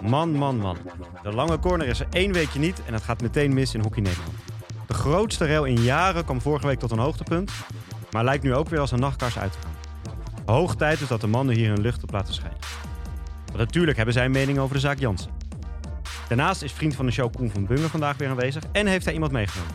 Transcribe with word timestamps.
Man, 0.00 0.34
man, 0.34 0.56
man. 0.56 0.76
De 1.22 1.32
lange 1.32 1.58
corner 1.58 1.86
is 1.86 2.00
er 2.00 2.06
één 2.10 2.32
weekje 2.32 2.58
niet 2.58 2.82
en 2.86 2.92
het 2.92 3.02
gaat 3.02 3.22
meteen 3.22 3.54
mis 3.54 3.74
in 3.74 3.80
Hockey 3.80 4.02
Nederland. 4.02 4.32
De 4.86 4.94
grootste 4.94 5.46
rail 5.46 5.64
in 5.64 5.80
jaren 5.80 6.24
kwam 6.24 6.40
vorige 6.40 6.66
week 6.66 6.78
tot 6.78 6.90
een 6.90 6.98
hoogtepunt, 6.98 7.52
maar 8.10 8.24
lijkt 8.24 8.42
nu 8.42 8.54
ook 8.54 8.68
weer 8.68 8.80
als 8.80 8.90
een 8.90 9.00
nachtkaars 9.00 9.38
uit 9.38 9.52
te 9.52 9.58
gaan. 9.62 9.74
Hoog 10.46 10.76
tijd 10.76 11.00
is 11.00 11.08
dat 11.08 11.20
de 11.20 11.26
mannen 11.26 11.54
hier 11.54 11.68
hun 11.68 11.80
lucht 11.80 12.02
op 12.02 12.12
laten 12.12 12.34
schijnen. 12.34 12.58
Want 13.44 13.58
natuurlijk 13.58 13.96
hebben 13.96 14.14
zij 14.14 14.24
een 14.24 14.30
mening 14.30 14.58
over 14.58 14.74
de 14.74 14.80
zaak 14.80 14.98
Jansen. 14.98 15.39
Daarnaast 16.30 16.62
is 16.62 16.72
vriend 16.72 16.94
van 16.94 17.06
de 17.06 17.12
show 17.12 17.34
Koen 17.34 17.50
van 17.50 17.66
Bungen 17.66 17.90
vandaag 17.90 18.16
weer 18.16 18.28
aanwezig 18.28 18.62
en 18.72 18.86
heeft 18.86 19.04
hij 19.04 19.14
iemand 19.14 19.32
meegenomen. 19.32 19.74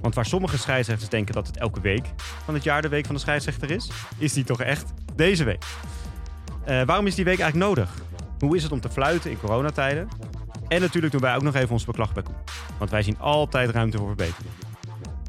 Want 0.00 0.14
waar 0.14 0.26
sommige 0.26 0.58
scheidsrechters 0.58 1.10
denken 1.10 1.34
dat 1.34 1.46
het 1.46 1.56
elke 1.56 1.80
week 1.80 2.06
van 2.44 2.54
het 2.54 2.62
jaar 2.64 2.82
de 2.82 2.88
week 2.88 3.06
van 3.06 3.14
de 3.14 3.20
scheidsrechter 3.20 3.70
is, 3.70 3.90
is 4.18 4.32
die 4.32 4.44
toch 4.44 4.60
echt 4.60 4.92
deze 5.14 5.44
week. 5.44 5.64
Eh, 6.64 6.82
waarom 6.82 7.06
is 7.06 7.14
die 7.14 7.24
week 7.24 7.38
eigenlijk 7.38 7.68
nodig? 7.68 7.94
Hoe 8.38 8.56
is 8.56 8.62
het 8.62 8.72
om 8.72 8.80
te 8.80 8.90
fluiten 8.90 9.30
in 9.30 9.38
coronatijden? 9.38 10.08
En 10.68 10.80
natuurlijk 10.80 11.12
doen 11.12 11.22
wij 11.22 11.34
ook 11.34 11.42
nog 11.42 11.54
even 11.54 11.70
ons 11.70 11.84
beklag 11.84 12.12
bij 12.12 12.22
Koen. 12.22 12.36
Want 12.78 12.90
wij 12.90 13.02
zien 13.02 13.18
altijd 13.18 13.70
ruimte 13.70 13.98
voor 13.98 14.06
verbetering. 14.06 14.52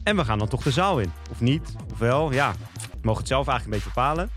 En 0.04 0.16
we 0.16 0.26
gaan 0.26 0.40
dan 0.40 0.48
toch 0.48 0.64
de 0.64 0.72
zaal 0.72 1.00
in. 1.00 1.12
Of 1.32 1.40
niet, 1.42 1.76
of 1.92 2.00
wel, 2.00 2.32
ja. 2.32 2.54
We 2.74 2.98
mogen 3.02 3.20
het 3.20 3.28
zelf 3.28 3.48
eigenlijk 3.48 3.66
een 3.66 3.84
beetje 3.84 4.02
bepalen. 4.02 4.30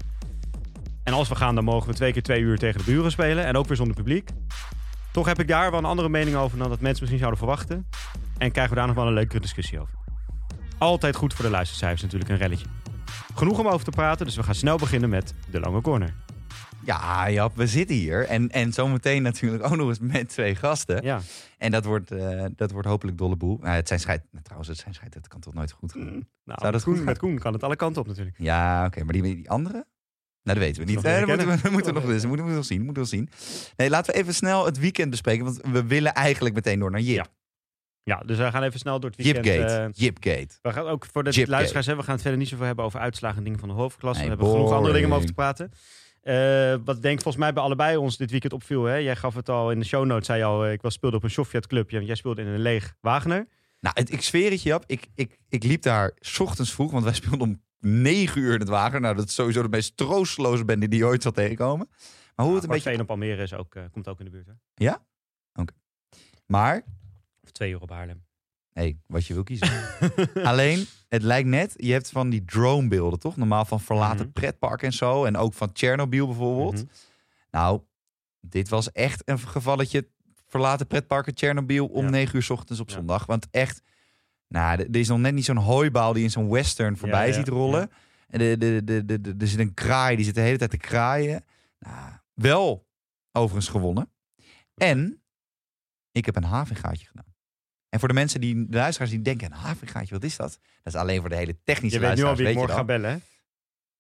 En 1.05 1.12
als 1.12 1.28
we 1.28 1.34
gaan, 1.34 1.55
dan 1.55 1.64
mogen 1.64 1.88
we 1.88 1.95
twee 1.95 2.12
keer 2.12 2.22
twee 2.22 2.41
uur 2.41 2.59
tegen 2.59 2.78
de 2.78 2.84
buren 2.84 3.11
spelen. 3.11 3.45
En 3.45 3.56
ook 3.56 3.66
weer 3.66 3.77
zonder 3.77 3.97
publiek. 3.97 4.30
Toch 5.12 5.27
heb 5.27 5.41
ik 5.41 5.48
daar 5.48 5.71
wel 5.71 5.79
een 5.79 5.84
andere 5.87 6.09
mening 6.09 6.37
over 6.37 6.59
dan 6.59 6.69
dat 6.69 6.80
mensen 6.80 6.98
misschien 7.01 7.19
zouden 7.19 7.39
verwachten. 7.39 7.87
En 8.39 8.53
krijgen 8.53 8.73
we 8.75 8.79
daar 8.79 8.87
nog 8.87 8.97
wel 8.97 9.07
een 9.07 9.12
leukere 9.12 9.41
discussie 9.41 9.81
over. 9.81 9.95
Altijd 10.78 11.17
goed 11.17 11.34
voor 11.34 11.45
de 11.45 11.50
luistercijfers 11.50 12.03
natuurlijk, 12.03 12.31
een 12.31 12.36
relletje. 12.36 12.67
Genoeg 13.34 13.59
om 13.59 13.67
over 13.69 13.84
te 13.84 13.91
praten, 13.91 14.27
dus 14.27 14.36
we 14.36 14.42
gaan 14.42 14.55
snel 14.55 14.77
beginnen 14.77 15.11
met 15.11 15.34
de 15.51 15.61
lange 15.61 15.81
corner. 15.81 16.14
Ja, 16.84 17.31
Jap, 17.31 17.56
we 17.56 17.67
zitten 17.67 17.97
hier. 17.97 18.27
En, 18.27 18.48
en 18.51 18.73
zometeen 18.73 19.23
natuurlijk 19.23 19.64
ook 19.64 19.77
nog 19.77 19.89
eens 19.89 19.98
met 19.98 20.28
twee 20.28 20.55
gasten. 20.55 21.03
Ja, 21.05 21.20
En 21.58 21.70
dat 21.70 21.84
wordt, 21.84 22.11
eh, 22.11 22.45
dat 22.56 22.70
wordt 22.70 22.89
hopelijk 22.89 23.19
dolle 23.19 23.36
boel. 23.36 23.58
Nou, 23.61 23.75
het 23.75 23.89
zijn 23.89 24.01
scheid, 24.01 24.23
nou, 24.31 24.42
trouwens, 24.45 24.70
het 24.70 24.79
zijn 24.79 24.95
scheid, 24.95 25.12
dat 25.12 25.29
kan 25.29 25.41
toch 25.41 25.55
nooit 25.55 25.73
goed 25.73 25.92
gaan. 25.92 26.05
nou, 26.45 26.58
Zou 26.61 26.61
dat 26.61 26.73
met, 26.73 26.83
Koen, 26.84 27.05
met 27.05 27.19
Koen 27.19 27.39
kan 27.39 27.53
het 27.53 27.62
alle 27.62 27.77
kanten 27.77 28.03
op 28.03 28.08
natuurlijk. 28.08 28.36
Ja, 28.39 28.86
oké, 28.86 29.05
maar 29.05 29.12
die, 29.12 29.23
die 29.23 29.51
andere? 29.51 29.86
Nou, 30.43 30.59
dat 30.59 30.67
weten 30.67 30.85
we 30.87 30.93
niet. 30.93 31.05
Eh, 31.05 31.19
dat 31.19 31.27
moeten 31.27 31.47
we, 31.47 31.71
moeten 31.71 31.95
we 31.95 32.01
nog, 32.01 32.12
dat 32.21 32.27
moeten 32.27 32.47
we 32.47 32.53
nog 32.53 32.65
zien. 32.65 32.83
Moeten 32.85 33.03
we 33.03 33.09
zien. 33.09 33.29
Nee, 33.77 33.91
laten 33.91 34.15
we 34.15 34.21
even 34.21 34.35
snel 34.35 34.65
het 34.65 34.79
weekend 34.79 35.11
bespreken. 35.11 35.45
Want 35.45 35.61
we 35.73 35.85
willen 35.87 36.15
eigenlijk 36.15 36.55
meteen 36.55 36.79
door 36.79 36.91
naar 36.91 37.01
Jip. 37.01 37.17
Ja, 37.17 37.27
Ja, 38.05 38.23
dus 38.27 38.39
we 38.39 38.51
gaan 38.51 38.63
even 38.63 38.79
snel 38.79 39.01
door 39.01 39.11
het 39.11 39.23
weekend. 39.25 39.45
Jipgate. 39.47 39.75
eh, 39.75 39.89
Jipgate. 39.93 40.59
we 40.63 40.73
gaan 40.73 40.87
ook 40.87 41.07
voor 41.13 41.25
de 41.25 41.31
Jipgate. 41.31 41.51
luisteraars, 41.57 41.87
hè, 41.87 41.97
we 41.97 42.03
gaan 42.03 42.13
het 42.13 42.20
verder 42.23 42.41
niet 42.41 42.48
zoveel 42.48 42.67
hebben 42.67 42.85
over 42.85 43.01
uitslagen 43.01 43.39
en 43.39 43.45
dingen 43.45 43.59
van 43.59 43.69
de 43.69 43.75
hoofdklasse. 43.75 44.23
Nee, 44.23 44.31
we 44.31 44.37
hebben 44.37 44.55
genoeg 44.57 44.73
andere 44.77 44.93
dingen 44.95 45.09
om 45.11 45.15
over 45.17 45.35
boring. 45.35 45.57
te 45.57 45.65
praten. 45.67 45.73
Eh, 46.23 46.79
wat 46.85 47.03
denk 47.03 47.15
volgens 47.23 47.43
mij 47.45 47.53
bij 47.53 47.63
allebei 47.63 47.97
ons 47.97 48.17
dit 48.17 48.31
weekend 48.31 48.53
opviel. 48.53 48.85
Hè? 48.85 48.95
Jij 48.97 49.17
gaf 49.17 49.35
het 49.35 49.48
al 49.48 49.70
in 49.70 49.79
de 49.79 49.85
show 49.85 50.05
notes, 50.07 50.27
zei 50.27 50.39
je 50.39 50.45
al, 50.45 50.65
eh, 50.65 50.73
ik 50.73 50.83
was 50.83 50.95
speelde 50.95 51.17
op 51.17 51.23
een 51.23 51.31
Sovjet 51.31 51.67
clubje. 51.67 52.05
Jij 52.05 52.15
speelde 52.15 52.41
in 52.43 52.47
een 52.47 52.61
leeg 52.61 52.95
Wagener. 53.01 53.47
Nou, 53.81 53.95
het, 53.98 54.13
ik 54.13 54.23
zweer 54.23 54.51
het 54.51 54.63
je, 54.63 54.69
Jap. 54.69 54.85
Ik, 54.87 55.07
ik, 55.15 55.39
ik 55.48 55.63
liep 55.65 55.83
daar 55.83 56.13
's 56.20 56.39
ochtends 56.39 56.73
vroeg, 56.73 56.91
want 56.91 57.05
wij 57.05 57.13
speelden 57.15 57.41
om 57.41 57.63
negen 57.84 58.41
uur 58.41 58.55
in 58.55 58.61
het 58.61 58.69
wagen. 58.69 59.00
Nou, 59.00 59.16
dat 59.16 59.28
is 59.28 59.34
sowieso 59.34 59.62
de 59.62 59.69
meest 59.69 59.97
troosteloze 59.97 60.64
bende 60.64 60.88
die 60.88 60.98
je 60.98 61.05
ooit 61.06 61.22
zal 61.22 61.33
tegenkomen. 61.33 61.89
Maar 62.36 62.47
hoe 62.47 62.55
het 62.55 62.64
een 62.64 62.70
beetje... 62.70 63.00
Op 63.00 63.11
Almere 63.11 63.42
is 63.42 63.55
ook, 63.55 63.74
eh, 63.74 63.83
komt 63.92 64.08
ook 64.08 64.19
in 64.19 64.24
de 64.24 64.30
buurt. 64.30 64.47
Hè? 64.47 64.52
Maar, 66.47 66.83
Of 67.42 67.50
twee 67.50 67.70
uur 67.70 67.80
op 67.80 67.91
Haarlem. 67.91 68.24
hey, 68.72 68.98
wat 69.06 69.27
je 69.27 69.34
wil 69.34 69.42
kiezen. 69.42 69.69
Alleen, 70.50 70.86
het 71.08 71.22
lijkt 71.22 71.48
net, 71.48 71.74
je 71.77 71.92
hebt 71.92 72.11
van 72.11 72.30
die 72.30 72.44
dronebeelden, 72.44 73.19
toch? 73.19 73.36
Normaal 73.36 73.64
van 73.64 73.80
verlaten 73.80 74.24
Mhm. 74.24 74.33
pretparken 74.33 74.86
en 74.86 74.92
zo. 74.92 75.24
En 75.24 75.36
ook 75.36 75.55
van 75.55 75.73
Tsjernobyl 75.73 76.27
bijvoorbeeld. 76.27 76.74
Mhm. 76.74 76.84
Nou, 77.51 77.80
dit 78.40 78.68
was 78.68 78.92
echt 78.92 79.23
een 79.24 79.39
gevalletje 79.39 80.08
verlaten 80.48 80.86
pretparken 80.86 81.34
Tsjernobyl 81.34 81.86
om 81.86 82.05
Ja. 82.05 82.11
9 82.11 82.36
uur 82.36 82.42
's 82.42 82.51
ochtends 82.51 82.80
op 82.80 82.89
Ja. 82.89 82.95
zondag. 82.95 83.27
Want 83.27 83.46
echt, 83.51 83.83
nou, 84.52 84.79
er 84.80 84.96
is 84.96 85.08
nog 85.08 85.18
net 85.18 85.35
niet 85.35 85.45
zo'n 85.45 85.57
hooibaal 85.57 86.13
die 86.13 86.23
in 86.23 86.30
zo'n 86.30 86.48
western 86.51 86.96
voorbij 86.96 87.27
ja, 87.27 87.33
ziet 87.33 87.48
rollen. 87.48 87.90
En 88.29 88.39
de, 88.39 88.57
de, 88.58 88.80
de, 88.85 89.05
de, 89.05 89.20
de- 89.20 89.35
er 89.39 89.46
zit 89.46 89.58
een 89.58 89.74
kraai, 89.74 90.17
die 90.17 90.24
zit 90.24 90.35
de 90.35 90.40
hele 90.40 90.58
tijd 90.58 90.70
te 90.70 90.77
kraaien. 90.77 91.45
Nou, 91.79 92.13
wel 92.35 92.86
overigens 93.33 93.68
gewonnen. 93.68 94.11
En 94.74 95.23
ik 96.13 96.27
heb 96.27 96.36
een 96.36 96.45
havengaatje 96.45 97.07
gedaan. 97.07 97.35
En 97.89 97.98
voor 97.98 98.08
de 98.08 98.14
mensen 98.14 98.40
die, 98.40 98.68
de 98.68 98.77
luisteraars 98.77 99.11
die 99.11 99.23
denken, 99.23 99.46
een 99.52 99.58
havengaatje, 99.58 100.14
wat 100.14 100.24
is 100.24 100.36
dat? 100.36 100.58
Dat 100.83 100.95
is 100.95 101.01
alleen 101.01 101.20
voor 101.20 101.29
de 101.29 101.36
hele 101.36 101.57
technische 101.64 102.01
Je 102.01 102.07
weet 102.07 102.17
nu 102.17 102.23
al 102.23 102.36
wie 102.36 102.45
weet 102.45 102.55
morgen 102.55 102.70
dat? 102.77 102.79
ga 102.80 102.84
bellen, 102.86 103.11
hè? 103.11 103.17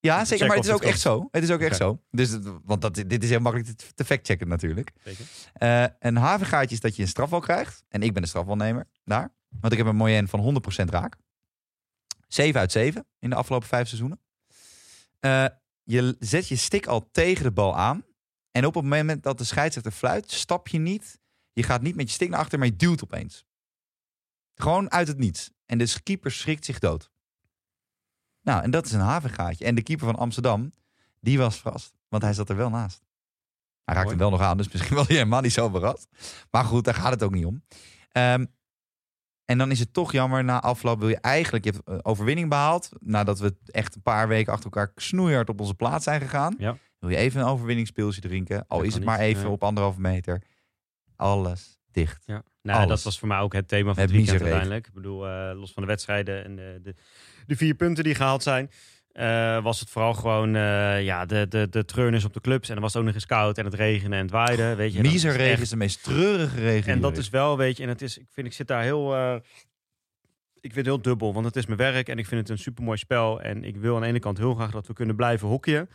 Ja, 0.00 0.24
zeker. 0.24 0.46
Maar 0.46 0.56
het 0.56 0.64
is 0.64 0.72
ook 0.72 0.80
het 0.80 0.88
echt 0.88 1.00
zo. 1.00 1.28
Het 1.30 1.42
is 1.42 1.50
ook 1.50 1.60
echt 1.60 1.76
zo. 1.76 2.02
Dus, 2.10 2.30
het- 2.30 2.48
want 2.64 2.80
dat, 2.80 2.94
dit 2.94 3.22
is 3.22 3.28
heel 3.30 3.40
makkelijk 3.40 3.70
te, 3.94 4.04
factchecken 4.04 4.48
natuurlijk. 4.48 4.92
Zeker. 5.04 5.24
Eh, 5.52 5.84
een 5.98 6.16
havengaatje 6.16 6.74
is 6.74 6.80
dat 6.80 6.96
je 6.96 7.02
een 7.02 7.08
strafbal 7.08 7.40
krijgt. 7.40 7.84
En 7.88 8.02
ik 8.02 8.12
ben 8.12 8.22
de 8.22 8.28
strafbalnemer 8.28 8.86
daar. 9.04 9.32
Want 9.60 9.72
ik 9.72 9.78
heb 9.78 9.88
een 9.88 9.96
moyenne 9.96 10.28
van 10.28 10.62
100% 10.84 10.84
raak. 10.84 11.16
7 12.28 12.60
uit 12.60 12.72
7 12.72 13.06
in 13.18 13.30
de 13.30 13.36
afgelopen 13.36 13.68
vijf 13.68 13.86
seizoenen. 13.88 14.20
Eh, 15.20 15.46
je 15.82 16.16
zet 16.18 16.48
je 16.48 16.56
stick 16.56 16.86
al 16.86 17.10
tegen 17.10 17.44
de 17.44 17.52
bal 17.52 17.76
aan. 17.76 18.04
En 18.50 18.66
op 18.66 18.74
het 18.74 18.84
moment 18.84 19.22
dat 19.22 19.38
de 19.38 19.44
scheidsrechter 19.44 19.92
fluit, 19.92 20.30
stap 20.30 20.68
je 20.68 20.78
niet. 20.78 21.20
Je 21.52 21.62
gaat 21.62 21.82
niet 21.82 21.96
met 21.96 22.08
je 22.08 22.14
stick 22.14 22.28
naar 22.28 22.38
achter, 22.38 22.58
maar 22.58 22.68
je 22.68 22.76
duwt 22.76 23.04
opeens. 23.04 23.44
Gewoon 24.54 24.90
uit 24.90 25.08
het 25.08 25.18
niets. 25.18 25.50
En 25.66 25.78
de 25.78 25.96
keeper 26.02 26.30
schrikt 26.30 26.64
zich 26.64 26.78
dood. 26.78 27.10
Nou, 28.42 28.62
en 28.62 28.70
dat 28.70 28.86
is 28.86 28.92
een 28.92 29.00
havengaatje. 29.00 29.64
En 29.64 29.74
de 29.74 29.82
keeper 29.82 30.06
van 30.06 30.16
Amsterdam, 30.16 30.72
die 31.20 31.38
was 31.38 31.60
verrast. 31.60 31.94
Want 32.08 32.22
hij 32.22 32.32
zat 32.32 32.48
er 32.48 32.56
wel 32.56 32.70
naast. 32.70 33.02
Hij 33.84 33.94
raakte 33.94 34.10
hem 34.10 34.18
wel 34.18 34.30
nog 34.30 34.40
aan, 34.40 34.56
dus 34.56 34.68
misschien 34.72 34.96
was 35.00 35.06
hij 35.06 35.16
helemaal 35.16 35.40
niet 35.40 35.52
zo 35.52 35.68
verrast. 35.68 36.08
Maar 36.50 36.64
goed, 36.64 36.84
daar 36.84 36.94
gaat 36.94 37.12
het 37.12 37.22
ook 37.22 37.34
niet 37.34 37.44
om. 37.44 37.64
Ehm, 38.12 38.46
en 39.52 39.58
dan 39.58 39.70
is 39.70 39.78
het 39.78 39.92
toch 39.92 40.12
jammer, 40.12 40.44
na 40.44 40.60
afloop 40.60 40.98
wil 40.98 41.08
je 41.08 41.20
eigenlijk... 41.20 41.64
Je 41.64 41.70
hebt 41.70 41.88
eh, 41.88 41.98
overwinning 42.02 42.48
behaald, 42.48 42.88
nadat 43.00 43.38
we 43.38 43.56
echt 43.66 43.94
een 43.94 44.02
paar 44.02 44.28
weken 44.28 44.52
achter 44.52 44.70
elkaar 44.70 44.92
snoeihard 44.96 45.48
op 45.48 45.60
onze 45.60 45.74
plaats 45.74 46.04
zijn 46.04 46.20
gegaan. 46.20 46.54
Ja. 46.58 46.76
Wil 46.98 47.10
je 47.10 47.16
even 47.16 47.40
een 47.40 47.46
overwinningspilsje 47.46 48.20
drinken, 48.20 48.64
al 48.66 48.78
Dat 48.78 48.86
is 48.86 48.94
het 48.94 49.04
maar 49.04 49.18
niet, 49.18 49.26
even 49.26 49.42
nee. 49.42 49.52
op 49.52 49.64
anderhalve 49.64 50.00
meter. 50.00 50.42
Alles 51.16 51.78
dicht. 51.90 52.22
Ja. 52.26 52.42
Nou, 52.62 52.78
Alles. 52.78 52.88
dat 52.88 53.02
was 53.02 53.18
voor 53.18 53.28
mij 53.28 53.38
ook 53.38 53.52
het 53.52 53.68
thema 53.68 53.94
van 53.94 54.02
Het 54.02 54.10
het, 54.10 54.18
weekend 54.18 54.40
uiteindelijk. 54.40 54.86
Ik 54.86 54.92
bedoel, 54.92 55.28
eh, 55.28 55.50
los 55.54 55.72
van 55.72 55.82
de 55.82 55.88
wedstrijden 55.88 56.44
en 56.44 56.56
de, 56.56 56.78
de, 56.82 56.94
de 57.46 57.56
vier 57.56 57.74
punten 57.74 58.04
die 58.04 58.14
gehaald 58.14 58.42
zijn... 58.42 58.70
eh, 59.12 59.62
was 59.62 59.80
het 59.80 59.90
vooral 59.90 60.14
gewoon 60.14 60.54
eh, 60.56 61.04
ja, 61.04 61.26
de, 61.26 61.46
de, 61.48 61.68
de 61.68 61.84
treurnis 61.84 62.24
op 62.24 62.32
de 62.32 62.40
clubs. 62.40 62.68
En 62.68 62.74
dan 62.74 62.82
was 62.82 62.92
het 62.92 63.00
ook 63.00 63.06
nog 63.06 63.16
eens 63.16 63.26
koud 63.26 63.58
en 63.58 63.64
het 63.64 63.74
regende 63.74 64.16
en 64.16 64.22
het 64.22 64.30
waaide. 64.30 64.74
Weet 64.74 64.92
je, 64.92 64.98
En 64.98 65.04
dat 65.04 65.12
is 65.12 65.22
Miserregen 65.22 65.52
echt- 65.52 65.60
is 65.62 65.68
de 65.68 65.76
meest 65.76 66.02
treurige 66.02 66.60
regen. 66.60 66.92
En 66.92 67.00
dat 67.00 67.16
is 67.16 67.28
wel, 67.30 67.56
weet 67.56 67.76
je, 67.76 67.82
en 67.82 67.88
het 67.88 68.02
is, 68.02 68.18
ik 68.18 68.26
vind, 68.30 68.46
ik 68.46 68.52
zit 68.52 68.66
daar 68.66 68.82
heel, 68.82 69.14
eh, 69.14 69.34
ik 70.54 70.72
vind 70.72 70.74
het 70.74 70.86
heel 70.86 71.02
dubbel, 71.02 71.32
want 71.32 71.46
het 71.46 71.56
is 71.56 71.66
mijn 71.66 71.78
werk 71.78 72.08
en 72.08 72.18
ik 72.18 72.26
vind 72.26 72.40
het 72.40 72.50
een 72.50 72.58
supermooi 72.58 72.98
spel. 72.98 73.40
En 73.40 73.64
ik 73.64 73.76
wil 73.76 73.94
aan 73.94 74.00
de 74.00 74.06
ene 74.06 74.18
kant 74.18 74.38
heel 74.38 74.54
graag 74.54 74.70
dat 74.70 74.86
we 74.86 74.92
kunnen 74.92 75.16
blijven 75.16 75.48
hockeyen. 75.48 75.88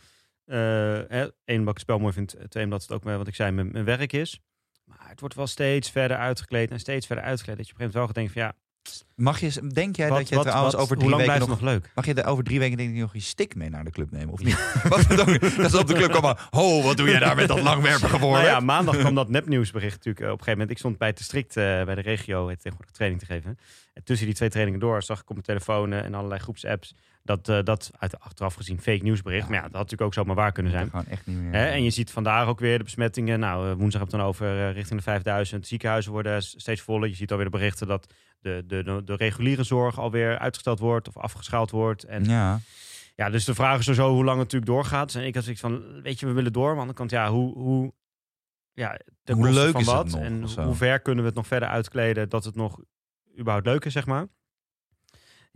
Hè, 0.44 1.20
Eén, 1.22 1.30
omdat 1.58 1.58
ik 1.60 1.66
het 1.66 1.80
spel 1.80 1.98
mooi 1.98 2.12
vind. 2.12 2.36
Twee, 2.48 2.64
omdat 2.64 2.82
het 2.82 2.92
ook, 2.92 3.02
wat 3.04 3.28
ik 3.28 3.34
zei, 3.34 3.50
mijn, 3.50 3.72
mijn 3.72 3.84
werk 3.84 4.12
is. 4.12 4.40
Maar 4.84 5.08
het 5.08 5.20
wordt 5.20 5.34
wel 5.34 5.46
steeds 5.46 5.90
verder 5.90 6.16
uitgekleed 6.16 6.70
en 6.70 6.78
steeds 6.80 7.06
verder 7.06 7.24
uitgekleed. 7.24 7.56
Dat 7.56 7.66
je 7.66 7.72
op 7.72 7.80
een 7.80 7.84
gegeven 7.86 8.00
moment 8.14 8.24
wel 8.24 8.26
gaat 8.32 8.44
denken 8.44 8.67
Mag 9.14 9.40
je, 9.40 9.68
denk 9.72 9.96
jij 9.96 10.08
dat 10.08 10.28
je 10.28 10.38
trouwens 10.38 10.76
over 10.76 10.96
drie 10.96 11.16
weken 11.16 11.48
nog, 11.48 11.60
leuk? 11.60 11.90
Mag 11.94 12.06
je 12.06 12.14
er 12.14 12.26
over 12.26 12.44
drie 12.44 12.58
weken 12.58 12.76
denk 12.76 12.90
ik 12.90 12.96
nog 12.96 13.12
je 13.12 13.20
stick 13.20 13.54
mee 13.54 13.70
naar 13.70 13.84
de 13.84 13.90
club 13.90 14.10
nemen 14.10 14.32
of 14.32 14.42
niet? 14.42 14.56
Dat, 15.56 15.70
ze 15.70 15.78
op 15.78 15.86
de 15.86 15.94
club 15.94 16.12
komen. 16.12 16.36
Ho, 16.50 16.82
wat 16.82 16.96
doe 16.96 17.08
je 17.08 17.18
daar 17.18 17.36
met 17.36 17.48
dat 17.48 17.60
langwerpige 17.60 18.06
Nou 18.06 18.20
voorwerp? 18.20 18.46
ja, 18.46 18.60
maandag 18.60 18.96
kwam 18.96 19.14
dat 19.14 19.28
nepnieuwsbericht 19.28 19.96
natuurlijk. 19.96 20.24
eh, 20.24 20.32
op 20.32 20.38
een 20.38 20.44
gegeven 20.44 20.58
moment, 20.58 20.70
ik 20.70 20.78
stond 20.78 20.98
bij 20.98 21.08
het 21.08 21.16
district 21.16 21.56
eh, 21.56 21.64
bij 21.84 21.94
de 21.94 22.00
regio 22.00 22.48
het 22.48 22.60
tegenwoordig 22.60 22.94
training 22.94 23.20
te 23.20 23.26
geven. 23.26 23.58
En 23.94 24.04
tussen 24.04 24.26
die 24.26 24.34
twee 24.34 24.48
trainingen 24.48 24.80
door 24.80 25.02
zag 25.02 25.20
ik 25.20 25.28
op 25.28 25.32
mijn 25.32 25.44
telefoon 25.46 25.92
eh, 25.92 26.04
en 26.04 26.14
allerlei 26.14 26.40
groepsapps 26.40 26.94
dat 27.28 27.48
eh, 27.48 27.58
dat 27.64 27.90
uit 27.98 28.20
achteraf 28.20 28.54
gezien 28.54 28.80
fake 28.80 29.02
nieuwsbericht. 29.02 29.42
Ja. 29.42 29.48
Maar 29.48 29.56
ja, 29.56 29.62
dat 29.62 29.72
had 29.72 29.82
natuurlijk 29.82 30.10
ook 30.10 30.14
zomaar 30.14 30.34
waar 30.34 30.52
kunnen 30.52 30.72
zijn. 30.72 30.90
Gewoon 30.90 31.06
echt 31.06 31.26
niet 31.26 31.36
meer. 31.36 31.52
Hè, 31.52 31.66
en 31.66 31.82
je 31.82 31.90
ziet 31.90 32.10
vandaag 32.10 32.46
ook 32.46 32.60
weer 32.60 32.78
de 32.78 32.84
besmettingen. 32.84 33.40
Nou, 33.40 33.70
eh, 33.70 33.76
woensdag 33.76 34.00
heb 34.00 34.10
het 34.10 34.20
dan 34.20 34.28
over 34.28 34.46
eh, 34.46 34.72
richting 34.72 34.98
de 34.98 35.04
5000. 35.04 35.66
Ziekenhuizen 35.66 36.12
worden 36.12 36.42
steeds 36.42 36.80
voller. 36.80 37.08
Je 37.08 37.14
ziet 37.14 37.30
alweer 37.30 37.50
de 37.50 37.56
berichten 37.56 37.86
dat 37.86 38.14
de, 38.40 38.64
de, 38.66 38.82
de, 38.82 39.02
de 39.04 39.14
reguliere 39.14 39.62
zorg 39.62 39.98
alweer 39.98 40.38
uitgesteld 40.38 40.78
wordt 40.78 41.08
of 41.08 41.16
afgeschaald 41.16 41.70
wordt. 41.70 42.04
En 42.04 42.24
ja. 42.24 42.60
ja, 43.14 43.30
dus 43.30 43.44
de 43.44 43.54
vraag 43.54 43.78
is 43.78 43.84
sowieso 43.84 44.08
hoe 44.12 44.24
lang 44.24 44.38
het 44.38 44.52
natuurlijk 44.52 44.70
doorgaat. 44.72 45.14
En 45.14 45.24
ik 45.24 45.34
had 45.34 45.42
zoiets 45.42 45.62
van, 45.62 46.02
weet 46.02 46.20
je, 46.20 46.26
we 46.26 46.32
willen 46.32 46.52
door. 46.52 46.74
Maar 46.74 46.80
aan 46.80 46.88
de 46.88 46.94
andere 46.94 46.98
kant, 46.98 47.10
ja, 47.10 47.30
hoe, 47.30 47.58
hoe, 47.58 47.92
ja, 48.72 48.98
de 49.22 49.32
Hoe 49.32 49.50
leuk 49.50 49.72
van 49.72 49.80
is 49.80 49.86
het 49.86 49.96
wat 49.96 50.10
nog, 50.10 50.20
en 50.20 50.64
hoe 50.64 50.74
ver 50.74 51.00
kunnen 51.00 51.22
we 51.22 51.28
het 51.28 51.38
nog 51.38 51.46
verder 51.46 51.68
uitkleden 51.68 52.28
dat 52.28 52.44
het 52.44 52.54
nog 52.54 52.80
überhaupt 53.38 53.66
leuk 53.66 53.84
is, 53.84 53.92
zeg 53.92 54.06
maar. 54.06 54.26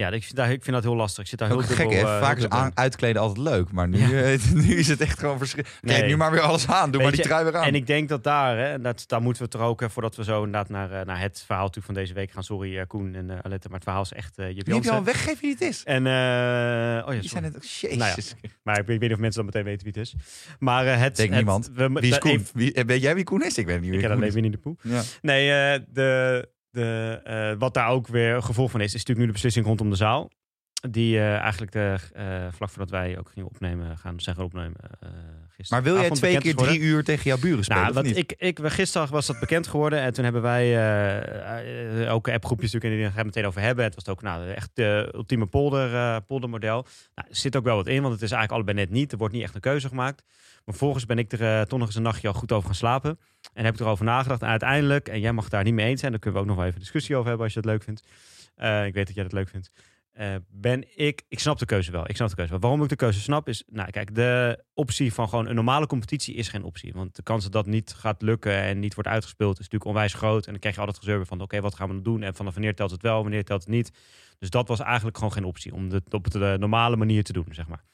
Ja, 0.02 0.10
ik 0.10 0.22
vind, 0.22 0.36
daar, 0.36 0.50
ik 0.52 0.62
vind 0.62 0.74
dat 0.76 0.84
heel 0.84 0.96
lastig. 0.96 1.22
Ik 1.22 1.28
zit 1.28 1.38
daar 1.38 1.48
heel 1.48 1.58
gek, 1.58 1.76
dubbel, 1.76 1.90
hè? 1.96 2.14
eh, 2.16 2.20
Vaak 2.20 2.36
is 2.36 2.48
aan, 2.48 2.66
in. 2.66 2.72
uitkleden 2.74 3.22
altijd 3.22 3.46
leuk. 3.46 3.72
Maar 3.72 3.88
nu, 3.88 3.98
Ja. 3.98 4.36
nu 4.54 4.74
is 4.74 4.88
het 4.88 5.00
echt 5.00 5.18
gewoon 5.18 5.38
verschrikkelijk. 5.38 5.82
Nee. 5.84 6.02
nu 6.08 6.16
maar 6.16 6.30
weer 6.30 6.40
alles 6.40 6.68
aan. 6.68 6.90
Doe 6.90 6.90
Weet 6.90 7.00
maar 7.02 7.10
die 7.10 7.20
je, 7.20 7.26
trui 7.28 7.44
weer 7.44 7.56
aan. 7.56 7.64
En 7.66 7.74
ik 7.74 7.86
denk 7.86 8.08
dat 8.08 8.24
daar, 8.24 8.58
hè, 8.58 8.80
dat, 8.80 9.04
daar 9.06 9.22
moeten 9.22 9.42
we 9.42 9.48
het 9.52 9.60
er 9.60 9.66
ook, 9.68 9.82
voordat 9.90 10.16
we 10.16 10.24
zo 10.24 10.36
inderdaad 10.44 10.68
naar, 10.68 10.92
eh, 11.00 11.06
naar 11.06 11.20
het 11.20 11.42
verhaal 11.46 11.64
natuurlijk 11.66 11.86
van 11.94 11.94
deze 12.04 12.14
week 12.14 12.30
gaan. 12.30 12.42
Sorry 12.44 12.78
eh, 12.78 12.86
Koen 12.86 13.14
en 13.14 13.30
eh, 13.30 13.36
Alette, 13.42 13.66
maar 13.68 13.76
het 13.76 13.84
verhaal 13.84 14.02
is 14.02 14.12
echt 14.12 14.38
uh, 14.38 14.46
je 14.50 14.64
al 14.64 14.72
Jansen. 14.72 15.04
weggegeven 15.04 15.40
wie 15.40 15.50
het 15.50 15.60
is. 15.60 15.82
En, 15.84 16.06
oh 16.06 17.14
ja, 17.14 17.20
Die 17.20 17.28
zijn 17.28 17.44
het 17.44 17.56
ook. 17.56 17.62
Jezus. 17.62 17.96
Nou 17.96 18.52
maar 18.62 18.74
ik, 18.74 18.80
ik 18.80 18.86
weet 18.86 19.00
niet 19.00 19.12
of 19.12 19.18
mensen 19.18 19.36
dan 19.44 19.44
meteen 19.44 19.64
weten 19.64 19.84
wie 19.92 19.92
het 20.02 20.02
is. 20.02 20.14
Maar 20.58 20.86
het... 20.86 21.16
Denk 21.16 21.28
het- 21.28 21.38
niemand. 21.38 21.70
We, 21.74 21.88
Wie 21.88 22.02
is 22.02 22.10
dat- 22.10 22.18
Koen? 22.18 22.30
even- 22.30 22.50
Wie, 22.54 22.82
weet 22.86 23.02
jij 23.02 23.14
wie 23.14 23.24
Koen 23.24 23.42
is? 23.44 23.58
Ik 23.58 23.66
weet 23.66 23.80
niet 23.80 23.90
wie 23.90 23.98
Ik 23.98 24.04
ken 24.06 24.16
alleen. 24.16 24.32
Winnie 24.32 24.50
de 24.50 24.58
Poel. 24.58 24.76
Ja. 24.82 25.02
Nee, 25.20 25.46
de, 25.92 26.48
de, 26.72 27.20
eh, 27.24 27.52
wat 27.58 27.74
daar 27.74 27.88
ook 27.88 28.06
weer 28.06 28.42
gevolg 28.42 28.70
van 28.70 28.80
is, 28.80 28.86
is 28.86 28.92
natuurlijk 28.92 29.18
nu 29.18 29.26
de 29.26 29.32
beslissing 29.32 29.66
rondom 29.66 29.90
de 29.90 29.96
zaal. 29.96 30.30
Die 30.90 31.18
eh, 31.18 31.36
eigenlijk 31.36 31.72
de, 31.72 31.96
eh, 32.12 32.24
vlak 32.50 32.68
voordat 32.68 32.90
wij 32.90 33.18
ook 33.18 33.28
gingen 33.28 33.48
opnemen, 33.48 33.98
gaan 33.98 34.20
zijn 34.20 34.36
gaan 34.36 34.44
opnemen 34.44 34.76
uh, 34.80 35.08
gisteren. 35.48 35.82
Maar 35.82 35.92
wil 35.92 36.00
jij 36.00 36.10
twee 36.10 36.38
keer 36.38 36.54
drie 36.54 36.80
uur 36.80 37.04
tegen 37.04 37.24
jouw 37.24 37.38
buren 37.38 37.64
spelen? 37.64 37.82
Nou, 37.82 37.94
wat 37.94 38.06
ik, 38.06 38.34
ik, 38.36 38.58
gisteren 38.62 39.10
was 39.10 39.26
dat 39.26 39.40
bekend 39.40 39.66
geworden 39.66 40.00
en 40.00 40.12
toen 40.12 40.24
hebben 40.24 40.42
wij 40.42 42.08
ook 42.08 42.28
appgroepjes 42.28 42.72
natuurlijk 42.72 43.00
en 43.00 43.06
die 43.06 43.16
gaan 43.16 43.26
het 43.26 43.34
meteen 43.34 43.48
over 43.48 43.60
hebben. 43.60 43.84
Het 43.84 43.94
was 43.94 44.08
ook 44.08 44.22
nou, 44.22 44.50
echt 44.50 44.70
de 44.74 45.10
ultieme 45.14 45.46
polder, 45.46 46.20
poldermodel. 46.22 46.86
Nou, 47.14 47.28
er 47.28 47.36
zit 47.36 47.56
ook 47.56 47.64
wel 47.64 47.76
wat 47.76 47.86
in, 47.86 48.02
want 48.02 48.14
het 48.14 48.22
is 48.22 48.30
eigenlijk 48.30 48.52
allebei 48.52 48.86
net 48.86 48.96
niet. 48.96 49.12
Er 49.12 49.18
wordt 49.18 49.34
niet 49.34 49.42
echt 49.42 49.54
een 49.54 49.60
keuze 49.60 49.88
gemaakt. 49.88 50.22
Maar 50.64 50.74
vervolgens 50.74 51.06
ben 51.06 51.18
ik 51.18 51.32
er 51.32 51.66
toch 51.66 51.78
nog 51.78 51.88
eens 51.88 51.96
een 51.96 52.02
nachtje 52.02 52.28
al 52.28 52.34
goed 52.34 52.52
over 52.52 52.66
gaan 52.66 52.74
slapen. 52.74 53.18
En 53.52 53.64
heb 53.64 53.74
ik 53.74 53.80
erover 53.80 54.04
nagedacht. 54.04 54.42
En 54.42 54.48
uiteindelijk, 54.48 55.08
en 55.08 55.20
jij 55.20 55.32
mag 55.32 55.48
daar 55.48 55.64
niet 55.64 55.74
mee 55.74 55.86
eens 55.86 56.00
zijn, 56.00 56.12
daar 56.12 56.20
kunnen 56.20 56.40
we 56.40 56.46
ook 56.46 56.50
nog 56.50 56.60
wel 56.60 56.68
even 56.70 56.80
discussie 56.80 57.14
over 57.14 57.28
hebben 57.28 57.44
als 57.44 57.54
je 57.54 57.60
dat 57.60 57.70
leuk 57.70 57.82
vindt. 57.82 58.02
Eh, 58.54 58.86
ik 58.86 58.94
weet 58.94 59.06
dat 59.06 59.14
jij 59.14 59.24
dat 59.24 59.32
leuk 59.32 59.48
vindt. 59.48 59.70
Uh, 60.20 60.34
ben 60.50 60.98
ik, 60.98 61.22
ik 61.28 61.38
snap 61.38 61.58
de 61.58 61.64
keuze 61.64 61.92
wel. 61.92 62.08
Ik 62.08 62.16
snap 62.16 62.28
de 62.28 62.34
keuze 62.34 62.50
wel. 62.50 62.60
Waarom 62.60 62.82
ik 62.82 62.88
de 62.88 62.96
keuze 62.96 63.20
snap 63.20 63.48
is, 63.48 63.64
nou 63.66 63.90
kijk, 63.90 64.14
de 64.14 64.64
optie 64.74 65.12
van 65.12 65.28
gewoon 65.28 65.46
een 65.46 65.54
normale 65.54 65.86
competitie 65.86 66.34
is 66.34 66.48
geen 66.48 66.62
optie. 66.62 66.92
Want 66.92 67.16
de 67.16 67.22
kans 67.22 67.42
dat 67.42 67.52
dat 67.52 67.66
niet 67.66 67.92
gaat 67.92 68.22
lukken 68.22 68.56
en 68.56 68.78
niet 68.78 68.94
wordt 68.94 69.08
uitgespeeld 69.10 69.52
is 69.52 69.58
natuurlijk 69.58 69.90
onwijs 69.90 70.14
groot. 70.14 70.44
En 70.44 70.50
dan 70.50 70.60
krijg 70.60 70.74
je 70.74 70.80
altijd 70.80 70.98
gezeur 70.98 71.26
van, 71.26 71.40
oké, 71.40 71.60
wat 71.60 71.74
gaan 71.74 71.88
we 71.88 71.94
dan 71.94 72.02
doen? 72.02 72.22
En 72.22 72.34
vanaf 72.34 72.52
wanneer 72.54 72.74
telt 72.74 72.90
het 72.90 73.02
wel, 73.02 73.22
wanneer 73.22 73.44
telt 73.44 73.60
het 73.60 73.70
niet? 73.70 73.92
Dus 74.38 74.50
dat 74.50 74.68
was 74.68 74.80
eigenlijk 74.80 75.16
gewoon 75.16 75.32
geen 75.32 75.44
optie 75.44 75.74
om 75.74 75.90
het 75.90 76.14
op 76.14 76.30
de 76.30 76.56
normale 76.58 76.96
manier 76.96 77.24
te 77.24 77.32
doen, 77.32 77.46
zeg 77.50 77.66
maar. 77.66 77.84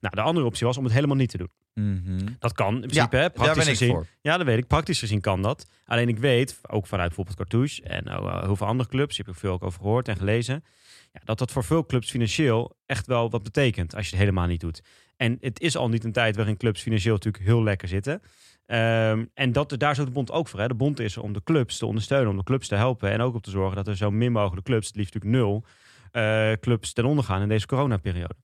Nou, 0.00 0.14
de 0.14 0.20
andere 0.20 0.46
optie 0.46 0.66
was 0.66 0.76
om 0.76 0.84
het 0.84 0.92
helemaal 0.92 1.16
niet 1.16 1.30
te 1.30 1.36
doen. 1.36 1.50
Mm 1.74 2.02
-hmm. 2.04 2.36
Dat 2.38 2.52
kan 2.52 2.74
in 2.74 2.80
principe, 2.80 3.16
ja, 3.16 3.22
hè? 3.22 3.30
praktisch 3.30 3.46
daar 3.46 3.64
ben 3.64 3.72
ik 3.72 3.78
gezien. 3.78 3.94
voor. 3.94 4.06
Ja, 4.20 4.36
dat 4.36 4.46
weet 4.46 4.58
ik. 4.58 4.66
Praktisch 4.66 4.98
gezien 4.98 5.20
kan 5.20 5.42
dat. 5.42 5.66
Alleen 5.84 6.08
ik 6.08 6.18
weet, 6.18 6.60
ook 6.68 6.86
vanuit 6.86 7.06
bijvoorbeeld 7.08 7.36
Cartouche 7.36 7.82
en 7.82 8.04
uh, 8.06 8.42
heel 8.42 8.56
veel 8.56 8.66
andere 8.66 8.88
clubs, 8.88 9.16
heb 9.16 9.28
ik 9.28 9.34
veel 9.34 9.52
ook 9.52 9.64
over 9.64 9.80
gehoord 9.80 10.08
en 10.08 10.16
gelezen, 10.16 10.64
ja, 11.12 11.20
dat 11.24 11.38
dat 11.38 11.52
voor 11.52 11.64
veel 11.64 11.86
clubs 11.86 12.10
financieel 12.10 12.76
echt 12.86 13.06
wel 13.06 13.30
wat 13.30 13.42
betekent 13.42 13.94
als 13.94 14.04
je 14.04 14.10
het 14.10 14.20
helemaal 14.20 14.46
niet 14.46 14.60
doet. 14.60 14.82
En 15.16 15.36
het 15.40 15.60
is 15.60 15.76
al 15.76 15.88
niet 15.88 16.04
een 16.04 16.12
tijd 16.12 16.36
waarin 16.36 16.56
clubs 16.56 16.82
financieel 16.82 17.14
natuurlijk 17.14 17.44
heel 17.44 17.62
lekker 17.62 17.88
zitten. 17.88 18.22
Um, 18.66 19.30
en 19.34 19.52
dat, 19.52 19.74
daar 19.78 19.90
is 19.90 20.00
ook 20.00 20.06
de 20.06 20.12
bond 20.12 20.30
ook 20.30 20.48
voor. 20.48 20.60
Hè. 20.60 20.68
De 20.68 20.74
bond 20.74 21.00
is 21.00 21.16
er 21.16 21.22
om 21.22 21.32
de 21.32 21.42
clubs 21.42 21.78
te 21.78 21.86
ondersteunen, 21.86 22.30
om 22.30 22.36
de 22.36 22.44
clubs 22.44 22.68
te 22.68 22.74
helpen 22.74 23.10
en 23.10 23.20
ook 23.20 23.34
om 23.34 23.40
te 23.40 23.50
zorgen 23.50 23.76
dat 23.76 23.88
er 23.88 23.96
zo 23.96 24.10
min 24.10 24.32
mogelijk 24.32 24.66
clubs, 24.66 24.86
het 24.86 24.96
liefst 24.96 25.14
natuurlijk 25.14 25.42
nul, 25.42 25.64
uh, 26.12 26.52
clubs 26.52 26.92
ten 26.92 27.04
onder 27.04 27.24
gaan 27.24 27.42
in 27.42 27.48
deze 27.48 27.66
coronaperiode. 27.66 28.34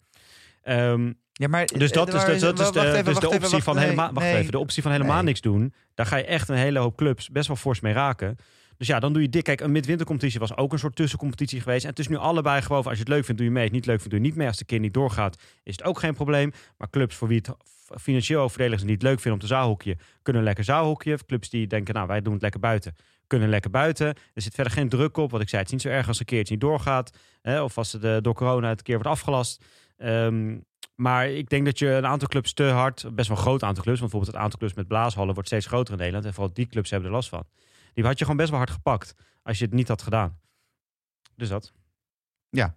Um, 0.64 1.20
ja, 1.32 1.48
maar, 1.48 1.66
dus 1.66 1.92
dat, 1.92 2.14
is, 2.14 2.40
dat, 2.40 2.56
dat 2.56 2.60
is 2.60 2.72
de, 2.72 2.80
even, 2.80 3.04
dus 3.04 3.18
de 3.18 3.28
optie 3.28 3.46
even, 3.46 3.62
van 3.62 3.74
nee, 3.74 3.84
helemaal, 3.84 4.12
wacht 4.12 4.26
nee, 4.26 4.36
even, 4.36 4.52
de 4.52 4.58
optie 4.58 4.82
van 4.82 4.92
helemaal 4.92 5.16
nee. 5.16 5.24
niks 5.24 5.40
doen. 5.40 5.74
Daar 5.94 6.06
ga 6.06 6.16
je 6.16 6.24
echt 6.24 6.48
een 6.48 6.56
hele 6.56 6.78
hoop 6.78 6.96
clubs 6.96 7.30
best 7.30 7.46
wel 7.46 7.56
fors 7.56 7.80
mee 7.80 7.92
raken. 7.92 8.36
Dus 8.76 8.86
ja, 8.86 9.00
dan 9.00 9.12
doe 9.12 9.22
je 9.22 9.28
dik. 9.28 9.44
Kijk, 9.44 9.60
een 9.60 9.72
midwintercompetitie 9.72 10.40
was 10.40 10.56
ook 10.56 10.72
een 10.72 10.78
soort 10.78 10.96
tussencompetitie 10.96 11.60
geweest. 11.60 11.84
En 11.84 11.90
het 11.90 11.98
is 11.98 12.08
nu 12.08 12.16
allebei 12.16 12.62
gewoon, 12.62 12.84
als 12.84 12.92
je 12.92 12.98
het 12.98 13.08
leuk 13.08 13.24
vindt, 13.24 13.40
doe 13.40 13.48
je 13.48 13.54
mee. 13.54 13.62
Als 13.62 13.70
je 13.70 13.76
het 13.76 13.86
niet 13.86 13.94
leuk 13.94 14.00
vindt, 14.00 14.14
doe 14.14 14.20
je 14.20 14.28
niet 14.28 14.36
mee. 14.36 14.46
Als 14.46 14.56
de 14.58 14.64
keer 14.64 14.78
niet 14.78 14.94
doorgaat, 14.94 15.42
is 15.62 15.76
het 15.76 15.84
ook 15.84 15.98
geen 15.98 16.14
probleem. 16.14 16.52
Maar 16.78 16.90
clubs 16.90 17.16
voor 17.16 17.28
wie 17.28 17.36
het 17.36 17.50
financieel 18.00 18.42
ook 18.42 18.50
voordelig 18.50 18.74
is 18.74 18.82
en 18.82 18.88
niet 18.88 19.02
leuk 19.02 19.20
vinden 19.20 19.32
om 19.32 19.38
te 19.38 19.46
zaalhoekje, 19.46 19.96
kunnen 20.22 20.42
lekker 20.42 20.64
zaalhoekje. 20.64 21.18
Clubs 21.26 21.50
die 21.50 21.66
denken, 21.66 21.94
nou, 21.94 22.06
wij 22.06 22.22
doen 22.22 22.32
het 22.32 22.42
lekker 22.42 22.60
buiten, 22.60 22.96
kunnen 23.26 23.48
lekker 23.48 23.70
buiten. 23.70 24.06
Er 24.06 24.42
zit 24.42 24.54
verder 24.54 24.72
geen 24.72 24.88
druk 24.88 25.16
op. 25.16 25.30
Wat 25.30 25.40
ik 25.40 25.48
zei, 25.48 25.62
het 25.62 25.72
is 25.72 25.76
niet 25.76 25.92
zo 25.92 25.98
erg 25.98 26.08
als 26.08 26.18
een 26.18 26.24
keertje 26.24 26.52
niet 26.52 26.62
doorgaat. 26.62 27.18
Hè, 27.42 27.62
of 27.62 27.78
als 27.78 27.92
het 27.92 28.24
door 28.24 28.34
corona 28.34 28.68
het 28.68 28.82
keer 28.82 28.94
wordt 28.94 29.10
afgelast. 29.10 29.64
Um, 29.98 30.64
maar 30.94 31.28
ik 31.28 31.48
denk 31.48 31.64
dat 31.64 31.78
je 31.78 31.88
een 31.88 32.06
aantal 32.06 32.28
clubs 32.28 32.52
te 32.52 32.64
hard, 32.64 33.14
best 33.14 33.28
wel 33.28 33.36
een 33.36 33.42
groot 33.42 33.62
aantal 33.62 33.82
clubs, 33.82 34.00
want 34.00 34.10
bijvoorbeeld 34.10 34.32
het 34.32 34.42
aantal 34.42 34.58
clubs 34.58 34.74
met 34.74 34.88
blaashallen 34.88 35.34
wordt 35.34 35.48
steeds 35.48 35.66
groter 35.66 35.92
in 35.92 35.98
Nederland. 35.98 36.24
En 36.26 36.34
vooral 36.34 36.52
die 36.52 36.66
clubs 36.66 36.90
hebben 36.90 37.08
er 37.08 37.14
last 37.14 37.28
van. 37.28 37.46
Die 37.94 38.04
had 38.04 38.18
je 38.18 38.24
gewoon 38.24 38.38
best 38.38 38.50
wel 38.50 38.58
hard 38.58 38.70
gepakt 38.70 39.14
als 39.42 39.58
je 39.58 39.64
het 39.64 39.74
niet 39.74 39.88
had 39.88 40.02
gedaan. 40.02 40.40
Dus 41.36 41.48
dat. 41.48 41.72
Ja. 42.48 42.76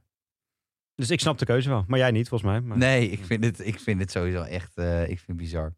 Dus 0.95 1.09
ik 1.09 1.19
snap 1.19 1.37
de 1.37 1.45
keuze 1.45 1.69
wel, 1.69 1.83
maar 1.87 1.99
jij 1.99 2.11
niet 2.11 2.29
volgens 2.29 2.51
mij. 2.51 2.61
Maar... 2.61 2.77
Nee, 2.77 3.09
ik 3.09 3.25
vind 3.25 3.43
het, 3.43 3.65
ik 3.65 3.79
vind 3.79 3.99
het 3.99 4.11
sowieso 4.11 4.41
echt, 4.41 4.77
uh, 4.77 5.01
ik 5.01 5.07
vind 5.07 5.27
het 5.27 5.37
bizar. 5.37 5.75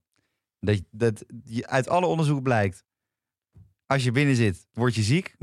Dat, 0.59 0.81
dat 0.91 1.23
je, 1.43 1.67
uit 1.67 1.89
alle 1.89 2.05
onderzoeken 2.05 2.43
blijkt, 2.43 2.85
als 3.85 4.03
je 4.03 4.11
binnen 4.11 4.35
zit, 4.35 4.67
word 4.73 4.95
je 4.95 5.01
ziek. 5.01 5.35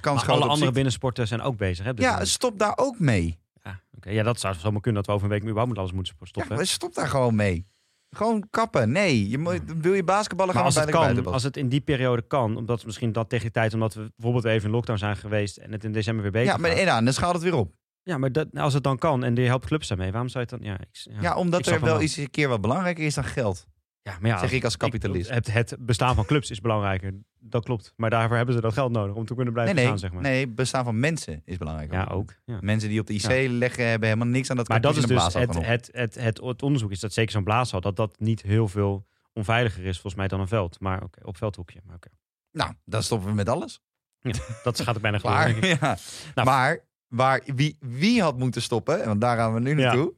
Kans 0.00 0.24
maar 0.24 0.34
alle 0.34 0.44
andere 0.44 0.72
binnensporten 0.72 1.28
zijn 1.28 1.40
ook 1.40 1.56
bezig. 1.56 1.84
Hè? 1.84 1.92
Ja, 1.94 2.24
stop 2.24 2.58
daar 2.58 2.76
ook 2.76 2.98
mee. 2.98 3.38
Ja, 3.66 3.80
okay. 3.96 4.14
ja, 4.14 4.22
dat 4.22 4.40
zou 4.40 4.54
zomaar 4.54 4.80
kunnen 4.80 5.02
dat 5.02 5.10
we 5.10 5.16
over 5.16 5.24
een 5.24 5.32
week 5.32 5.42
überhaupt 5.42 5.68
met 5.68 5.78
alles 5.78 5.92
moeten 5.92 6.14
stoppen. 6.22 6.56
Ja, 6.56 6.64
stop 6.64 6.94
daar 6.94 7.08
gewoon 7.08 7.34
mee. 7.34 7.66
Gewoon 8.10 8.46
kappen. 8.50 8.92
Nee, 8.92 9.28
je 9.28 9.38
moet, 9.38 9.60
wil 9.80 9.92
je 9.92 10.04
basketballen 10.04 10.54
gaan 10.54 10.64
als 10.64 10.74
het, 10.74 10.90
kan, 10.90 11.26
als 11.26 11.42
het 11.42 11.56
in 11.56 11.68
die 11.68 11.80
periode 11.80 12.22
kan, 12.22 12.56
omdat 12.56 12.76
het 12.76 12.86
misschien 12.86 13.12
dat 13.12 13.28
tegen 13.28 13.44
die 13.44 13.54
tijd, 13.54 13.74
omdat 13.74 13.94
we 13.94 14.12
bijvoorbeeld 14.16 14.44
even 14.54 14.68
in 14.68 14.74
lockdown 14.74 14.98
zijn 14.98 15.16
geweest 15.16 15.56
en 15.56 15.72
het 15.72 15.84
in 15.84 15.92
december 15.92 16.22
weer 16.22 16.32
beter 16.32 16.48
Ja, 16.48 16.56
maar 16.56 16.70
en 16.70 17.04
dan, 17.04 17.12
schaalt 17.12 17.34
het 17.34 17.42
weer 17.42 17.54
op. 17.54 17.72
Ja, 18.02 18.18
maar 18.18 18.32
dat, 18.32 18.48
als 18.54 18.74
het 18.74 18.82
dan 18.82 18.98
kan 18.98 19.24
en 19.24 19.34
die 19.34 19.46
helpt 19.46 19.66
clubs 19.66 19.88
daarmee, 19.88 20.10
waarom 20.10 20.28
zou 20.28 20.44
je 20.48 20.54
het 20.54 20.62
dan... 20.62 20.72
Ja, 20.72 20.80
ik, 20.80 20.88
ja, 20.92 21.20
ja 21.20 21.36
omdat 21.36 21.66
er 21.66 21.80
wel 21.80 22.00
eens 22.00 22.16
een 22.16 22.30
keer 22.30 22.48
wat 22.48 22.60
belangrijker 22.60 23.04
is 23.04 23.14
dan 23.14 23.24
geld. 23.24 23.66
Ja, 24.06 24.16
maar 24.20 24.30
ja, 24.30 24.38
zeg 24.38 24.52
ik 24.52 24.64
als 24.64 24.76
kapitalist. 24.76 25.30
Het, 25.30 25.52
het, 25.52 25.76
bestaan 25.78 26.14
van 26.14 26.24
clubs 26.24 26.50
is 26.50 26.60
belangrijker. 26.60 27.14
Dat 27.38 27.64
klopt. 27.64 27.92
Maar 27.96 28.10
daarvoor 28.10 28.36
hebben 28.36 28.54
ze 28.54 28.60
dat 28.60 28.72
geld 28.72 28.92
nodig 28.92 29.14
om 29.14 29.24
te 29.24 29.34
kunnen 29.34 29.52
blijven 29.52 29.74
nee, 29.74 29.84
nee, 29.84 29.96
staan, 29.96 30.10
zeg 30.10 30.20
maar. 30.20 30.30
Nee, 30.30 30.44
het 30.44 30.54
bestaan 30.54 30.84
van 30.84 31.00
mensen 31.00 31.42
is 31.44 31.56
belangrijker. 31.56 31.98
Ja, 31.98 32.04
ook. 32.04 32.34
Ja. 32.44 32.58
Mensen 32.60 32.88
die 32.88 33.00
op 33.00 33.06
de 33.06 33.14
IC 33.14 33.30
ja. 33.30 33.50
leggen 33.50 33.86
hebben 33.86 34.08
helemaal 34.08 34.28
niks 34.28 34.50
aan 34.50 34.56
dat 34.56 34.68
Maar 34.68 34.80
dat 34.80 34.96
is 34.96 35.06
dus 35.06 35.34
het, 35.34 35.54
het, 35.54 35.90
het, 35.92 36.14
het, 36.14 36.40
het, 36.40 36.62
onderzoek 36.62 36.90
is 36.90 37.00
dat 37.00 37.12
zeker 37.12 37.32
zo'n 37.32 37.44
blaashal, 37.44 37.80
dat 37.80 37.96
dat 37.96 38.18
niet 38.18 38.42
heel 38.42 38.68
veel 38.68 39.06
onveiliger 39.32 39.84
is 39.84 39.94
volgens 39.94 40.14
mij 40.14 40.28
dan 40.28 40.40
een 40.40 40.48
veld. 40.48 40.80
Maar 40.80 40.96
oké, 40.96 41.04
okay, 41.04 41.24
op 41.24 41.36
veldhoekje. 41.36 41.80
Maar 41.84 41.96
okay. 41.96 42.12
Nou, 42.52 42.72
dan 42.84 43.02
stoppen 43.02 43.28
we 43.28 43.34
met 43.34 43.48
alles. 43.48 43.80
Ja, 44.20 44.32
dat 44.62 44.80
gaat 44.80 44.96
ook 44.96 45.02
bijna 45.02 45.18
klaar. 45.26 45.66
Ja. 45.66 45.98
Nou, 46.34 46.48
maar 46.48 46.84
waar, 47.08 47.42
wie, 47.54 47.76
wie 47.80 48.22
had 48.22 48.38
moeten 48.38 48.62
stoppen, 48.62 49.04
want 49.04 49.20
daar 49.20 49.36
gaan 49.36 49.54
we 49.54 49.60
nu 49.60 49.74
naartoe, 49.74 50.14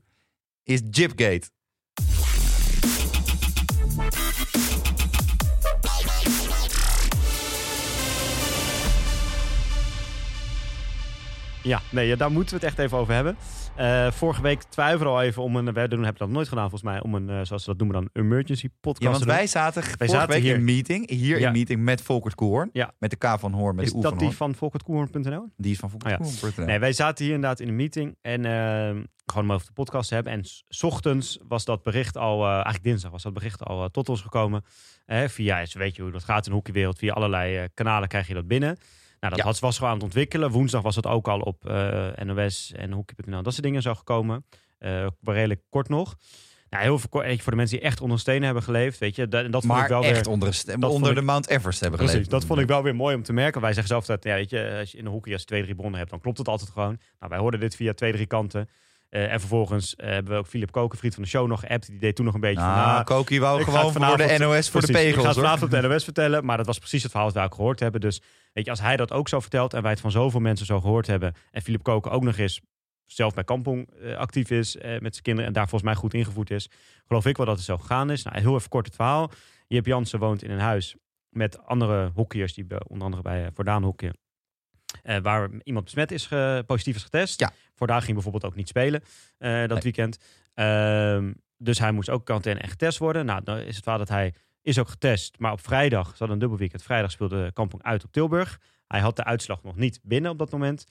is 0.62 0.82
Jipgate. 0.90 1.50
Ja, 11.62 11.80
nee, 11.90 12.16
daar 12.16 12.30
moeten 12.30 12.58
we 12.58 12.66
het 12.66 12.74
echt 12.74 12.78
even 12.78 12.98
over 12.98 13.14
hebben. 13.14 13.36
Uh, 13.78 14.10
vorige 14.10 14.42
week 14.42 14.62
twijfelde 14.62 15.10
al 15.10 15.22
even 15.22 15.42
om 15.42 15.56
een. 15.56 15.72
Wij 15.72 15.88
doen, 15.88 16.02
hebben 16.02 16.18
dat 16.18 16.28
nooit 16.28 16.48
gedaan 16.48 16.70
volgens 16.70 16.90
mij. 16.90 17.02
Om 17.02 17.14
een, 17.14 17.28
uh, 17.28 17.40
zoals 17.42 17.64
ze 17.64 17.70
dat 17.70 17.78
noemen, 17.78 17.96
dan 17.96 18.24
emergency 18.24 18.68
podcast. 18.80 19.04
Ja, 19.04 19.10
want 19.10 19.24
wij 19.24 19.46
zaten 19.46 19.82
wij 19.82 19.92
vorige 19.92 20.14
zaten 20.14 20.28
week 20.34 20.42
hier 20.42 20.54
in 20.54 20.64
meeting. 20.64 21.10
Hier 21.10 21.38
ja. 21.38 21.46
in 21.46 21.52
meeting 21.52 21.82
met 21.82 22.02
Volkert 22.02 22.34
Koorn. 22.34 22.70
Ja. 22.72 22.94
Met 22.98 23.10
de 23.10 23.16
K 23.16 23.38
van 23.38 23.52
Hoorn. 23.52 23.76
Met 23.76 23.84
is 23.84 23.92
de 23.92 23.98
U 23.98 24.00
dat 24.00 24.10
van 24.10 24.20
die 24.20 24.30
van 24.30 24.54
volkertkoorn.nl? 24.54 25.52
Die 25.56 25.72
is 25.72 25.78
van 25.78 25.90
volkertkoorn.nl. 25.90 26.48
Oh, 26.48 26.56
ja. 26.56 26.64
Nee, 26.64 26.78
wij 26.78 26.92
zaten 26.92 27.24
hier 27.24 27.34
inderdaad 27.34 27.60
in 27.60 27.68
een 27.68 27.76
meeting. 27.76 28.16
En 28.20 28.44
uh, 28.44 29.04
gewoon 29.26 29.44
om 29.44 29.52
over 29.52 29.66
de 29.66 29.72
podcast 29.72 30.08
te 30.08 30.14
hebben. 30.14 30.32
En 30.32 30.44
s 30.68 30.82
ochtends 30.82 31.38
was 31.48 31.64
dat 31.64 31.82
bericht 31.82 32.16
al. 32.16 32.44
Uh, 32.44 32.52
eigenlijk 32.52 32.84
dinsdag 32.84 33.10
was 33.10 33.22
dat 33.22 33.32
bericht 33.32 33.64
al 33.64 33.82
uh, 33.82 33.88
tot 33.88 34.08
ons 34.08 34.20
gekomen. 34.20 34.64
via, 35.06 35.66
weet 35.72 35.96
je 35.96 36.02
hoe 36.02 36.10
dat 36.10 36.24
gaat 36.24 36.44
in 36.44 36.50
de 36.50 36.56
hockeywereld. 36.56 36.98
Via 36.98 37.12
allerlei 37.12 37.68
kanalen 37.74 38.08
krijg 38.08 38.28
je 38.28 38.34
dat 38.34 38.46
binnen. 38.46 38.78
Nou, 39.20 39.34
dat 39.34 39.44
ja. 39.44 39.60
was 39.60 39.76
gewoon 39.76 39.90
aan 39.90 39.96
het 39.96 40.04
ontwikkelen. 40.04 40.50
Woensdag 40.50 40.82
was 40.82 40.96
het 40.96 41.06
ook 41.06 41.28
al 41.28 41.40
op 41.40 41.68
uh, 41.68 42.08
NOS 42.24 42.72
en 42.76 42.92
hockey.nl. 42.92 43.42
Dat 43.42 43.52
soort 43.52 43.64
dingen 43.64 43.82
zo 43.82 43.94
gekomen. 43.94 44.44
Uh, 44.80 45.06
redelijk 45.22 45.60
kort 45.70 45.88
nog. 45.88 46.16
Nou, 46.70 46.82
heel 46.82 46.98
veel, 46.98 47.08
voor 47.38 47.52
de 47.52 47.56
mensen 47.56 47.78
die 47.78 47.86
echt 47.86 48.00
onder 48.00 48.18
stenen 48.18 48.42
hebben 48.42 48.62
geleefd, 48.62 48.98
weet 48.98 49.16
je, 49.16 49.28
dat, 49.28 49.52
dat 49.52 49.64
maar 49.64 49.76
vond 49.76 49.82
ik 49.82 49.88
wel 49.88 50.04
echt 50.04 50.24
weer, 50.24 50.34
onder, 50.34 50.88
onder 50.88 51.14
de 51.14 51.20
Mount 51.20 51.48
Everest 51.48 51.80
hebben 51.80 51.98
precies, 51.98 52.14
geleefd. 52.14 52.32
Dat 52.32 52.44
vond 52.44 52.60
ik 52.60 52.66
wel 52.66 52.82
weer 52.82 52.94
mooi 52.94 53.14
om 53.14 53.22
te 53.22 53.32
merken. 53.32 53.60
Wij 53.60 53.72
zeggen 53.72 53.88
zelf 53.88 54.06
dat, 54.06 54.24
ja, 54.24 54.34
weet 54.34 54.50
je, 54.50 54.76
als 54.78 54.90
je 54.90 54.98
in 54.98 55.04
de 55.04 55.10
hockey 55.10 55.32
als 55.32 55.40
je 55.40 55.46
twee, 55.46 55.62
drie 55.62 55.74
bronnen 55.74 55.98
hebt, 55.98 56.10
dan 56.10 56.20
klopt 56.20 56.38
het 56.38 56.48
altijd 56.48 56.70
gewoon. 56.70 56.98
Nou, 57.18 57.30
wij 57.30 57.38
hoorden 57.38 57.60
dit 57.60 57.76
via 57.76 57.94
twee, 57.94 58.12
drie 58.12 58.26
kanten. 58.26 58.68
Uh, 59.10 59.32
en 59.32 59.40
vervolgens 59.40 59.94
uh, 59.96 60.06
hebben 60.06 60.32
we 60.32 60.38
ook 60.38 60.46
Philip 60.46 60.70
Koken, 60.70 60.98
vriend 60.98 61.14
van 61.14 61.22
de 61.22 61.28
show, 61.28 61.46
nog 61.46 61.60
geappt. 61.60 61.86
Die 61.86 61.98
deed 61.98 62.16
toen 62.16 62.24
nog 62.24 62.34
een 62.34 62.40
beetje 62.40 62.60
nou, 62.60 62.74
van... 62.74 62.92
Nou, 62.92 63.04
Kokie 63.04 63.40
wou 63.40 63.62
gewoon 63.62 63.92
voor 63.92 64.16
de 64.16 64.36
NOS 64.38 64.70
voor 64.70 64.80
precies, 64.80 64.86
de 64.86 64.92
pegels. 64.92 65.14
Ik 65.14 65.20
ga 65.20 65.26
het 65.26 65.36
vanavond 65.36 65.62
op 65.62 65.70
de 65.70 65.88
NOS 65.88 66.04
vertellen. 66.04 66.44
Maar 66.44 66.56
dat 66.56 66.66
was 66.66 66.78
precies 66.78 67.02
het 67.02 67.10
verhaal 67.10 67.28
dat 67.28 67.36
wij 67.36 67.46
ook 67.46 67.54
gehoord 67.54 67.80
hebben. 67.80 68.00
Dus 68.00 68.22
weet 68.52 68.64
je, 68.64 68.70
als 68.70 68.80
hij 68.80 68.96
dat 68.96 69.12
ook 69.12 69.28
zo 69.28 69.40
vertelt 69.40 69.74
en 69.74 69.82
wij 69.82 69.90
het 69.90 70.00
van 70.00 70.10
zoveel 70.10 70.40
mensen 70.40 70.66
zo 70.66 70.80
gehoord 70.80 71.06
hebben... 71.06 71.34
en 71.50 71.62
Philip 71.62 71.82
Koken 71.82 72.10
ook 72.10 72.22
nog 72.22 72.36
eens 72.36 72.60
zelf 73.06 73.34
bij 73.34 73.44
Kampong 73.44 73.88
uh, 74.02 74.16
actief 74.16 74.50
is 74.50 74.74
met 74.74 75.12
zijn 75.12 75.22
kinderen... 75.22 75.46
en 75.46 75.52
daar 75.52 75.68
volgens 75.68 75.90
mij 75.90 75.94
goed 75.94 76.14
ingevoed 76.14 76.50
is... 76.50 76.70
geloof 77.06 77.26
ik 77.26 77.36
wel 77.36 77.46
dat 77.46 77.56
het 77.56 77.64
zo 77.64 77.78
gegaan 77.78 78.10
is. 78.10 78.22
Nou, 78.22 78.40
heel 78.40 78.54
even 78.54 78.68
kort 78.68 78.86
het 78.86 78.94
verhaal. 78.94 79.30
Jip 79.66 79.86
Jansen 79.86 80.18
woont 80.18 80.42
in 80.42 80.50
een 80.50 80.58
huis 80.58 80.96
met 81.28 81.64
andere 81.64 82.10
hockeyers... 82.14 82.54
die 82.54 82.66
onder 82.86 83.04
andere 83.04 83.22
bij 83.22 83.50
Voordaan. 83.54 83.94
Eh, 85.02 85.16
waar 85.18 85.48
iemand 85.62 85.84
besmet 85.84 86.10
is, 86.12 86.26
ge- 86.26 86.62
positief 86.66 86.96
is 86.96 87.02
getest. 87.02 87.40
Ja. 87.40 87.52
Voor 87.74 87.86
daar 87.86 88.00
ging 88.00 88.12
bijvoorbeeld 88.12 88.44
ook 88.44 88.54
niet 88.54 88.68
spelen 88.68 89.02
eh, 89.38 89.58
dat 89.60 89.68
Nee. 89.68 89.80
weekend. 89.82 90.18
Ehm, 90.54 91.32
dus 91.56 91.78
hij 91.78 91.92
moest 91.92 92.10
ook 92.10 92.24
quarantaine 92.24 92.60
en 92.62 92.68
getest 92.68 92.98
worden. 92.98 93.26
Nou, 93.26 93.42
dan 93.44 93.58
is 93.58 93.76
het 93.76 93.84
waar 93.84 93.98
dat 93.98 94.08
hij 94.08 94.34
is 94.62 94.78
ook 94.78 94.88
getest. 94.88 95.38
Maar 95.38 95.52
op 95.52 95.60
vrijdag, 95.60 96.04
ze 96.06 96.14
hadden 96.18 96.30
een 96.30 96.38
dubbel 96.38 96.58
weekend. 96.58 96.82
Vrijdag 96.82 97.10
speelde 97.10 97.52
Kampong 97.52 97.82
uit 97.82 98.04
op 98.04 98.12
Tilburg. 98.12 98.60
Hij 98.86 99.00
had 99.00 99.16
de 99.16 99.24
uitslag 99.24 99.62
nog 99.62 99.76
niet 99.76 100.00
binnen 100.02 100.30
op 100.30 100.38
dat 100.38 100.50
moment. 100.50 100.84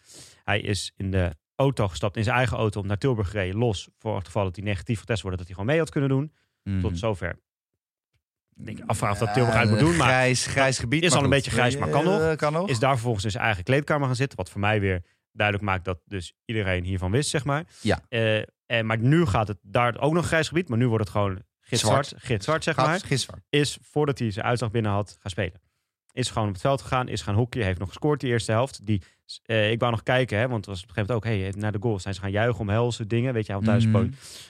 Hij 0.44 0.60
is 0.62 0.94
in 0.96 1.12
de 1.12 1.36
auto 1.56 1.88
gestapt, 1.88 2.18
in 2.18 2.24
zijn 2.24 2.36
eigen 2.36 2.58
auto, 2.58 2.82
naar 2.82 2.98
Tilburg 2.98 3.30
gereden. 3.30 3.58
Los 3.60 3.90
voor 3.98 4.16
het 4.16 4.26
geval 4.26 4.44
dat 4.44 4.56
hij 4.56 4.66
negatief 4.66 5.00
getest 5.00 5.22
wordt, 5.22 5.38
dat 5.38 5.48
hij 5.48 5.56
gewoon 5.56 5.70
mee 5.72 5.80
had 5.82 5.90
kunnen 5.90 6.10
doen. 6.10 6.34
Mhm. 6.64 6.80
Tot 6.82 6.98
zover. 6.98 7.40
Ik 8.60 8.66
denk, 8.66 8.80
afvraag 8.86 9.12
of 9.12 9.18
dat 9.18 9.34
Tilburg 9.34 9.56
uit 9.56 9.70
moet 9.70 9.80
doen. 9.80 9.96
Maar 9.96 10.08
Grijs, 10.08 10.46
grijs 10.46 10.80
gebied. 10.80 11.04
is 11.04 11.14
al 11.14 11.24
een 11.24 11.30
beetje 11.30 11.52
grijs, 11.52 11.78
maar 11.78 11.90
kan 11.90 12.04
nog. 12.04 12.36
Kan 12.36 12.54
nog. 12.54 12.70
is 12.70 12.80
daar 12.80 12.94
vervolgens 12.94 13.26
in 13.26 13.32
zijn 13.32 13.44
eigen 13.44 13.64
kleedkamer 13.64 14.06
gaan 14.06 14.16
zitten. 14.16 14.38
Wat 14.38 14.50
voor 14.50 14.60
mij 14.60 14.80
weer 14.80 15.02
duidelijk 15.32 15.68
maakt 15.68 15.86
dat 15.86 16.00
dus 16.06 16.34
iedereen 16.46 16.84
hiervan 16.84 17.12
wist, 17.12 17.30
zeg 17.30 17.44
maar. 17.44 17.66
Ja. 17.82 18.02
Eh, 18.10 18.42
en, 18.66 18.86
maar 18.86 18.98
nu 18.98 19.26
gaat 19.26 19.48
het 19.48 19.58
daar 19.62 20.00
ook 20.00 20.14
nog 20.14 20.26
grijs 20.26 20.48
gebied. 20.48 20.70
Maar 20.70 20.78
nu 20.78 20.88
wordt 20.88 21.04
het 21.04 21.14
gewoon 21.14 21.42
gitzwart, 21.62 22.14
gitzwart 22.18 22.64
zeg 22.64 22.76
maar. 22.76 23.02
Is 23.50 23.78
voordat 23.82 24.20
hij 24.20 24.32
zijn 24.32 24.46
uitslag 24.46 24.72
binnen 24.72 24.92
had 24.92 25.18
gaan 25.20 25.32
spelen. 25.32 25.62
Is 26.18 26.30
gewoon 26.30 26.48
op 26.48 26.54
het 26.54 26.62
veld 26.62 26.82
gegaan, 26.82 27.08
is 27.08 27.22
gaan 27.22 27.36
hockeyen, 27.36 27.68
heeft 27.68 27.80
nog 27.80 27.88
gescoord 27.88 28.20
die 28.20 28.30
eerste 28.30 28.52
helft. 28.52 28.86
Die, 28.86 29.02
eh, 29.44 29.72
ik 29.72 29.80
wou 29.80 29.92
nog 29.92 30.04
kijken, 30.04 30.38
hè, 30.38 30.48
want 30.48 30.66
het 30.66 30.66
was 30.66 30.84
op 30.84 30.90
een 30.90 30.94
gegeven 30.94 31.16
moment 31.16 31.44
ook, 31.44 31.54
hey, 31.54 31.62
naar 31.62 31.72
de 31.72 31.78
goal 31.82 32.00
zijn 32.00 32.14
ze 32.14 32.22
gaan 32.22 32.32
juichen, 32.32 32.60
omhelzen, 32.60 33.08
dingen. 33.08 33.34
Weet 33.34 33.46
je, 33.46 33.54
had 33.54 33.64
thuis 33.64 33.90
po- 33.90 34.00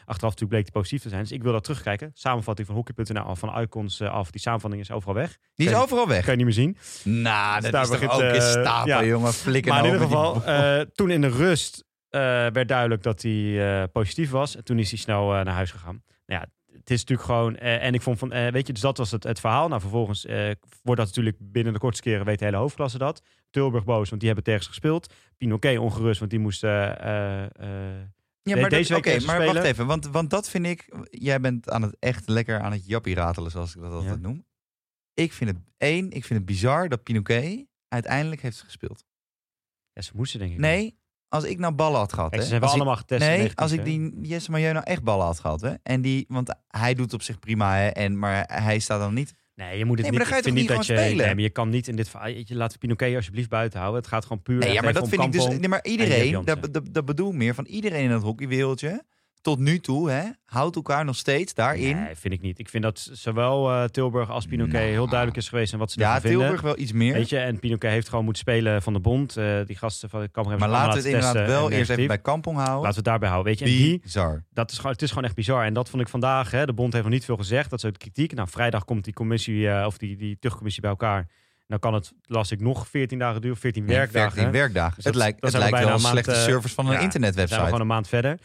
Achteraf 0.05 0.21
natuurlijk 0.21 0.49
bleek 0.49 0.63
hij 0.63 0.71
positief 0.71 1.01
te 1.01 1.09
zijn. 1.09 1.21
Dus 1.21 1.31
ik 1.31 1.43
wil 1.43 1.51
dat 1.51 1.63
terugkijken. 1.63 2.11
Samenvatting 2.13 2.67
van 2.67 2.75
hockey.nl 2.75 3.35
van 3.35 3.61
Icons 3.61 3.99
eh, 3.99 4.11
af. 4.13 4.31
Die 4.31 4.41
samenvatting 4.41 4.81
is 4.81 4.91
overal 4.91 5.15
weg. 5.15 5.37
Die 5.55 5.67
is 5.67 5.73
Kan 5.73 5.81
overal 5.81 6.07
weg. 6.07 6.21
Kan 6.25 6.37
je 6.37 6.45
niet 6.45 6.45
meer 6.45 6.75
zien. 7.03 7.21
Nou, 7.21 7.61
dat 7.61 7.71
daar 7.71 7.81
is 7.81 7.89
toch 7.89 8.13
ook 8.13 8.21
eh, 8.21 8.33
een 8.33 8.41
stapel, 8.41 8.87
ja. 8.87 9.03
jongen. 9.03 9.33
Flikker 9.33 9.73
Maar 9.73 9.85
in 9.85 9.91
nou 9.91 10.01
ieder 10.03 10.17
die 10.17 10.25
geval, 10.25 10.43
eh, 10.43 10.85
toen 10.93 11.09
in 11.09 11.21
de 11.21 11.29
rust 11.29 11.85
werd 12.09 12.67
duidelijk 12.67 13.03
dat 13.03 13.21
hij 13.21 13.87
positief 13.91 14.29
was. 14.29 14.55
En 14.55 14.63
toen 14.63 14.79
is 14.79 14.89
hij 14.89 14.99
snel 14.99 15.27
naar 15.27 15.47
huis 15.47 15.71
gegaan. 15.71 16.03
Nou 16.25 16.41
ja, 16.41 16.47
het 16.87 16.95
is 16.97 17.03
natuurlijk 17.05 17.27
gewoon... 17.27 17.55
eh, 17.57 17.83
en 17.85 17.93
ik 17.93 18.01
vond 18.01 18.19
van, 18.19 18.31
eh, 18.31 18.51
weet 18.51 18.67
je, 18.67 18.73
dus 18.73 18.81
dat 18.81 18.97
was 18.97 19.11
het, 19.11 19.23
het 19.23 19.39
verhaal. 19.39 19.67
Nou, 19.67 19.81
vervolgens 19.81 20.25
eh, 20.25 20.51
wordt 20.83 20.99
dat 21.01 21.07
natuurlijk 21.07 21.37
binnen 21.39 21.73
de 21.73 21.79
kortste 21.79 22.03
keren 22.03 22.25
weet 22.25 22.39
de 22.39 22.45
hele 22.45 22.57
hoofdklasse 22.57 22.97
dat. 22.97 23.21
Tilburg 23.49 23.83
boos, 23.83 24.07
want 24.09 24.21
die 24.21 24.25
hebben 24.29 24.43
tegen 24.47 24.63
ze 24.63 24.69
gespeeld. 24.69 25.13
Pinoquet 25.37 25.77
ongerust, 25.77 26.19
want 26.19 26.31
die 26.31 26.39
moest... 26.39 26.63
eh, 26.63 26.71
Ja, 26.71 28.55
maar 28.55 28.69
deze 28.69 28.93
dat- 29.01 29.25
maar 29.25 29.45
wacht 29.45 29.63
even. 29.63 29.85
Want, 29.85 30.07
want 30.07 30.29
dat 30.29 30.49
vind 30.49 30.65
ik... 30.65 30.95
Jij 31.09 31.39
bent 31.39 31.69
aan 31.69 31.81
het 31.81 31.95
echt 31.99 32.27
lekker 32.27 32.59
aan 32.59 32.71
het 32.71 32.85
jappie 32.85 33.15
ratelen, 33.15 33.51
zoals 33.51 33.75
ik 33.75 33.81
dat 33.81 33.91
altijd 33.91 34.13
Ja. 34.13 34.19
noem. 34.21 34.45
Ik 35.13 35.33
vind 35.33 35.49
het 35.49 35.59
één, 35.77 36.05
ik 36.05 36.25
vind 36.25 36.39
het 36.39 36.45
bizar 36.45 36.89
dat 36.89 37.03
Pinoquet 37.03 37.65
uiteindelijk 37.87 38.41
heeft 38.41 38.61
gespeeld. 38.61 39.05
ja, 39.93 40.01
ze 40.01 40.11
moesten 40.15 40.39
denk 40.39 40.51
ik. 40.51 40.57
Nee, 40.59 40.97
als 41.29 41.43
ik 41.43 41.59
nou 41.59 41.73
ballen 41.73 41.99
had 41.99 42.13
gehad. 42.13 42.29
Kijk, 42.29 42.41
hè, 42.41 42.47
ze 42.47 42.51
hebben 42.53 42.69
als 42.69 42.77
ik- 42.77 42.83
allemaal 42.83 43.01
getest. 43.01 43.21
Nee, 43.21 43.37
negatief, 43.37 43.55
als 43.57 43.71
ik 43.71 43.77
hè. 43.79 43.83
die 43.85 44.19
Jesse 44.21 44.51
Milieu 44.51 44.71
nou 44.73 44.85
echt 44.85 45.03
ballen 45.03 45.25
had 45.25 45.39
gehad. 45.39 45.61
Hè, 45.61 45.73
en 45.83 46.01
die, 46.01 46.25
want 46.27 46.55
hij 46.67 46.93
doet 46.93 47.13
op 47.13 47.21
zich 47.21 47.39
prima, 47.39 47.75
hè, 47.75 47.87
en, 47.87 48.19
maar 48.19 48.49
hij 48.63 48.79
staat 48.79 48.99
dan 48.99 49.13
niet. 49.13 49.33
Nee, 49.55 49.77
je 49.77 49.85
moet 49.85 49.97
het 49.97 50.09
Nee, 50.09 50.17
maar 50.17 50.19
niet. 50.19 50.19
dan 50.19 50.27
ga 50.27 50.33
je 50.33 50.37
ik 50.37 50.43
vind 50.43 50.55
toch 50.55 50.77
niet 50.77 50.87
niet 50.87 50.87
dat 50.87 50.97
je. 50.97 51.03
spelen? 51.13 51.35
Nee, 51.35 51.43
je 51.45 51.49
kan 51.49 51.69
niet 51.69 51.87
in 51.87 51.95
dit 51.95 52.09
verhaal. 52.09 52.27
Je 52.29 52.45
laat 52.55 52.79
Pinoquet 52.79 53.15
alsjeblieft 53.15 53.49
buiten 53.49 53.79
houden. 53.79 54.01
Het 54.01 54.09
gaat 54.09 54.23
gewoon 54.25 54.41
puur. 54.41 54.57
Nee, 54.57 54.73
ja, 54.73 54.81
maar 54.81 54.93
dat 54.93 55.09
vind 55.09 55.23
ik 55.23 55.31
dus. 55.31 55.47
Nee, 55.47 55.67
maar 55.67 55.79
en 55.79 55.91
iedereen, 55.91 56.45
dat, 56.45 56.73
dat, 56.73 56.83
dat 56.91 57.05
bedoel 57.05 57.29
ik 57.29 57.35
meer 57.35 57.55
van 57.55 57.65
iedereen 57.65 58.03
in 58.03 58.11
het 58.11 58.21
hockeywereldje. 58.23 59.03
Tot 59.41 59.59
nu 59.59 59.79
toe, 59.79 60.09
hè, 60.11 60.23
houdt 60.45 60.75
elkaar 60.75 61.05
nog 61.05 61.15
steeds 61.15 61.53
daarin. 61.53 61.95
Nee, 62.03 62.15
vind 62.15 62.33
ik 62.33 62.41
niet. 62.41 62.59
Ik 62.59 62.69
vind 62.69 62.83
dat 62.83 63.09
zowel 63.11 63.69
eh, 63.71 63.83
Tilburg 63.83 64.29
als 64.29 64.45
Pinoquet 64.45 64.73
Nou. 64.73 64.85
heel 64.85 65.07
duidelijk 65.07 65.37
is 65.37 65.49
geweest 65.49 65.73
en 65.73 65.79
wat 65.79 65.91
ze 65.91 65.99
ja, 65.99 66.21
vinden. 66.21 66.39
Tilburg 66.39 66.61
wel 66.61 66.77
iets 66.77 66.91
meer. 66.91 67.13
Weet 67.13 67.29
je, 67.29 67.37
en 67.37 67.59
Pinoquet 67.59 67.91
heeft 67.91 68.09
gewoon 68.09 68.23
moeten 68.23 68.41
spelen 68.41 68.81
van 68.81 68.93
de 68.93 68.99
bond. 68.99 69.37
Eh, 69.37 69.59
die 69.65 69.75
gasten 69.75 70.09
van 70.09 70.21
de 70.21 70.27
Kamer 70.27 70.59
maar 70.59 70.69
laten 70.69 70.89
we 70.91 70.95
het 70.97 71.05
inderdaad 71.05 71.47
wel 71.47 71.71
eerst 71.71 71.89
even 71.89 72.07
bij 72.07 72.17
Kampong 72.19 72.55
houden. 72.57 72.75
Laten 72.75 72.89
we 72.89 72.95
het 72.95 73.05
daarbij 73.05 73.29
houden. 73.29 73.51
Weet 73.51 73.59
je, 73.59 73.65
en 73.65 73.71
die, 73.71 73.99
Bizar. 73.99 74.43
dat 74.53 74.71
is 74.71 74.77
gewoon, 74.77 74.91
het 74.91 75.01
is 75.01 75.09
gewoon 75.09 75.23
echt 75.23 75.35
bizar. 75.35 75.65
En 75.65 75.73
dat 75.73 75.89
vond 75.89 76.01
ik 76.01 76.09
vandaag. 76.09 76.51
Hè, 76.51 76.65
de 76.65 76.73
bond 76.73 76.91
heeft 76.93 77.05
nog 77.05 77.13
niet 77.13 77.25
veel 77.25 77.37
gezegd. 77.37 77.69
Dat 77.69 77.79
is 77.79 77.85
ook 77.85 77.93
de 77.93 77.99
kritiek. 77.99 78.33
Nou, 78.33 78.47
vrijdag 78.49 78.85
komt 78.85 79.03
die 79.03 79.13
commissie 79.13 79.69
eh, 79.69 79.85
of 79.85 79.97
die, 79.97 80.17
die 80.17 80.35
terugcommissie 80.39 80.81
bij 80.81 80.91
elkaar. 80.91 81.27
Dan 81.67 81.79
kan 81.79 81.93
het, 81.93 82.11
las 82.25 82.51
ik, 82.51 82.59
nog 82.59 82.87
14 82.87 83.19
dagen 83.19 83.41
duren, 83.41 83.57
14 83.57 83.85
Nee, 83.85 83.95
werkdagen. 83.95 84.31
14 84.31 84.51
werkdagen. 84.51 84.95
Dus 84.95 85.03
het 85.03 85.13
dat- 85.13 85.21
lijkt, 85.21 85.41
dat 85.41 85.51
het 85.51 85.61
zijn 85.61 85.71
lijkt 85.71 85.87
wel 85.87 85.95
een 85.95 86.01
slechte 86.23 86.35
service 86.35 86.73
van 86.75 86.85
een 86.85 86.91
ja, 86.91 86.99
Dan 86.99 87.11
zijn 87.11 87.21
we 87.21 87.27
internetwebsite. 87.27 87.63
gewoon 87.65 87.81
een 87.81 87.87
maand 87.87 88.07
verder. 88.07 88.37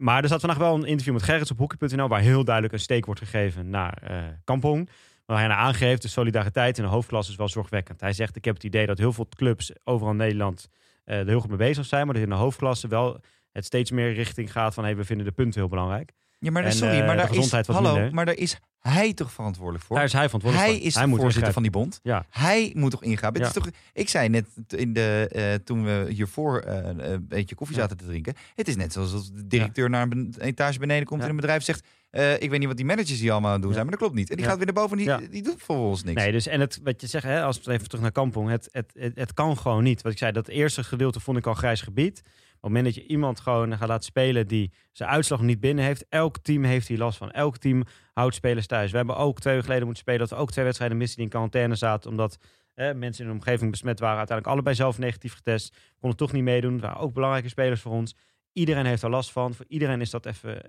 Maar 0.00 0.22
er 0.22 0.28
zat 0.28 0.40
vandaag 0.40 0.58
wel 0.58 0.74
een 0.74 0.84
interview 0.84 1.14
met 1.14 1.22
Gerrits 1.22 1.50
op 1.50 1.58
hockey.nl... 1.58 2.08
waar 2.08 2.20
heel 2.20 2.44
duidelijk 2.44 2.74
een 2.74 2.80
steek 2.80 3.04
wordt 3.04 3.20
gegeven 3.20 3.70
naar 3.70 4.02
eh 4.02 4.16
Kampong. 4.44 4.88
Waar 5.26 5.38
hij 5.38 5.48
naar 5.48 5.56
aangeeft, 5.56 6.02
de 6.02 6.08
solidariteit 6.08 6.78
in 6.78 6.84
de 6.84 6.90
hoofdklasse 6.90 7.30
is 7.30 7.36
wel 7.36 7.48
zorgwekkend. 7.48 8.00
Hij 8.00 8.12
zegt, 8.12 8.36
ik 8.36 8.44
heb 8.44 8.54
het 8.54 8.64
idee 8.64 8.86
dat 8.86 8.98
heel 8.98 9.12
veel 9.12 9.28
clubs 9.36 9.72
overal 9.84 10.10
in 10.12 10.16
Nederland... 10.18 10.68
eh, 11.04 11.18
er 11.18 11.26
heel 11.26 11.40
goed 11.40 11.48
mee 11.48 11.58
bezig 11.58 11.86
zijn, 11.86 12.04
maar 12.04 12.14
dat 12.14 12.22
in 12.22 12.28
de 12.28 12.34
hoofdklasse 12.34 12.88
wel 12.88 13.20
het 13.52 13.64
steeds 13.64 13.90
meer 13.90 14.12
richting 14.12 14.52
gaat 14.52 14.74
van... 14.74 14.84
Hey, 14.84 14.96
we 14.96 15.04
vinden 15.04 15.26
de 15.26 15.32
punten 15.32 15.60
heel 15.60 15.68
belangrijk. 15.68 16.12
Ja, 16.38 16.50
maar 16.50 16.64
En, 16.64 16.72
sorry, 16.72 16.98
eh, 16.98 17.06
maar 17.06 17.16
daar 17.16 17.34
is, 17.34 17.50
hallo, 17.66 17.92
minder. 17.92 18.14
maar 18.14 18.24
daar 18.24 18.36
is 18.36 18.58
hij 18.80 19.12
toch 19.14 19.32
verantwoordelijk 19.32 19.84
voor? 19.84 19.96
Daar 19.96 20.04
is 20.04 20.12
hij 20.12 20.24
verantwoordelijk 20.24 20.70
hij 20.70 20.78
voor. 20.78 20.86
is 20.86 20.94
de 20.94 21.06
moet 21.06 21.20
voorzitter 21.20 21.48
ingrijpen. 21.48 21.52
van 21.52 21.62
die 21.62 21.70
bond. 21.70 22.00
Ja. 22.02 22.24
Hij 22.30 22.72
moet 22.76 22.90
toch 22.90 23.02
ingaan? 23.02 23.32
Het 23.32 23.42
is 23.46 23.52
toch, 23.52 23.68
ik 23.92 24.08
zei 24.08 24.28
net 24.28 24.46
in 24.68 24.92
de, 24.92 25.28
eh, 25.32 25.54
toen 25.64 25.84
we 25.84 26.06
hiervoor 26.08 26.60
eh, 26.60 26.88
een 27.12 27.26
beetje 27.28 27.54
koffie 27.54 27.76
Ja. 27.76 27.82
zaten 27.82 27.96
te 27.96 28.04
drinken. 28.06 28.34
Het 28.54 28.68
is 28.68 28.76
net 28.76 28.92
zoals 28.92 29.12
als 29.12 29.32
de 29.32 29.46
directeur 29.46 29.90
naar 29.90 30.06
een 30.10 30.34
etage 30.38 30.78
beneden 30.78 31.06
komt 31.06 31.22
in 31.22 31.28
een 31.28 31.36
bedrijf 31.36 31.62
zegt. 31.62 31.86
eh, 32.10 32.34
ik 32.42 32.50
weet 32.50 32.58
niet 32.58 32.68
wat 32.68 32.76
die 32.76 32.86
managers 32.86 33.20
hier 33.20 33.32
allemaal 33.32 33.52
aan 33.52 33.60
doen 33.60 33.72
zijn, 33.72 33.82
maar 33.82 33.90
dat 33.92 34.00
klopt 34.00 34.16
niet. 34.18 34.30
En 34.30 34.36
die 34.36 34.44
gaat 34.46 34.56
weer 34.56 34.64
naar 34.64 34.74
boven 34.74 34.98
en 34.98 35.18
die, 35.18 35.28
die 35.28 35.42
doet 35.42 35.56
vervolgens 35.56 36.02
niks. 36.04 36.22
Nee, 36.22 36.32
dus 36.32 36.46
en 36.46 36.60
het, 36.60 36.80
wat 36.82 37.00
je 37.00 37.06
zegt, 37.06 37.24
hè, 37.24 37.42
als 37.42 37.60
we 37.62 37.72
even 37.72 37.84
terug 37.88 38.00
naar 38.02 38.12
Kampong, 38.12 38.48
het, 38.50 38.68
het, 38.72 38.92
het, 38.98 39.12
het 39.14 39.34
kan 39.34 39.58
gewoon 39.58 39.82
niet. 39.82 40.02
Wat 40.02 40.12
ik 40.12 40.18
zei, 40.18 40.32
dat 40.32 40.48
eerste 40.48 40.84
gedeelte 40.84 41.20
vond 41.20 41.38
ik 41.38 41.46
al 41.46 41.54
grijs 41.54 41.80
gebied. 41.80 42.22
Op 42.60 42.66
het 42.66 42.76
moment 42.76 42.94
dat 42.94 43.04
je 43.04 43.10
iemand 43.10 43.40
gewoon 43.40 43.76
gaat 43.76 43.88
laten 43.88 44.04
spelen 44.04 44.46
die 44.46 44.72
zijn 44.92 45.08
uitslag 45.10 45.40
niet 45.40 45.60
binnen 45.60 45.84
heeft, 45.84 46.06
elk 46.08 46.38
team 46.38 46.64
heeft 46.64 46.88
hier 46.88 46.98
last 46.98 47.18
van. 47.18 47.30
Elk 47.30 47.56
team 47.56 47.82
houdt 48.12 48.34
spelers 48.34 48.66
thuis. 48.66 48.90
We 48.90 48.96
hebben 48.96 49.16
ook 49.16 49.40
twee 49.40 49.52
weken 49.52 49.68
geleden 49.68 49.86
moeten 49.86 50.02
spelen 50.02 50.20
dat 50.20 50.30
we 50.30 50.42
ook 50.44 50.50
twee 50.50 50.64
wedstrijden 50.64 50.96
missen 50.96 51.16
die 51.16 51.24
in 51.24 51.30
quarantaine 51.30 51.74
zaten, 51.74 52.10
omdat 52.10 52.38
mensen 52.74 53.24
in 53.24 53.30
de 53.30 53.36
omgeving 53.36 53.70
besmet 53.70 54.00
waren. 54.00 54.18
Uiteindelijk 54.18 54.56
allebei 54.56 54.76
zelf 54.76 54.98
negatief 54.98 55.34
getest. 55.34 55.76
Konden 55.98 56.18
toch 56.18 56.32
niet 56.32 56.42
meedoen. 56.42 56.72
Dat 56.72 56.80
waren 56.80 57.00
ook 57.00 57.12
belangrijke 57.12 57.48
spelers 57.48 57.80
voor 57.80 57.92
ons. 57.92 58.14
Iedereen 58.52 58.86
heeft 58.86 59.02
er 59.02 59.10
last 59.10 59.32
van. 59.32 59.54
Voor 59.54 59.64
iedereen 59.68 60.00
is 60.00 60.10
dat 60.10 60.26
even, 60.26 60.62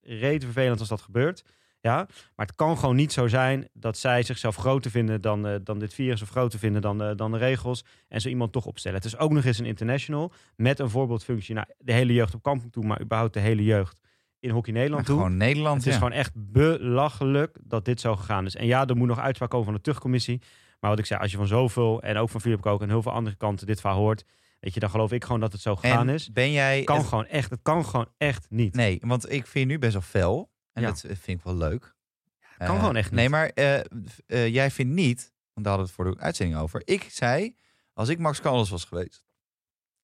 rete 0.00 0.44
vervelend 0.46 0.80
als 0.80 0.88
dat 0.88 1.00
gebeurt. 1.00 1.44
Ja, 1.80 1.96
maar 2.36 2.46
het 2.46 2.54
kan 2.54 2.78
gewoon 2.78 2.96
niet 2.96 3.12
zo 3.12 3.28
zijn 3.28 3.68
dat 3.72 3.98
zij 3.98 4.22
zichzelf 4.22 4.56
groter 4.56 4.90
vinden 4.90 5.20
dan, 5.20 5.46
eh, 5.46 5.54
dan 5.62 5.78
dit 5.78 5.94
virus 5.94 6.22
of 6.22 6.28
groter 6.30 6.58
vinden 6.58 6.82
dan, 6.82 7.02
eh, 7.02 7.10
dan 7.16 7.32
de 7.32 7.38
regels. 7.38 7.84
En 8.08 8.20
zo 8.20 8.28
iemand 8.28 8.52
toch 8.52 8.66
opstellen. 8.66 8.96
Het 8.96 9.06
is 9.06 9.18
ook 9.18 9.32
nog 9.32 9.44
eens 9.44 9.58
een 9.58 9.64
international 9.66 10.32
met 10.56 10.78
een 10.78 10.90
voorbeeldfunctie 10.90 11.54
naar 11.54 11.68
de 11.78 11.92
hele 11.92 12.12
jeugd 12.12 12.34
op 12.34 12.42
kamping 12.42 12.72
toe, 12.72 12.84
maar 12.84 13.00
überhaupt 13.00 13.34
de 13.34 13.40
hele 13.40 13.64
jeugd 13.64 14.00
in 14.40 14.50
Hockey 14.50 14.72
Nederland 14.72 15.06
toe. 15.06 15.16
gewoon 15.16 15.36
Nederland. 15.36 15.76
Het 15.76 15.86
is 15.86 15.92
ja. 15.92 15.98
gewoon 15.98 16.12
echt 16.12 16.32
belachelijk 16.34 17.58
dat 17.62 17.84
dit 17.84 18.00
zo 18.00 18.16
gegaan 18.16 18.46
is. 18.46 18.56
En 18.56 18.66
ja, 18.66 18.86
er 18.86 18.96
moet 18.96 19.08
nog 19.08 19.18
uitspraak 19.18 19.50
komen 19.50 19.64
van 19.66 19.74
de 19.74 19.80
terugcommissie. 19.80 20.42
Maar 20.80 20.90
wat 20.90 20.98
ik 20.98 21.06
zei, 21.06 21.20
als 21.20 21.30
je 21.30 21.36
van 21.36 21.46
zoveel 21.46 22.02
en 22.02 22.16
ook 22.16 22.28
van 22.28 22.40
Philip 22.40 22.60
Kook 22.60 22.82
en 22.82 22.88
heel 22.88 23.02
veel 23.02 23.12
andere 23.12 23.36
kanten 23.36 23.66
dit 23.66 23.80
verhaal 23.80 23.98
hoort, 23.98 24.24
weet 24.60 24.74
je, 24.74 24.80
dan 24.80 24.90
geloof 24.90 25.12
ik 25.12 25.24
gewoon 25.24 25.40
dat 25.40 25.52
het 25.52 25.60
zo 25.60 25.76
gegaan 25.76 26.08
en 26.08 26.14
is. 26.14 26.32
ben 26.32 26.52
jij. 26.52 26.76
Het 26.76 26.84
kan 26.84 26.96
het- 26.96 27.06
gewoon 27.06 27.26
echt, 27.26 27.50
het 27.50 27.60
kan 27.62 27.84
gewoon 27.84 28.08
echt 28.18 28.46
niet. 28.50 28.74
Nee, 28.74 28.98
want 29.04 29.32
ik 29.32 29.46
vind 29.46 29.66
nu 29.68 29.78
best 29.78 29.92
wel 29.92 30.02
fel. 30.02 30.50
En 30.72 30.82
Ja. 30.82 30.88
dat 30.88 31.00
vind 31.00 31.26
ik 31.38 31.42
wel 31.42 31.56
leuk. 31.56 31.94
het 32.40 32.66
kan 32.66 32.76
Eh, 32.76 32.80
gewoon 32.80 32.96
echt 32.96 33.10
Nee, 33.10 33.20
niet. 33.22 33.30
maar 33.30 33.48
eh, 33.48 33.78
eh, 34.26 34.48
jij 34.48 34.70
vindt 34.70 34.92
niet, 34.94 35.32
want 35.52 35.66
daar 35.66 35.76
hadden 35.76 35.94
we 35.96 36.02
het 36.02 36.06
voor 36.08 36.16
de 36.16 36.20
uitzending 36.24 36.58
over. 36.60 36.82
Ik 36.84 37.02
zei, 37.02 37.56
als 37.92 38.08
ik 38.08 38.18
Max 38.18 38.40
Callas 38.40 38.70
was 38.70 38.84
geweest. 38.84 39.26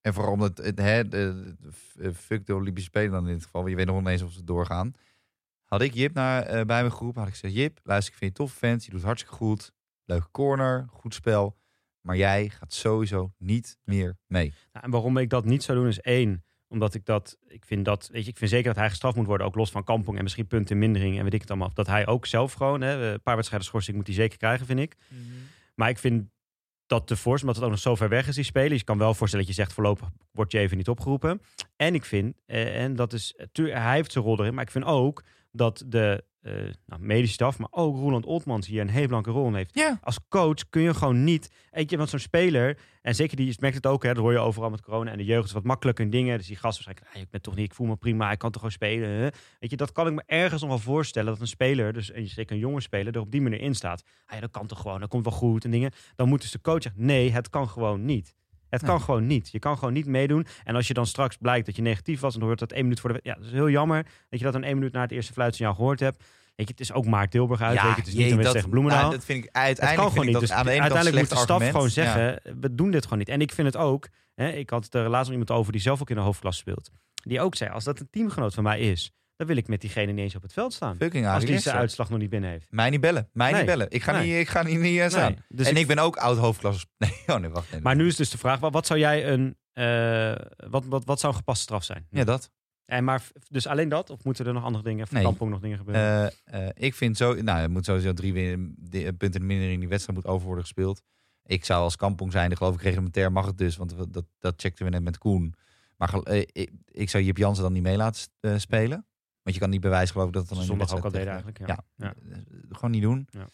En 0.01 0.15
vooral 0.15 0.33
omdat 0.33 0.57
het, 0.59 0.79
hè, 0.79 1.09
de, 1.09 1.55
fuck 2.15 2.47
de 2.47 2.55
Olympische 2.55 2.89
Spelen 2.91 3.11
dan 3.11 3.27
in 3.29 3.35
dit 3.35 3.45
geval. 3.45 3.61
Want 3.61 3.73
je 3.73 3.77
weet 3.77 3.87
nog 3.87 3.99
niet 3.99 4.09
eens 4.09 4.23
of 4.23 4.33
ze 4.33 4.45
doorgaan. 4.45 4.93
Had 5.65 5.83
ik 5.83 5.95
Jip 5.95 6.15
naar, 6.15 6.43
eh, 6.43 6.65
bij 6.65 6.83
me 6.83 6.91
geroepen. 6.91 7.21
Had 7.21 7.29
ik 7.29 7.35
gezegd, 7.39 7.55
Jip, 7.55 7.81
luister, 7.83 8.13
ik 8.13 8.19
vind 8.19 8.37
je 8.37 8.43
tof 8.45 8.53
fans. 8.53 8.85
Je 8.85 8.91
doet 8.91 9.03
hartstikke 9.03 9.37
goed. 9.37 9.73
Leuke 10.05 10.31
corner, 10.31 10.87
goed 10.91 11.15
spel. 11.15 11.57
Maar 12.01 12.17
jij 12.17 12.49
gaat 12.49 12.73
sowieso 12.73 13.33
niet 13.39 13.79
meer 13.85 14.17
mee. 14.27 14.55
Nou, 14.73 14.85
en 14.85 14.91
waarom 14.91 15.17
ik 15.17 15.31
dat 15.31 15.45
niet 15.45 15.63
zou 15.63 15.79
doen 15.79 15.87
is 15.89 16.01
één, 16.01 16.45
omdat 16.75 16.95
ik 16.95 17.05
dat, 17.05 17.39
ik 17.49 17.65
vind 17.65 17.85
dat, 17.85 18.09
weet 18.13 18.25
je, 18.25 18.31
ik 18.31 18.39
vind 18.39 18.51
zeker 18.51 18.67
dat 18.67 18.77
hij 18.77 18.89
gestraft 18.89 19.17
moet 19.17 19.27
worden, 19.27 19.47
ook 19.47 19.55
los 19.55 19.71
van 19.71 19.85
kampong 19.85 20.17
en 20.17 20.23
misschien 20.23 20.47
punten 20.47 20.75
in 20.75 20.79
mindering 20.79 21.17
en 21.17 21.25
weet 21.25 21.35
ik 21.35 21.41
het 21.41 21.51
allemaal. 21.51 21.71
Dat 21.75 21.87
hij 21.87 22.07
ook 22.07 22.27
zelf 22.27 22.53
gewoon, 22.53 22.81
hè, 22.81 23.13
een 23.13 23.23
paar 23.23 23.35
wedstrijden 23.35 23.69
schorsing 23.69 23.97
moet 23.97 24.07
hij 24.07 24.15
zeker 24.17 24.39
krijgen, 24.39 24.67
vind 24.67 24.81
ik. 24.81 24.97
Maar 25.75 25.89
ik 25.89 25.99
vind 25.99 26.29
dat 26.87 27.07
te 27.07 27.17
fors, 27.17 27.41
omdat 27.41 27.57
het 27.57 27.65
ook 27.65 27.71
nog 27.71 27.81
zo 27.81 27.95
ver 27.95 28.09
weg 28.09 28.29
is, 28.29 28.35
die 28.35 28.45
spelen. 28.45 28.69
Dus 28.69 28.79
je 28.79 28.85
kan 28.85 28.99
wel 28.99 29.15
voorstellen 29.15 29.47
dat 29.47 29.55
je 29.55 29.63
zegt, 29.63 29.75
voorlopig 29.75 30.09
wordt 30.31 30.53
je 30.53 30.59
even 30.59 30.77
niet 30.77 30.89
opgeroepen. 30.89 31.41
En 31.77 31.95
ik 31.95 32.05
vind, 32.05 32.35
eh, 32.47 32.83
en 32.83 32.97
dat 32.97 33.13
is, 33.13 33.35
hij 33.53 33.95
heeft 33.95 34.13
zijn 34.13 34.25
rol 34.25 34.39
erin, 34.39 34.55
maar 34.55 34.65
ik 34.65 34.71
vind 34.71 34.85
ook 34.85 35.23
dat 35.51 35.85
de 35.87 36.25
eh, 36.45 36.53
nou, 36.87 37.03
medische 37.03 37.35
staf, 37.35 37.59
maar 37.59 37.69
ook 37.71 37.97
Roland 37.97 38.27
Oltmans 38.27 38.67
hier 38.67 38.81
een 38.81 38.89
heel 38.89 39.07
belangrijke 39.07 39.41
rol 39.41 39.49
in 39.49 39.55
heeft 39.55 39.75
Ja. 39.75 39.99
als 40.03 40.19
coach 40.29 40.69
kun 40.71 40.83
je 40.83 40.95
gewoon 40.95 41.25
niet. 41.25 41.51
Weet 41.71 41.91
je, 41.91 41.97
want 41.97 42.09
zo'n 42.09 42.19
speler, 42.19 42.79
en 43.03 43.15
zeker 43.15 43.37
die 43.37 43.57
merkt 43.61 43.77
het 43.77 43.87
ook, 43.87 44.03
hè, 44.03 44.09
dat 44.15 44.23
hoor 44.23 44.33
je 44.33 44.39
overal 44.39 44.71
met 44.71 44.81
corona 44.83 45.11
en 45.11 45.19
de 45.19 45.25
jeugd 45.25 45.47
is 45.47 45.53
wat 45.53 45.65
makkelijker 45.65 46.05
in 46.05 46.11
dingen. 46.11 46.39
Dus 46.39 46.47
die 46.47 46.57
gast 46.57 46.85
waarschijnlijk, 46.85 47.17
ah, 47.17 47.23
ik 47.23 47.31
ben 47.31 47.41
toch 47.43 47.55
niet, 47.55 47.65
ik 47.65 47.75
voel 47.75 47.87
me 47.87 47.97
prima, 47.97 48.31
ik 48.31 48.39
kan 48.39 48.51
toch 48.51 48.61
gewoon 48.63 48.77
spelen. 48.77 49.09
hè. 49.09 49.29
Weet 49.59 49.71
je, 49.71 49.77
dat 49.77 49.93
kan 49.93 50.07
ik 50.07 50.13
me 50.13 50.23
ergens 50.27 50.61
nog 50.61 50.71
wel 50.71 50.79
voorstellen 50.79 51.33
dat 51.33 51.41
een 51.41 51.47
speler, 51.47 51.93
dus 51.93 52.11
en 52.11 52.27
zeker 52.27 52.55
een 52.55 52.61
jonge 52.61 52.81
speler, 52.81 53.15
er 53.15 53.21
op 53.21 53.31
die 53.31 53.41
manier 53.43 53.61
in 53.61 53.75
staat. 53.75 54.03
Ah, 54.27 54.35
ja, 54.35 54.41
dat 54.41 54.51
kan 54.51 54.67
toch 54.67 54.81
gewoon, 54.81 55.01
dat 55.01 55.09
komt 55.09 55.25
wel 55.25 55.33
goed 55.39 55.65
en 55.65 55.71
dingen. 55.71 55.93
Dan 56.17 56.29
moet 56.29 56.41
dus 56.41 56.51
de 56.51 56.61
coach 56.61 56.83
zeggen, 56.83 57.05
nee, 57.05 57.31
het 57.31 57.49
kan 57.51 57.69
gewoon 57.69 58.05
niet. 58.05 58.35
Het 58.69 58.83
Nee. 58.83 58.91
kan 58.91 59.01
gewoon 59.01 59.27
niet. 59.27 59.51
Je 59.51 59.59
kan 59.59 59.79
gewoon 59.79 59.93
niet 59.95 60.07
meedoen. 60.07 60.47
En 60.65 60.75
als 60.75 60.87
je 60.89 60.95
dan 60.95 61.07
straks 61.07 61.37
blijkt 61.37 61.67
dat 61.67 61.77
je 61.77 61.83
negatief 61.83 62.21
was... 62.21 62.33
en 62.35 62.39
dan 62.39 62.49
hoort 62.49 62.61
dat 62.61 62.73
één 62.73 62.83
minuut 62.83 63.01
voor 63.01 63.13
de... 63.13 63.21
Ja, 63.23 63.35
dat 63.35 63.45
is 63.45 63.53
heel 63.53 63.71
jammer 63.71 64.07
dat 64.29 64.39
je 64.39 64.45
dat 64.45 64.55
een 64.55 64.65
één 64.65 64.75
minuut 64.79 64.93
na 64.93 65.01
het 65.01 65.11
eerste 65.11 65.33
fluitsignaal 65.33 65.75
gehoord 65.75 66.01
hebt. 66.01 66.17
Weet 66.55 66.67
je, 66.67 66.73
het 66.73 66.81
is 66.81 66.93
ook 66.93 67.07
Mark 67.07 67.31
Tilburg 67.31 67.61
uit. 67.61 67.73
weet 67.83 67.91
je, 67.91 67.97
het 67.97 68.07
is 68.07 68.15
niet 68.15 68.23
jee, 68.23 68.33
een 68.33 68.43
dat, 68.43 68.53
tegen 68.53 68.71
Bloemendaal. 68.71 69.01
nou, 69.01 69.13
dat 69.15 69.25
vind 69.25 69.39
ik 69.39 69.45
Het 69.45 69.53
kan 69.53 69.63
uiteindelijk 69.63 70.09
gewoon 70.11 70.27
niet. 70.27 70.41
Dus 70.41 70.53
aan 70.53 70.65
de 70.65 70.71
uiteindelijk 70.71 71.17
moet 71.17 71.29
de 71.29 71.37
staf 71.37 71.51
argument. 71.61 71.71
gewoon 71.73 71.87
Ja. 71.87 71.93
zeggen, 71.93 72.61
we 72.61 72.75
doen 72.75 72.91
dit 72.91 73.03
gewoon 73.05 73.19
niet. 73.19 73.29
En 73.29 73.41
ik 73.41 73.53
vind 73.53 73.67
het 73.67 73.77
ook, 73.77 74.09
hè, 74.35 74.49
ik 74.49 74.71
had 74.71 74.85
het 74.85 74.95
er 74.95 75.09
laatst 75.09 75.31
nog 75.31 75.39
iemand 75.41 75.51
over 75.59 75.73
die 75.73 75.81
zelf 75.81 76.01
ook 76.01 76.11
in 76.11 76.17
de 76.17 76.23
hoofdklasse 76.23 76.61
speelt. 76.61 76.91
Die 77.15 77.41
ook 77.41 77.55
zei, 77.55 77.71
als 77.71 77.85
dat 77.85 78.01
een 78.01 78.09
teamgenoot 78.11 78.55
van 78.55 78.63
mij 78.63 78.81
is, 78.81 79.11
dan 79.37 79.47
wil 79.47 79.57
ik 79.57 79.69
met 79.69 79.81
diegene 79.81 80.13
niet 80.13 80.21
eens 80.25 80.35
op 80.35 80.43
het 80.43 80.53
veld 80.53 80.73
staan. 80.73 80.97
Fucking 80.97 81.27
Als 81.27 81.45
die 81.45 81.59
zijn 81.59 81.77
uitslag 81.77 82.11
nog 82.11 82.19
niet 82.19 82.31
binnen 82.31 82.51
heeft. 82.51 82.67
Mij 82.71 82.91
niet 82.91 83.01
bellen. 83.01 83.29
Mij 83.33 83.51
Nee. 83.51 83.57
niet 83.61 83.67
bellen. 83.71 83.87
Ik 83.91 84.03
ga, 84.03 84.13
Nee. 84.13 84.27
niet, 84.27 84.37
ik 84.41 84.49
ga 84.49 84.63
niet, 84.63 84.81
niet 84.81 84.99
eh, 84.99 85.09
staan. 85.09 85.33
Nee, 85.33 85.41
dus 85.49 85.67
en 85.67 85.73
ik, 85.75 85.79
ik- 85.79 85.87
ben 85.87 85.99
ook 85.99 86.17
oud 86.17 86.37
hoofdklasse. 86.39 86.87
Nee, 86.99 87.23
oh 87.27 87.37
nee, 87.37 87.51
wacht. 87.51 87.71
Nee, 87.73 87.81
Maar 87.81 87.97
nu 87.97 88.07
is 88.07 88.17
dus 88.17 88.31
de 88.31 88.39
vraag, 88.39 88.61
wat, 88.61 88.87
zou 88.87 88.99
jij 88.99 89.29
een, 89.29 89.57
eh, 89.73 90.35
wat, 90.71 90.85
wat, 90.85 91.05
wat 91.05 91.21
zou 91.21 91.33
een 91.33 91.39
gepaste 91.39 91.63
straf 91.63 91.85
zijn? 91.85 92.07
Ja, 92.11 92.25
dat. 92.25 92.51
En 92.85 93.05
maar, 93.05 93.23
dus 93.49 93.67
alleen 93.67 93.89
dat? 93.89 94.11
Of 94.11 94.25
moeten 94.25 94.47
er 94.47 94.53
nog 94.53 94.65
andere 94.65 94.85
dingen, 94.85 95.07
voor 95.07 95.17
Nee. 95.17 95.25
Kampong 95.27 95.51
nog 95.51 95.61
dingen 95.61 95.79
gebeuren? 95.79 96.33
Eh, 96.45 96.69
ik 96.75 96.95
vind 96.95 97.17
zo, 97.17 97.35
nou, 97.35 97.61
er 97.61 97.71
moet 97.71 97.85
sowieso 97.85 98.13
drie 98.13 98.33
punten 99.13 99.47
minder 99.47 99.71
in 99.71 99.81
die 99.81 99.89
wedstrijd 99.89 100.19
moet 100.19 100.29
over 100.33 100.47
worden 100.47 100.65
gespeeld. 100.65 101.03
Ik 101.47 101.65
zou 101.65 101.83
als 101.83 101.97
kampong 101.97 102.33
zijn, 102.33 102.57
geloof 102.57 102.75
ik, 102.75 102.83
reglementair 102.83 103.33
mag 103.33 103.47
het 103.47 103.59
dus, 103.59 103.77
want 103.77 103.95
dat, 104.13 104.25
dat 104.39 104.55
checkten 104.57 104.85
we 104.85 104.91
net 104.91 105.03
met 105.03 105.19
Koen. 105.19 105.55
Maar 105.97 106.27
ik, 106.53 106.71
ik 106.87 107.11
zou 107.11 107.25
Jip 107.25 107.37
Jansen 107.37 107.63
dan 107.63 107.73
niet 107.73 107.83
mee 107.83 107.97
laten 107.97 108.29
spelen. 108.57 109.07
Want 109.45 109.57
je 109.57 109.61
kan 109.63 109.71
niet 109.71 109.81
bewijzen, 109.81 110.13
geloof 110.13 110.27
ik, 110.29 110.33
dat 110.35 110.43
het 110.43 110.51
dan 110.51 110.61
in 110.61 110.65
de 110.65 110.71
Zondag 110.71 110.97
ook 110.97 111.05
al 111.05 111.11
tegen- 111.11 111.27
eigenlijk. 111.27 111.59
Ja. 111.59 111.85
Ja, 111.97 112.15
eh, 112.31 112.39
gewoon 112.71 112.91
niet 112.91 113.03
doen. 113.03 113.29
Ja. 113.31 113.49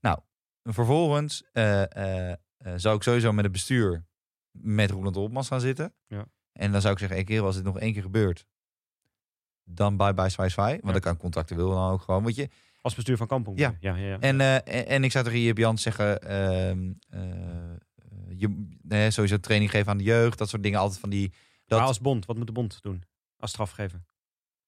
Nou, 0.00 0.18
vervolgens 0.62 1.44
eh, 1.52 1.82
eh, 1.96 2.30
eh, 2.56 2.72
zou 2.76 2.96
ik 2.96 3.02
sowieso 3.02 3.32
met 3.32 3.44
het 3.44 3.52
bestuur 3.52 4.06
met 4.50 4.90
Roland 4.90 5.16
Olmans 5.16 5.48
gaan 5.48 5.60
zitten. 5.60 5.94
Ja. 6.06 6.26
En 6.52 6.72
dan 6.72 6.80
zou 6.80 6.92
ik 6.92 6.98
zeggen, 6.98 7.16
hey 7.16 7.26
kerel, 7.26 7.44
als 7.46 7.54
dit 7.54 7.64
nog 7.64 7.78
één 7.78 7.92
keer 7.92 8.02
gebeurt, 8.02 8.46
dan 9.64 9.96
bye 9.96 10.14
bye 10.14 10.28
zwaai 10.28 10.50
zwaai. 10.50 10.72
Want 10.72 10.84
Ja. 10.86 10.92
dan 10.92 11.00
kan 11.00 11.16
contractueel 11.16 11.70
dan 11.70 11.90
ook 11.90 12.00
gewoon. 12.02 12.22
Want 12.22 12.34
je, 12.34 12.48
Als 12.80 12.94
bestuur 12.94 13.16
van 13.16 13.26
Kampong. 13.26 13.58
Ja. 13.58 13.76
ja, 13.80 13.96
ja, 13.96 14.18
en, 14.18 14.40
eh, 14.40 14.54
en, 14.54 14.86
en 14.86 15.04
ik 15.04 15.12
zou 15.12 15.24
tegen 15.24 15.40
Jip 15.40 15.58
Jans 15.58 15.82
zeggen, 15.82 16.20
ehm, 16.22 16.92
eh, 17.08 17.20
je, 18.36 18.66
eh, 18.88 19.08
sowieso 19.10 19.38
training 19.38 19.70
geven 19.70 19.90
aan 19.90 19.98
de 19.98 20.04
jeugd, 20.04 20.38
dat 20.38 20.48
soort 20.48 20.62
dingen. 20.62 20.78
Altijd 20.78 21.00
van 21.00 21.10
die... 21.10 21.32
Dat, 21.66 21.78
Maar 21.78 21.88
als 21.88 22.00
bond, 22.00 22.26
wat 22.26 22.36
moet 22.36 22.46
de 22.46 22.52
bond 22.52 22.82
doen? 22.82 23.02
Als 23.36 23.50
strafgever. 23.50 24.02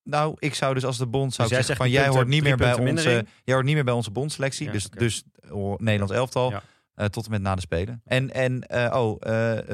Nou, 0.02 0.34
ik 0.38 0.54
zou 0.54 0.74
dus 0.74 0.84
als 0.84 0.98
de 0.98 1.06
bond 1.06 1.34
zou 1.34 1.48
Dus 1.48 1.56
zeggen 1.56 1.76
van 1.76 1.90
jij 1.90 2.08
hoort 2.08 2.28
niet 2.28 2.42
meer 2.42 2.56
bij 2.56 2.74
onze, 2.74 3.24
jij 3.44 3.54
hoort 3.54 3.66
niet 3.66 3.74
meer 3.74 3.84
bij 3.84 3.94
onze 3.94 4.10
bondselectie. 4.10 4.66
Ja, 4.66 4.72
dus 4.72 4.88
dus 4.90 5.22
oh, 5.50 5.78
Nederlands 5.78 6.14
elftal 6.14 6.50
Ja. 6.50 6.62
eh, 6.94 7.06
tot 7.06 7.24
en 7.24 7.30
met 7.30 7.42
na 7.42 7.54
de 7.54 7.60
spelen. 7.60 8.00
En 8.04 8.30
en 8.32 8.66
eh, 8.66 9.00
oh, 9.00 9.16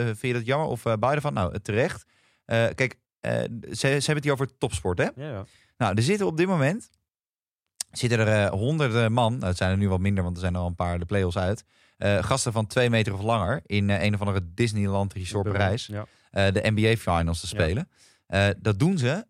vind 0.05 0.21
je 0.21 0.33
dat 0.33 0.47
jammer 0.47 0.69
of 0.69 0.83
beide 0.83 1.21
van? 1.21 1.33
Nou, 1.33 1.59
terecht. 1.61 2.05
Kijk, 2.45 2.97
ze, 3.21 3.39
ze 3.71 3.87
hebben 3.89 4.15
het 4.15 4.25
hier 4.25 4.33
over 4.33 4.59
topsport, 4.59 4.99
hè? 4.99 5.05
Ja, 5.05 5.29
ja. 5.31 5.45
Nou, 5.77 5.95
er 5.97 6.03
zitten 6.03 6.27
op 6.27 6.37
dit 6.37 6.47
moment 6.47 6.91
zitten 7.91 8.19
er 8.19 8.51
honderden 8.51 9.13
man. 9.13 9.33
Nou, 9.33 9.45
het 9.47 9.57
zijn 9.57 9.71
er 9.71 9.77
nu 9.77 9.89
wat 9.89 10.01
minder, 10.01 10.23
want 10.25 10.35
er 10.37 10.43
zijn 10.43 10.55
er 10.55 10.61
al 10.61 10.67
een 10.67 10.75
paar 10.75 10.99
de 10.99 11.05
play-offs 11.05 11.37
uit. 11.39 11.65
gasten 11.99 12.53
van 12.53 12.67
twee 12.67 12.91
meter 12.91 13.15
of 13.15 13.21
langer 13.23 13.61
in 13.67 13.89
een 13.91 14.15
of 14.15 14.21
andere 14.21 14.41
Disneyland 14.55 15.13
Resort. 15.13 15.49
Parijs 15.53 15.87
Ja. 15.87 16.07
de 16.51 16.71
NBA 16.75 16.97
Finals 16.97 17.41
te 17.41 17.47
spelen. 17.47 17.89
Dat 18.59 18.79
doen 18.79 18.99
ze 18.99 19.27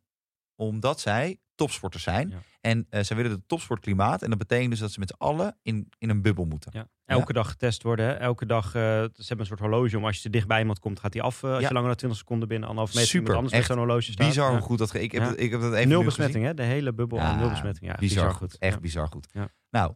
omdat 0.56 1.00
zij 1.00 1.40
topsporters 1.54 2.02
zijn. 2.02 2.28
Ja. 2.28 2.36
En 2.60 2.86
eh, 2.90 3.02
zij 3.02 3.16
willen 3.16 3.30
het 3.30 3.48
topsportklimaat. 3.48 4.22
En 4.22 4.28
dat 4.30 4.38
betekent 4.38 4.70
dus 4.70 4.78
dat 4.78 4.92
ze 4.92 4.98
met 4.98 5.08
z'n 5.08 5.22
allen 5.24 5.58
in, 5.62 5.88
in 5.98 6.10
een 6.10 6.22
bubbel 6.22 6.44
moeten. 6.44 6.70
Ja. 6.74 6.88
Elke 7.04 7.32
dag 7.32 7.48
getest 7.50 7.82
worden. 7.82 8.06
Hè? 8.06 8.12
Elke 8.12 8.46
dag. 8.46 8.66
eh, 8.66 8.72
ze 8.72 9.10
hebben 9.16 9.38
een 9.38 9.46
soort 9.46 9.60
horloge 9.60 9.96
om. 9.96 10.04
Als 10.04 10.16
je 10.16 10.22
te 10.22 10.30
dicht 10.30 10.46
bij 10.46 10.60
iemand 10.60 10.78
komt, 10.78 11.00
gaat 11.00 11.12
die 11.12 11.22
af. 11.22 11.42
eh, 11.42 11.50
als 11.50 11.62
je 11.68 11.72
langer 11.72 11.88
dan 11.88 11.96
20 11.96 12.18
seconden 12.18 12.48
binnen 12.48 12.68
anderhalf 12.68 12.94
meter 12.94 13.10
Super, 13.10 13.34
anders 13.34 13.52
echt 13.52 13.62
met 13.68 13.70
zo'n 13.76 13.86
horloge 13.86 14.12
staat. 14.12 14.26
Bizar 14.26 14.50
hoe 14.50 14.60
goed 14.60 14.78
dat 14.78 14.90
ge- 14.90 15.02
ik 15.02 15.12
heb, 15.12 15.22
dat, 15.24 15.38
ik 15.40 15.50
heb 15.50 15.60
dat 15.60 15.74
even 15.74 15.88
Nul 15.88 15.98
nu 15.98 16.04
besmetting, 16.04 16.44
hè? 16.44 16.54
De 16.54 16.62
hele 16.62 16.92
bubbel 16.92 17.20
aan 17.20 17.38
nul 17.38 17.48
besmetting. 17.48 17.90
Ja, 17.90 17.96
bizar, 17.98 18.32
goed. 18.34 18.58
Echt 18.58 18.80
bizar 18.80 19.08
goed. 19.08 19.28
Nou, 19.70 19.94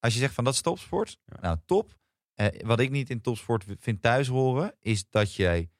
als 0.00 0.12
je 0.14 0.18
zegt 0.20 0.34
van 0.34 0.44
dat 0.44 0.52
is 0.54 0.60
topsport. 0.60 1.18
Nou, 1.40 1.56
top. 1.66 1.98
Wat 2.64 2.80
ik 2.80 2.90
niet 2.90 3.10
in 3.10 3.20
topsport 3.20 3.64
vind 3.80 4.02
thuis 4.02 4.28
horen, 4.28 4.74
is 4.80 5.08
dat 5.10 5.34
jij 5.34 5.70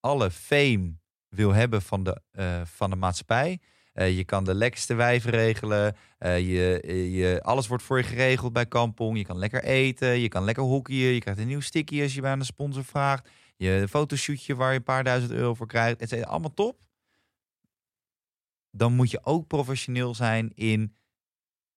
alle 0.00 0.30
fame 0.30 0.94
wil 1.34 1.52
hebben 1.52 1.82
van 1.82 2.02
de, 2.02 2.20
eh, 2.30 2.60
van 2.64 2.90
de 2.90 2.96
maatschappij. 2.96 3.60
Eh, 3.92 4.16
je 4.16 4.24
kan 4.24 4.44
de 4.44 4.54
lekkerste 4.54 4.94
wijven 4.94 5.30
regelen. 5.30 5.96
Eh, 6.18 6.38
je, 6.38 6.80
je, 7.12 7.42
alles 7.42 7.66
wordt 7.66 7.82
voor 7.82 7.98
je 7.98 8.04
geregeld 8.04 8.52
bij 8.52 8.66
Kampong. 8.66 9.18
Je 9.18 9.24
kan 9.24 9.38
lekker 9.38 9.64
eten. 9.64 10.18
Je 10.18 10.28
kan 10.28 10.44
lekker 10.44 10.62
hockeyen. 10.62 11.12
Je 11.12 11.20
krijgt 11.20 11.40
een 11.40 11.46
nieuw 11.46 11.60
sticky 11.60 12.02
als 12.02 12.14
je 12.14 12.20
bij 12.20 12.32
een 12.32 12.44
sponsor 12.44 12.84
vraagt. 12.84 13.28
Je 13.56 13.86
fotoshootje 13.88 14.54
waar 14.54 14.70
je 14.70 14.78
een 14.78 14.84
paar 14.84 15.04
duizend 15.04 15.32
euro 15.32 15.54
voor 15.54 15.66
krijgt. 15.66 16.00
Het 16.00 16.12
is 16.12 16.24
allemaal 16.24 16.54
top. 16.54 16.82
Dan 18.70 18.92
moet 18.92 19.10
je 19.10 19.24
ook 19.24 19.46
professioneel 19.46 20.14
zijn 20.14 20.52
in 20.54 20.96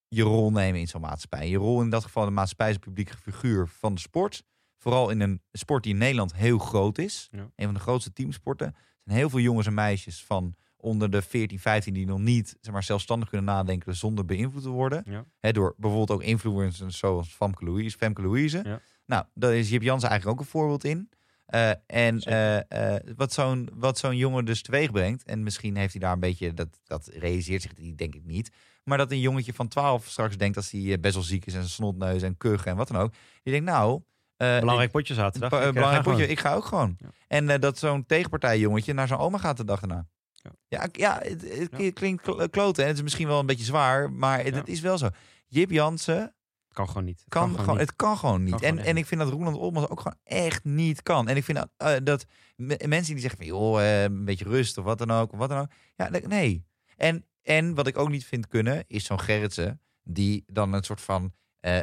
je 0.07 0.23
rol 0.23 0.51
nemen 0.51 0.79
in 0.79 0.87
zo'n 0.87 1.01
maatschappij. 1.01 1.49
Je 1.49 1.57
rol 1.57 1.81
in 1.81 1.89
dat 1.89 2.03
geval 2.03 2.25
de 2.25 2.31
maatschappij 2.31 2.69
is 2.69 2.75
een 2.75 2.81
publieke 2.81 3.17
figuur 3.17 3.67
van 3.67 3.93
de 3.93 3.99
sport. 3.99 4.43
Vooral 4.77 5.09
in 5.09 5.21
een 5.21 5.41
sport 5.51 5.83
die 5.83 5.93
in 5.93 5.99
Nederland 5.99 6.35
heel 6.35 6.57
groot 6.57 6.97
is. 6.97 7.27
Ja. 7.31 7.51
Een 7.55 7.65
van 7.65 7.73
de 7.73 7.79
grootste 7.79 8.13
teamsporten. 8.13 8.75
Zijn 9.07 9.19
heel 9.19 9.29
veel 9.29 9.39
jongens 9.39 9.67
en 9.67 9.73
meisjes 9.73 10.23
van 10.23 10.55
onder 10.77 11.11
de 11.11 11.21
14, 11.21 11.59
15 11.59 11.93
die 11.93 12.05
nog 12.05 12.19
niet 12.19 12.57
zeg 12.61 12.73
maar, 12.73 12.83
zelfstandig 12.83 13.29
kunnen 13.29 13.47
nadenken 13.47 13.95
zonder 13.95 14.25
beïnvloed 14.25 14.63
te 14.63 14.69
worden. 14.69 15.03
Ja. 15.05 15.25
Hè, 15.39 15.51
door 15.51 15.73
bijvoorbeeld 15.77 16.19
ook 16.19 16.27
influencers 16.27 16.97
zoals 16.97 17.29
Famke 17.29 17.65
Louise. 17.65 17.97
Femke 17.97 18.21
Louise. 18.21 18.61
Ja. 18.63 18.79
Nou, 19.05 19.25
daar 19.33 19.55
is 19.55 19.69
Jip 19.69 19.81
Jansen 19.81 20.09
eigenlijk 20.09 20.39
ook 20.39 20.45
een 20.45 20.51
voorbeeld 20.51 20.83
in. 20.83 21.09
Eh, 21.45 21.69
en 21.85 22.19
eh, 22.19 22.95
eh, 22.95 23.01
wat 23.15 23.33
zo'n 23.33 23.69
wat 23.73 23.97
zo'n 23.97 24.17
jongen 24.17 24.45
dus 24.45 24.61
teweeg 24.61 24.91
brengt. 24.91 25.23
En 25.23 25.43
misschien 25.43 25.75
heeft 25.75 25.91
hij 25.91 26.01
daar 26.01 26.13
een 26.13 26.19
beetje, 26.19 26.53
dat, 26.53 26.79
dat 26.83 27.07
realiseert 27.13 27.61
zich 27.61 27.73
die 27.73 27.95
denk 27.95 28.15
ik 28.15 28.25
niet. 28.25 28.51
Maar 28.83 28.97
dat 28.97 29.11
een 29.11 29.19
jongetje 29.19 29.53
van 29.53 29.67
12 29.67 30.07
straks 30.07 30.37
denkt 30.37 30.57
als 30.57 30.71
hij 30.71 30.99
best 30.99 31.13
wel 31.13 31.23
ziek 31.23 31.45
is 31.45 31.53
en 31.53 31.69
snotneus 31.69 32.21
en 32.21 32.37
kuch 32.37 32.65
en 32.65 32.75
wat 32.75 32.87
dan 32.87 33.01
ook. 33.01 33.13
Die 33.43 33.53
denkt 33.53 33.69
nou... 33.69 34.01
eh, 34.37 34.59
Belangrijk 34.59 34.91
potje 34.91 35.13
zaterdag. 35.13 35.51
Eh, 35.51 35.57
belangrijk 35.59 35.91
ga 35.93 36.01
potje. 36.01 36.11
gewoon. 36.17 36.29
Ik 36.29 36.39
ga 36.39 36.53
ook 36.53 36.65
gewoon. 36.65 36.95
Ja. 36.99 37.07
En 37.27 37.49
eh, 37.49 37.59
dat 37.59 37.77
zo'n 37.77 38.05
tegenpartij 38.05 38.59
jongetje 38.59 38.93
naar 38.93 39.07
zijn 39.07 39.19
oma 39.19 39.37
gaat 39.37 39.57
de 39.57 39.65
dag 39.65 39.81
erna. 39.81 40.05
Ja. 40.31 40.51
Ja, 40.67 40.87
ja 40.91 41.19
het, 41.23 41.41
het 41.59 41.69
Ja. 41.77 41.91
klinkt 41.91 42.21
kl- 42.23 42.43
kloten. 42.49 42.83
En 42.83 42.89
het 42.89 42.97
is 42.97 43.03
misschien 43.03 43.27
wel 43.27 43.39
een 43.39 43.45
beetje 43.45 43.65
zwaar, 43.65 44.11
maar 44.11 44.43
het, 44.43 44.67
is 44.67 44.79
wel 44.79 44.97
zo. 44.97 45.09
Jip 45.47 45.71
Jansen 45.71 46.35
Kan 46.73 46.87
gewoon 46.87 47.03
niet. 47.03 47.23
kan, 47.27 47.49
gewoon, 47.59 47.77
niet. 47.77 47.87
het 47.87 47.95
kan 47.95 48.17
gewoon 48.17 48.43
niet. 48.43 48.53
Kan 48.53 48.63
en, 48.63 48.77
en 48.79 48.97
ik 48.97 49.05
vind 49.05 49.21
dat 49.21 49.29
Roland 49.29 49.57
Olmans 49.57 49.87
ook 49.89 49.99
gewoon 50.01 50.17
echt 50.23 50.63
niet 50.63 51.03
kan. 51.03 51.27
En 51.27 51.35
ik 51.35 51.43
vind 51.43 51.57
dat, 51.57 51.69
eh, 51.77 51.95
dat 52.03 52.25
me- 52.55 52.79
mensen 52.87 53.11
die 53.13 53.21
zeggen 53.21 53.37
van 53.39 53.47
joh, 53.47 53.81
eh, 53.81 54.03
een 54.03 54.25
beetje 54.25 54.45
rust 54.45 54.77
of 54.77 54.83
wat 54.83 54.97
dan 54.97 55.11
ook, 55.11 55.31
of 55.31 55.37
wat 55.39 55.49
dan 55.49 55.59
ook. 55.59 55.71
Ja, 55.95 56.09
nee, 56.09 56.21
nee. 56.27 56.65
En, 56.95 57.25
en 57.41 57.75
wat 57.75 57.87
ik 57.87 57.97
ook 57.97 58.09
niet 58.09 58.25
vind 58.25 58.47
kunnen, 58.47 58.83
is 58.87 59.05
zo'n 59.05 59.19
Gerritsen 59.19 59.81
die 60.03 60.43
dan 60.47 60.73
een 60.73 60.83
soort 60.83 61.01
van 61.01 61.33
eh, 61.59 61.79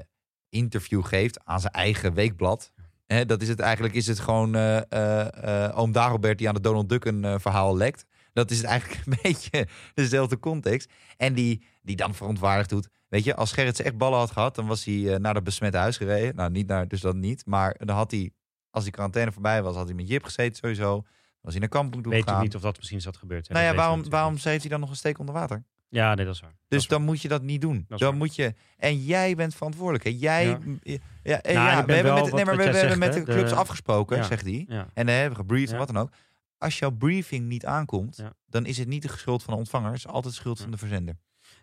interview 0.54 1.04
geeft 1.04 1.44
aan 1.44 1.60
zijn 1.60 1.72
eigen 1.72 2.14
weekblad. 2.14 2.72
Hè, 3.06 3.26
dat 3.26 3.42
is 3.42 3.48
het 3.48 3.60
eigenlijk, 3.60 3.94
is 3.94 4.06
het 4.06 4.20
gewoon 4.20 4.54
eh, 4.54 5.66
eh, 5.66 5.78
oom 5.78 5.92
Dagobert 5.92 6.38
die 6.38 6.48
aan 6.48 6.54
de 6.54 6.60
Donald 6.60 6.88
Duck 6.88 7.04
een 7.04 7.40
verhaal 7.40 7.76
lekt. 7.76 8.04
Dat 8.32 8.50
is 8.50 8.56
het 8.56 8.66
eigenlijk 8.66 9.06
een 9.06 9.18
beetje 9.22 9.68
dezelfde 9.94 10.38
context. 10.38 10.92
En 11.16 11.34
die, 11.34 11.66
die 11.82 11.96
dan 11.96 12.14
verontwaardigd 12.14 12.70
doet. 12.70 12.88
Weet 13.08 13.24
je, 13.24 13.36
als 13.36 13.52
Gerritsen 13.52 13.84
echt 13.84 13.96
ballen 13.96 14.18
had 14.18 14.30
gehad, 14.30 14.54
dan 14.54 14.66
was 14.66 14.84
hij 14.84 15.18
naar 15.18 15.34
dat 15.34 15.44
besmette 15.44 15.78
huis 15.78 15.96
gereden. 15.96 16.36
Nou, 16.36 16.50
niet 16.50 16.66
naar, 16.66 16.88
dus 16.88 17.00
dat 17.00 17.14
niet. 17.14 17.46
Maar 17.46 17.76
dan 17.78 17.96
had 17.96 18.10
hij, 18.10 18.30
als 18.70 18.84
die 18.84 18.92
quarantaine 18.92 19.32
voorbij 19.32 19.62
was, 19.62 19.74
had 19.76 19.86
hij 19.86 19.94
met 19.94 20.08
Jip 20.08 20.24
gezeten 20.24 20.56
sowieso. 20.56 21.04
Was 21.40 21.52
hij 21.52 21.60
naar 21.60 21.68
kamping 21.68 22.02
toe 22.02 22.12
Weet 22.12 22.28
je 22.28 22.36
niet 22.36 22.54
of 22.54 22.60
dat 22.60 22.76
misschien 22.76 22.98
is 22.98 23.04
dat 23.04 23.16
gebeurd. 23.16 23.48
hè? 23.48 23.54
nou 23.54 23.66
ja, 23.66 23.74
waarom, 23.74 24.08
waarom 24.08 24.32
heeft 24.32 24.60
hij 24.60 24.70
dan 24.70 24.80
nog 24.80 24.90
een 24.90 24.96
steek 24.96 25.18
onder 25.18 25.34
water? 25.34 25.64
Ja, 25.94 26.14
nee, 26.14 26.24
dat 26.24 26.34
is 26.34 26.40
waar. 26.40 26.54
Dus 26.68 26.82
is 26.82 26.86
waar. 26.88 26.98
dan 26.98 27.06
moet 27.06 27.22
je 27.22 27.28
dat 27.28 27.42
niet 27.42 27.60
doen. 27.60 27.84
Dat 27.88 27.98
Dan 27.98 28.08
waar. 28.08 28.18
moet 28.18 28.34
je. 28.34 28.54
En 28.76 29.04
jij 29.04 29.34
bent 29.34 29.54
verantwoordelijk. 29.54 30.04
Hè? 30.04 30.10
Jij. 30.18 30.46
Ja. 30.46 30.58
Ja, 30.82 30.98
ja, 31.22 31.40
Nou, 31.42 31.54
ja, 31.54 31.80
we 31.80 31.86
ben 31.86 31.94
hebben 31.96 32.14
met, 32.14 32.32
nee, 32.32 32.44
maar 32.44 32.56
we, 32.56 32.62
hebben 32.62 32.80
zegt, 32.80 32.98
met 32.98 33.12
de 33.12 33.22
clubs 33.22 33.50
de- 33.50 33.56
afgesproken, 33.56 34.16
Ja. 34.16 34.22
zegt 34.22 34.44
hij. 34.44 34.64
En 34.68 34.88
dan 34.94 35.06
hebben 35.14 35.30
we 35.30 35.36
gebriefd 35.44 35.72
en 35.72 35.78
wat 35.78 35.86
dan 35.86 35.98
ook. 35.98 36.10
Als 36.58 36.78
jouw 36.78 36.90
briefing 36.90 37.46
niet 37.48 37.66
aankomt, 37.66 38.24
dan 38.46 38.66
is 38.66 38.78
het 38.78 38.88
niet 38.88 39.02
de 39.02 39.08
schuld 39.08 39.42
van 39.42 39.52
de 39.52 39.58
ontvanger. 39.58 39.88
Het 39.88 39.98
is 39.98 40.06
altijd 40.06 40.34
de 40.34 40.40
schuld 40.40 40.60
van 40.60 40.70
de 40.70 40.76
verzender. 40.78 41.16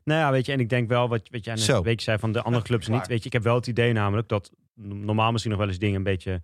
Nou 0.04 0.20
ja, 0.20 0.32
weet 0.32 0.46
je, 0.46 0.52
en 0.52 0.60
ik 0.60 0.70
denk 0.70 0.88
wel, 0.90 1.10
wat, 1.10 1.28
wat 1.32 1.46
jij 1.46 1.56
net 1.56 1.68
een 1.68 1.84
beetje 1.84 2.04
zei 2.06 2.18
van 2.20 2.32
de 2.32 2.42
andere 2.42 2.64
clubs 2.64 2.88
niet. 2.88 3.08
Weet 3.08 3.20
je, 3.20 3.26
ik 3.26 3.34
heb 3.34 3.44
wel 3.44 3.56
het 3.56 3.68
idee 3.68 3.94
namelijk 3.94 4.28
dat 4.28 4.52
normaal 4.76 5.32
misschien 5.32 5.52
nog 5.52 5.60
wel 5.62 5.70
eens 5.70 5.80
dingen 5.80 5.96
een 5.96 6.04
beetje 6.04 6.42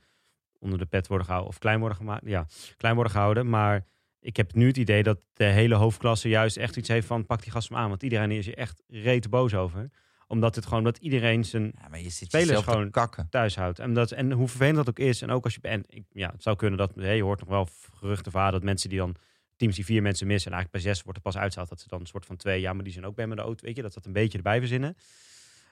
onder 0.59 0.79
de 0.79 0.85
pet 0.85 1.07
worden 1.07 1.25
gehouden. 1.25 1.53
Of 1.53 1.59
klein 1.59 1.79
worden 1.79 1.97
gemaakt. 1.97 2.21
Ja, 2.25 2.45
klein 2.77 2.93
worden 2.95 3.13
gehouden. 3.13 3.49
Maar 3.49 3.85
ik 4.19 4.37
heb 4.37 4.53
nu 4.53 4.67
het 4.67 4.77
idee 4.77 5.03
dat 5.03 5.19
de 5.33 5.43
hele 5.43 5.75
hoofdklasse 5.75 6.29
juist 6.29 6.57
echt 6.57 6.77
iets 6.77 6.87
heeft 6.87 7.07
van 7.07 7.25
pak 7.25 7.41
die 7.43 7.51
gast 7.51 7.69
hem 7.69 7.77
aan. 7.77 7.89
Want 7.89 8.03
iedereen 8.03 8.31
is 8.31 8.45
hier 8.45 8.57
echt 8.57 8.83
reet 8.87 9.29
boos 9.29 9.53
over. 9.53 9.89
Omdat 10.27 10.55
het 10.55 10.65
gewoon, 10.65 10.83
dat 10.83 10.97
iedereen 10.97 11.45
zijn 11.45 11.71
Ja, 11.81 11.87
maar 11.87 11.99
je 11.99 12.09
zit 12.09 12.27
Spelers 12.27 12.61
gewoon- 12.63 12.91
kakken. 12.91 13.27
thuis 13.29 13.55
houdt. 13.55 13.79
En, 13.79 13.93
dat, 13.93 14.11
en 14.11 14.31
hoe 14.31 14.47
vervelend 14.47 14.75
dat 14.75 14.89
ook 14.89 14.99
is. 14.99 15.21
En 15.21 15.29
ook 15.29 15.43
als 15.43 15.53
je. 15.53 15.61
En 15.61 15.83
ik, 15.87 16.03
ja, 16.11 16.31
het 16.31 16.43
zou 16.43 16.55
kunnen 16.55 16.77
dat. 16.77 16.95
Hey, 16.95 17.15
je 17.15 17.23
hoort 17.23 17.39
nog 17.39 17.49
wel 17.49 17.67
geruchten 17.93 18.31
van 18.31 18.51
dat 18.51 18.63
mensen 18.63 18.89
die 18.89 18.97
dan. 18.97 19.15
Teams 19.55 19.75
die 19.75 19.85
vier 19.85 20.01
mensen 20.01 20.27
missen. 20.27 20.51
En 20.51 20.57
eigenlijk 20.57 20.83
bij 20.83 20.93
zes 20.93 21.03
wordt 21.03 21.17
er 21.17 21.23
pas 21.23 21.37
uitstaat 21.37 21.69
dat 21.69 21.79
ze 21.79 21.87
dan 21.87 21.99
een 21.99 22.05
soort 22.05 22.25
van 22.25 22.35
twee. 22.35 22.61
Ja, 22.61 22.73
maar 22.73 22.83
die 22.83 22.93
zijn 22.93 23.05
ook 23.05 23.15
bij 23.15 23.27
me 23.27 23.35
de 23.35 23.41
auto. 23.41 23.65
Weet 23.65 23.75
je, 23.75 23.81
dat 23.81 23.93
dat 23.93 24.05
een 24.05 24.13
beetje 24.13 24.37
erbij 24.37 24.59
verzinnen. 24.59 24.95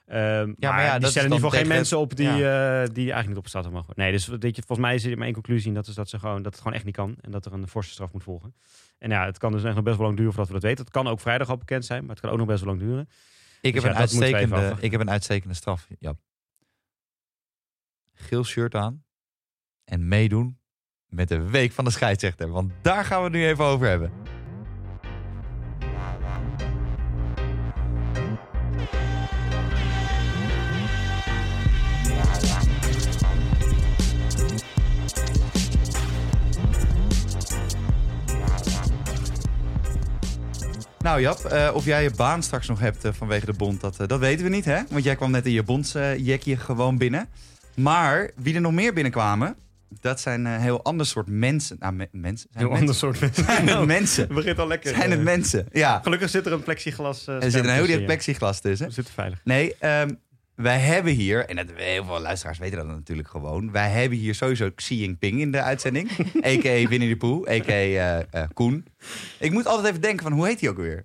Ehm, 0.06 0.46
maar 0.58 0.72
maar 0.72 0.84
ja, 0.84 0.92
die 0.92 1.00
dat 1.00 1.10
stellen 1.10 1.28
in 1.28 1.34
ieder 1.34 1.48
geval 1.48 1.50
geen 1.50 1.68
mensen 1.68 1.98
op 1.98 2.16
die, 2.16 2.28
eh, 2.28 2.86
die 2.92 3.12
eigenlijk 3.12 3.28
niet 3.28 3.36
op 3.36 3.42
de 3.42 3.48
stad 3.48 3.70
mogen. 3.70 3.92
Nee, 3.96 4.12
dus 4.12 4.26
weet 4.26 4.56
je, 4.56 4.62
volgens 4.66 4.86
mij 4.86 4.94
is 4.94 5.04
er 5.04 5.16
maar 5.16 5.24
één 5.24 5.34
conclusie. 5.34 5.72
Dat 5.72 5.86
is 5.86 5.94
dat, 5.94 6.08
ze 6.08 6.18
gewoon, 6.18 6.42
dat 6.42 6.52
het 6.52 6.56
gewoon 6.62 6.72
echt 6.76 6.84
niet 6.84 6.94
kan. 6.94 7.16
En 7.20 7.30
dat 7.30 7.46
er 7.46 7.52
een 7.52 7.68
forse 7.68 7.90
straf 7.90 8.12
moet 8.12 8.22
volgen. 8.22 8.54
En 8.98 9.10
ja, 9.10 9.24
het 9.24 9.38
kan 9.38 9.52
dus 9.52 9.64
echt 9.64 9.74
nog 9.74 9.84
best 9.84 9.96
wel 9.96 10.06
lang 10.06 10.18
duren 10.18 10.32
voordat 10.32 10.52
we 10.52 10.60
dat 10.60 10.68
weten. 10.68 10.84
Het 10.84 10.92
kan 10.92 11.06
ook 11.06 11.20
vrijdag 11.20 11.48
al 11.48 11.56
bekend 11.56 11.84
zijn, 11.84 12.00
maar 12.00 12.10
het 12.10 12.20
kan 12.20 12.30
ook 12.30 12.38
nog 12.38 12.46
best 12.46 12.64
wel 12.64 12.74
lang 12.74 12.84
duren. 12.88 13.08
Ik 13.60 13.72
Dus 13.72 13.82
heb, 13.82 13.82
ja, 13.82 13.88
een 13.90 13.96
uitstekende, 13.96 14.76
ik 14.80 14.90
heb 14.90 15.00
een 15.00 15.10
uitstekende 15.10 15.54
straf, 15.54 15.86
Jap. 15.98 16.18
Geel 18.14 18.44
shirt 18.44 18.74
aan 18.74 19.04
en 19.84 20.08
meedoen 20.08 20.58
met 21.06 21.28
de 21.28 21.50
week 21.50 21.72
van 21.72 21.84
de 21.84 21.90
scheidsrechter. 21.90 22.48
Want 22.48 22.72
daar 22.82 23.04
gaan 23.04 23.18
we 23.18 23.24
het 23.24 23.32
nu 23.32 23.46
even 23.46 23.64
over 23.64 23.86
hebben. 23.86 24.12
Nou 41.06 41.20
Jap, 41.20 41.44
eh, 41.44 41.70
of 41.74 41.84
jij 41.84 42.02
je 42.02 42.10
baan 42.10 42.42
straks 42.42 42.68
nog 42.68 42.80
hebt 42.80 43.04
eh, 43.04 43.12
vanwege 43.12 43.46
de 43.46 43.52
bond, 43.52 43.80
dat, 43.80 44.00
eh, 44.00 44.06
dat 44.06 44.18
weten 44.20 44.44
we 44.44 44.50
niet 44.50 44.64
hè? 44.64 44.80
Want 44.90 45.04
jij 45.04 45.16
kwam 45.16 45.30
net 45.30 45.46
in 45.46 45.52
je 45.52 45.62
bondsjekje 45.62 46.56
gewoon 46.56 46.98
binnen. 46.98 47.28
Maar 47.74 48.30
wie 48.36 48.54
er 48.54 48.60
nog 48.60 48.72
meer 48.72 48.92
binnenkwamen, 48.92 49.56
dat 50.00 50.20
zijn 50.20 50.44
een 50.44 50.60
heel 50.60 50.82
ander 50.84 51.06
soort 51.06 51.26
mensen. 51.28 51.76
Nou, 51.80 51.92
me- 51.94 52.08
mensen? 52.12 52.48
Zijn 52.52 52.64
Heel 52.64 52.74
het 52.74 52.80
ander 52.80 52.94
mensen? 52.94 52.94
soort 52.94 53.20
mensen. 53.20 53.44
Zijn 53.44 53.78
het 53.78 53.86
mensen? 53.98 54.24
Het 54.24 54.34
begint 54.34 54.58
al 54.58 54.66
lekker. 54.66 54.94
Zijn 54.94 55.10
het 55.10 55.22
mensen? 55.22 55.66
Ja. 55.72 56.00
Gelukkig 56.02 56.30
zit 56.30 56.46
er 56.46 56.52
een 56.52 56.62
plexiglas. 56.62 57.26
Er 57.26 57.50
zit 57.50 57.64
een 57.64 57.70
heel 57.70 57.86
dik 57.86 58.04
plexiglas 58.04 58.60
tussen. 58.60 58.86
We 58.86 58.92
zitten 58.92 59.14
veilig. 59.14 59.40
Nee, 59.44 59.74
ehm, 59.78 60.10
wij 60.56 60.78
hebben 60.78 61.12
hier, 61.12 61.48
en 61.48 61.56
dat, 61.56 61.66
heel 61.74 62.04
veel 62.04 62.20
luisteraars 62.20 62.58
weten 62.58 62.76
dat 62.76 62.86
natuurlijk 62.86 63.28
gewoon. 63.28 63.72
Wij 63.72 63.90
hebben 63.90 64.18
hier 64.18 64.34
sowieso 64.34 64.70
Xi 64.74 65.00
Jinping 65.00 65.40
in 65.40 65.50
de 65.50 65.62
uitzending. 65.62 66.10
a.k.a. 66.46 66.88
Winnie 66.88 67.08
de 67.08 67.16
Pooh, 67.16 67.48
a.k.a. 67.48 67.72
eh, 67.72 68.18
eh, 68.18 68.48
Koen. 68.54 68.86
Ik 69.38 69.52
moet 69.52 69.66
altijd 69.66 69.88
even 69.88 70.00
denken 70.00 70.22
van, 70.22 70.32
hoe 70.32 70.46
heet 70.46 70.60
hij 70.60 70.68
ook 70.68 70.76
weer? 70.76 71.04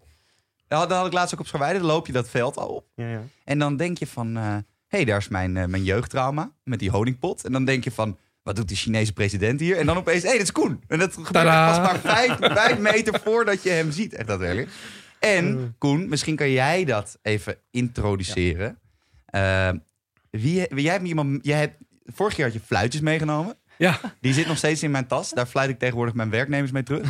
Dat 0.67 0.79
had, 0.79 0.89
dat 0.89 0.97
had 0.97 1.07
ik 1.07 1.13
laatst 1.13 1.33
ook 1.33 1.39
op 1.39 1.47
Scharweide. 1.47 1.79
Dan 1.79 1.87
loop 1.87 2.07
je 2.07 2.13
dat 2.13 2.29
veld 2.29 2.57
al 2.57 2.67
op. 2.67 2.85
Ja, 2.95 3.09
ja. 3.09 3.21
En 3.43 3.59
dan 3.59 3.77
denk 3.77 3.97
je 3.97 4.07
van, 4.07 4.35
hé, 4.35 4.97
hey, 4.97 5.05
daar 5.05 5.17
is 5.17 5.27
mijn, 5.27 5.57
eh, 5.57 5.65
mijn 5.65 5.83
jeugdtrauma 5.83 6.51
met 6.63 6.79
die 6.79 6.89
honingpot. 6.89 7.45
En 7.45 7.51
dan 7.51 7.65
denk 7.65 7.83
je 7.83 7.91
van, 7.91 8.17
wat 8.43 8.55
doet 8.55 8.67
die 8.67 8.77
Chinese 8.77 9.13
president 9.13 9.59
hier? 9.59 9.77
En 9.77 9.85
dan 9.85 9.97
opeens, 9.97 10.21
hé, 10.21 10.27
hey, 10.27 10.37
dat 10.37 10.47
is 10.47 10.51
Koen. 10.51 10.83
En 10.87 10.99
dat 10.99 11.13
gebeurt 11.13 11.45
pas 11.45 11.77
maar 11.77 11.99
vijf, 11.99 12.37
vijf 12.39 12.77
meter 12.77 13.19
voordat 13.23 13.63
je 13.63 13.69
hem 13.69 13.91
ziet. 13.91 14.13
Echt 14.13 14.27
daadwerkelijk. 14.27 14.69
En 15.19 15.75
Koen, 15.77 16.09
misschien 16.09 16.35
kan 16.35 16.51
jij 16.51 16.85
dat 16.85 17.19
even 17.21 17.57
introduceren. 17.69 18.79
Eh, 19.31 19.69
wie, 20.29 20.65
wie- 20.69 20.83
jij 20.83 20.93
hebt 20.93 21.07
iemand, 21.07 21.39
jij 21.45 21.59
hebt, 21.59 21.75
vorig 22.05 22.35
jaar 22.35 22.45
had 22.47 22.55
je 22.55 22.61
fluitjes 22.65 23.01
meegenomen. 23.01 23.55
Ja, 23.77 23.99
Die 24.19 24.33
zit 24.33 24.47
nog 24.47 24.57
steeds 24.57 24.83
in 24.83 24.91
mijn 24.91 25.07
tas. 25.07 25.29
Daar 25.29 25.45
fluit 25.45 25.69
ik 25.69 25.79
tegenwoordig 25.79 26.13
mijn 26.15 26.29
werknemers 26.29 26.71
mee 26.71 26.83
terug. 26.83 27.07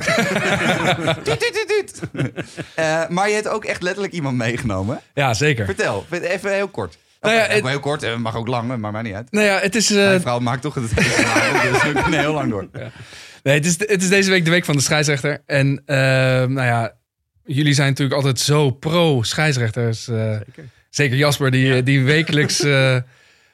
Tuut, 1.23 1.39
tuut, 1.39 1.65
tuut, 1.67 2.01
tuut. 2.13 2.43
Eh, 2.75 3.07
maar 3.09 3.27
je 3.29 3.33
hebt 3.35 3.47
ook 3.47 3.65
echt 3.65 3.81
letterlijk 3.81 4.13
iemand 4.13 4.37
meegenomen. 4.37 4.99
ja 5.13 5.33
zeker. 5.33 5.65
Vertel, 5.65 6.05
even 6.11 6.53
heel 6.53 6.67
kort. 6.67 6.97
Nou 7.21 7.35
ja, 7.35 7.41
het- 7.41 7.67
heel 7.67 7.79
kort, 7.79 8.03
eh, 8.03 8.15
mag 8.17 8.35
ook 8.35 8.47
lang, 8.47 8.67
maar 8.67 8.79
maakt 8.79 9.03
niet 9.05 9.13
uit. 9.13 9.31
Nou 9.31 9.45
ja, 9.45 9.59
het 9.59 9.75
is, 9.75 9.89
eh, 9.89 9.95
Mijn 9.95 10.21
vrouw 10.21 10.39
maakt 10.39 10.61
toch 10.61 10.73
het 10.73 10.89
dus 10.89 10.93
we 11.83 11.99
kunnen 12.03 12.19
heel 12.19 12.33
lang 12.33 12.49
door. 12.49 12.67
nee, 13.43 13.55
het, 13.55 13.65
is, 13.65 13.79
het 13.79 14.01
is 14.01 14.09
deze 14.09 14.29
week 14.29 14.45
de 14.45 14.51
week 14.51 14.65
van 14.65 14.75
de 14.75 14.81
scheidsrechter. 14.81 15.43
En 15.45 15.81
eh, 15.85 15.95
nou 15.97 16.61
ja, 16.61 16.93
jullie 17.43 17.73
zijn 17.73 17.87
natuurlijk 17.89 18.15
altijd 18.15 18.39
zo 18.39 18.71
pro-scheidsrechters. 18.71 20.07
eh, 20.07 20.15
Zeker. 20.31 20.63
Zeker 20.91 21.17
Jasper, 21.17 21.51
die, 21.51 21.83
die 21.83 22.03
wekelijks 22.03 22.63
eh, 22.65 22.95
eh, 22.95 23.03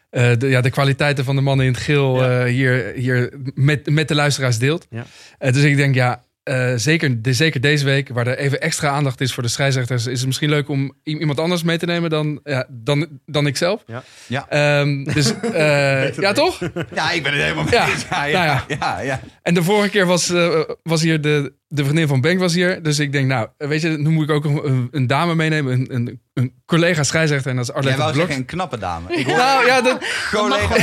de, 0.09 0.47
ja, 0.47 0.61
de 0.61 0.69
kwaliteiten 0.69 1.23
van 1.25 1.35
de 1.35 1.41
mannen 1.41 1.65
in 1.65 1.71
het 1.71 1.81
geel 1.81 2.23
Ja. 2.23 2.43
eh, 2.45 2.51
hier, 2.51 2.91
hier 2.95 3.33
met, 3.53 3.89
met 3.89 4.07
de 4.07 4.15
luisteraars 4.15 4.57
deelt. 4.57 4.87
Ja. 4.89 5.05
Eh, 5.37 5.53
dus 5.53 5.63
ik 5.63 5.75
denk, 5.77 5.95
ja, 5.95 6.25
eh, 6.43 6.73
zeker, 6.75 7.21
de, 7.21 7.33
zeker 7.33 7.61
deze 7.61 7.85
week, 7.85 8.09
waar 8.09 8.27
er 8.27 8.37
even 8.37 8.61
extra 8.61 8.89
aandacht 8.89 9.21
is 9.21 9.33
voor 9.33 9.43
de 9.43 9.49
scheidsrechters, 9.49 10.05
is 10.05 10.17
het 10.17 10.25
misschien 10.27 10.49
leuk 10.49 10.69
om 10.69 10.93
iemand 11.03 11.39
anders 11.39 11.63
mee 11.63 11.77
te 11.77 11.85
nemen 11.85 12.09
dan, 12.09 12.39
ja, 12.43 12.65
dan, 12.69 13.07
dan 13.25 13.47
ik 13.47 13.57
zelf. 13.57 13.83
Ja. 13.87 14.03
Ja. 14.27 14.45
Ehm, 14.49 15.03
dus 15.03 15.33
eh, 15.53 16.13
ja, 16.13 16.31
toch? 16.33 16.59
Ja, 16.93 17.11
ik 17.11 17.23
ben 17.23 17.31
het 17.33 17.41
helemaal 17.41 17.63
mee 17.63 17.73
Ja, 17.73 17.89
eens. 17.89 18.05
Ja, 18.09 18.23
ja, 18.23 18.63
nou 18.67 18.79
ja. 18.79 19.01
ja, 19.01 19.19
En 19.41 19.53
de 19.53 19.63
vorige 19.63 19.89
keer 19.89 20.05
was, 20.05 20.29
eh, 20.29 20.59
was 20.83 21.01
hier 21.01 21.21
de, 21.21 21.53
de 21.67 21.83
vriendin 21.83 22.07
van 22.07 22.21
Bank 22.21 22.39
was 22.39 22.53
hier. 22.53 22.83
Dus 22.83 22.99
ik 22.99 23.11
denk, 23.11 23.27
nou, 23.27 23.47
weet 23.57 23.81
je, 23.81 23.89
nu 23.89 24.09
moet 24.09 24.23
ik 24.23 24.35
ook 24.35 24.45
een, 24.45 24.87
een 24.91 25.07
dame 25.07 25.35
meenemen. 25.35 25.73
Een, 25.73 25.87
een, 25.95 26.21
een 26.33 26.53
collega 26.65 27.03
scheidsrechter. 27.03 27.49
En 27.51 27.57
dat 27.57 27.65
is 27.65 27.71
Jij 27.73 27.77
Arlette 27.81 27.99
wou 28.01 28.13
Blok. 28.13 28.25
zeggen 28.25 28.41
een 28.43 28.49
knappe 28.49 28.77
dame. 28.77 29.13
Ik 29.15 29.25
hoor 29.27 29.37
Nou 29.37 29.65
ja, 29.65 29.81
dat, 29.81 29.97
collega. 30.31 30.75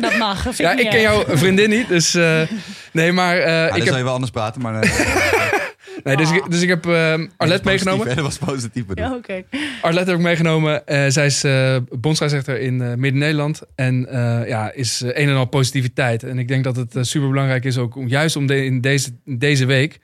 Dat 0.00 0.16
mag. 0.18 0.42
dat 0.44 0.54
vind 0.54 0.68
ja, 0.68 0.78
ik 0.78 0.90
ken 0.90 1.00
jouw 1.00 1.24
vriendin 1.28 1.70
niet. 1.70 1.88
Dus 1.88 2.14
eh, 2.14 2.40
nee, 2.92 3.12
maar 3.12 3.36
eh, 3.38 3.44
Ja, 3.46 3.64
ik 3.64 3.68
dan 3.70 3.78
heb, 3.78 3.88
zal 3.88 3.96
je 3.96 4.04
wel 4.04 4.12
anders 4.12 4.32
praten, 4.32 4.60
maar... 4.62 4.82
eh, 4.82 4.90
nee, 6.04 6.16
dus, 6.16 6.30
ik, 6.32 6.50
dus 6.50 6.62
ik 6.62 6.68
heb 6.68 6.86
eh, 6.86 7.14
Arlette 7.36 7.64
meegenomen. 7.68 8.06
Dat 8.06 8.24
was 8.24 8.38
positief 8.38 8.86
bedoeld. 8.86 9.08
Ja, 9.08 9.14
oké. 9.16 9.44
Arlette 9.82 10.10
heb 10.10 10.18
ik 10.18 10.24
meegenomen. 10.24 10.86
Eh, 10.86 11.04
zij 11.08 11.26
is 11.26 11.44
eh 11.44 11.76
bondsscheidsrechter 11.98 12.60
in 12.60 12.82
eh, 12.82 12.94
Midden-Nederland. 12.94 13.62
En 13.74 14.06
eh, 14.08 14.48
ja, 14.48 14.72
is 14.72 15.00
een 15.00 15.12
en 15.28 15.34
al 15.34 15.44
positiviteit. 15.46 16.22
En 16.22 16.38
ik 16.38 16.48
denk 16.48 16.64
dat 16.64 16.76
het 16.76 16.96
super 17.00 17.28
belangrijk 17.28 17.64
is 17.64 17.78
ook 17.78 17.96
om 17.96 18.08
juist 18.08 18.36
om 18.36 18.46
de, 18.46 18.64
in 18.64 18.80
deze, 18.80 19.10
deze 19.24 19.64
week 19.66 20.00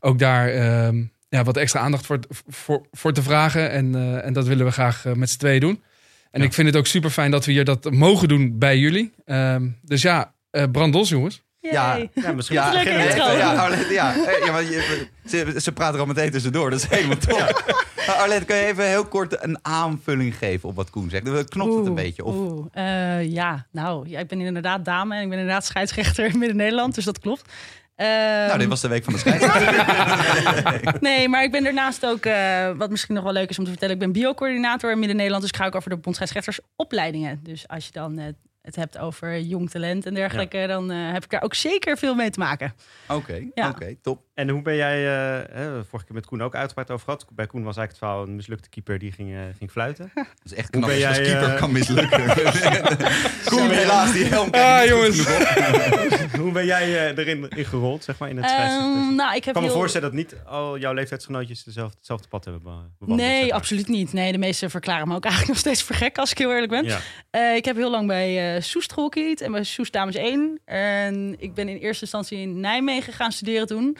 ook 0.00 0.18
daar 0.18 0.48
ehm, 0.48 1.02
ja, 1.28 1.44
wat 1.44 1.56
extra 1.56 1.80
aandacht 1.80 2.06
voor, 2.06 2.18
voor, 2.48 2.86
voor 2.90 3.12
te 3.12 3.22
vragen. 3.22 3.70
En, 3.70 3.94
eh, 3.94 4.24
en 4.26 4.32
dat 4.32 4.46
willen 4.46 4.66
we 4.66 4.72
graag 4.72 5.04
met 5.14 5.30
z'n 5.30 5.38
tweeën 5.38 5.60
doen. 5.60 5.82
En 6.30 6.40
Ja. 6.40 6.46
ik 6.46 6.52
vind 6.52 6.66
het 6.68 6.76
ook 6.76 6.86
super 6.86 7.10
fijn 7.10 7.30
dat 7.30 7.44
we 7.44 7.52
hier 7.52 7.64
dat 7.64 7.90
mogen 7.90 8.28
doen 8.28 8.58
bij 8.58 8.78
jullie. 8.78 9.12
Ehm, 9.24 9.68
dus 9.82 10.02
ja, 10.02 10.34
eh 10.50 10.64
brand 10.72 10.94
los 10.94 11.08
jongens. 11.08 11.42
Ja. 11.70 11.96
Ja, 12.14 12.32
misschien 12.32 12.56
Ja, 12.56 12.82
ja, 13.32 13.54
Arlette, 13.54 13.92
ja. 13.92 14.14
Ja 14.44 14.58
je, 14.58 15.06
ze, 15.26 15.54
ze 15.60 15.72
praten 15.72 15.94
er 15.94 16.00
al 16.00 16.06
meteen 16.06 16.30
tussendoor, 16.30 16.70
dat 16.70 16.78
is 16.78 16.88
helemaal 16.88 17.16
top. 17.16 17.74
Arlette, 18.06 18.44
kan 18.44 18.56
je 18.56 18.64
even 18.64 18.88
heel 18.88 19.04
kort 19.04 19.44
een 19.44 19.58
aanvulling 19.62 20.36
geven 20.36 20.68
op 20.68 20.76
wat 20.76 20.90
Koen 20.90 21.10
zegt? 21.10 21.24
Dan 21.24 21.44
Knopt 21.44 21.74
het 21.74 21.86
een 21.86 21.94
beetje? 21.94 22.24
Of, 22.24 22.34
oeh. 22.34 22.66
Eh, 22.72 23.30
ja, 23.30 23.66
nou, 23.70 24.08
ja, 24.08 24.18
ik 24.18 24.28
ben 24.28 24.40
inderdaad 24.40 24.84
dame 24.84 25.14
en 25.16 25.22
ik 25.22 25.28
ben 25.28 25.38
inderdaad 25.38 25.64
scheidsrechter 25.64 26.24
in 26.24 26.38
Midden-Nederland, 26.38 26.94
dus 26.94 27.04
dat 27.04 27.18
klopt. 27.18 27.52
Ehm, 27.94 28.46
nou, 28.46 28.58
dit 28.58 28.68
was 28.68 28.80
de 28.80 28.88
week 28.88 29.04
van 29.04 29.12
de 29.12 29.18
scheidsrechter. 29.18 31.00
Nee, 31.00 31.28
maar 31.28 31.42
ik 31.42 31.50
ben 31.50 31.64
daarnaast 31.64 32.06
ook, 32.06 32.24
eh, 32.24 32.70
wat 32.76 32.90
misschien 32.90 33.14
nog 33.14 33.24
wel 33.24 33.32
leuk 33.32 33.50
is 33.50 33.58
om 33.58 33.64
te 33.64 33.70
vertellen, 33.70 33.94
ik 33.94 34.00
ben 34.00 34.12
biocoördinator 34.12 34.90
in 34.90 34.98
Midden-Nederland, 34.98 35.42
dus 35.42 35.52
ik 35.52 35.56
ga 35.58 35.66
ook 35.66 35.74
over 35.74 35.90
de 35.90 35.96
bondscheidsrechtersopleidingen. 35.96 37.40
Dus 37.42 37.68
als 37.68 37.86
je 37.86 37.92
dan 37.92 38.18
eh, 38.18 38.24
het 38.62 38.76
hebt 38.76 38.98
over 38.98 39.40
jong 39.40 39.70
talent 39.70 40.06
en 40.06 40.14
dergelijke, 40.14 40.64
dan 40.66 40.90
eh, 40.90 41.12
heb 41.12 41.24
ik 41.24 41.30
daar 41.30 41.42
ook 41.42 41.54
zeker 41.54 41.98
veel 41.98 42.14
mee 42.14 42.30
te 42.30 42.38
maken. 42.38 42.74
Oké, 43.08 43.48
Ja. 43.54 43.68
oké, 43.68 43.94
top. 44.02 44.20
En 44.34 44.48
hoe 44.48 44.62
ben 44.62 44.76
jij, 44.76 44.98
eh, 45.06 45.54
hè, 45.56 45.84
vorige 45.84 46.06
keer 46.06 46.14
met 46.14 46.26
Koen 46.26 46.42
ook 46.42 46.54
uitgebreid 46.54 46.90
over 46.90 47.04
gehad. 47.04 47.26
Bij 47.32 47.46
Koen 47.46 47.62
was 47.64 47.76
eigenlijk 47.76 47.90
het 47.90 47.98
verhaal 47.98 48.22
een 48.22 48.36
mislukte 48.36 48.68
keeper 48.68 48.98
die 48.98 49.12
ging, 49.12 49.32
eh, 49.34 49.40
ging 49.58 49.70
fluiten. 49.70 50.10
Dat 50.14 50.24
is 50.44 50.54
echt 50.54 50.74
Hoe 50.74 50.82
knap 50.82 50.96
ben 50.98 51.06
als 51.08 51.16
jij, 51.16 51.24
keeper 51.24 51.54
kan 51.54 51.72
mislukken. 51.72 52.20
Koen, 53.50 53.70
helaas, 53.70 54.12
die 54.12 54.24
helm 54.24 54.50
Ah, 54.50 54.84
jongens. 54.86 55.26
hoe 56.40 56.52
ben 56.52 56.64
jij 56.66 57.14
erin 57.14 57.48
in 57.48 57.64
gerold, 57.64 58.04
zeg 58.04 58.18
maar, 58.18 58.28
in 58.28 58.36
het? 58.36 58.50
Ehm, 58.50 59.14
nou, 59.14 59.36
ik 59.36 59.44
heb 59.44 59.54
kan 59.54 59.62
me 59.62 59.70
voorstellen 59.70 60.08
dat 60.08 60.16
niet 60.18 60.36
al 60.46 60.78
jouw 60.78 60.92
leeftijdsgenootjes 60.92 61.64
dezelfde, 61.64 61.96
hetzelfde 61.96 62.28
pad 62.28 62.44
hebben 62.44 62.62
be- 62.62 62.68
bewandeld. 62.98 63.20
zeg 63.30 63.38
Nee, 63.38 63.48
maar. 63.48 63.58
absoluut 63.58 63.88
niet. 63.88 64.12
Nee, 64.12 64.32
de 64.32 64.38
meesten 64.38 64.70
verklaren 64.70 65.08
me 65.08 65.14
ook 65.14 65.24
eigenlijk 65.24 65.52
nog 65.52 65.60
steeds 65.60 65.82
voor 65.82 65.96
gek, 65.96 66.18
als 66.18 66.30
ik 66.30 66.38
heel 66.38 66.50
eerlijk 66.52 66.70
ben. 66.72 66.84
Ja. 66.84 66.98
Eh, 67.30 67.54
ik 67.56 67.64
heb 67.64 67.76
heel 67.76 67.90
lang 67.90 68.06
bij 68.06 68.51
Soest 68.60 68.92
gehockeyd 68.92 69.40
en 69.40 69.52
bij 69.52 69.64
Soest 69.64 69.92
Dames 69.92 70.14
1. 70.14 70.60
En 70.64 71.34
ik 71.38 71.54
ben 71.54 71.68
in 71.68 71.76
eerste 71.76 72.02
instantie 72.02 72.38
in 72.38 72.60
Nijmegen 72.60 73.12
gaan 73.12 73.32
studeren 73.32 73.66
toen. 73.66 73.96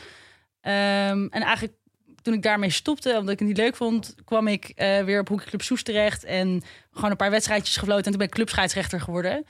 Ehm, 0.60 1.26
en 1.30 1.42
eigenlijk 1.42 1.74
toen 2.22 2.34
ik 2.34 2.42
daarmee 2.42 2.70
stopte, 2.70 3.16
omdat 3.18 3.32
ik 3.32 3.38
het 3.38 3.48
niet 3.48 3.56
leuk 3.56 3.76
vond, 3.76 4.14
kwam 4.24 4.48
ik 4.48 4.72
eh, 4.74 5.04
weer 5.04 5.20
op 5.20 5.28
hockeyclub 5.28 5.62
Soest 5.62 5.84
terecht. 5.84 6.24
En 6.24 6.62
gewoon 6.92 7.10
een 7.10 7.16
paar 7.16 7.30
wedstrijdjes 7.30 7.76
gefloten. 7.76 8.04
En 8.04 8.10
toen 8.10 8.18
ben 8.18 8.26
ik 8.26 8.34
clubscheidsrechter 8.34 9.00
geworden. 9.00 9.46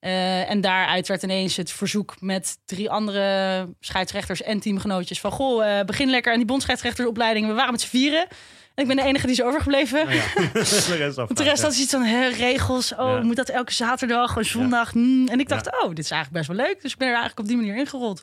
Eh, 0.00 0.50
en 0.50 0.60
daaruit 0.60 1.08
werd 1.08 1.22
ineens 1.22 1.56
het 1.56 1.70
verzoek 1.70 2.20
met 2.20 2.58
drie 2.64 2.90
andere 2.90 3.68
scheidsrechters 3.80 4.42
en 4.42 4.60
teamgenootjes 4.60 5.20
van... 5.20 5.30
goh, 5.30 5.78
eh, 5.78 5.84
begin 5.84 6.10
lekker 6.10 6.32
aan 6.32 6.38
die 6.38 6.46
bondscheidsrechtersopleiding. 6.46 7.46
We 7.46 7.52
waren 7.52 7.70
met 7.70 7.80
z'n 7.80 7.88
vieren. 7.88 8.26
En 8.74 8.82
ik 8.82 8.86
ben 8.86 8.96
de 8.96 9.02
enige 9.08 9.26
die 9.26 9.34
is 9.34 9.42
overgebleven. 9.42 10.06
Oh 10.06 10.12
ja. 10.12 10.22
de 10.52 10.94
rest 10.96 11.16
Want 11.16 11.36
de 11.36 11.42
rest 11.42 11.62
had 11.62 11.76
iets 11.76 11.90
van 11.90 12.02
hè, 12.02 12.28
regels. 12.28 12.92
Oh, 12.94 12.98
Ja. 12.98 13.20
moet 13.22 13.36
dat 13.36 13.48
elke 13.48 13.72
zaterdag 13.72 14.36
en 14.36 14.44
zondag? 14.44 14.90
Hmm. 14.90 15.28
En 15.28 15.40
ik 15.40 15.48
dacht, 15.48 15.66
oh, 15.82 15.88
dit 15.88 15.98
is 15.98 16.10
eigenlijk 16.10 16.46
best 16.46 16.58
wel 16.58 16.66
leuk. 16.66 16.82
Dus 16.82 16.92
ik 16.92 16.98
ben 16.98 17.06
er 17.08 17.14
eigenlijk 17.14 17.40
op 17.42 17.48
die 17.48 17.56
manier 17.56 17.76
ingerold. 17.76 18.22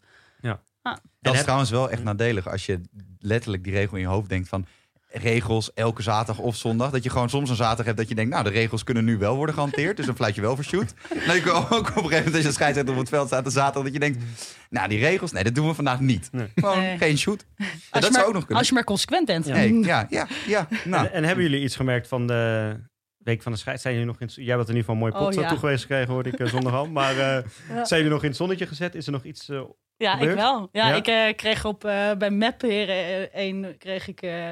Dat 1.21 1.31
is 1.31 1.31
heb- 1.31 1.41
trouwens 1.43 1.69
wel 1.71 1.89
echt 1.91 2.03
nadelig 2.03 2.47
als 2.49 2.65
je 2.65 2.81
letterlijk 3.19 3.63
die 3.63 3.73
regel 3.73 3.95
in 3.95 4.01
je 4.01 4.07
hoofd 4.09 4.29
denkt 4.29 4.47
van 4.49 4.65
regels 5.09 5.73
elke 5.73 6.01
zaterdag 6.01 6.43
of 6.43 6.55
zondag. 6.55 6.91
Dat 6.91 7.03
je 7.03 7.09
gewoon 7.09 7.29
soms 7.29 7.49
een 7.49 7.55
zaterdag 7.55 7.85
hebt 7.85 7.97
dat 7.97 8.09
je 8.09 8.15
denkt, 8.15 8.31
nou 8.31 8.43
de 8.43 8.49
regels 8.49 8.83
kunnen 8.83 9.05
nu 9.05 9.17
wel 9.17 9.35
worden 9.35 9.55
gehanteerd. 9.55 9.97
Dus 9.97 10.05
dan 10.05 10.15
fluit 10.15 10.35
je 10.35 10.41
wel 10.41 10.55
voor 10.55 10.63
shoot. 10.63 10.93
Dan 11.27 11.35
ik 11.35 11.47
ook 11.47 11.71
op 11.71 11.79
een 11.79 11.87
gegeven 11.95 12.15
moment 12.15 12.35
als 12.35 12.43
je 12.43 12.51
scheidsrechter 12.51 12.93
op 12.93 12.99
het 12.99 13.09
veld 13.09 13.27
staat 13.27 13.43
de 13.43 13.49
zaterdag 13.49 13.83
dat 13.83 13.93
je 13.93 13.99
denkt, 13.99 14.23
nou 14.69 14.87
die 14.89 14.99
regels, 14.99 15.31
nee 15.31 15.43
dat 15.43 15.55
doen 15.55 15.67
we 15.67 15.73
vandaag 15.73 15.99
niet. 15.99 16.29
Nee. 16.31 16.47
Gewoon 16.55 16.79
Nee. 16.79 16.97
geen 16.97 17.17
shoot. 17.17 17.45
Dat 17.57 17.67
je 17.91 17.99
zou 18.01 18.11
maar, 18.11 18.25
ook 18.25 18.33
nog 18.33 18.41
kunnen. 18.41 18.57
als 18.57 18.67
je 18.67 18.73
maar 18.73 18.83
consequent 18.83 19.25
bent. 19.25 19.45
Ja. 19.45 19.53
Nee, 19.53 19.83
ja, 19.83 20.07
ja, 20.09 20.27
ja. 20.47 20.67
Nou, 20.85 21.05
En, 21.05 21.11
en 21.13 21.23
hebben 21.23 21.43
jullie 21.43 21.61
iets 21.63 21.75
gemerkt 21.75 22.07
van 22.07 22.27
de, 22.27 22.75
week 23.17 23.41
van 23.41 23.51
de 23.51 23.57
scheids. 23.57 23.81
Zijn 23.81 23.93
jullie 23.93 24.09
nog 24.09 24.19
in, 24.21 24.29
jij 24.45 24.55
had 24.55 24.69
in 24.69 24.75
ieder 24.75 24.77
geval 24.79 24.93
een 24.95 24.99
mooi 25.01 25.11
pot 25.11 25.35
Oh, 25.35 25.41
ja. 25.43 25.49
toegewezen 25.49 25.79
gekregen, 25.79 26.13
hoorde 26.13 26.29
ik 26.29 26.39
eh, 26.39 26.47
zondag 26.47 26.73
al. 26.73 26.87
Maar 26.87 27.11
eh, 27.11 27.17
Ja. 27.75 27.85
zijn 27.85 27.99
jullie 27.99 28.09
nog 28.09 28.21
in 28.21 28.27
het 28.27 28.37
zonnetje 28.37 28.67
gezet? 28.67 28.95
Is 28.95 29.05
er 29.05 29.11
nog 29.11 29.23
iets... 29.23 29.49
eh, 29.49 29.61
Ja, 29.97 30.11
Gebeurd? 30.11 30.31
ik 30.31 30.37
wel. 30.37 30.69
Ja, 30.71 30.87
Ja? 30.95 30.95
ik 31.25 31.37
kreeg 31.37 31.65
op 31.65 31.79
bij 32.17 32.29
Mepheren 32.31 33.33
1 33.33 33.77
kreeg 33.77 34.07
ik 34.07 34.21
eh, 34.21 34.49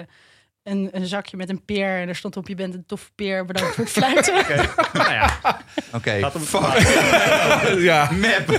een, 0.65 0.89
een 0.91 1.05
zakje 1.05 1.37
met 1.37 1.49
een 1.49 1.65
peer 1.65 1.99
en 1.99 2.07
er 2.07 2.15
stond 2.15 2.37
op 2.37 2.47
je 2.47 2.55
bent 2.55 2.73
een 2.73 2.85
toffe 2.85 3.09
peer, 3.15 3.45
bedankt 3.45 3.75
voor 3.75 3.83
het 3.83 3.93
fluiten. 3.93 4.39
Oké, 4.39 4.65
nou 4.93 5.11
ja, 5.11 5.39
Oké, 5.91 6.19
gaat 6.19 6.35
om 6.35 6.41
het 6.41 6.49
fuck. 6.49 7.79
ja. 7.89 8.11
Map. 8.11 8.51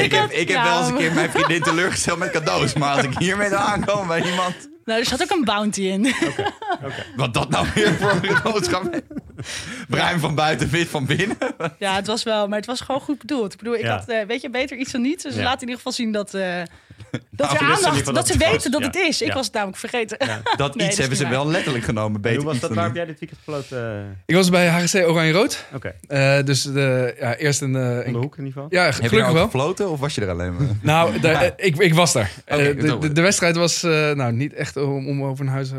Ik 0.00 0.12
heb, 0.12 0.30
ik 0.30 0.48
wel 0.48 0.78
eens 0.78 0.88
een 0.88 0.96
keer 0.96 1.12
mijn 1.12 1.30
vriendin 1.30 1.62
teleurgesteld 1.62 2.18
met 2.18 2.30
cadeaus. 2.30 2.74
Maar 2.74 2.96
als 2.96 3.04
ik 3.04 3.18
hiermee 3.18 3.50
dan 3.50 3.58
aankom 3.58 4.06
bij 4.06 4.22
iemand... 4.22 4.54
nou, 4.84 5.00
er 5.00 5.06
zat 5.06 5.22
ook 5.22 5.30
een 5.30 5.44
bounty 5.44 5.82
in. 5.82 6.14
Wat 7.16 7.34
dat 7.34 7.48
nou 7.50 7.66
weer 7.74 7.92
voor 7.94 8.10
een 8.10 8.36
boodschap 8.42 8.94
is. 8.94 9.00
Bruin 9.88 10.20
van 10.20 10.34
buiten, 10.34 10.68
wit 10.68 10.88
van 10.88 11.06
binnen. 11.06 11.36
ja, 11.78 11.94
het 11.94 12.06
was 12.06 12.22
wel, 12.22 12.48
maar 12.48 12.58
het 12.58 12.66
was 12.66 12.80
gewoon 12.80 13.00
goed 13.00 13.18
bedoeld. 13.18 13.52
Ik 13.52 13.58
bedoel, 13.58 13.74
ik 13.74 13.80
Ja. 13.82 13.96
had, 13.96 14.08
eh, 14.08 14.26
weet 14.26 14.40
je, 14.40 14.50
beter 14.50 14.76
iets 14.76 14.92
dan 14.92 15.00
niets. 15.02 15.22
Dus 15.22 15.34
Ja. 15.34 15.42
laat 15.42 15.54
in 15.54 15.60
ieder 15.60 15.76
geval 15.76 15.92
zien 15.92 16.12
dat, 16.12 16.34
eh, 16.34 16.40
Nou, 16.40 16.66
dat 17.30 17.46
er 17.52 17.60
ieder 17.60 17.74
aandacht, 17.76 18.04
dat, 18.04 18.14
dat 18.14 18.26
ze 18.26 18.38
weten 18.38 18.54
was. 18.54 18.64
dat 18.64 18.80
Ja. 18.80 18.86
het 18.86 18.96
is. 18.96 19.22
Ik 19.22 19.28
Ja. 19.28 19.34
was 19.34 19.44
het 19.44 19.54
namelijk 19.54 19.78
vergeten. 19.78 20.16
Ja. 20.26 20.40
Dat 20.56 20.74
Nee, 20.74 20.86
iets 20.86 20.96
dat 20.96 21.06
hebben 21.08 21.26
ze 21.26 21.32
wel 21.32 21.46
letterlijk 21.48 21.84
genomen. 21.84 22.14
En 22.14 22.20
Beter 22.20 22.36
hoe 22.36 22.44
was 22.46 22.54
iets 22.54 22.62
dat? 22.66 22.74
Waar 22.74 22.84
heb 22.84 22.94
jij 22.94 23.04
dit 23.04 23.18
weekend 23.18 23.40
gefloten? 23.44 23.98
eh, 23.98 24.10
Ik 24.26 24.34
was 24.34 24.50
bij 24.50 24.68
HGC 24.68 24.94
Oranje-Rood. 25.08 25.64
Oké, 25.74 25.94
Eh, 26.06 26.38
dus 26.44 26.62
de, 26.62 27.14
ja, 27.20 27.36
eerst 27.36 27.60
een... 27.60 27.76
eh, 27.76 27.82
de 27.82 28.02
een- 28.06 28.14
hoek 28.14 28.36
in 28.38 28.44
ieder 28.44 28.52
geval? 28.52 28.66
ja, 28.70 28.82
Heb 28.84 28.90
je 28.90 28.96
gelukkig 28.96 29.18
nou 29.18 29.30
ook 29.30 29.36
wel. 29.36 29.44
gefloten 29.44 29.90
of 29.90 30.00
was 30.00 30.14
je 30.14 30.20
er 30.20 30.30
alleen 30.30 30.54
maar? 30.56 30.66
Nou, 30.82 31.14
ik, 31.56 31.76
ik 31.78 31.94
was 31.94 32.12
daar. 32.12 32.30
Oké, 32.48 32.74
de, 32.74 32.86
zo. 32.88 32.98
de, 32.98 33.12
de 33.12 33.20
wedstrijd 33.20 33.56
was 33.56 33.82
eh, 33.82 33.90
nou, 34.12 34.32
niet 34.32 34.52
echt 34.54 34.73
om, 34.76 35.08
om 35.08 35.22
over 35.22 35.44
een 35.44 35.52
huis 35.52 35.70
eh, 35.72 35.78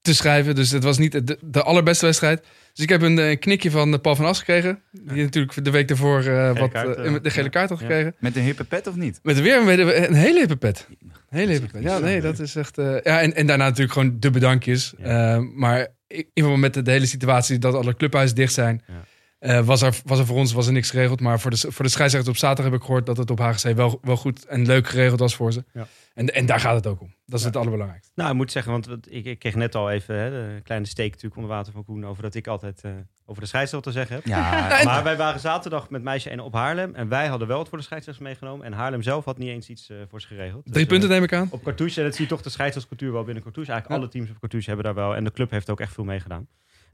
te 0.00 0.14
schrijven. 0.14 0.54
Dus 0.54 0.70
het 0.70 0.82
was 0.84 0.98
niet 0.98 1.12
de, 1.12 1.38
de 1.40 1.62
allerbeste 1.62 2.04
wedstrijd. 2.04 2.44
Dus 2.72 2.84
ik 2.84 2.90
heb 2.90 3.02
een, 3.02 3.18
eh, 3.18 3.38
knikje 3.38 3.70
van 3.70 3.92
eh, 3.92 4.00
Paul 4.00 4.16
van 4.16 4.24
As 4.24 4.38
gekregen. 4.38 4.82
Die 4.90 5.22
natuurlijk 5.22 5.64
de 5.64 5.70
week 5.70 5.88
daarvoor 5.88 6.24
eh, 6.24 6.58
wat, 6.58 6.70
kaart, 6.70 7.24
de 7.24 7.30
gele 7.30 7.48
kaart 7.50 7.68
had 7.68 7.80
ja. 7.80 7.86
gekregen. 7.86 8.14
Met 8.18 8.36
een 8.36 8.42
hippe 8.42 8.64
pet 8.64 8.86
of 8.86 8.96
niet? 8.96 9.20
Met 9.22 9.40
weer 9.40 9.56
een, 9.56 10.04
een 10.08 10.14
hele 10.14 10.38
hippe 10.38 10.56
pet. 10.56 10.86
Een 11.00 11.38
hele 11.38 11.52
hippe 11.52 11.66
pet. 11.66 11.82
Ja, 11.82 11.96
zo, 11.96 12.04
nee, 12.04 12.20
dat 12.20 12.38
is 12.38 12.56
echt... 12.56 12.78
eh, 12.78 13.00
ja, 13.02 13.20
en, 13.20 13.34
en 13.34 13.46
daarna 13.46 13.64
natuurlijk 13.64 13.92
gewoon 13.92 14.16
de 14.20 14.30
bedankjes. 14.30 14.94
Ja. 14.98 15.34
Eh, 15.34 15.40
maar 15.54 15.78
in 16.06 16.16
ieder 16.16 16.30
geval 16.34 16.56
met 16.56 16.74
de, 16.74 16.82
de 16.82 16.90
hele 16.90 17.06
situatie 17.06 17.58
dat 17.58 17.74
alle 17.74 17.96
clubhuizen 17.96 18.36
dicht 18.36 18.52
zijn... 18.52 18.82
Ja. 18.86 19.04
Eh, 19.46 19.64
was, 19.66 19.82
er, 19.82 19.98
was 20.04 20.18
er 20.18 20.26
voor 20.26 20.36
ons 20.36 20.52
was 20.52 20.66
er 20.66 20.72
niks 20.72 20.90
geregeld. 20.90 21.20
Maar 21.20 21.40
voor 21.40 21.50
de, 21.50 21.56
voor 21.72 21.84
de 21.84 21.90
scheidsrechter 21.90 22.30
op 22.30 22.36
zaterdag 22.36 22.64
heb 22.72 22.80
ik 22.80 22.86
gehoord... 22.86 23.06
dat 23.06 23.16
het 23.16 23.30
op 23.30 23.38
HGC 23.38 23.74
wel, 23.76 23.98
wel 24.02 24.16
goed 24.16 24.44
en 24.46 24.66
leuk 24.66 24.88
geregeld 24.88 25.20
was 25.20 25.34
voor 25.36 25.52
ze. 25.52 25.64
Ja. 25.72 25.86
En, 26.14 26.34
en 26.34 26.46
daar 26.46 26.60
gaat 26.60 26.74
het 26.74 26.86
ook 26.86 27.00
om. 27.00 27.14
Dat 27.26 27.34
is 27.38 27.40
Ja. 27.40 27.46
het 27.46 27.56
allerbelangrijkste. 27.56 28.12
Nou, 28.14 28.30
ik 28.30 28.36
moet 28.36 28.52
zeggen, 28.52 28.72
want 28.72 28.86
wat- 28.86 29.06
ik, 29.10 29.24
ik 29.24 29.38
kreeg 29.38 29.54
net 29.54 29.74
al 29.74 29.90
even 29.90 30.14
hè, 30.18 30.30
de 30.30 30.60
kleine 30.62 30.86
steek 30.86 31.08
natuurlijk 31.10 31.36
onder 31.36 31.50
water 31.56 31.72
van 31.72 31.84
Koen... 31.84 32.06
over 32.06 32.22
dat 32.22 32.34
ik 32.34 32.46
altijd 32.46 32.80
eh, 32.82 32.90
over 33.26 33.42
de 33.42 33.48
scheidsrechter 33.48 33.92
te 33.92 33.98
zeggen 33.98 34.16
heb. 34.16 34.26
Ja, 34.26 34.70
En- 34.80 34.84
Maar 34.86 35.04
wij 35.04 35.16
waren 35.16 35.40
zaterdag 35.40 35.90
met 35.90 36.02
meisje 36.02 36.30
en 36.30 36.40
op 36.40 36.52
Haarlem. 36.52 36.94
En 36.94 37.08
wij 37.08 37.26
hadden 37.26 37.48
wel 37.48 37.58
het 37.58 37.68
voor 37.68 37.78
de 37.78 37.84
scheidsrechters 37.84 38.26
meegenomen. 38.28 38.66
En 38.66 38.72
Haarlem 38.72 39.02
zelf 39.02 39.24
had 39.24 39.38
niet 39.38 39.48
eens 39.48 39.68
iets 39.68 39.90
eh, 39.90 39.96
voor 40.08 40.20
ze 40.20 40.26
geregeld. 40.26 40.64
Dus, 40.64 40.72
Drie 40.72 40.84
eh, 40.84 40.90
punten 40.90 41.08
neem 41.08 41.22
ik 41.22 41.32
aan. 41.32 41.48
Op 41.50 41.62
Cartouche, 41.64 41.98
en 42.00 42.06
dat 42.06 42.14
zie 42.14 42.24
je 42.24 42.30
toch 42.30 42.42
de 42.42 42.50
scheidsrechtscultuur 42.50 43.12
wel 43.12 43.24
binnen 43.24 43.42
Cartouche. 43.42 43.72
Eigenlijk 43.72 44.00
Ja. 44.00 44.06
alle 44.06 44.16
teams 44.16 44.30
op 44.34 44.40
Cartouche 44.40 44.68
hebben 44.70 44.84
daar 44.94 45.04
wel. 45.04 45.16
En 45.16 45.24
de 45.24 45.32
club 45.32 45.50
heeft 45.50 45.70
ook 45.70 45.80
echt 45.80 45.92
veel 45.92 46.04
meegedaan. 46.04 46.46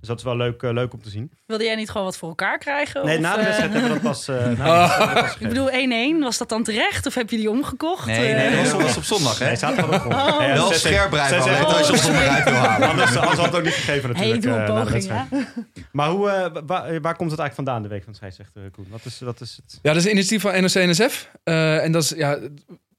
Dus 0.03 0.11
dat 0.11 0.21
is 0.21 0.25
wel 0.27 0.37
leuk, 0.37 0.63
eh, 0.63 0.73
leuk 0.73 0.93
om 0.93 1.03
te 1.03 1.09
zien. 1.11 1.31
Wilde 1.47 1.65
jij 1.65 1.75
niet 1.75 1.91
gewoon 1.91 2.07
wat 2.07 2.17
voor 2.17 2.29
elkaar 2.29 2.59
krijgen? 2.59 3.05
Nee, 3.05 3.17
Of, 3.17 3.23
na 3.23 3.35
de 3.35 3.39
eh, 3.41 3.45
wedstrijd 3.45 3.73
hebben 3.73 3.91
we 3.91 4.01
dat 4.01 4.13
pas... 4.13 4.29
eh, 4.29 5.15
pas 5.23 5.37
Ik 5.39 5.49
bedoel, 5.49 5.71
1-1, 6.19 6.23
was 6.23 6.39
dat 6.39 6.49
dan 6.49 6.63
terecht? 6.63 7.07
Of 7.07 7.15
heb 7.15 7.31
je 7.31 7.37
die 7.37 7.51
omgekocht? 7.51 8.07
Nee, 8.07 8.35
nee, 8.35 8.63
dat 8.63 8.73
was, 8.73 8.83
was 8.83 8.97
op 8.97 9.03
zondag, 9.03 9.39
hè? 9.39 9.47
Nee, 9.47 9.57
zaterdag 9.57 9.95
ook 9.95 10.01
gewoon. 10.03 10.33
Oh. 10.35 10.41
Ja, 10.47 10.53
Wel 10.53 10.73
scherp 10.73 11.11
blijven 11.11 11.37
als 11.37 11.45
je 11.45 11.51
op 11.63 11.69
Oh, 11.69 12.05
zondag 12.05 12.23
uit 12.29 12.45
wil 12.45 12.53
halen. 12.55 12.89
Anders, 12.89 13.17
anders 13.17 13.37
had 13.37 13.47
het 13.47 13.55
ook 13.55 13.65
niet 13.65 13.73
gegeven 13.73 14.17
Hey, 14.17 14.27
natuurlijk. 14.29 14.43
doe 14.43 14.53
een 14.53 14.59
na 14.59 14.67
de 14.67 14.73
poging, 14.73 14.93
wedstrijd. 14.93 15.31
hè? 15.31 15.63
Maar 15.93 16.09
hoe, 16.09 16.29
eh, 16.31 16.51
waar, 16.67 17.01
waar 17.01 17.17
komt 17.17 17.31
het 17.31 17.41
eigenlijk 17.41 17.55
vandaan, 17.55 17.83
de 17.83 17.89
week 17.89 18.03
van 18.03 18.13
de 18.13 18.19
scheidsrechter, 18.19 18.71
Koen? 18.71 18.87
Wat 18.91 19.01
is, 19.05 19.21
wat 19.21 19.41
is 19.41 19.59
het? 19.63 19.79
Ja, 19.83 19.93
dat 19.93 19.97
is 19.97 20.05
een 20.05 20.11
initiatief 20.11 20.43
van 20.43 20.61
NOC-NSF. 20.63 21.29
Eh, 21.45 21.85
en 21.85 21.93
dat 21.93 22.03
is, 22.03 22.09
ja, 22.17 22.39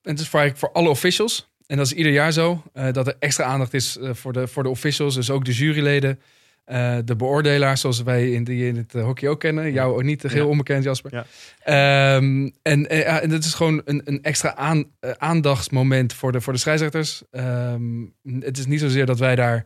het 0.01 0.19
is 0.19 0.27
voor, 0.27 0.39
eigenlijk 0.39 0.57
voor 0.57 0.71
alle 0.71 0.89
officials. 0.89 1.51
En 1.67 1.77
dat 1.77 1.85
is 1.85 1.93
ieder 1.93 2.11
jaar 2.11 2.31
zo. 2.31 2.63
eh, 2.73 2.91
dat 2.91 3.07
er 3.07 3.15
extra 3.19 3.43
aandacht 3.45 3.73
is 3.73 3.97
voor, 4.01 4.33
de, 4.33 4.47
voor 4.47 4.63
de 4.63 4.69
officials. 4.69 5.15
Dus 5.15 5.29
ook 5.29 5.45
de 5.45 5.53
juryleden. 5.53 6.19
Eh, 6.63 6.97
de 7.05 7.15
beoordelaars, 7.15 7.81
zoals 7.81 8.01
wij 8.03 8.31
in, 8.31 8.43
die 8.43 8.67
in 8.67 8.75
het 8.75 8.95
eh, 8.95 9.03
hockey 9.03 9.29
ook 9.29 9.39
kennen. 9.39 9.71
Jou 9.71 9.93
ook 9.93 10.03
niet, 10.03 10.23
heel 10.23 10.43
Ja. 10.43 10.49
onbekend, 10.49 10.83
Jasper. 10.83 11.11
Ja. 11.13 11.25
Ehm, 11.63 12.49
en, 12.61 12.89
eh, 12.89 13.23
en 13.23 13.29
dat 13.29 13.43
is 13.43 13.53
gewoon 13.53 13.81
een, 13.85 14.01
een 14.05 14.21
extra 14.21 14.55
aan, 14.55 14.85
aandachtsmoment 15.17 16.13
voor 16.13 16.31
de, 16.31 16.41
voor 16.41 16.53
de 16.53 16.59
scheidsrechters. 16.59 17.23
Ehm, 17.31 18.05
het 18.39 18.57
is 18.57 18.65
niet 18.65 18.79
zozeer 18.79 19.05
dat 19.05 19.19
wij 19.19 19.35
daar 19.35 19.65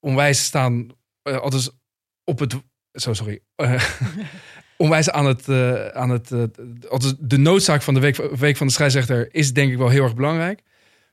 onwijs 0.00 0.44
staan. 0.44 0.86
altijd 1.22 1.72
op 2.24 2.38
het... 2.38 2.54
Zo, 2.92 3.12
sorry. 3.12 3.40
Onwijs 4.76 5.10
aan 5.10 5.26
het... 5.26 5.48
aan 5.94 6.10
het 6.10 6.30
altijd 6.88 7.16
de 7.20 7.38
noodzaak 7.38 7.82
van 7.82 7.94
de 7.94 8.00
week, 8.00 8.16
week 8.16 8.56
van 8.56 8.66
de 8.66 8.72
scheidsrechter 8.72 9.34
is 9.34 9.52
denk 9.52 9.72
ik 9.72 9.78
wel 9.78 9.88
heel 9.88 10.04
erg 10.04 10.14
belangrijk. 10.14 10.60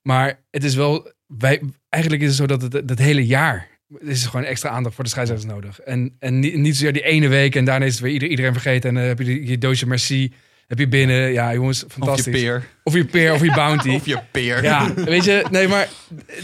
Maar 0.02 0.44
het 0.50 0.64
is 0.64 0.76
wel... 0.76 1.12
Wij, 1.26 1.62
eigenlijk 1.90 2.24
is 2.24 2.28
het 2.28 2.38
zo 2.38 2.46
dat 2.46 2.62
het, 2.62 2.74
het 2.74 3.00
hele 3.00 3.26
jaar 3.26 3.71
is 4.00 4.26
gewoon 4.26 4.46
extra 4.46 4.70
aandacht 4.70 4.96
voor 4.96 5.04
de 5.04 5.10
scheidsrechters 5.10 5.52
nodig. 5.54 5.80
En, 5.80 6.16
en 6.20 6.40
niet, 6.40 6.56
niet 6.56 6.76
zozeer 6.76 6.94
die 6.94 7.04
ene 7.04 7.28
week 7.28 7.56
en 7.56 7.66
daarna 7.66 7.86
is 7.86 7.92
het 7.94 8.02
weer 8.02 8.12
ieder, 8.14 8.28
iedereen 8.30 8.54
vergeten. 8.54 8.90
En 8.90 8.96
dan 8.96 9.04
heb 9.04 9.18
je 9.20 9.24
die, 9.26 9.48
je 9.48 9.58
doosje 9.58 9.88
merci, 9.88 10.34
heb 10.68 10.80
je 10.80 10.88
binnen. 10.88 11.32
Ja, 11.32 11.54
jongens, 11.54 11.86
Of 11.86 11.92
fantastisch. 11.92 12.26
je 12.26 12.32
peer. 12.32 12.68
Of 12.84 12.94
je 12.94 13.06
peer, 13.06 13.34
of 13.34 13.42
je 13.44 13.52
bounty. 13.54 13.90
Of 14.00 14.06
je 14.06 14.20
peer. 14.32 14.64
Ja, 14.64 14.94
weet 14.94 15.24
je, 15.24 15.46
nee, 15.52 15.68
maar 15.68 15.90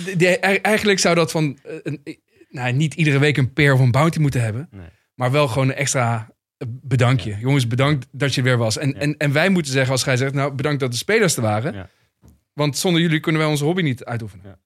die, 0.06 0.16
die- 0.16 0.38
eigenlijk 0.62 1.00
zou 1.00 1.16
dat 1.16 1.32
van, 1.32 1.58
eh, 1.64 1.74
een, 1.84 2.02
nou, 2.50 2.74
niet 2.74 2.94
iedere 2.94 3.20
week 3.20 3.38
een 3.38 3.54
peer 3.54 3.74
of 3.74 3.80
een 3.80 3.92
bounty 3.92 4.20
moeten 4.20 4.42
hebben, 4.42 4.68
Nee. 4.72 4.88
maar 5.16 5.32
wel 5.32 5.48
gewoon 5.48 5.68
een 5.70 5.76
extra 5.76 6.30
eh, 6.58 6.68
bedankje. 6.70 7.38
Jongens, 7.40 7.68
bedankt 7.68 8.08
dat 8.12 8.34
je 8.36 8.42
er 8.42 8.48
weer 8.48 8.58
was. 8.58 8.78
En, 8.78 8.90
Ja. 8.90 8.96
en, 8.96 9.18
en 9.18 9.32
wij 9.32 9.50
moeten 9.50 9.72
zeggen 9.72 9.92
als 9.92 10.02
scheidsrechter, 10.02 10.38
nou, 10.40 10.54
bedankt 10.54 10.80
dat 10.80 10.92
de 10.92 10.98
spelers 10.98 11.36
er 11.36 11.42
waren. 11.42 11.74
Ja. 11.74 11.90
Want 12.54 12.78
zonder 12.78 13.02
jullie 13.02 13.20
kunnen 13.20 13.42
wij 13.42 13.50
onze 13.50 13.64
hobby 13.64 13.82
niet 13.82 14.06
uitoefenen. 14.06 14.60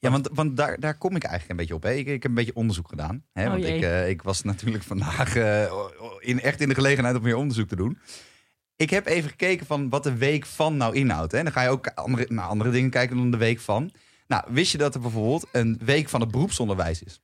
Ja, 0.00 0.10
want, 0.10 0.28
want 0.32 0.56
daar, 0.56 0.80
daar 0.80 0.98
kom 0.98 1.16
ik 1.16 1.22
eigenlijk 1.22 1.50
een 1.50 1.56
beetje 1.56 1.74
op. 1.74 1.82
Hè. 1.82 1.92
Ik, 1.92 2.06
ik 2.06 2.22
heb 2.22 2.24
een 2.24 2.34
beetje 2.34 2.54
onderzoek 2.54 2.88
gedaan. 2.88 3.24
Hè, 3.32 3.44
Oh 3.44 3.50
want 3.50 3.64
ik, 3.64 3.82
eh, 3.82 4.08
ik 4.08 4.22
was 4.22 4.42
natuurlijk 4.42 4.84
vandaag 4.84 5.36
eh, 5.36 5.72
in, 6.18 6.40
echt 6.40 6.60
in 6.60 6.68
de 6.68 6.74
gelegenheid 6.74 7.16
om 7.16 7.22
meer 7.22 7.36
onderzoek 7.36 7.68
te 7.68 7.76
doen. 7.76 7.98
Ik 8.76 8.90
heb 8.90 9.06
even 9.06 9.30
gekeken 9.30 9.66
van 9.66 9.88
wat 9.88 10.02
de 10.02 10.16
week 10.16 10.46
van 10.46 10.76
nou 10.76 10.94
inhoudt. 10.94 11.32
Hè. 11.32 11.42
Dan 11.42 11.52
ga 11.52 11.62
je 11.62 11.68
ook 11.68 11.86
andere, 11.86 12.26
naar 12.28 12.46
andere 12.46 12.70
dingen 12.70 12.90
kijken 12.90 13.16
dan 13.16 13.30
de 13.30 13.36
week 13.36 13.60
van. 13.60 13.92
Nou, 14.26 14.44
wist 14.48 14.72
je 14.72 14.78
dat 14.78 14.94
er 14.94 15.00
bijvoorbeeld 15.00 15.46
een 15.52 15.80
week 15.84 16.08
van 16.08 16.20
het 16.20 16.30
beroepsonderwijs 16.30 17.02
is? 17.02 17.20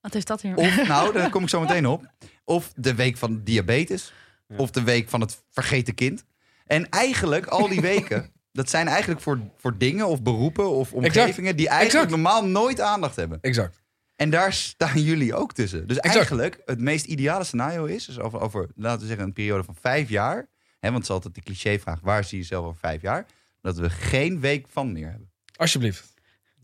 Wat 0.00 0.14
is 0.14 0.24
dat 0.24 0.42
hier? 0.42 0.56
Of, 0.56 0.86
nou, 0.88 1.12
daar 1.18 1.30
kom 1.30 1.42
ik 1.42 1.48
zo 1.48 1.60
meteen 1.60 1.86
op. 1.86 2.12
Of 2.44 2.72
de 2.76 2.94
week 2.94 3.16
van 3.16 3.40
diabetes. 3.44 4.12
Ja. 4.46 4.56
Of 4.56 4.70
de 4.70 4.82
week 4.82 5.08
van 5.08 5.20
het 5.20 5.42
vergeten 5.50 5.94
kind. 5.94 6.24
En 6.66 6.88
eigenlijk, 6.88 7.46
al 7.46 7.68
die 7.68 7.80
weken, 7.80 8.32
dat 8.58 8.70
zijn 8.70 8.88
eigenlijk 8.88 9.20
voor, 9.20 9.40
voor 9.56 9.78
dingen 9.78 10.06
of 10.06 10.22
beroepen 10.22 10.70
of 10.70 10.92
omgevingen 10.92 11.56
die 11.56 11.68
eigenlijk 11.68 12.04
Exact. 12.04 12.22
normaal 12.22 12.46
nooit 12.46 12.80
aandacht 12.80 13.16
hebben. 13.16 13.38
Exact. 13.40 13.82
En 14.16 14.30
daar 14.30 14.52
staan 14.52 15.02
jullie 15.10 15.34
ook 15.34 15.52
tussen. 15.52 15.86
Dus 15.86 15.96
Exact. 15.96 16.16
eigenlijk, 16.16 16.62
het 16.64 16.80
meest 16.80 17.04
ideale 17.04 17.44
scenario 17.44 17.84
is, 17.84 18.04
dus 18.04 18.18
over, 18.18 18.40
over, 18.40 18.68
laten 18.74 19.00
we 19.00 19.06
zeggen, 19.06 19.24
een 19.26 19.32
periode 19.32 19.64
van 19.64 19.76
vijf 19.80 20.08
jaar. 20.08 20.36
Hè, 20.80 20.90
want 20.90 20.94
het 20.94 21.02
is 21.02 21.10
altijd 21.10 21.34
de 21.34 21.40
clichévraag, 21.40 22.00
waar 22.02 22.24
zie 22.24 22.36
je 22.38 22.42
jezelf 22.42 22.64
over 22.66 22.78
vijf 22.78 23.02
jaar? 23.02 23.26
Dat 23.62 23.76
we 23.78 23.90
geen 23.90 24.40
week 24.40 24.66
van 24.70 24.92
meer 24.92 25.10
hebben. 25.10 25.30
Alsjeblieft. 25.56 26.14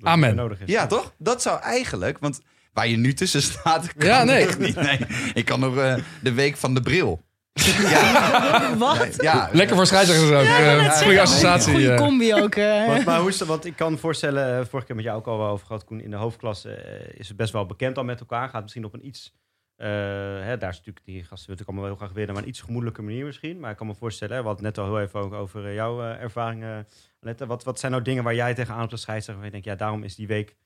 Amen. 0.03 0.35
Nodig 0.35 0.61
is. 0.61 0.69
Ja, 0.69 0.87
toch? 0.87 1.15
Dat 1.19 1.43
zou 1.43 1.61
eigenlijk, 1.61 2.19
want 2.19 2.41
waar 2.73 2.89
je 2.89 2.97
nu 2.97 3.15
tussen 3.15 3.43
staat, 3.53 3.95
kan 3.95 4.09
Ja, 4.09 4.25
nee. 4.25 4.47
echt 4.47 4.59
niet. 4.59 4.75
Nee, 4.75 4.99
ik 5.35 5.45
kan 5.45 5.61
nog 5.61 5.77
eh, 5.77 5.97
de 6.23 6.33
week 6.33 6.57
van 6.57 6.75
de 6.75 6.81
bril. 6.81 7.23
Ja, 7.63 8.77
Wat? 8.79 9.23
ja, 9.23 9.49
Lekker 9.53 9.77
voor 9.77 9.87
scheidsrechters 9.87 10.31
ook. 10.31 10.45
Ja, 10.45 10.81
net 10.81 11.03
goede 11.03 11.21
associatie. 11.21 11.73
Goede 11.73 11.91
eh. 11.93 11.97
combi 11.97 12.35
ook. 12.35 12.55
eh. 12.55 12.87
Want, 12.87 13.05
maar 13.05 13.21
hoe 13.21 13.29
is 13.29 13.39
het, 13.39 13.49
want 13.49 13.65
ik 13.65 13.77
kan 13.77 13.93
me 13.93 13.99
voorstellen, 13.99 14.67
vorige 14.67 14.87
keer 14.87 14.97
met 14.97 15.05
jou 15.05 15.19
ook 15.19 15.27
al 15.27 15.39
wel 15.39 15.49
over 15.49 15.67
gehad, 15.67 15.85
Koen, 15.85 16.01
in 16.01 16.11
de 16.11 16.17
hoofdklasse 16.17 16.71
is 17.17 17.29
het 17.29 17.37
best 17.37 17.53
wel 17.53 17.67
bekend 17.67 17.99
al 17.99 18.05
met 18.05 18.21
elkaar. 18.21 18.49
Gaat 18.49 18.63
misschien 18.63 18.85
op 18.85 18.95
een 18.95 19.07
iets, 19.07 19.35
hè, 19.77 20.57
daar 20.59 20.71
is 20.71 20.77
natuurlijk, 20.77 21.05
die 21.05 21.21
gasten 21.21 21.51
natuurlijk 21.51 21.69
allemaal 21.69 21.85
heel 21.87 21.97
graag 21.97 22.13
winnen, 22.13 22.35
maar 22.35 22.43
een 22.43 22.49
iets 22.49 22.61
gemoedelijke 22.61 23.03
manier 23.03 23.25
misschien. 23.25 23.61
Maar 23.61 23.71
ik 23.71 23.77
kan 23.77 23.87
me 23.87 23.95
voorstellen, 23.95 24.35
hè, 24.35 24.41
we 24.41 24.47
hadden 24.47 24.65
net 24.65 24.79
al 24.79 24.85
heel 24.85 25.01
even 25.01 25.21
ook 25.21 25.33
over 25.33 25.75
jouw 25.75 26.03
ervaringen, 26.03 26.87
Lette. 27.21 27.47
Wat, 27.47 27.65
wat 27.65 27.79
zijn 27.79 27.93
nou 27.93 28.05
dingen 28.05 28.25
waar 28.25 28.35
jij 28.35 28.55
tegenaan 28.55 28.85
op 28.85 28.91
de 28.91 28.97
scheidsrechter, 28.97 29.35
waar 29.37 29.45
je 29.45 29.51
denkt, 29.51 29.67
ja, 29.67 29.75
daarom 29.75 30.03
is 30.03 30.15
die 30.15 30.27
week 30.27 30.57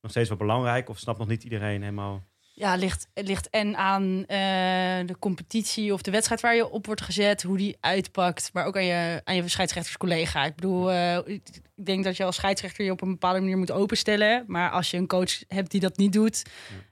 nog 0.00 0.10
steeds 0.10 0.28
wel 0.28 0.38
belangrijk? 0.38 0.88
Of 0.88 0.98
snapt 0.98 1.18
nog 1.18 1.28
niet 1.28 1.44
iedereen 1.44 1.80
helemaal? 1.82 2.27
Ja, 2.58 2.74
ligt, 2.74 3.08
ligt 3.14 3.50
en 3.50 3.76
aan 3.76 4.24
eh, 4.26 5.06
de 5.06 5.16
competitie 5.18 5.92
of 5.92 6.02
de 6.02 6.10
wedstrijd 6.10 6.40
waar 6.40 6.54
je 6.54 6.70
op 6.70 6.86
wordt 6.86 7.02
gezet, 7.02 7.42
hoe 7.42 7.56
die 7.56 7.76
uitpakt, 7.80 8.50
maar 8.52 8.66
ook 8.66 8.76
aan 8.76 8.84
je, 8.84 9.20
aan 9.24 9.34
je 9.34 9.48
scheidsrechterscollega. 9.48 10.44
Ik 10.44 10.54
bedoel, 10.54 10.92
eh, 10.92 11.16
ik 11.26 11.60
denk 11.74 12.04
dat 12.04 12.16
je 12.16 12.24
als 12.24 12.36
scheidsrechter 12.36 12.84
je 12.84 12.90
op 12.90 13.02
een 13.02 13.10
bepaalde 13.10 13.40
manier 13.40 13.58
moet 13.58 13.70
openstellen, 13.70 14.44
maar 14.46 14.70
als 14.70 14.90
je 14.90 14.96
een 14.96 15.06
coach 15.06 15.42
hebt 15.48 15.70
die 15.70 15.80
dat 15.80 15.96
niet 15.96 16.12
doet, 16.12 16.42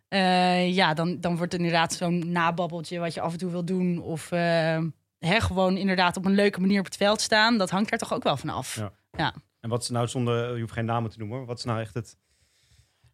eh, 0.08 0.74
ja, 0.74 0.94
dan, 0.94 1.20
dan 1.20 1.36
wordt 1.36 1.52
het 1.52 1.60
inderdaad 1.60 1.94
zo'n 1.94 2.32
nababbeltje 2.32 2.98
wat 2.98 3.14
je 3.14 3.20
af 3.20 3.32
en 3.32 3.38
toe 3.38 3.50
wil 3.50 3.64
doen 3.64 4.02
of 4.02 4.32
eh, 4.32 4.82
hè, 5.18 5.40
gewoon 5.40 5.76
inderdaad 5.76 6.16
op 6.16 6.24
een 6.24 6.34
leuke 6.34 6.60
manier 6.60 6.78
op 6.78 6.84
het 6.84 6.96
veld 6.96 7.20
staan. 7.20 7.58
Dat 7.58 7.70
hangt 7.70 7.90
daar 7.90 7.98
toch 7.98 8.14
ook 8.14 8.22
wel 8.22 8.36
van 8.36 8.48
af. 8.48 8.82
Ja. 9.16 9.34
En 9.60 9.68
wat 9.68 9.82
is 9.82 9.88
nou 9.88 10.08
zonder, 10.08 10.54
je 10.54 10.60
hoeft 10.60 10.72
geen 10.72 10.84
namen 10.84 11.10
te 11.10 11.18
noemen, 11.18 11.46
wat 11.46 11.58
is 11.58 11.64
nou 11.64 11.80
echt 11.80 11.94
het, 11.94 12.16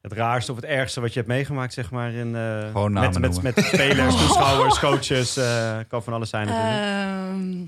het 0.02 0.12
raarste 0.12 0.50
of 0.50 0.56
het 0.56 0.66
ergste 0.66 1.00
wat 1.00 1.12
je 1.12 1.18
hebt 1.18 1.30
meegemaakt, 1.30 1.72
zeg 1.72 1.90
maar? 1.90 2.12
In, 2.12 2.36
eh, 2.36 2.66
Gewoon 2.66 2.92
namen 2.92 3.20
met, 3.20 3.42
met, 3.42 3.56
met 3.56 3.64
spelers, 3.64 4.16
toeschouwers, 4.20 4.78
coaches. 4.78 5.36
eh, 5.36 5.78
kan 5.88 6.02
van 6.02 6.12
alles 6.12 6.30
zijn 6.30 6.46
natuurlijk. 6.46 6.84
Ehm, 6.84 7.64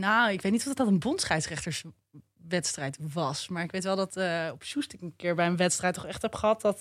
nou, 0.00 0.32
ik 0.32 0.42
weet 0.42 0.52
niet 0.52 0.66
of 0.66 0.74
dat 0.74 0.86
een 0.86 0.98
bondscheidsrechterswedstrijd 0.98 2.98
was. 3.12 3.48
Maar 3.48 3.62
ik 3.62 3.72
weet 3.72 3.84
wel 3.84 3.96
dat 3.96 4.16
eh, 4.16 4.48
op 4.52 4.62
Soest 4.62 4.92
ik 4.92 5.00
een 5.00 5.14
keer 5.16 5.34
bij 5.34 5.46
een 5.46 5.56
wedstrijd 5.56 5.94
toch 5.94 6.06
echt 6.06 6.22
heb 6.22 6.34
gehad 6.34 6.60
dat... 6.60 6.80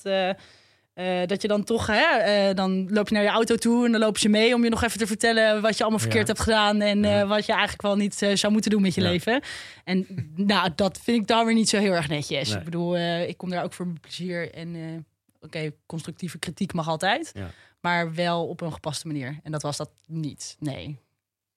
eh, 0.94 1.26
dat 1.26 1.42
je 1.42 1.48
dan 1.48 1.64
toch, 1.64 1.88
hè, 1.88 2.18
eh, 2.18 2.56
dan 2.56 2.94
loop 2.94 3.08
je 3.08 3.14
naar 3.14 3.24
je 3.24 3.30
auto 3.30 3.56
toe 3.56 3.86
en 3.86 3.92
dan 3.92 4.02
lopen 4.02 4.20
ze 4.20 4.30
mee 4.30 4.54
om 4.54 4.64
je 4.64 4.70
nog 4.70 4.84
even 4.84 5.00
te 5.00 5.08
vertellen 5.08 5.62
wat 5.62 5.76
je 5.78 5.82
allemaal 5.82 6.00
verkeerd 6.00 6.28
Ja. 6.28 6.34
hebt 6.34 6.44
gedaan 6.46 6.82
en 6.82 7.06
eh, 7.06 7.28
wat 7.28 7.46
je 7.46 7.52
eigenlijk 7.52 7.82
wel 7.82 7.96
niet 7.96 8.16
zou 8.34 8.54
moeten 8.54 8.72
doen 8.72 8.82
met 8.82 8.96
je 8.96 9.02
Ja. 9.02 9.10
leven. 9.10 9.42
En 9.84 10.06
nou, 10.36 10.70
dat 10.76 11.00
vind 11.04 11.22
ik 11.22 11.28
dan 11.28 11.46
weer 11.46 11.56
niet 11.56 11.70
zo 11.70 11.80
heel 11.80 11.92
erg 11.92 12.08
netjes. 12.08 12.50
Nee. 12.50 12.58
Ik 12.58 12.64
bedoel, 12.64 12.98
ik 13.28 13.38
kom 13.38 13.50
daar 13.50 13.64
ook 13.64 13.74
voor 13.74 13.86
mijn 13.86 14.00
plezier 14.00 14.52
en 14.54 15.06
oké, 15.42 15.72
constructieve 15.86 16.38
kritiek 16.40 16.74
mag 16.74 16.88
altijd, 16.88 17.34
maar 17.82 18.14
wel 18.14 18.48
op 18.48 18.62
een 18.62 18.74
gepaste 18.74 19.08
manier. 19.08 19.40
En 19.44 19.52
dat 19.52 19.62
was 19.62 19.78
dat 19.78 19.92
niet, 20.08 20.56
nee. 20.60 21.00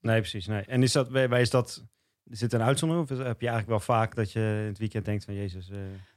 Nee, 0.01 0.20
precies. 0.20 0.46
Nee. 0.46 0.62
En 0.62 0.83
is 0.83 0.92
dat, 0.92 1.11
bij, 1.11 1.29
bij 1.29 1.40
is 1.40 1.51
dat, 1.51 1.85
zit 2.25 2.53
een 2.53 2.62
uitzondering? 2.62 3.11
Of 3.11 3.18
heb 3.18 3.40
je 3.40 3.49
eigenlijk 3.49 3.68
wel 3.68 3.96
vaak 3.96 4.14
dat 4.14 4.33
je 4.33 4.40
in 4.40 4.66
het 4.66 4.79
weekend 4.79 5.05
denkt 5.05 5.25
van 5.25 5.35
Jezus... 5.35 5.70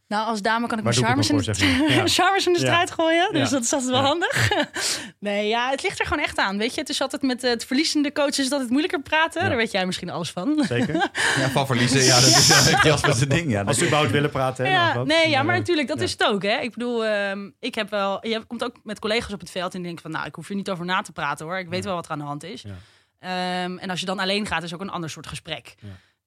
Nou, 0.10 0.28
als 0.28 0.42
dame 0.42 0.68
kan 0.68 0.78
ik 0.78 0.84
Waar 0.84 0.94
mijn 0.94 1.06
charmers 1.06 1.30
in, 1.30 1.38
de? 1.38 1.94
Ja. 1.96 2.08
charmers 2.08 2.46
in 2.48 2.54
de 2.54 2.60
Ja. 2.60 2.66
strijd 2.66 2.92
gooien. 2.92 3.30
Dus 3.34 3.50
Ja. 3.50 3.56
dat 3.56 3.64
is 3.64 3.74
altijd 3.74 3.92
wel 3.92 4.00
Ja. 4.02 4.06
handig. 4.08 4.50
nee, 5.20 5.48
ja, 5.48 5.70
het 5.70 5.82
ligt 5.84 6.00
er 6.00 6.06
gewoon 6.06 6.24
echt 6.24 6.38
aan. 6.38 6.58
Weet 6.58 6.74
je, 6.74 6.80
het 6.80 6.90
is 6.90 7.02
altijd 7.02 7.22
met 7.22 7.42
het 7.42 7.66
verliezende 7.66 8.12
coaches 8.12 8.40
is 8.40 8.50
dat 8.50 8.60
het 8.60 8.70
moeilijker 8.70 9.02
praten. 9.02 9.42
Ja. 9.42 9.48
Daar 9.48 9.58
weet 9.58 9.72
jij 9.72 9.86
misschien 9.86 10.10
alles 10.10 10.32
van. 10.32 10.64
zeker? 10.68 10.96
Ja, 11.40 11.50
van 11.50 11.66
verliezen. 11.66 12.04
Ja, 12.04 12.16
dat 12.20 12.30
is 12.30 12.50
uh, 12.72 12.84
Jasper 12.84 13.14
zijn 13.14 13.30
ding. 13.30 13.52
Ja, 13.52 13.62
Als 13.64 13.78
we 13.78 13.86
überhaupt 13.86 14.12
willen 14.12 14.30
praten. 14.30 14.66
hè, 14.66 14.72
Ja, 14.72 15.04
nee, 15.04 15.30
ja, 15.30 15.44
maar 15.44 15.58
natuurlijk, 15.58 15.88
dat 15.88 15.98
ja. 15.98 16.04
is 16.04 16.12
het 16.12 16.24
ook. 16.24 16.42
Hè. 16.44 16.58
Ik 16.60 16.74
bedoel, 16.74 17.06
ehm, 17.06 17.50
ik 17.60 17.76
heb 17.76 17.90
wel. 17.90 18.28
Je 18.28 18.44
komt 18.48 18.64
ook 18.64 18.76
met 18.84 19.00
collega's 19.00 19.34
op 19.34 19.40
het 19.40 19.52
veld 19.52 19.76
en 19.76 19.84
denk 19.84 20.00
van, 20.00 20.12
nou, 20.12 20.26
ik 20.26 20.36
hoef 20.36 20.48
hier 20.48 20.58
niet 20.58 20.70
over 20.70 20.86
na 20.86 21.02
te 21.02 21.12
praten 21.12 21.46
hoor. 21.46 21.58
Ik 21.58 21.70
weet 21.70 21.80
Ja. 21.80 21.86
wel 21.86 21.96
wat 21.96 22.06
er 22.06 22.12
aan 22.12 22.20
de 22.20 22.26
hand 22.26 22.44
is. 22.44 22.62
Ja. 22.62 22.70
Ehm, 23.20 23.78
en 23.78 23.90
als 23.90 24.00
je 24.00 24.06
dan 24.06 24.20
alleen 24.20 24.46
gaat, 24.46 24.64
is 24.64 24.74
ook 24.74 24.82
een 24.82 24.90
ander 24.90 25.10
soort 25.10 25.28
gesprek. 25.28 25.76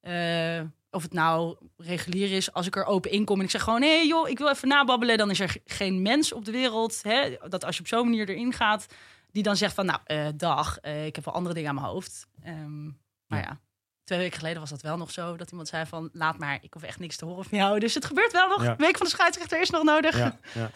Eh, 0.01 0.61
of 0.92 1.02
het 1.02 1.12
nou 1.12 1.57
regulier 1.76 2.33
is, 2.33 2.52
als 2.52 2.66
ik 2.66 2.76
er 2.76 2.85
open 2.85 3.11
in 3.11 3.24
kom 3.24 3.38
en 3.38 3.44
ik 3.44 3.50
zeg 3.50 3.62
gewoon, 3.62 3.83
hé 3.83 3.96
hey, 3.96 4.07
joh, 4.07 4.28
ik 4.28 4.38
wil 4.38 4.48
even 4.50 4.68
nababbelen, 4.68 5.18
dan 5.18 5.31
is 5.31 5.40
er 5.40 5.48
ge- 5.48 5.62
geen 5.64 6.02
mens 6.02 6.33
op 6.33 6.44
de 6.44 6.50
wereld. 6.52 7.00
Hè, 7.02 7.37
dat 7.48 7.64
als 7.64 7.74
je 7.76 7.81
op 7.83 7.88
zo'n 7.88 8.05
manier 8.05 8.28
erin 8.28 8.52
gaat, 8.52 8.87
die 9.31 9.42
dan 9.42 9.57
zegt 9.57 9.74
van, 9.74 9.87
nou, 9.87 10.00
eh, 10.05 10.26
dag, 10.35 10.78
eh, 10.78 11.07
ik 11.07 11.14
heb 11.14 11.24
wel 11.24 11.35
andere 11.35 11.55
dingen 11.55 11.68
aan 11.68 11.74
mijn 11.74 11.87
hoofd. 11.87 12.26
Ehm, 12.42 12.85
maar 12.85 12.92
Ja. 13.28 13.38
ja. 13.38 13.61
Twee 14.05 14.18
weken 14.18 14.38
geleden 14.38 14.61
was 14.61 14.70
dat 14.70 14.83
wel 14.83 14.96
nog 14.96 15.11
zo. 15.11 15.37
Dat 15.37 15.50
iemand 15.50 15.68
zei 15.68 15.87
van, 15.87 16.11
laat 16.12 16.38
maar, 16.38 16.59
ik 16.62 16.72
hoef 16.74 16.83
echt 16.83 16.98
niks 16.98 17.16
te 17.16 17.24
horen 17.24 17.44
van 17.44 17.59
jou. 17.59 17.78
Dus 17.78 17.94
het 17.94 18.05
gebeurt 18.05 18.33
wel 18.33 18.48
nog. 18.48 18.62
Ja. 18.64 18.76
Week 18.76 18.96
van 18.96 19.07
de 19.07 19.12
scheidsrechter 19.12 19.61
is 19.61 19.70
nog 19.70 19.83
nodig. 19.83 20.18
Ja, 20.18 20.38
ja. 20.55 20.70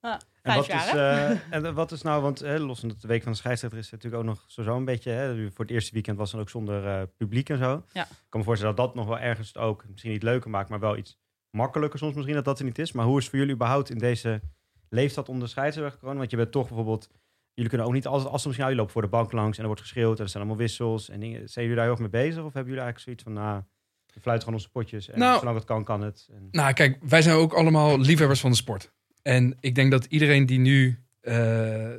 Ja, 0.46 0.52
En 0.52 0.56
wat, 0.56 0.66
jaar, 0.66 0.86
is, 0.86 0.92
eh, 0.92 1.52
en 1.54 1.74
wat 1.74 1.92
is 1.92 2.02
nou, 2.02 2.22
want 2.22 2.38
hè, 2.38 2.58
los 2.58 2.80
van 2.80 2.88
dat 2.88 3.00
de 3.00 3.08
week 3.08 3.22
van 3.22 3.32
de 3.32 3.38
scheidsrechter 3.38 3.78
is 3.78 3.90
het 3.90 3.94
natuurlijk 4.02 4.22
ook 4.22 4.28
nog 4.28 4.44
sowieso 4.46 4.76
een 4.76 4.84
beetje, 4.84 5.10
hè, 5.10 5.50
voor 5.50 5.64
het 5.64 5.74
eerste 5.74 5.92
weekend 5.92 6.18
was 6.18 6.32
het 6.32 6.40
ook 6.40 6.50
zonder 6.50 6.86
eh, 6.86 7.02
publiek 7.16 7.48
en 7.48 7.58
zo. 7.58 7.84
Ja. 7.92 8.02
Ik 8.02 8.26
kan 8.28 8.40
me 8.40 8.46
voorstellen 8.46 8.76
dat 8.76 8.86
dat 8.86 8.94
nog 8.94 9.06
wel 9.06 9.18
ergens 9.18 9.48
het 9.48 9.58
ook 9.58 9.84
misschien 9.90 10.12
niet 10.12 10.22
leuker 10.22 10.50
maakt, 10.50 10.68
maar 10.68 10.80
wel 10.80 10.96
iets 10.96 11.18
makkelijker 11.50 11.98
soms 11.98 12.14
misschien 12.14 12.34
dat 12.34 12.44
dat 12.44 12.58
er 12.58 12.64
niet 12.64 12.78
is. 12.78 12.92
Maar 12.92 13.04
hoe 13.04 13.16
is 13.16 13.22
het 13.22 13.30
voor 13.30 13.38
jullie 13.38 13.54
überhaupt 13.54 13.90
in 13.90 13.98
deze 13.98 14.40
leeftijd 14.88 15.28
om 15.28 15.40
de 15.40 15.46
scheidsrechter? 15.46 16.14
Want 16.14 16.30
je 16.30 16.36
bent 16.36 16.52
toch 16.52 16.66
bijvoorbeeld, 16.66 17.08
jullie 17.54 17.70
kunnen 17.70 17.86
ook 17.86 17.92
niet, 17.92 18.06
als, 18.06 18.24
als 18.24 18.42
ze 18.42 18.48
misschien, 18.48 18.74
lopen 18.74 18.92
voor 18.92 19.02
de 19.02 19.08
bank 19.08 19.32
langs 19.32 19.56
en 19.56 19.60
er 19.60 19.66
wordt 19.66 19.82
geschreeuwd 19.82 20.18
en 20.18 20.24
er 20.24 20.30
zijn 20.30 20.42
allemaal 20.42 20.60
wissels 20.60 21.08
en 21.08 21.20
dingen. 21.20 21.48
Zijn 21.48 21.64
jullie 21.64 21.74
daar 21.80 21.84
heel 21.84 22.02
erg 22.02 22.12
mee 22.12 22.22
bezig 22.22 22.42
of 22.44 22.52
hebben 22.52 22.72
jullie 22.72 22.84
eigenlijk 22.84 22.98
zoiets 22.98 23.22
van, 23.22 23.32
nou, 23.32 23.62
we 24.14 24.20
fluiten 24.20 24.46
gewoon 24.46 24.60
onze 24.60 24.70
potjes 24.72 25.08
en 25.08 25.18
Nou, 25.18 25.38
zolang 25.38 25.56
het 25.56 25.66
kan, 25.66 25.84
kan 25.84 26.02
het. 26.02 26.28
En, 26.32 26.48
Nou, 26.50 26.72
kijk, 26.72 26.98
wij 27.02 27.22
zijn 27.22 27.36
ook 27.36 27.52
allemaal 27.52 27.98
liefhebbers 27.98 28.40
van 28.40 28.50
de 28.50 28.56
sport. 28.56 28.92
En 29.26 29.56
ik 29.60 29.74
denk 29.74 29.90
dat 29.90 30.04
iedereen 30.08 30.46
die 30.46 30.58
nu 30.58 30.98
eh, 31.20 31.36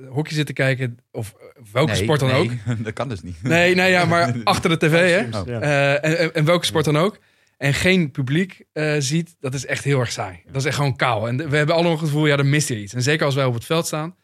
hockey 0.09 0.33
zit 0.33 0.45
te 0.45 0.53
kijken, 0.53 0.97
of 1.11 1.35
welke 1.71 1.91
Nee, 1.91 2.01
sport 2.03 2.19
dan 2.19 2.29
nee, 2.29 2.39
ook. 2.39 2.51
dat 2.85 2.93
kan 2.93 3.09
dus 3.09 3.21
niet. 3.21 3.43
Nee, 3.43 3.75
nee, 3.75 3.91
ja, 3.91 4.05
maar 4.05 4.35
achter 4.43 4.69
de 4.69 4.77
tv, 4.77 4.91
hè? 4.91 5.39
Oh. 5.39 5.47
Eh, 5.47 6.35
en, 6.35 6.45
welke 6.45 6.65
sport 6.65 6.85
dan 6.85 6.97
ook. 6.97 7.19
En 7.57 7.73
geen 7.73 8.11
publiek 8.11 8.63
eh, 8.73 8.95
ziet, 8.99 9.35
dat 9.39 9.53
is 9.53 9.65
echt 9.65 9.83
heel 9.83 9.99
erg 9.99 10.11
saai. 10.11 10.41
Dat 10.45 10.55
is 10.55 10.65
echt 10.65 10.75
gewoon 10.75 10.95
kaal. 10.95 11.27
En 11.27 11.49
we 11.49 11.57
hebben 11.57 11.75
allemaal 11.75 11.93
het 11.93 12.01
gevoel, 12.01 12.25
ja, 12.25 12.37
er 12.37 12.45
mist 12.45 12.69
hier 12.69 12.79
iets. 12.79 12.93
En 12.93 13.01
zeker 13.01 13.25
als 13.25 13.35
wij 13.35 13.45
op 13.45 13.53
het 13.53 13.65
veld 13.65 13.85
staan, 13.85 14.15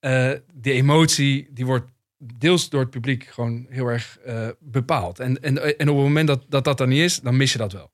eh 0.00 0.30
die 0.54 0.72
emotie, 0.72 1.48
die 1.50 1.66
wordt 1.66 1.86
deels 2.18 2.68
door 2.68 2.80
het 2.80 2.90
publiek 2.90 3.24
gewoon 3.24 3.66
heel 3.68 3.86
erg 3.86 4.18
eh, 4.24 4.48
bepaald. 4.60 5.18
En, 5.18 5.42
en, 5.42 5.78
en 5.78 5.88
op 5.88 5.96
het 5.96 6.04
moment 6.04 6.26
dat, 6.26 6.44
dat 6.48 6.64
dat 6.64 6.80
er 6.80 6.86
niet 6.86 7.02
is, 7.02 7.20
dan 7.20 7.36
mis 7.36 7.52
je 7.52 7.58
dat 7.58 7.72
wel. 7.72 7.90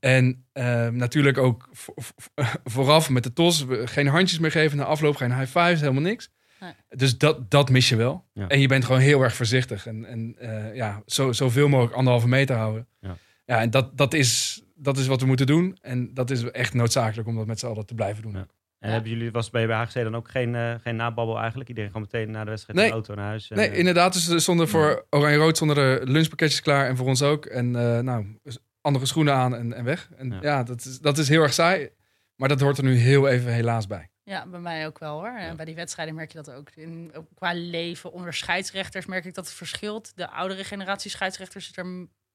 En 0.00 0.44
eh, 0.52 0.88
natuurlijk 0.88 1.38
ook 1.38 1.68
vo- 1.72 1.94
vo- 1.96 2.12
vooraf 2.74 3.10
met 3.10 3.22
de 3.22 3.32
TOS, 3.32 3.64
geen 3.84 4.06
handjes 4.06 4.38
meer 4.38 4.50
geven, 4.50 4.76
na 4.76 4.84
afloop 4.84 5.16
geen 5.16 5.38
high 5.38 5.58
fives, 5.58 5.80
helemaal 5.80 6.02
niks. 6.02 6.30
Nee. 6.60 6.72
Dus 6.88 7.18
dat, 7.18 7.50
dat 7.50 7.70
mis 7.70 7.88
je 7.88 7.96
wel. 7.96 8.24
Ja. 8.32 8.48
En 8.48 8.60
je 8.60 8.68
bent 8.68 8.84
gewoon 8.84 9.00
heel 9.00 9.22
erg 9.22 9.34
voorzichtig. 9.34 9.86
En, 9.86 10.04
en 10.04 10.34
eh, 10.38 10.74
ja, 10.74 11.02
zo, 11.06 11.32
zoveel 11.32 11.68
mogelijk 11.68 11.94
anderhalve 11.94 12.28
meter 12.28 12.56
houden. 12.56 12.86
Ja. 13.00 13.16
Ja, 13.46 13.60
en 13.60 13.70
dat, 13.70 13.96
dat, 13.98 14.14
is, 14.14 14.62
dat 14.74 14.96
is 14.98 15.06
wat 15.06 15.20
we 15.20 15.26
moeten 15.26 15.46
doen. 15.46 15.78
En 15.80 16.14
dat 16.14 16.30
is 16.30 16.50
echt 16.50 16.74
noodzakelijk 16.74 17.28
om 17.28 17.36
dat 17.36 17.46
met 17.46 17.58
z'n 17.58 17.66
allen 17.66 17.86
te 17.86 17.94
blijven 17.94 18.22
doen. 18.22 18.32
Ja. 18.32 18.46
En 18.78 18.92
hebben 18.92 19.10
jullie, 19.10 19.30
was 19.30 19.50
bij 19.50 19.66
HGC 19.66 19.94
dan 19.94 20.16
ook 20.16 20.30
geen, 20.30 20.54
eh, 20.54 20.74
geen 20.82 20.96
nababbel 20.96 21.38
eigenlijk? 21.38 21.68
Iedereen 21.68 21.90
gewoon 21.90 22.06
meteen 22.12 22.30
na 22.30 22.44
de 22.44 22.50
wedstrijd 22.50 22.78
Nee. 22.78 22.86
in 22.88 22.92
de 22.92 22.96
auto 22.98 23.14
naar 23.14 23.26
huis? 23.26 23.50
En, 23.50 23.56
Nee, 23.56 23.68
eh, 23.68 23.78
inderdaad. 23.78 24.12
Dus 24.12 24.42
stonden 24.42 24.68
voor 24.68 25.06
Oranje-Rood 25.10 25.56
stonden 25.56 25.76
er 25.76 26.08
lunchpakketjes 26.08 26.60
klaar. 26.60 26.88
En 26.88 26.96
voor 26.96 27.06
ons 27.06 27.22
ook. 27.22 27.46
En 27.46 27.76
eh, 27.76 28.00
nou, 28.00 28.38
andere 28.86 29.06
schoenen 29.06 29.34
aan 29.34 29.54
en, 29.54 29.72
en 29.72 29.84
weg. 29.84 30.08
En 30.16 30.30
Ja. 30.30 30.38
ja, 30.42 30.62
dat, 30.62 30.84
is, 30.84 30.98
dat 30.98 31.18
is 31.18 31.28
heel 31.28 31.42
erg 31.42 31.52
saai. 31.52 31.90
Maar 32.36 32.48
dat 32.48 32.60
hoort 32.60 32.78
er 32.78 32.84
nu 32.84 32.94
heel 32.96 33.28
even 33.28 33.52
helaas 33.52 33.86
bij. 33.86 34.10
Ja, 34.22 34.46
bij 34.46 34.60
mij 34.60 34.86
ook 34.86 34.98
wel 34.98 35.18
hoor. 35.18 35.36
En 35.36 35.56
Bij 35.56 35.64
die 35.64 35.74
wedstrijden 35.74 36.14
merk 36.14 36.32
je 36.32 36.42
dat 36.42 36.50
ook. 36.54 36.70
In, 36.74 37.10
ook 37.14 37.26
qua 37.34 37.52
leven 37.54 38.12
onder 38.12 38.34
scheidsrechters 38.34 39.06
merk 39.06 39.24
ik 39.24 39.34
dat 39.34 39.44
het 39.46 39.54
verschilt. 39.54 40.12
De 40.16 40.30
oudere 40.30 40.64
generatie 40.64 41.10
scheidsrechters 41.10 41.70
is 41.70 41.76
er 41.76 41.84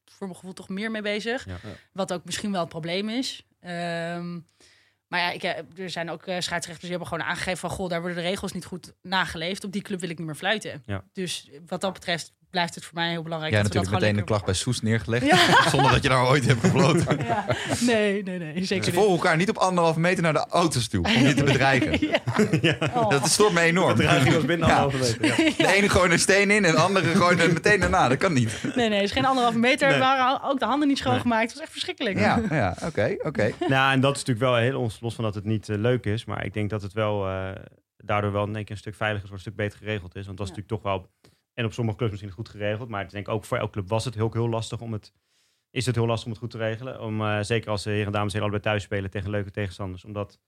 voor 0.05 0.27
mijn 0.27 0.35
gevoel 0.35 0.53
toch 0.53 0.69
meer 0.69 0.91
mee 0.91 1.01
bezig. 1.01 1.45
Ja. 1.45 1.57
Wat 1.93 2.13
ook 2.13 2.25
misschien 2.25 2.51
wel 2.51 2.59
het 2.59 2.69
probleem 2.69 3.09
is. 3.09 3.45
Ehm, 3.59 4.39
maar 5.07 5.19
ja, 5.19 5.31
ik, 5.31 5.41
heb- 5.41 5.77
er 5.79 5.89
zijn 5.89 6.09
ook 6.09 6.21
eh, 6.21 6.39
scheidsrechters 6.39 6.79
die 6.79 6.89
hebben 6.89 7.07
gewoon 7.07 7.23
aangegeven 7.23 7.57
van... 7.59 7.69
goh, 7.69 7.89
daar 7.89 7.99
worden 8.01 8.17
de 8.23 8.29
regels 8.29 8.51
niet 8.51 8.65
goed 8.65 8.93
nageleefd. 9.01 9.63
Op 9.63 9.71
die 9.71 9.81
club 9.81 9.99
wil 9.99 10.09
ik 10.09 10.17
niet 10.17 10.27
meer 10.27 10.35
fluiten. 10.35 10.83
Ja. 10.85 11.03
Dus 11.13 11.49
wat 11.67 11.81
dat 11.81 11.93
betreft 11.93 12.33
blijft 12.51 12.75
het 12.75 12.83
voor 12.85 12.93
mij 12.93 13.09
heel 13.09 13.21
belangrijk... 13.23 13.53
Ja, 13.53 13.61
dat 13.61 13.67
we 13.67 13.73
dat 13.73 13.83
natuurlijk 13.83 14.03
gewoon 14.03 14.15
meteen 14.15 14.15
de 14.15 14.23
klacht 14.23 14.45
bij 14.45 14.53
Soes 14.53 14.81
neergelegd. 14.81 15.25
Ja. 15.25 15.69
Zonder 15.73 15.91
dat 15.91 16.03
je 16.03 16.09
daar 16.09 16.27
ooit 16.27 16.45
hebt 16.45 16.59
gefloten. 16.59 17.17
Ja. 17.25 17.45
Nee, 17.79 18.23
nee, 18.23 18.37
nee, 18.39 18.53
zeker 18.65 18.65
Ze 18.65 18.73
niet. 18.89 18.99
volgen 18.99 19.11
elkaar 19.15 19.37
niet 19.37 19.49
op 19.49 19.57
anderhalve 19.57 19.99
meter 19.99 20.23
naar 20.23 20.33
de 20.33 20.45
auto's 20.49 20.87
toe. 20.87 21.05
Om 21.05 21.11
je 21.11 21.33
te 21.33 21.43
bedreigen. 21.53 22.07
Ja. 22.61 22.75
Oh. 22.93 23.09
Dat 23.09 23.27
stoort 23.27 23.53
me 23.53 23.59
enorm. 23.61 23.95
De 23.95 24.03
dreiging 24.03 24.33
was 24.35 24.45
binnen 24.45 24.67
Ja. 24.67 24.77
anderhalve 24.79 25.17
meter. 25.21 25.43
Ja. 25.45 25.53
De 25.67 25.73
ene 25.73 25.89
gooit 25.89 26.11
een 26.11 26.19
steen 26.19 26.51
in 26.51 26.65
en 26.65 26.71
de 26.71 26.79
andere 26.79 27.15
gooit 27.15 27.39
er 27.39 27.53
meteen 27.53 27.79
daarna. 27.79 28.07
Dat 28.07 28.17
kan 28.17 28.33
niet. 28.33 28.63
Nee, 28.75 28.89
nee, 28.89 28.99
het 28.99 29.07
is 29.09 29.11
geen 29.11 29.25
anderhalve 29.25 29.59
meter. 29.59 29.87
Nee. 29.87 29.95
Er 29.97 30.01
waren 30.03 30.43
ook 30.43 30.59
de 30.59 30.65
handen 30.65 30.87
niet 30.87 30.97
schoongemaakt. 30.97 31.43
Het 31.43 31.51
was 31.53 31.61
echt 31.61 31.71
verschrikkelijk. 31.71 32.19
Ja, 32.19 32.41
ja 32.49 32.75
oké, 32.85 33.15
oké. 33.23 33.51
Nou, 33.67 33.91
en 33.93 33.99
dat 34.01 34.15
is 34.15 34.19
natuurlijk 34.25 34.45
wel 34.51 34.55
heel 34.55 34.79
ons, 34.79 34.97
los 35.01 35.15
van 35.15 35.23
dat 35.23 35.35
het 35.35 35.45
niet 35.45 35.69
eh, 35.69 35.77
leuk 35.77 36.05
is. 36.05 36.25
Maar 36.25 36.45
ik 36.45 36.53
denk 36.53 36.69
dat 36.69 36.81
het 36.81 36.93
wel 36.93 37.27
eh, 37.27 37.49
daardoor 37.97 38.31
wel 38.31 38.47
in 38.47 38.55
één 38.55 38.63
keer 38.63 38.71
een 38.71 38.77
stuk 38.81 38.95
veiliger 38.95 39.27
wordt, 39.29 39.45
een 39.45 39.51
stuk 39.51 39.65
beter 39.65 39.77
geregeld 39.79 40.15
is. 40.15 40.25
Want 40.25 40.37
dat 40.37 40.47
is 40.49 40.53
Ja. 40.55 40.59
natuurlijk 40.61 40.83
toch 40.83 40.93
wel, 40.93 41.09
en 41.53 41.65
op 41.65 41.73
sommige 41.73 41.97
clubs 41.97 42.11
misschien 42.11 42.33
goed 42.33 42.49
geregeld. 42.49 42.89
Maar 42.89 43.03
ik 43.03 43.09
denk 43.09 43.27
ook 43.27 43.45
voor 43.45 43.57
elke 43.57 43.71
club 43.71 43.87
was 43.87 44.05
het 44.05 44.13
heel, 44.13 44.29
heel 44.31 44.49
lastig 44.49 44.81
om 44.81 44.93
het, 44.93 45.13
is 45.69 45.85
het 45.85 45.95
heel 45.95 46.05
lastig 46.05 46.25
om 46.25 46.31
het 46.31 46.41
goed 46.41 46.51
te 46.51 46.57
regelen. 46.57 47.01
Om, 47.01 47.21
eh, 47.21 47.39
zeker 47.41 47.69
als 47.69 47.83
de 47.83 47.89
heren 47.89 48.05
en 48.05 48.11
dames 48.11 48.33
heel 48.33 48.41
allebei 48.41 48.61
thuis 48.61 48.83
spelen 48.83 49.09
tegen 49.09 49.29
leuke 49.29 49.51
tegenstanders. 49.51 50.05
Om 50.05 50.13
dat 50.13 50.39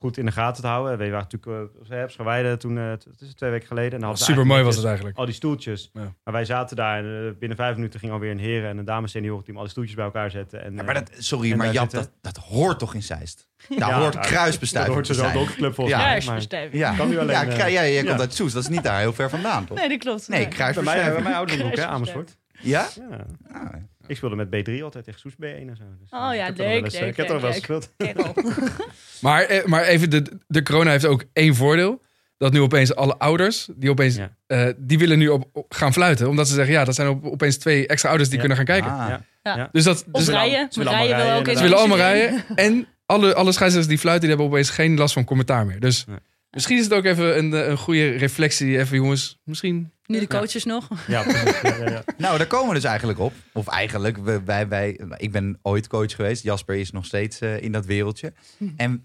goed 0.00 0.16
in 0.18 0.26
de 0.26 0.32
gaten 0.32 0.62
te 0.62 0.68
houden. 0.68 0.98
We 0.98 1.10
waren 1.10 1.26
natuurlijk 1.30 1.72
uh, 1.90 2.02
op 2.02 2.10
Scharweide 2.10 2.56
toen, 2.56 2.78
eh, 2.78 2.90
het 2.90 3.06
is 3.18 3.34
twee 3.34 3.50
weken 3.50 3.66
geleden. 3.66 3.92
En 3.92 4.00
dan 4.00 4.16
Super 4.16 4.46
mooi 4.46 4.62
was 4.62 4.76
het 4.76 4.84
eigenlijk. 4.84 5.16
al 5.16 5.24
die 5.24 5.34
stoeltjes. 5.34 5.90
Ja. 5.92 6.00
Maar 6.24 6.34
wij 6.34 6.44
zaten 6.44 6.76
daar 6.76 6.98
en 7.04 7.26
eh, 7.28 7.38
binnen 7.38 7.56
vijf 7.58 7.74
minuten 7.74 8.00
ging 8.00 8.12
alweer 8.12 8.30
een 8.30 8.38
heren 8.38 8.68
en 8.68 8.78
een 8.78 8.84
dames 8.84 9.10
seniorenteam 9.10 9.56
al 9.56 9.62
die 9.62 9.70
stoeltjes 9.70 9.96
bij 9.96 10.04
elkaar 10.04 10.30
zetten. 10.30 10.64
En, 10.64 10.72
Ja, 10.72 10.78
eh, 10.78 10.84
maar 10.84 10.94
dat, 10.94 11.10
sorry, 11.18 11.50
en 11.52 11.56
maar 11.58 11.72
Jap, 11.72 11.90
dat, 11.90 12.10
dat 12.20 12.36
hoort 12.36 12.78
toch 12.78 12.94
in 12.94 13.02
Zeist? 13.02 13.48
Daar 13.68 13.78
Ja, 13.88 14.00
hoort 14.00 14.14
ja, 14.14 14.20
kruisbestuiving 14.20 14.96
dat 14.96 15.06
hoort 15.06 15.18
te 15.18 15.24
zo 15.24 15.38
zijn. 15.38 15.48
ook 15.48 15.54
club 15.56 15.74
volgens 15.74 15.96
Ja. 15.96 16.02
mij. 16.02 16.10
Juist, 16.12 16.26
maar- 16.26 16.36
bestuiving. 16.36 16.74
Ja, 16.82 16.94
Kan 16.96 17.08
nu 17.08 17.18
alleen, 17.18 17.36
ja, 17.36 17.46
eh, 17.46 17.72
ja, 17.72 17.80
je 17.82 17.92
ja. 17.92 18.02
komt 18.04 18.20
uit 18.20 18.34
Soes. 18.34 18.52
Dat 18.52 18.62
is 18.62 18.68
niet 18.68 18.82
daar 18.82 18.98
heel 18.98 19.12
ver 19.12 19.30
vandaan, 19.30 19.64
toch? 19.66 19.78
Nee, 19.78 19.88
dat 19.88 19.98
klopt. 19.98 20.28
Nee, 20.28 20.38
Bij 20.38 20.48
mij, 20.48 20.56
bij 20.56 20.72
kruisbestuiving. 20.72 21.22
mijn 21.24 21.34
ouders 21.36 21.62
ook, 21.62 21.66
hè, 21.68 21.72
Kruisbestuiving. 21.74 22.16
Amersfoort. 22.16 22.38
Ja? 22.62 22.88
Ja. 23.10 23.26
Ah, 23.52 23.72
Ik 24.10 24.16
speelde 24.16 24.36
met 24.36 24.46
B3 24.48 24.82
altijd 24.82 25.04
tegen 25.04 25.20
Soes 25.20 25.32
B1 25.34 25.38
en 25.68 25.76
zo. 25.76 25.82
Dus, 26.00 26.10
Oh 26.10 26.30
eh, 26.30 26.36
ja, 26.36 26.46
ik 26.46 26.58
er 26.58 26.64
leuk, 26.64 26.74
wel 26.74 26.84
eens, 26.84 26.98
leuk, 26.98 27.08
Ik 27.08 27.16
heb 27.16 27.28
er 27.30 27.40
wel 27.40 27.52
gespeeld. 27.52 27.92
Maar, 29.20 29.42
eh, 29.42 29.64
maar 29.64 29.82
even, 29.84 30.10
de, 30.10 30.22
de 30.46 30.62
corona 30.62 30.90
heeft 30.90 31.06
ook 31.06 31.24
één 31.32 31.54
voordeel. 31.54 32.00
Dat 32.36 32.52
nu 32.52 32.60
opeens 32.60 32.94
alle 32.94 33.18
ouders, 33.18 33.68
die 33.76 33.90
opeens, 33.90 34.16
Ja. 34.16 34.36
eh, 34.46 34.66
die 34.76 34.98
willen 34.98 35.18
nu 35.18 35.28
op, 35.28 35.48
op- 35.52 35.74
gaan 35.74 35.92
fluiten. 35.92 36.28
Omdat 36.28 36.48
ze 36.48 36.54
zeggen, 36.54 36.74
ja, 36.74 36.84
dat 36.84 36.94
zijn 36.94 37.08
op, 37.08 37.24
opeens 37.24 37.56
twee 37.56 37.86
extra 37.86 38.08
ouders 38.08 38.30
die 38.30 38.38
Ja. 38.40 38.46
kunnen 38.46 38.66
gaan 38.66 38.80
kijken. 38.80 38.98
ah. 38.98 39.14
Ja. 39.42 39.68
Dus 39.72 39.84
dat, 39.84 40.04
Of 40.12 40.20
dus 40.24 40.28
rijden. 40.28 40.66
ze 40.72 40.78
willen 40.78 40.94
rijden 40.94 41.16
allemaal 41.16 41.38
ook 41.38 41.44
rijden, 41.44 41.56
ze 41.56 41.62
willen 41.62 41.78
allemaal 41.78 41.96
rijden. 41.96 42.44
En 42.54 42.86
alle, 43.06 43.34
alle 43.34 43.52
scheidsrechters 43.52 43.86
die 43.86 43.98
fluiten, 43.98 44.28
die 44.28 44.36
hebben 44.36 44.54
opeens 44.54 44.70
geen 44.70 44.96
last 44.96 45.12
van 45.14 45.24
commentaar 45.24 45.66
meer. 45.66 45.80
Dus 45.80 46.04
Nee. 46.04 46.16
Misschien 46.50 46.78
is 46.78 46.84
het 46.84 46.92
ook 46.92 47.04
even 47.04 47.38
een, 47.38 47.54
eh, 47.54 47.66
een 47.68 47.76
goede 47.78 48.10
reflectie. 48.10 48.78
Even 48.78 48.96
jongens, 48.96 49.38
misschien... 49.44 49.90
Nu 50.06 50.18
de 50.18 50.26
coaches 50.26 50.64
nog. 50.64 50.88
Ja, 51.06 51.22
precies. 51.22 51.60
Ja, 51.60 51.76
ja, 51.76 51.90
ja. 51.90 52.02
Nou, 52.18 52.38
daar 52.38 52.46
komen 52.46 52.68
we 52.68 52.74
dus 52.74 52.84
eigenlijk 52.84 53.18
op. 53.18 53.32
Of 53.52 53.66
eigenlijk, 53.66 54.16
we- 54.16 54.42
wij, 54.44 54.68
wij, 54.68 55.00
ik 55.16 55.32
ben 55.32 55.58
ooit 55.62 55.86
coach 55.86 56.14
geweest. 56.14 56.42
Jasper 56.42 56.76
is 56.76 56.90
nog 56.90 57.04
steeds 57.04 57.40
eh, 57.40 57.62
in 57.62 57.72
dat 57.72 57.86
wereldje. 57.86 58.32
Hm. 58.56 58.64
En 58.76 59.04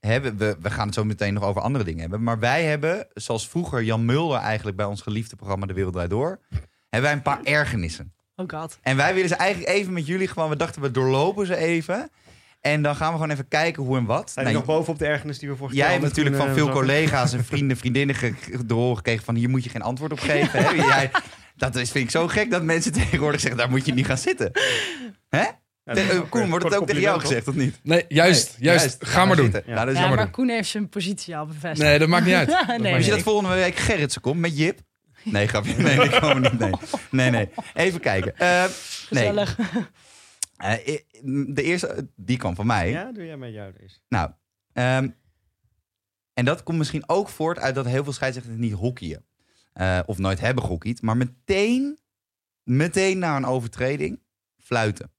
hebben 0.00 0.36
we, 0.36 0.56
we 0.60 0.70
gaan 0.70 0.86
het 0.86 0.94
zo 0.94 1.04
meteen 1.04 1.34
nog 1.34 1.42
over 1.42 1.62
andere 1.62 1.84
dingen 1.84 2.00
hebben. 2.00 2.22
Maar 2.22 2.38
wij 2.38 2.64
hebben, 2.64 3.06
zoals 3.14 3.48
vroeger 3.48 3.82
Jan 3.82 4.04
Mulder 4.04 4.38
eigenlijk 4.38 4.76
bij 4.76 4.86
ons 4.86 5.02
geliefde 5.02 5.36
programma 5.36 5.66
De 5.66 5.72
Wereld 5.72 5.92
Draait 5.94 6.10
Door, 6.10 6.40
hebben 6.88 7.10
wij 7.10 7.12
een 7.12 7.22
paar 7.22 7.40
ergernissen. 7.42 8.12
Oh 8.36 8.48
god. 8.48 8.78
En 8.82 8.96
wij 8.96 9.14
willen 9.14 9.28
ze 9.28 9.34
eigenlijk 9.34 9.72
even 9.72 9.92
met 9.92 10.06
jullie 10.06 10.28
gewoon, 10.28 10.48
we 10.50 10.56
dachten 10.56 10.82
we 10.82 10.90
doorlopen 10.90 11.46
ze 11.46 11.56
even. 11.56 12.10
En 12.60 12.82
dan 12.82 12.96
gaan 12.96 13.08
we 13.08 13.14
gewoon 13.14 13.30
even 13.30 13.48
kijken 13.48 13.82
hoe 13.82 13.96
en 13.98 14.04
wat. 14.04 14.30
Zijn 14.30 14.44
Nou, 14.44 14.56
nog 14.58 14.66
bovenop 14.66 14.98
de 14.98 15.06
ergernis 15.06 15.38
die 15.38 15.48
we 15.48 15.56
vorige 15.56 15.76
Jij 15.76 15.84
keer 15.84 15.94
hebt 15.94 16.08
natuurlijk 16.08 16.36
van 16.36 16.46
eh, 16.48 16.54
veel 16.54 16.68
collega's 16.70 17.32
en 17.32 17.44
vrienden, 17.52 17.76
vriendinnen 17.76 18.16
te 18.66 18.74
horen 18.74 18.96
gekregen 18.96 19.24
van 19.24 19.34
hier 19.34 19.48
moet 19.48 19.64
je 19.64 19.70
geen 19.70 19.82
antwoord 19.82 20.12
op 20.12 20.18
geven. 20.20 20.62
Hè? 20.64 20.70
Jij, 20.94 21.10
dat 21.56 21.76
is, 21.76 21.90
vind 21.90 22.04
ik 22.04 22.10
zo 22.10 22.28
gek 22.28 22.50
dat 22.50 22.62
mensen 22.62 22.92
tegenwoordig 23.02 23.40
zeggen 23.40 23.58
daar 23.58 23.70
moet 23.70 23.86
je 23.86 23.92
niet 23.92 24.06
gaan 24.06 24.18
zitten. 24.18 24.50
Hè? 25.28 25.42
Ja, 25.84 25.94
Te- 25.94 26.00
eh, 26.00 26.16
ook 26.18 26.30
Koen, 26.30 26.48
wordt 26.50 26.64
het 26.64 26.74
ook 26.76 26.86
tegen 26.86 27.02
jou 27.02 27.20
gezegd 27.20 27.48
of 27.48 27.54
niet? 27.54 27.78
Nee, 27.82 28.04
juist, 28.08 28.56
Nee, 28.58 28.68
juist. 28.68 28.96
Ga 29.00 29.24
maar 29.24 29.36
doen. 29.36 29.50
Ja. 29.52 29.60
Nou, 29.66 29.76
dat 29.78 29.88
is 29.88 29.94
Ja, 29.94 30.00
jammer. 30.00 30.18
maar 30.18 30.30
Koen 30.30 30.48
heeft 30.48 30.68
zijn 30.68 30.88
positie 30.88 31.36
al 31.36 31.46
bevestigd. 31.46 31.78
Nee, 31.88 31.98
dat 31.98 32.08
maakt 32.08 32.24
niet 32.26 32.34
uit. 32.34 32.48
Nee, 32.48 32.56
Dat 32.56 32.66
maakt 32.66 32.80
nee. 32.82 32.94
Als 32.94 33.04
je 33.04 33.10
dat 33.10 33.22
volgende 33.22 33.54
week 33.54 33.76
Gerritsen 33.76 34.20
komt 34.20 34.40
met 34.40 34.58
Jip? 34.58 34.78
Nee, 35.22 35.46
grapje. 35.48 35.74
Nee, 35.76 36.00
die 36.00 36.20
komen 36.20 36.42
niet. 36.42 36.58
Nee, 36.58 36.70
nee. 37.10 37.30
nee. 37.30 37.48
Even 37.74 38.00
kijken. 38.00 38.38
Eh, 38.38 38.64
nee, 39.10 39.32
Eh, 40.60 40.98
de 41.54 41.62
eerste, 41.62 42.10
die 42.16 42.36
kwam 42.36 42.54
van 42.54 42.66
mij. 42.66 42.90
Ja, 42.90 43.12
doe 43.12 43.24
jij 43.24 43.36
met 43.36 43.52
jou 43.52 43.72
deze. 43.78 43.98
Nou, 44.08 44.30
ehm, 44.72 45.08
en 46.34 46.44
dat 46.44 46.62
komt 46.62 46.78
misschien 46.78 47.08
ook 47.08 47.28
voort 47.28 47.58
uit 47.58 47.74
dat 47.74 47.86
heel 47.86 48.04
veel 48.04 48.12
scheidsrechters 48.12 48.58
niet 48.58 48.72
hockeyen. 48.72 49.24
Eh, 49.72 50.00
of 50.06 50.18
nooit 50.18 50.40
hebben 50.40 50.64
gehockeyd. 50.64 51.02
Maar 51.02 51.16
meteen, 51.16 51.98
meteen 52.62 53.18
na 53.18 53.36
een 53.36 53.44
overtreding, 53.44 54.20
fluiten. 54.56 55.12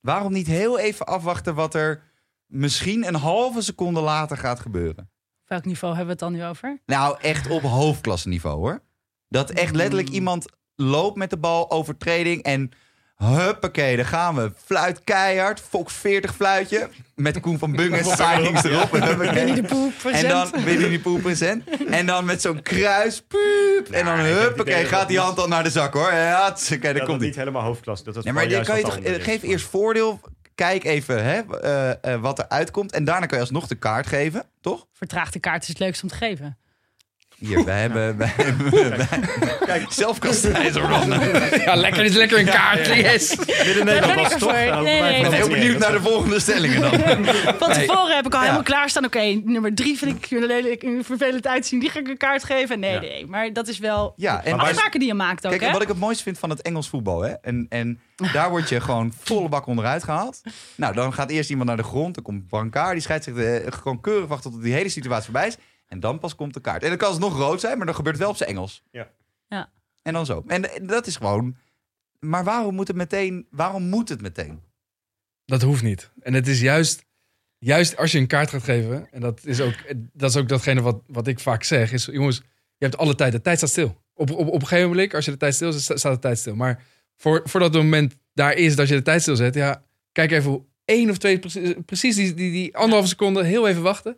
Waarom 0.00 0.32
niet 0.32 0.46
heel 0.46 0.78
even 0.78 1.06
afwachten 1.06 1.54
wat 1.54 1.74
er 1.74 2.02
misschien 2.46 3.06
een 3.06 3.14
halve 3.14 3.62
seconde 3.62 4.00
later 4.00 4.36
gaat 4.36 4.60
gebeuren? 4.60 5.10
Welk 5.44 5.64
niveau 5.64 5.96
hebben 5.96 6.16
we 6.16 6.24
het 6.24 6.32
dan 6.32 6.40
nu 6.40 6.48
over? 6.48 6.80
Nou, 6.86 7.18
echt 7.20 7.50
op 7.50 7.62
hoofdklasse 7.62 8.28
niveau 8.28 8.58
hoor. 8.58 8.82
Dat 9.28 9.50
echt 9.50 9.74
letterlijk 9.74 10.08
iemand 10.08 10.46
loopt 10.74 11.16
met 11.16 11.30
de 11.30 11.38
bal, 11.38 11.70
overtreding 11.70 12.42
en 12.42 12.70
huppakee, 13.24 13.96
daar 13.96 14.04
gaan 14.04 14.34
we. 14.34 14.52
Fluit 14.64 15.04
keihard, 15.04 15.60
Fox 15.60 15.94
40 15.94 16.34
fluitje. 16.34 16.88
Met 17.14 17.40
Koen 17.40 17.58
van 17.58 17.72
Bungen 17.72 18.04
signings 18.16 18.64
erop. 18.64 18.94
En. 18.94 19.18
Winnie 19.18 19.54
de 19.54 19.62
Poel 19.62 19.92
En 20.12 20.28
dan 20.28 20.50
Winnie 20.64 20.88
die 20.88 21.00
Poel 21.00 21.18
present. 21.18 21.64
En 21.86 22.06
dan 22.06 22.24
met 22.24 22.42
zo'n 22.42 22.62
kruis, 22.62 23.22
puup. 23.22 23.88
En 23.90 24.04
dan 24.04 24.18
huppakee, 24.18 24.84
gaat 24.84 25.08
die 25.08 25.18
hand 25.18 25.38
al 25.38 25.48
naar 25.48 25.62
de 25.62 25.70
zak 25.70 25.94
hoor. 25.94 26.12
Ja, 26.12 26.56
daar 26.80 26.94
dat 26.94 27.04
komt 27.04 27.20
niet 27.20 27.34
ie. 27.34 27.38
helemaal 27.38 27.62
hoofdklasse. 27.62 28.04
Dat 28.04 28.14
was 28.14 28.24
Ja, 28.24 28.32
maar 28.32 28.48
dan 28.48 28.64
kan 28.64 28.76
je 28.76 28.82
toch, 28.82 28.98
geef 29.02 29.42
eerst 29.42 29.66
voordeel. 29.66 30.20
Kijk 30.54 30.84
even 30.84 31.24
hè, 31.24 31.40
eh, 31.60 32.14
eh, 32.14 32.20
wat 32.20 32.38
er 32.38 32.48
uitkomt. 32.48 32.92
En 32.92 33.04
daarna 33.04 33.26
kan 33.26 33.36
je 33.38 33.44
alsnog 33.44 33.66
de 33.66 33.74
kaart 33.74 34.06
geven, 34.06 34.44
toch? 34.60 34.86
Vertraagde 34.92 35.38
kaart 35.40 35.62
is 35.62 35.68
het 35.68 35.78
leukst 35.78 36.02
om 36.02 36.08
te 36.08 36.14
geven. 36.14 36.56
Hier, 37.42 37.64
wij 37.64 37.80
hebben... 37.80 38.16
Wij 38.16 38.34
Kijk, 39.66 39.92
Zelfkastijzer 39.92 40.88
dan. 40.88 41.08
Ja, 41.64 41.74
lekker, 41.74 42.04
is 42.04 42.14
lekker 42.14 42.38
een 42.38 42.44
kaartje. 42.44 42.94
Yes. 42.94 43.36
Midden 43.36 43.74
Daar 43.74 43.84
Nederland 43.84 44.14
ben 44.14 44.22
was 44.22 44.38
toch? 44.38 44.52
Nee, 44.52 45.00
nee, 45.00 45.14
Ik 45.16 45.22
ben 45.22 45.24
van 45.24 45.34
heel 45.34 45.48
benieuwd 45.48 45.78
naar 45.78 45.92
de 45.92 46.00
volgende 46.00 46.40
stellingen 46.40 46.80
dan. 46.80 46.90
Van 47.58 47.72
tevoren 47.72 48.16
heb 48.16 48.26
ik 48.26 48.34
al 48.34 48.40
helemaal 48.40 48.62
klaarstaan. 48.62 49.04
Oké, 49.04 49.40
nummer 49.44 49.74
drie 49.74 49.98
vind 49.98 50.24
ik 50.24 50.30
een 50.30 50.46
lelijk, 50.46 50.82
een 50.82 51.04
vervelend 51.04 51.46
uitzien. 51.46 51.80
Die 51.80 51.90
ga 51.90 51.98
ik 51.98 52.08
een 52.08 52.16
kaart 52.16 52.44
geven. 52.44 52.80
Nee, 52.80 52.98
nee. 52.98 53.26
Maar 53.26 53.52
dat 53.52 53.68
is 53.68 53.78
wel 53.78 54.12
Ja, 54.16 54.44
en 54.44 54.58
afspraken 54.58 55.00
die 55.00 55.08
je 55.08 55.14
maakt 55.14 55.44
ook, 55.44 55.50
Kijk, 55.50 55.64
hè? 55.64 55.72
wat 55.72 55.82
ik 55.82 55.88
het 55.88 55.98
mooiste 55.98 56.22
vind 56.22 56.38
van 56.38 56.50
het 56.50 56.62
Engels 56.62 56.88
voetbal, 56.88 57.20
hè? 57.20 57.32
En, 57.32 57.66
en 57.68 58.00
daar 58.32 58.50
word 58.50 58.68
je 58.68 58.80
gewoon 58.80 59.12
volle 59.22 59.48
bak 59.48 59.66
onderuit 59.66 60.04
gehaald. 60.04 60.40
Nou, 60.74 60.94
dan 60.94 61.12
gaat 61.12 61.30
eerst 61.30 61.50
iemand 61.50 61.68
naar 61.68 61.76
de 61.76 61.82
grond, 61.82 62.14
dan 62.14 62.24
komt 62.24 62.48
Brancard, 62.48 62.92
die 62.92 63.00
scheidsrechter 63.00 63.64
eh, 63.64 63.72
gewoon 63.72 64.00
keurig 64.00 64.28
wachten 64.28 64.50
tot 64.50 64.62
die 64.62 64.72
hele 64.72 64.88
situatie 64.88 65.24
voorbij 65.24 65.46
is. 65.46 65.56
En 65.92 66.00
dan 66.00 66.18
pas 66.18 66.34
komt 66.34 66.54
de 66.54 66.60
kaart. 66.60 66.82
En 66.82 66.88
dan 66.88 66.98
kan 66.98 67.10
het 67.10 67.20
nog 67.20 67.36
rood 67.36 67.60
zijn, 67.60 67.76
maar 67.76 67.86
dan 67.86 67.94
gebeurt 67.94 68.14
het 68.14 68.24
wel 68.24 68.32
op 68.32 68.38
zijn 68.38 68.50
Engels. 68.50 68.82
Ja. 68.90 69.10
Ja. 69.48 69.70
En 70.02 70.12
dan 70.12 70.26
zo. 70.26 70.44
En 70.46 70.86
dat 70.86 71.06
is 71.06 71.16
gewoon... 71.16 71.56
Maar 72.18 72.44
waarom 72.44 72.74
moet 72.74 72.88
het 72.88 72.96
meteen... 72.96 73.46
Waarom 73.50 73.82
moet 73.82 74.08
het 74.08 74.20
meteen? 74.20 74.60
Dat 75.44 75.62
hoeft 75.62 75.82
niet. 75.82 76.10
En 76.20 76.34
het 76.34 76.48
is 76.48 76.60
juist, 76.60 77.04
juist 77.58 77.96
als 77.96 78.12
je 78.12 78.18
een 78.18 78.26
kaart 78.26 78.50
gaat 78.50 78.62
geven, 78.62 79.10
en 79.10 79.20
dat 79.20 79.44
is 79.44 79.60
ook, 79.60 79.74
dat 80.12 80.30
is 80.30 80.36
ook 80.36 80.48
datgene 80.48 80.80
wat, 80.80 81.02
wat 81.06 81.26
ik 81.26 81.40
vaak 81.40 81.62
zeg, 81.62 81.92
is 81.92 82.04
jongens, 82.04 82.36
je 82.76 82.84
hebt 82.84 82.96
alle 82.96 83.14
tijd, 83.14 83.32
de 83.32 83.40
tijd 83.40 83.56
staat 83.56 83.70
stil. 83.70 84.02
Op, 84.14 84.30
op, 84.30 84.46
op 84.48 84.60
een 84.60 84.66
gegeven 84.66 84.88
moment, 84.88 85.14
als 85.14 85.24
je 85.24 85.30
de 85.30 85.36
tijd 85.36 85.54
stil 85.54 85.72
zet, 85.72 85.98
staat 85.98 86.14
de 86.14 86.18
tijd 86.18 86.38
stil. 86.38 86.54
Maar 86.54 86.82
voor, 87.16 87.40
voordat 87.44 87.74
het 87.74 87.82
moment 87.82 88.16
daar 88.34 88.54
is 88.54 88.76
dat 88.76 88.88
je 88.88 88.94
de 88.94 89.02
tijd 89.02 89.22
stilzet, 89.22 89.54
ja, 89.54 89.84
kijk 90.12 90.30
even 90.30 90.50
hoe 90.50 90.64
één 90.84 91.10
of 91.10 91.18
twee, 91.18 91.38
precies, 91.38 91.74
precies 91.86 92.16
die, 92.16 92.34
die, 92.34 92.50
die 92.50 92.76
anderhalve 92.76 93.08
seconde, 93.08 93.44
heel 93.44 93.68
even 93.68 93.82
wachten. 93.82 94.16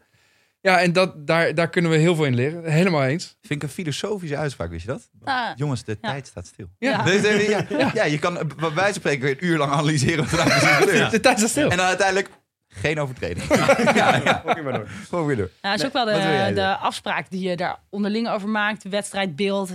Ja, 0.64 0.80
en 0.80 0.92
dat, 0.92 1.26
daar, 1.26 1.54
daar 1.54 1.68
kunnen 1.70 1.90
we 1.90 1.96
heel 1.96 2.14
veel 2.14 2.24
in 2.24 2.34
leren. 2.34 2.64
Helemaal 2.70 3.04
eens. 3.04 3.36
Vind 3.42 3.62
ik 3.62 3.68
een 3.68 3.74
filosofische 3.74 4.36
uitspraak, 4.36 4.70
weet 4.70 4.80
je 4.80 4.86
dat? 4.86 5.08
Ah, 5.24 5.48
Jongens, 5.56 5.84
de 5.84 5.98
Ja. 6.00 6.10
tijd 6.10 6.26
staat 6.26 6.46
stil. 6.46 6.66
Ja. 6.78 7.04
Ja, 7.06 7.90
ja. 7.94 8.04
je 8.04 8.18
kan 8.18 8.34
bij 8.34 8.70
wijze 8.72 8.74
van 8.74 8.92
spreken 8.92 9.28
een 9.28 9.36
uur 9.40 9.58
lang 9.58 9.72
analyseren 9.72 10.26
gebeurt. 10.26 11.10
De 11.10 11.20
tijd 11.20 11.38
staat 11.38 11.50
stil. 11.50 11.70
En 11.70 11.76
dan 11.76 11.86
uiteindelijk 11.86 12.28
geen 12.68 13.00
overtreding. 13.00 13.46
ja, 13.94 14.16
ja. 14.24 14.42
Oké, 14.46 14.62
maar 14.62 14.72
door. 14.72 14.88
Gewoon 15.08 15.26
weer 15.26 15.36
door. 15.36 15.50
Nou, 15.60 15.76
dat 15.76 15.80
is 15.80 15.86
ook 15.86 16.04
wel 16.06 16.14
de, 16.46 16.54
de 16.54 16.76
afspraak 16.76 17.30
die 17.30 17.48
je 17.48 17.56
daar 17.56 17.78
onderling 17.90 18.28
over 18.28 18.48
maakt. 18.48 18.82
Wedstrijdbeeld 18.88 19.70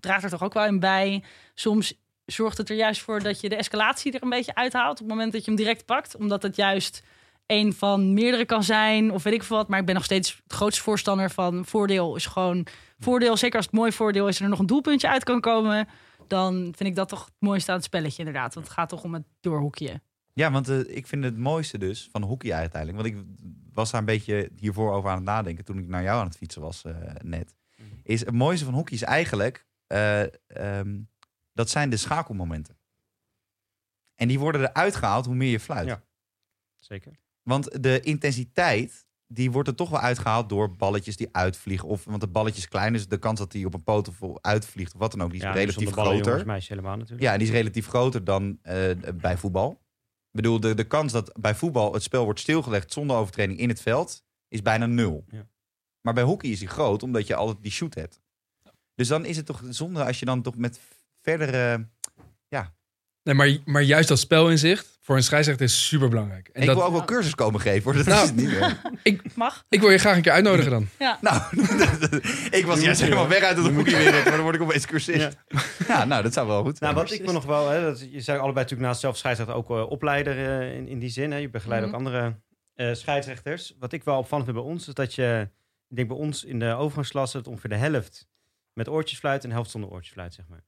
draagt 0.00 0.24
er 0.24 0.30
toch 0.30 0.42
ook 0.42 0.54
wel 0.54 0.66
in 0.66 0.80
bij. 0.80 1.22
Soms 1.54 1.94
zorgt 2.26 2.58
het 2.58 2.70
er 2.70 2.76
juist 2.76 3.00
voor 3.02 3.22
dat 3.22 3.40
je 3.40 3.48
de 3.48 3.56
escalatie 3.56 4.12
er 4.12 4.22
een 4.22 4.28
beetje 4.28 4.54
uithaalt. 4.54 4.92
Op 4.92 4.98
het 4.98 5.08
moment 5.08 5.32
dat 5.32 5.44
je 5.44 5.50
hem 5.50 5.60
direct 5.60 5.84
pakt. 5.84 6.16
Omdat 6.16 6.42
het 6.42 6.56
juist 6.56 7.02
een 7.48 7.72
van 7.72 8.12
meerdere 8.14 8.44
kan 8.44 8.62
zijn. 8.62 9.12
Of 9.12 9.22
weet 9.22 9.34
ik 9.34 9.42
veel 9.42 9.56
wat. 9.56 9.68
Maar 9.68 9.78
ik 9.78 9.86
ben 9.86 9.94
nog 9.94 10.04
steeds 10.04 10.40
het 10.42 10.52
grootste 10.52 10.82
voorstander 10.82 11.30
van 11.30 11.64
voordeel 11.64 12.16
is 12.16 12.26
gewoon 12.26 12.66
voordeel. 12.98 13.36
Zeker 13.36 13.56
als 13.56 13.66
het 13.66 13.74
mooi 13.74 13.92
voordeel 13.92 14.28
is 14.28 14.38
en 14.38 14.44
er 14.44 14.50
nog 14.50 14.58
een 14.58 14.66
doelpuntje 14.66 15.08
uit 15.08 15.24
kan 15.24 15.40
komen. 15.40 15.88
Dan 16.26 16.54
vind 16.76 16.88
ik 16.88 16.94
dat 16.94 17.08
toch 17.08 17.24
het 17.24 17.34
mooiste 17.38 17.70
aan 17.70 17.76
het 17.76 17.86
spelletje 17.86 18.18
inderdaad. 18.18 18.54
Want 18.54 18.66
het 18.66 18.74
gaat 18.74 18.88
toch 18.88 19.02
om 19.02 19.14
het 19.14 19.24
doorhoekje. 19.40 20.00
Ja, 20.32 20.50
want 20.50 20.68
eh, 20.68 20.78
ik 20.78 21.06
vind 21.06 21.24
het 21.24 21.36
mooiste 21.36 21.78
dus 21.78 22.08
van 22.12 22.22
hockey 22.22 22.52
uiteindelijk. 22.52 23.02
Want 23.02 23.14
ik 23.14 23.24
was 23.72 23.90
daar 23.90 24.00
een 24.00 24.06
beetje 24.06 24.50
hiervoor 24.56 24.92
over 24.92 25.10
aan 25.10 25.16
het 25.16 25.24
nadenken 25.24 25.64
toen 25.64 25.78
ik 25.78 25.88
naar 25.88 26.02
jou 26.02 26.20
aan 26.20 26.26
het 26.26 26.36
fietsen 26.36 26.62
was 26.62 26.84
eh, 26.84 26.94
net. 27.22 27.54
Is 28.02 28.20
het 28.20 28.34
mooiste 28.34 28.64
van 28.64 28.74
hockey 28.74 28.94
is 28.94 29.02
eigenlijk, 29.02 29.66
eh, 29.86 30.22
ehm, 30.46 31.00
dat 31.52 31.70
zijn 31.70 31.90
de 31.90 31.96
schakelmomenten. 31.96 32.78
En 34.14 34.28
die 34.28 34.38
worden 34.38 34.60
eruit 34.60 34.96
gehaald 34.96 35.26
hoe 35.26 35.34
meer 35.34 35.50
je 35.50 35.60
fluit. 35.60 35.86
Ja. 35.86 36.02
Zeker. 36.76 37.12
Want 37.48 37.82
de 37.82 38.00
intensiteit, 38.00 39.06
die 39.26 39.50
wordt 39.50 39.68
er 39.68 39.74
toch 39.74 39.90
wel 39.90 40.00
uitgehaald 40.00 40.48
door 40.48 40.76
balletjes 40.76 41.16
die 41.16 41.28
uitvliegen. 41.32 41.88
Of, 41.88 42.04
want 42.04 42.22
het 42.22 42.32
balletje 42.32 42.58
is 42.58 42.68
klein, 42.68 42.92
dus 42.92 43.08
de 43.08 43.18
kans 43.18 43.38
dat 43.38 43.52
die 43.52 43.66
op 43.66 43.74
een 43.74 43.82
poot 43.82 44.08
of 44.08 44.40
uitvliegt 44.40 44.94
of 44.94 45.00
wat 45.00 45.10
dan 45.10 45.22
ook, 45.22 45.30
die 45.30 45.40
is 45.40 45.44
Ja, 45.46 45.52
relatief 45.52 45.94
ballen, 45.94 46.10
groter. 46.10 46.26
jongens, 46.26 46.44
meisjes 46.44 46.68
helemaal 46.68 46.96
natuurlijk. 46.96 47.22
Ja, 47.22 47.32
en 47.32 47.38
die 47.38 47.46
is 47.46 47.52
relatief 47.52 47.86
groter 47.86 48.24
dan 48.24 48.58
eh, 48.62 48.90
bij 49.14 49.36
voetbal. 49.36 49.70
Ik 50.30 50.44
bedoel, 50.44 50.60
de, 50.60 50.74
de 50.74 50.84
kans 50.84 51.12
dat 51.12 51.32
bij 51.40 51.54
voetbal 51.54 51.92
het 51.92 52.02
spel 52.02 52.24
wordt 52.24 52.40
stilgelegd 52.40 52.92
zonder 52.92 53.16
overtreding 53.16 53.58
in 53.58 53.68
het 53.68 53.80
veld 53.80 54.24
is 54.48 54.62
bijna 54.62 54.86
nul. 54.86 55.24
Ja. 55.28 55.46
Maar 56.00 56.14
bij 56.14 56.22
hockey 56.22 56.50
is 56.50 56.58
die 56.58 56.68
groot, 56.68 57.02
omdat 57.02 57.26
je 57.26 57.34
altijd 57.34 57.62
die 57.62 57.72
shoot 57.72 57.94
hebt. 57.94 58.20
Dus 58.94 59.08
dan 59.08 59.24
is 59.24 59.36
het 59.36 59.46
toch 59.46 59.62
zonde 59.68 60.04
als 60.04 60.18
je 60.18 60.24
dan 60.24 60.42
toch 60.42 60.56
met 60.56 60.80
verdere... 61.20 61.88
Nee, 63.28 63.36
maar, 63.36 63.56
maar 63.64 63.82
juist 63.82 64.08
dat 64.08 64.18
spelinzicht 64.18 64.98
voor 65.00 65.16
een 65.16 65.22
scheidsrechter 65.22 65.64
is 65.66 65.86
super 65.86 66.08
belangrijk. 66.08 66.48
En 66.52 66.60
ik 66.60 66.66
dat, 66.66 66.76
wil 66.76 66.84
ook 66.84 66.92
wel 66.92 67.04
cursus 67.04 67.34
komen 67.34 67.60
geven, 67.60 67.82
hoor. 67.82 67.94
Dat 67.94 68.06
Nou. 68.06 68.22
is 68.22 68.28
het 68.28 68.36
niet. 68.36 68.50
hè. 68.58 69.16
Mag? 69.34 69.64
ik 69.68 69.80
wil 69.80 69.90
je 69.90 69.98
graag 69.98 70.16
een 70.16 70.22
keer 70.22 70.32
uitnodigen 70.32 70.70
dan. 70.70 70.88
Nou, 71.20 71.42
ik 72.58 72.62
was 72.66 72.80
juist 72.80 73.00
helemaal 73.00 73.28
weg 73.28 73.42
uit 73.42 73.56
de 73.56 73.62
hockeywereld, 73.62 74.24
maar 74.24 74.32
dan 74.32 74.42
word 74.42 74.54
ik 74.54 74.60
opeens 74.62 74.86
cursist. 74.86 75.36
Ja. 75.48 75.60
Ja. 75.88 76.04
nou, 76.04 76.22
dat 76.22 76.32
zou 76.32 76.46
wel 76.46 76.62
goed 76.62 76.80
Nou, 76.80 76.94
zijn. 76.94 76.94
wat 76.94 77.12
ik 77.12 77.26
me 77.26 77.32
nog 77.32 77.44
wel, 77.44 77.68
hè, 77.68 77.82
dat, 77.82 78.00
je 78.10 78.20
zei 78.20 78.38
allebei 78.38 78.62
natuurlijk 78.62 78.88
naast 78.88 79.00
zelf 79.00 79.16
scheidsrechter 79.16 79.56
ook 79.56 79.70
eh, 79.70 79.90
opleider 79.90 80.60
eh, 80.60 80.74
in, 80.76 80.88
in 80.88 80.98
die 80.98 81.10
zin. 81.10 81.30
Hè. 81.30 81.38
Je 81.38 81.50
begeleidt 81.50 81.84
Mhm. 81.86 81.94
ook 81.94 82.00
andere 82.00 82.34
eh, 82.74 82.94
scheidsrechters. 82.94 83.74
Wat 83.78 83.92
ik 83.92 84.04
wel 84.04 84.18
opvallend 84.18 84.48
vind 84.48 84.58
bij 84.62 84.66
ons, 84.72 84.88
is 84.88 84.94
dat 84.94 85.14
je, 85.14 85.48
ik 85.88 85.96
denk 85.96 86.08
bij 86.08 86.16
ons 86.16 86.44
in 86.44 86.58
de 86.58 86.74
overgangsklasse, 86.74 87.36
het 87.36 87.46
ongeveer 87.46 87.70
de 87.70 87.76
helft 87.76 88.26
met 88.72 88.88
oortjes 88.88 89.18
fluit 89.18 89.42
en 89.42 89.48
de 89.48 89.54
helft 89.54 89.70
zonder 89.70 89.90
oortjes 89.90 90.12
fluit, 90.12 90.34
zeg 90.34 90.44
maar. 90.48 90.62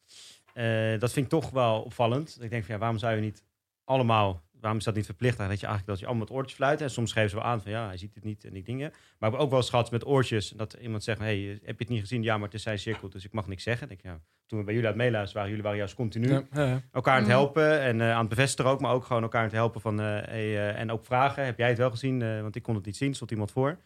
Eh, 0.55 0.99
dat 0.99 1.13
vind 1.13 1.25
ik 1.25 1.31
toch 1.31 1.51
wel 1.51 1.81
opvallend. 1.83 2.39
Ik 2.41 2.51
denk 2.51 2.65
van 2.65 2.75
ja, 2.75 2.81
waarom 2.81 2.99
zou 2.99 3.15
je 3.15 3.21
niet 3.21 3.45
allemaal, 3.85 4.43
waarom 4.61 4.79
is 4.79 4.85
dat 4.85 4.95
niet 4.95 5.05
verplicht? 5.05 5.39
Dat 5.39 5.47
je 5.47 5.67
eigenlijk 5.67 5.87
dat 5.87 5.99
je 5.99 6.07
allemaal 6.07 6.25
met 6.27 6.35
oortjes 6.37 6.55
fluit. 6.57 6.81
En 6.81 6.91
soms 6.91 7.13
geven 7.13 7.31
ze 7.31 7.37
wel 7.37 7.45
aan 7.45 7.63
van 7.63 7.71
ja, 7.71 7.87
hij 7.87 7.97
ziet 7.97 8.15
het 8.15 8.25
niet 8.25 8.45
en 8.45 8.53
die 8.53 8.63
dingen. 8.63 8.91
Maar 9.19 9.29
ik 9.29 9.35
heb 9.35 9.45
ook 9.45 9.51
wel 9.51 9.59
eens 9.59 9.71
gehad 9.71 9.91
met 9.91 10.07
oortjes, 10.07 10.49
dat 10.49 10.73
iemand 10.81 11.05
zegt, 11.05 11.19
hey, 11.19 11.39
heb 11.41 11.61
je 11.79 11.85
het 11.85 11.89
niet 11.89 12.01
gezien? 12.01 12.23
Ja, 12.23 12.35
maar 12.37 12.45
het 12.45 12.55
is 12.55 12.63
zijn 12.63 12.79
cirkel, 12.79 13.09
dus 13.09 13.25
ik 13.25 13.33
mag 13.33 13.47
niks 13.47 13.63
zeggen. 13.63 13.89
Denk 13.89 14.01
ja, 14.03 14.21
toen 14.47 14.59
we 14.59 14.65
bij 14.65 14.75
jullie 14.75 14.89
aan 14.89 14.95
het 14.95 15.03
meeluisteren 15.05 15.35
waren, 15.43 15.49
jullie 15.51 15.63
waren 15.65 15.79
juist 15.79 15.95
continu 15.95 16.29
Ja, 16.29 16.43
ja, 16.53 16.65
ja. 16.65 16.83
elkaar 16.93 17.15
aan 17.15 17.21
het 17.21 17.29
Mhm. 17.29 17.39
helpen 17.39 17.81
en 17.81 18.01
eh, 18.01 18.13
aan 18.13 18.21
het 18.21 18.29
bevestigen 18.29 18.71
ook, 18.71 18.81
maar 18.81 18.93
ook 18.93 19.05
gewoon 19.05 19.23
elkaar 19.23 19.41
aan 19.41 19.47
het 19.47 19.57
helpen 19.57 19.81
van, 19.81 20.01
eh, 20.01 20.07
hey, 20.07 20.25
eh, 20.29 20.81
en 20.81 20.91
ook 20.91 21.05
vragen. 21.05 21.45
Heb 21.45 21.59
jij 21.59 21.69
het 21.69 21.79
wel 21.79 21.91
gezien? 21.91 22.23
Eh, 22.23 22.41
want 22.41 22.57
ik 22.57 22.63
kon 22.63 22.75
het 22.75 22.85
niet 22.85 22.97
zien, 22.97 23.15
stond 23.15 23.31
iemand 23.31 23.51
voor. 23.51 23.79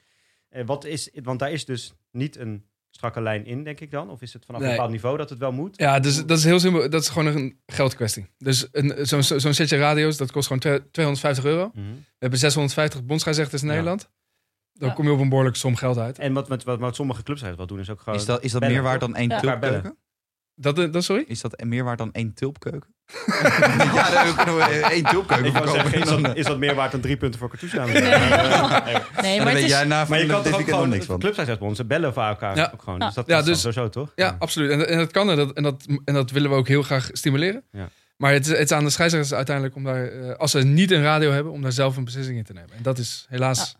Eh, 0.48 0.66
wat 0.66 0.84
is, 0.84 1.10
want 1.22 1.38
daar 1.38 1.52
is 1.52 1.64
dus 1.64 1.94
niet 2.10 2.36
een 2.36 2.64
strakke 2.96 3.20
lijn 3.20 3.46
in, 3.46 3.64
denk 3.64 3.80
ik 3.80 3.90
dan? 3.90 4.10
Of 4.10 4.22
is 4.22 4.32
het 4.32 4.44
vanaf 4.44 4.60
Nee. 4.60 4.70
een 4.70 4.74
bepaald 4.76 4.92
niveau 4.94 5.16
dat 5.16 5.30
het 5.30 5.38
wel 5.38 5.52
moet? 5.52 5.76
Ja, 5.78 6.00
dus 6.00 6.26
dat 6.26 6.38
is 6.38 6.44
heel 6.44 6.60
simpel. 6.60 6.90
Dat 6.90 7.02
is 7.02 7.08
gewoon 7.08 7.36
een 7.36 7.60
geldkwestie. 7.66 8.26
Dus 8.38 8.68
een- 8.72 9.06
zo'n 9.06 9.22
zo'n 9.22 9.54
setje 9.54 9.76
radio's, 9.78 10.16
dat 10.16 10.32
kost 10.32 10.46
gewoon 10.46 10.62
twee- 10.62 10.90
250 10.90 11.44
euro. 11.44 11.70
Mhm. 11.74 11.84
We 11.94 12.02
hebben 12.18 12.38
650 12.38 13.04
bondscheidsrechters 13.04 13.62
in 13.62 13.68
Ja. 13.68 13.74
Nederland. 13.74 14.10
Dan 14.72 14.88
Ja. 14.88 14.94
kom 14.94 15.04
je 15.06 15.12
op 15.12 15.20
een 15.20 15.28
behoorlijke 15.28 15.58
som 15.58 15.76
geld 15.76 15.98
uit. 15.98 16.18
En 16.18 16.32
wat, 16.32 16.48
wat, 16.48 16.64
wat, 16.64 16.78
wat 16.78 16.94
sommige 16.94 17.22
clubs 17.22 17.42
eigenlijk 17.42 17.70
wel 17.70 17.78
doen, 17.78 17.86
is 17.86 17.92
ook 17.92 18.00
gewoon... 18.04 18.18
Is 18.18 18.24
dat, 18.24 18.42
is 18.44 18.50
dat 18.52 18.60
bellen, 18.60 18.74
meer 18.76 18.84
waard 18.84 19.00
dan 19.00 19.14
één 19.16 19.28
Ja. 19.28 19.40
Tulpkeuken? 19.40 19.96
Dat, 20.54 20.78
eh, 20.78 20.92
dat 20.92 21.04
sorry? 21.04 21.24
Is 21.26 21.40
dat 21.40 21.64
meer 21.64 21.84
waard 21.84 21.98
dan 21.98 22.12
één 22.12 22.34
tulpkeuken? 22.34 22.93
Ja, 23.94 24.24
dan 24.24 24.34
kunnen 24.36 24.56
we 24.56 24.86
één 24.90 25.04
tulpkeuken 25.04 25.46
Ik 25.46 25.52
zeggen, 25.68 26.00
is 26.02 26.08
dat, 26.08 26.36
is 26.36 26.44
dat 26.44 26.58
meer 26.58 26.74
waard 26.74 26.92
dan 26.92 27.00
drie 27.00 27.16
punten 27.16 27.40
voor 27.40 27.50
Katusha? 27.50 27.84
Nee. 27.84 28.02
Nee. 29.22 29.42
Maar 29.42 29.52
is... 29.56 29.68
jij 29.68 29.84
na 29.84 30.04
Maar 30.08 30.18
je 30.20 30.26
kan 30.26 30.42
toch 30.42 30.52
ook 30.52 30.58
nog 30.58 30.68
gewoon 30.68 30.88
niks 30.88 31.06
van. 31.06 31.86
bellen 31.86 32.12
voor 32.14 32.22
elkaar 32.22 32.56
Ja. 32.56 32.70
ook 32.74 32.82
gewoon. 32.82 32.98
Ja. 32.98 33.06
Dus 33.06 33.14
dat 33.14 33.26
Ja, 33.26 33.42
dus- 33.42 33.60
sowieso 33.60 33.88
toch? 33.88 34.12
Ja, 34.14 34.36
absoluut. 34.38 34.70
En, 34.70 34.88
en 34.88 34.98
dat 34.98 35.10
kan 35.10 35.30
en 35.30 35.36
dat, 35.36 35.52
en, 35.52 35.62
dat, 35.62 35.86
en 36.04 36.14
dat 36.14 36.30
willen 36.30 36.50
we 36.50 36.56
ook 36.56 36.68
heel 36.68 36.82
graag 36.82 37.08
stimuleren. 37.12 37.64
Ja. 37.72 37.88
Maar 38.16 38.32
het 38.32 38.46
is, 38.46 38.50
het 38.52 38.60
is 38.60 38.72
aan 38.72 38.84
de 38.84 38.90
scheidsrechters 38.90 39.34
uiteindelijk 39.36 39.76
om 39.76 39.84
daar, 39.84 40.06
eh, 40.06 40.34
als 40.36 40.50
ze 40.50 40.58
niet 40.62 40.90
een 40.90 41.02
radio 41.02 41.30
hebben, 41.30 41.52
om 41.52 41.62
daar 41.62 41.72
zelf 41.72 41.96
een 41.96 42.04
beslissing 42.04 42.38
in 42.38 42.44
te 42.44 42.52
nemen. 42.52 42.70
En 42.76 42.82
dat 42.82 42.98
is 42.98 43.26
helaas 43.28 43.76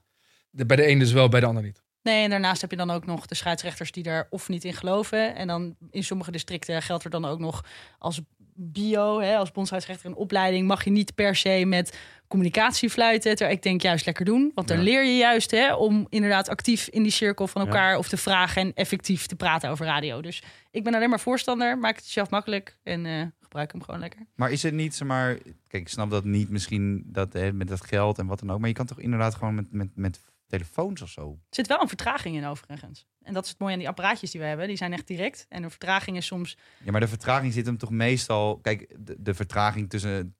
de- 0.51 0.66
bij 0.66 0.77
de 0.77 0.89
een 0.89 0.99
dus 0.99 1.12
wel, 1.12 1.29
bij 1.29 1.41
de 1.41 1.47
ander 1.47 1.62
niet. 1.62 1.83
Nee, 2.05 2.25
en 2.25 2.31
daarnaast 2.31 2.61
heb 2.61 2.71
je 2.71 2.77
dan 2.77 2.91
ook 2.91 3.07
nog 3.07 3.27
de 3.27 3.35
scheidsrechters 3.35 3.93
die 3.93 4.03
daar 4.03 4.27
of 4.31 4.49
niet 4.49 4.65
in 4.65 4.75
geloven. 4.75 5.35
En 5.35 5.47
dan 5.47 5.77
in 5.91 6.05
sommige 6.05 6.31
districten 6.31 6.83
geldt 6.83 7.05
er 7.05 7.11
dan 7.11 7.25
ook 7.25 7.39
nog 7.39 7.65
als 7.99 8.21
bio, 8.57 9.21
hè, 9.21 9.37
als 9.37 9.53
bondsscheidsrechter 9.53 10.07
in 10.11 10.17
opleiding, 10.17 10.67
mag 10.67 10.85
je 10.85 10.91
niet 10.91 11.15
per 11.15 11.37
se 11.37 11.65
met 11.67 11.99
communicatie 12.29 12.91
fluiten. 12.91 13.31
Terwijl 13.37 13.57
ik 13.57 13.63
denk 13.63 13.83
juist 13.83 14.07
lekker 14.07 14.25
doen. 14.25 14.53
Want 14.55 14.69
dan 14.69 14.77
Ja. 14.77 14.83
leer 14.83 15.05
je 15.05 15.17
juist 15.17 15.51
hè, 15.51 15.75
om 15.75 16.07
inderdaad 16.09 16.49
actief 16.49 16.89
in 16.89 17.03
die 17.03 17.13
cirkel 17.13 17.47
van 17.47 17.63
Ja. 17.63 17.69
elkaar 17.69 17.97
of 17.99 18.09
te 18.09 18.17
vragen 18.17 18.63
en 18.63 18.73
effectief 18.75 19.27
te 19.27 19.37
praten 19.37 19.71
over 19.71 19.87
radio. 19.87 20.21
Dus 20.21 20.43
ik 20.71 20.85
ben 20.85 20.95
alleen 20.95 21.11
maar 21.11 21.21
voorstander. 21.21 21.79
Maak 21.79 21.97
het 21.97 22.05
jezelf 22.05 22.31
makkelijk 22.31 22.77
en 22.83 23.07
eh, 23.07 23.23
gebruik 23.41 23.73
hem 23.73 23.83
gewoon 23.83 24.01
lekker. 24.01 24.21
Maar 24.35 24.51
is 24.51 24.63
het 24.63 24.75
niet, 24.75 24.95
zeg 24.95 25.09
maar... 25.09 25.35
Kijk, 25.69 25.83
ik 25.83 25.89
snap 25.89 26.11
dat 26.11 26.25
niet 26.25 26.49
misschien 26.51 27.03
dat, 27.07 27.33
hè, 27.33 27.53
met 27.53 27.69
dat 27.69 27.85
geld 27.87 28.19
en 28.19 28.27
wat 28.27 28.39
dan 28.39 28.51
ook. 28.51 28.59
Maar 28.59 28.69
je 28.69 28.75
kan 28.75 28.87
toch 28.87 29.01
inderdaad 29.01 29.35
gewoon 29.35 29.55
met, 29.55 29.73
met, 29.73 29.89
met 29.95 30.21
telefoons 30.47 31.03
of 31.03 31.09
zo... 31.09 31.30
Er 31.30 31.55
zit 31.55 31.66
wel 31.66 31.80
een 31.80 31.88
vertraging 31.88 32.36
in 32.36 32.45
overigens. 32.45 33.07
En 33.22 33.34
dat 33.34 33.45
is 33.45 33.51
het 33.51 33.59
mooie 33.59 33.72
aan 33.72 33.78
die 33.78 33.88
apparaatjes 33.88 34.30
die 34.30 34.40
we 34.40 34.47
hebben. 34.47 34.66
Die 34.66 34.76
zijn 34.76 34.92
echt 34.92 35.07
direct. 35.07 35.47
En 35.49 35.62
de 35.62 35.70
vertraging 35.70 36.16
is 36.16 36.26
soms 36.26 36.57
Ja, 36.84 36.90
maar 36.90 37.01
de 37.01 37.09
vertraging 37.09 37.53
zit 37.53 37.66
hem 37.66 37.78
toch 37.78 37.90
meestal... 37.90 38.59
Kijk, 38.59 38.95
de, 38.99 39.16
de 39.18 39.34
vertraging 39.34 39.90
tussen 39.90 40.36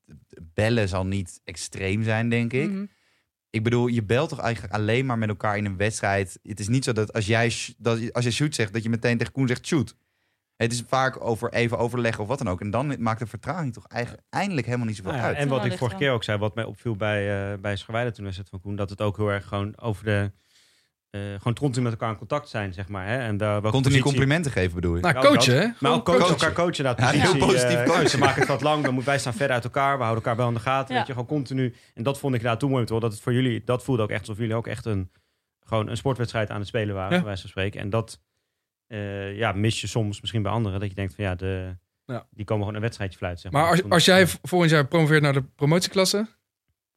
bellen 0.55 0.89
zal 0.89 1.07
niet 1.07 1.41
extreem 1.45 2.03
zijn, 2.03 2.29
denk 2.29 2.53
ik. 2.53 2.71
Mhm. 2.71 2.85
Ik 3.51 3.63
bedoel, 3.63 3.87
je 3.87 4.03
belt 4.03 4.29
toch 4.29 4.41
eigenlijk 4.41 4.75
alleen 4.75 5.07
maar 5.07 5.19
met 5.19 5.29
elkaar 5.29 5.57
in 5.57 5.65
een 5.65 5.77
wedstrijd. 5.77 6.39
Het 6.43 6.61
is 6.61 6.69
niet 6.69 6.85
zo 6.85 6.93
dat 6.93 7.13
als 7.13 7.27
jij, 7.27 7.53
dat, 7.79 8.13
als 8.13 8.25
jij 8.25 8.33
shoot 8.33 8.55
zegt, 8.55 8.73
dat 8.73 8.83
je 8.83 8.89
meteen 8.89 9.19
tegen 9.19 9.33
Koen 9.33 9.49
zegt 9.49 9.67
shoot. 9.67 9.97
Het 10.57 10.73
is 10.73 10.83
vaak 10.89 11.25
over 11.25 11.53
even 11.53 11.79
overleggen 11.79 12.23
of 12.23 12.29
wat 12.29 12.39
dan 12.39 12.49
ook. 12.49 12.61
En 12.61 12.71
dan 12.71 13.03
maakt 13.03 13.19
de 13.19 13.27
vertraging 13.27 13.73
toch 13.73 13.87
eigenlijk 13.87 14.23
eindelijk 14.31 14.67
helemaal 14.67 14.87
niet 14.87 14.97
zoveel 14.97 15.13
Nou 15.13 15.23
ja, 15.25 15.29
uit. 15.31 15.39
en 15.39 15.49
wat 15.49 15.65
ik 15.65 15.79
vorige 15.79 15.97
keer 15.97 16.11
ook 16.13 16.25
zei, 16.25 16.39
wat 16.39 16.55
mij 16.55 16.65
opviel 16.65 16.97
bij, 16.97 17.51
eh 17.53 17.59
bij 17.59 17.77
Scharweide 17.77 18.11
toen 18.13 18.25
was 18.25 18.37
het 18.37 18.49
van 18.49 18.61
Koen, 18.61 18.77
dat 18.77 18.91
het 18.91 19.01
ook 19.01 19.17
heel 19.17 19.29
erg 19.33 19.45
gewoon 19.47 19.73
over 19.81 20.05
de... 20.05 20.31
eh 21.11 21.21
gewoon 21.39 21.55
continu 21.55 21.83
met 21.83 21.93
elkaar 21.93 22.11
in 22.11 22.17
contact 22.19 22.49
zijn, 22.49 22.73
zeg 22.73 22.89
maar. 22.89 23.07
Hè? 23.07 23.19
En 23.19 23.37
daar 23.37 23.61
Continu 23.61 23.83
positie- 23.83 24.03
complimenten 24.03 24.53
geven 24.53 24.75
bedoel 24.75 24.95
je? 24.97 25.01
Nou, 25.01 25.15
coachen, 25.15 25.59
hè? 25.61 25.69
Maar 25.81 25.93
ook 25.93 26.05
coachen, 26.05 26.29
elkaar 26.29 26.53
coachen. 26.53 26.85
Dat 26.85 26.99
Ja, 26.99 27.09
heel 27.09 27.21
positie, 27.21 27.47
positief 27.47 27.77
eh, 27.79 27.85
coachen. 27.85 28.11
Ze 28.11 28.19
maken 28.19 28.41
het 28.41 28.49
wat 28.49 28.61
lang, 28.63 28.83
dan 28.85 28.93
moeten 28.95 29.11
wij 29.11 29.21
staan 29.21 29.33
verder 29.35 29.55
uit 29.55 29.65
elkaar. 29.65 29.97
We 29.97 30.03
houden 30.03 30.25
elkaar 30.25 30.37
wel 30.39 30.49
in 30.49 30.55
de 30.55 30.61
gaten. 30.61 30.93
Ja. 30.93 30.99
Weet 30.99 31.07
je, 31.07 31.13
gewoon 31.13 31.29
continu. 31.29 31.75
En 31.95 32.03
dat 32.03 32.19
vond 32.19 32.33
ik 32.35 32.41
inderdaad 32.41 32.61
toen 32.61 32.71
mooi. 32.71 32.85
Hoor, 32.89 33.01
dat 33.01 33.13
het 33.13 33.21
voor 33.21 33.33
jullie, 33.33 33.63
dat 33.65 33.85
voelde 33.85 34.03
ook 34.03 34.11
echt 34.11 34.21
alsof 34.21 34.39
jullie 34.39 34.55
ook 34.55 34.67
echt 34.67 34.85
een, 34.85 35.11
gewoon 35.61 35.89
een 35.89 35.97
sportwedstrijd 35.97 36.51
aan 36.51 36.59
het 36.59 36.69
spelen 36.69 36.95
waren, 36.95 37.11
Ja. 37.11 37.17
bij 37.17 37.25
wijze 37.27 37.41
van 37.41 37.51
spreken. 37.51 37.81
En 37.81 37.91
dat 37.91 38.21
eh, 38.87 39.37
ja, 39.37 39.53
mis 39.53 39.81
je 39.81 39.87
soms 39.87 40.21
misschien 40.21 40.43
bij 40.43 40.53
anderen. 40.53 40.81
Dat 40.81 40.89
je 40.89 40.95
denkt 40.95 41.15
van 41.15 41.25
ja, 41.25 41.35
de, 41.35 41.77
Ja. 42.07 42.27
die 42.31 42.45
komen 42.45 42.61
gewoon 42.63 42.75
een 42.77 42.83
wedstrijdje 42.85 43.19
fluiten. 43.19 43.43
Zeg 43.43 43.53
Maar 43.53 43.71
als, 43.71 43.81
Toen- 43.81 43.91
als 43.91 44.05
jij 44.05 44.27
volgend 44.43 44.71
jaar 44.71 44.87
promoveert 44.87 45.23
naar 45.23 45.33
de 45.33 45.43
promotieklasse, 45.43 46.27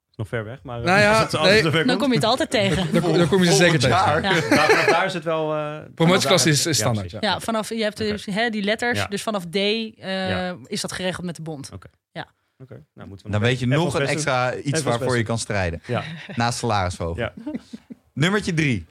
is 0.10 0.16
nog 0.16 0.28
ver 0.28 0.44
weg, 0.44 0.64
maar 0.64 0.80
eh, 0.80 0.86
Nou 0.86 1.00
ja, 1.00 1.20
als 1.24 1.36
als 1.36 1.48
nee. 1.48 1.62
Dan 1.62 1.72
komt. 1.86 1.98
kom 1.98 2.10
je 2.10 2.16
het 2.16 2.24
altijd 2.24 2.50
tegen. 2.50 2.92
dan, 2.94 3.02
kom- 3.02 3.18
dan 3.18 3.28
kom 3.28 3.44
je 3.44 3.50
ze 3.52 3.56
zeker 3.56 3.80
tegen. 3.80 3.98
Ja. 3.98 4.20
Nou, 4.50 4.86
daar 4.90 5.06
is 5.06 5.14
het 5.14 5.24
wel. 5.24 5.56
eh, 5.56 5.78
Promotieklasse 5.96 6.50
is, 6.50 6.64
ja, 6.64 6.70
is 6.70 6.78
standaard. 6.78 7.12
Ja. 7.12 7.18
Ja, 7.22 7.40
vanaf 7.40 7.70
je 7.70 7.84
hebt 7.84 7.98
dus, 7.98 8.26
hè, 8.26 8.50
die 8.50 8.64
letters. 8.64 9.00
Ja. 9.00 9.08
Dus 9.08 9.24
vanaf 9.24 9.46
D 9.46 9.56
eh, 9.56 9.94
Ja. 10.30 10.58
is 10.66 10.82
dat 10.82 10.92
geregeld 10.92 11.26
met 11.26 11.36
de 11.36 11.42
bond. 11.42 11.70
Oké, 11.74 12.84
nou 12.94 13.08
moeten 13.08 13.26
we 13.26 13.32
Dan 13.32 13.42
nog 13.42 13.50
weet 13.50 13.60
je 13.60 13.68
nog 13.68 13.94
een 13.94 14.06
extra 14.08 14.56
iets 14.56 14.82
waarvoor 14.84 15.18
je 15.18 15.24
kan 15.24 15.38
strijden. 15.40 15.82
Ja. 15.86 16.04
Naast 16.36 16.58
salarisvogel. 16.58 17.18
Ja. 17.18 17.34
Nummertje 18.14 18.54
drie. 18.54 18.86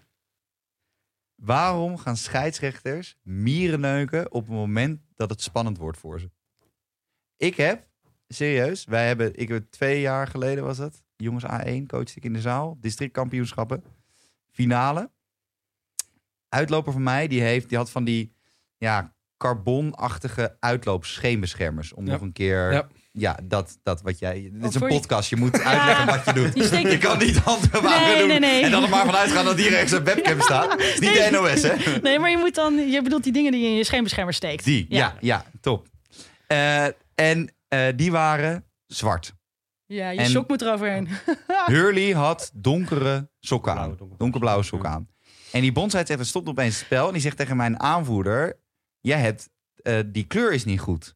Waarom 1.46 1.98
gaan 1.98 2.16
scheidsrechters 2.16 3.16
mieren 3.22 3.80
neuken 3.80 4.32
op 4.32 4.42
het 4.46 4.54
moment 4.54 5.00
dat 5.14 5.30
het 5.30 5.42
spannend 5.42 5.78
wordt 5.78 5.98
voor 5.98 6.20
ze? 6.20 6.30
Ik 7.36 7.56
heb, 7.56 7.86
serieus, 8.28 8.84
wij 8.84 9.06
hebben, 9.06 9.36
ik 9.36 9.48
heb 9.48 9.70
twee 9.70 10.00
jaar 10.00 10.26
geleden 10.26 10.64
was 10.64 10.78
het, 10.78 11.02
jongens 11.16 11.44
A1 11.44 11.86
coachte 11.86 12.12
ik 12.16 12.24
in 12.24 12.32
de 12.32 12.40
zaal, 12.40 12.76
districtkampioenschappen, 12.80 13.84
finale. 14.50 15.10
Uitloper 16.48 16.92
van 16.92 17.02
mij, 17.02 17.26
die, 17.28 17.40
heeft, 17.42 17.68
die 17.68 17.78
had 17.78 17.90
van 17.90 18.04
die 18.04 18.34
ja, 18.76 19.14
carbonachtige 19.36 20.56
uitloopscheenbeschermers. 20.60 21.92
Om 21.92 22.06
Ja. 22.06 22.12
nog 22.12 22.20
een 22.20 22.32
keer, 22.32 22.72
ja, 22.72 22.88
Ja. 23.18 23.38
dat, 23.44 23.78
dat 23.82 24.02
wat 24.02 24.18
jij, 24.18 24.50
dit 24.52 24.68
is 24.70 24.76
Ook 24.76 24.82
een 24.82 24.96
podcast, 24.96 25.30
je 25.30 25.36
moet 25.36 25.60
uitleggen 25.62 26.06
wat 26.06 26.24
je 26.24 26.32
doet. 26.32 26.54
Je 26.54 26.64
steekt 26.64 26.90
Je 26.90 26.98
kan 26.98 27.18
niet 27.18 27.36
handbewaren 27.36 28.06
Nee, 28.08 28.18
doen 28.18 28.28
nee, 28.28 28.38
nee. 28.38 28.62
en 28.62 28.70
dan 28.70 28.82
er 28.82 28.88
maar 28.88 29.04
vanuit 29.04 29.30
gaan 29.30 29.44
dat 29.44 29.56
hier 29.58 29.72
ergens 29.72 29.92
een 29.92 30.04
webcam 30.04 30.40
staat. 30.50 30.72
Het 30.72 30.80
is 30.80 30.98
niet 30.98 31.12
de 31.12 31.28
NOS, 31.30 31.62
hè? 31.62 32.00
Nee, 32.00 32.18
maar 32.18 32.30
je 32.30 32.36
moet 32.36 32.54
dan, 32.54 32.90
je 32.90 33.02
bedoelt 33.02 33.22
die 33.24 33.32
dingen 33.32 33.52
die 33.52 33.60
je 33.60 33.68
in 33.68 33.74
je 33.74 33.84
scheenbeschermer 33.84 34.34
steekt. 34.34 34.64
Die, 34.64 34.86
ja, 34.88 35.14
ja, 35.20 35.44
top. 35.60 35.86
Eh, 36.46 36.84
en 37.14 37.54
eh, 37.68 37.86
die 37.96 38.10
waren 38.12 38.64
zwart. 38.86 39.34
Ja, 39.86 40.10
je 40.10 40.18
En- 40.18 40.30
sok 40.30 40.48
moet 40.48 40.62
eroverheen. 40.62 41.08
Hurley 41.66 42.10
had 42.12 42.50
donkere 42.54 43.30
sokken 43.40 43.74
aan. 43.78 43.98
Donkerblauwe, 44.16 44.62
sokken 44.62 44.90
aan. 44.90 45.08
En 45.52 45.60
die 45.60 45.72
bondsscheidsrechter 45.72 46.26
stopt 46.26 46.48
opeens 46.48 46.76
het 46.76 46.84
spel 46.84 47.06
en 47.06 47.12
die 47.12 47.22
zegt 47.22 47.36
tegen 47.36 47.56
mijn 47.56 47.80
aanvoerder... 47.80 48.58
Jij 49.00 49.18
hebt, 49.18 49.48
eh, 49.82 49.98
die 50.06 50.24
kleur 50.24 50.52
is 50.52 50.64
niet 50.64 50.80
goed. 50.80 51.14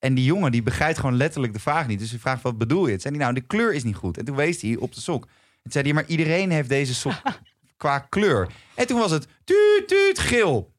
En 0.00 0.14
die 0.14 0.24
jongen 0.24 0.52
die 0.52 0.62
begrijpt 0.62 0.98
gewoon 0.98 1.16
letterlijk 1.16 1.52
de 1.52 1.58
vraag 1.60 1.86
niet. 1.86 1.98
Dus 1.98 2.10
hij 2.10 2.18
vraagt, 2.18 2.42
wat 2.42 2.58
bedoel 2.58 2.84
je? 2.86 2.90
Toen 2.92 3.00
zei 3.00 3.14
hij, 3.14 3.22
nou, 3.22 3.34
de 3.34 3.40
kleur 3.46 3.74
is 3.74 3.84
niet 3.84 3.96
goed. 3.96 4.18
En 4.18 4.24
toen 4.24 4.36
wees 4.36 4.62
hij 4.62 4.76
op 4.76 4.94
de 4.94 5.00
sok. 5.00 5.22
En 5.24 5.30
toen 5.62 5.72
zei 5.72 5.84
hij, 5.84 5.92
maar 5.94 6.04
iedereen 6.06 6.50
heeft 6.50 6.68
deze 6.68 6.94
sok 6.94 7.12
qua 7.76 7.98
kleur. 7.98 8.48
En 8.74 8.86
toen 8.86 8.98
was 8.98 9.10
het 9.10 9.26
tuut, 9.44 9.82
tuut, 9.88 10.18
geel. 10.18 10.72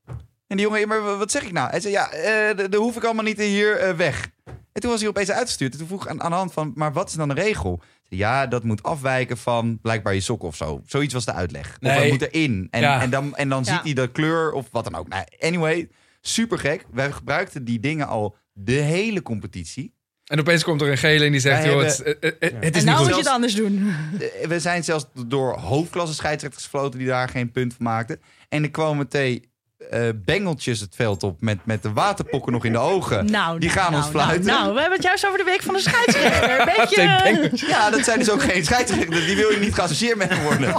En 0.47 0.57
die 0.57 0.65
jongen, 0.65 0.79
"Ja, 0.79 0.87
maar 0.87 1.17
wat 1.17 1.31
zeg 1.31 1.43
ik 1.43 1.51
nou? 1.51 1.69
Hij 1.69 1.79
zei, 1.79 1.93
ja, 1.93 2.09
eh, 2.11 2.49
d- 2.49 2.57
dat 2.71 2.73
hoef 2.81 2.95
ik 2.95 3.03
allemaal 3.03 3.23
niet 3.23 3.37
hier 3.39 3.77
eh, 3.77 3.93
weg. 3.95 4.29
En 4.71 4.81
toen 4.81 4.89
was 4.91 4.99
hij 4.99 5.09
opeens 5.09 5.31
uitgestuurd. 5.31 5.71
En 5.71 5.77
toen 5.77 5.87
vroeg 5.87 6.07
aan, 6.07 6.21
aan 6.21 6.29
de 6.31 6.37
hand 6.37 6.53
van, 6.53 6.71
maar 6.75 6.93
wat 6.93 7.09
is 7.09 7.13
dan 7.15 7.27
de 7.27 7.33
regel? 7.33 7.81
Ja, 8.09 8.47
dat 8.47 8.63
moet 8.63 8.83
afwijken 8.83 9.37
van 9.37 9.79
blijkbaar 9.81 10.13
je 10.13 10.19
sok 10.21 10.43
of 10.43 10.55
zo. 10.55 10.81
Zoiets 10.85 11.13
was 11.13 11.25
de 11.25 11.33
uitleg. 11.33 11.67
Of 11.71 11.77
Nee. 11.79 11.99
dat 11.99 12.09
moet 12.09 12.21
erin. 12.33 12.67
En, 12.71 12.81
Ja. 12.81 13.01
en 13.01 13.09
dan, 13.09 13.35
en 13.35 13.49
dan 13.49 13.63
Ja. 13.65 13.73
ziet 13.73 13.83
hij 13.83 13.93
de 13.93 14.11
kleur 14.11 14.51
of 14.51 14.67
wat 14.71 14.83
dan 14.83 14.95
ook. 14.95 15.07
Nou, 15.07 15.23
anyway, 15.39 15.89
super 16.21 16.59
gek. 16.59 16.85
Wij 16.91 17.11
gebruikten 17.11 17.63
die 17.65 17.79
dingen 17.79 18.07
al 18.07 18.35
de 18.63 18.71
hele 18.71 19.21
competitie. 19.21 19.93
En 20.25 20.39
opeens 20.39 20.63
komt 20.63 20.81
er 20.81 20.91
een 20.91 20.97
gele 20.97 21.25
en 21.25 21.31
die 21.31 21.39
zegt, 21.41 21.57
joh, 21.65 21.67
hebben- 21.67 21.85
het, 21.87 21.97
het, 22.21 22.35
het- 22.39 22.39
het 22.39 22.53
is 22.53 22.59
en 22.61 22.71
niet 22.71 22.83
nou 22.85 22.97
goed. 22.97 23.05
moet 23.05 23.15
je 23.15 23.21
het 23.21 23.31
anders 23.31 23.55
doen. 23.55 23.93
Eh, 24.41 24.47
We 24.47 24.59
zijn 24.59 24.83
zelfs 24.83 25.05
door 25.27 25.53
hoofdklasse 25.57 26.15
scheidsrechters 26.15 26.63
gefloten 26.63 26.99
die 26.99 27.07
daar 27.07 27.29
geen 27.29 27.51
punt 27.51 27.73
van 27.73 27.85
maakten. 27.85 28.19
En 28.49 28.63
er 28.63 28.71
kwamen 28.71 29.07
twee 29.07 29.50
eh, 29.89 30.01
bengeltjes 30.15 30.79
het 30.79 30.95
veld 30.95 31.23
op 31.23 31.41
met, 31.41 31.57
met 31.65 31.83
de 31.83 31.91
waterpokken 31.93 32.51
nog 32.51 32.65
in 32.65 32.71
de 32.71 32.77
ogen. 32.77 33.31
Nou, 33.31 33.59
Die 33.59 33.69
nou, 33.69 33.81
gaan 33.81 33.91
nou, 33.91 34.03
ons 34.03 34.11
fluiten. 34.11 34.45
Nou, 34.45 34.59
nou, 34.61 34.73
we 34.73 34.79
hebben 34.79 34.97
het 34.97 35.07
juist 35.07 35.25
over 35.25 35.37
de 35.37 35.43
week 35.43 35.61
van 35.61 35.73
de 35.73 35.79
scheidsrechter. 35.79 36.59
Een 36.59 36.65
beetje... 36.77 37.67
Ja, 37.67 37.89
dat 37.89 38.03
zijn 38.03 38.19
dus 38.19 38.29
ook 38.31 38.41
geen 38.43 38.65
scheidsrechters. 38.65 39.25
Die 39.25 39.35
wil 39.35 39.49
je 39.51 39.59
niet 39.59 39.73
geassocieerd 39.73 40.17
met 40.17 40.29
hem 40.29 40.41
worden. 40.43 40.73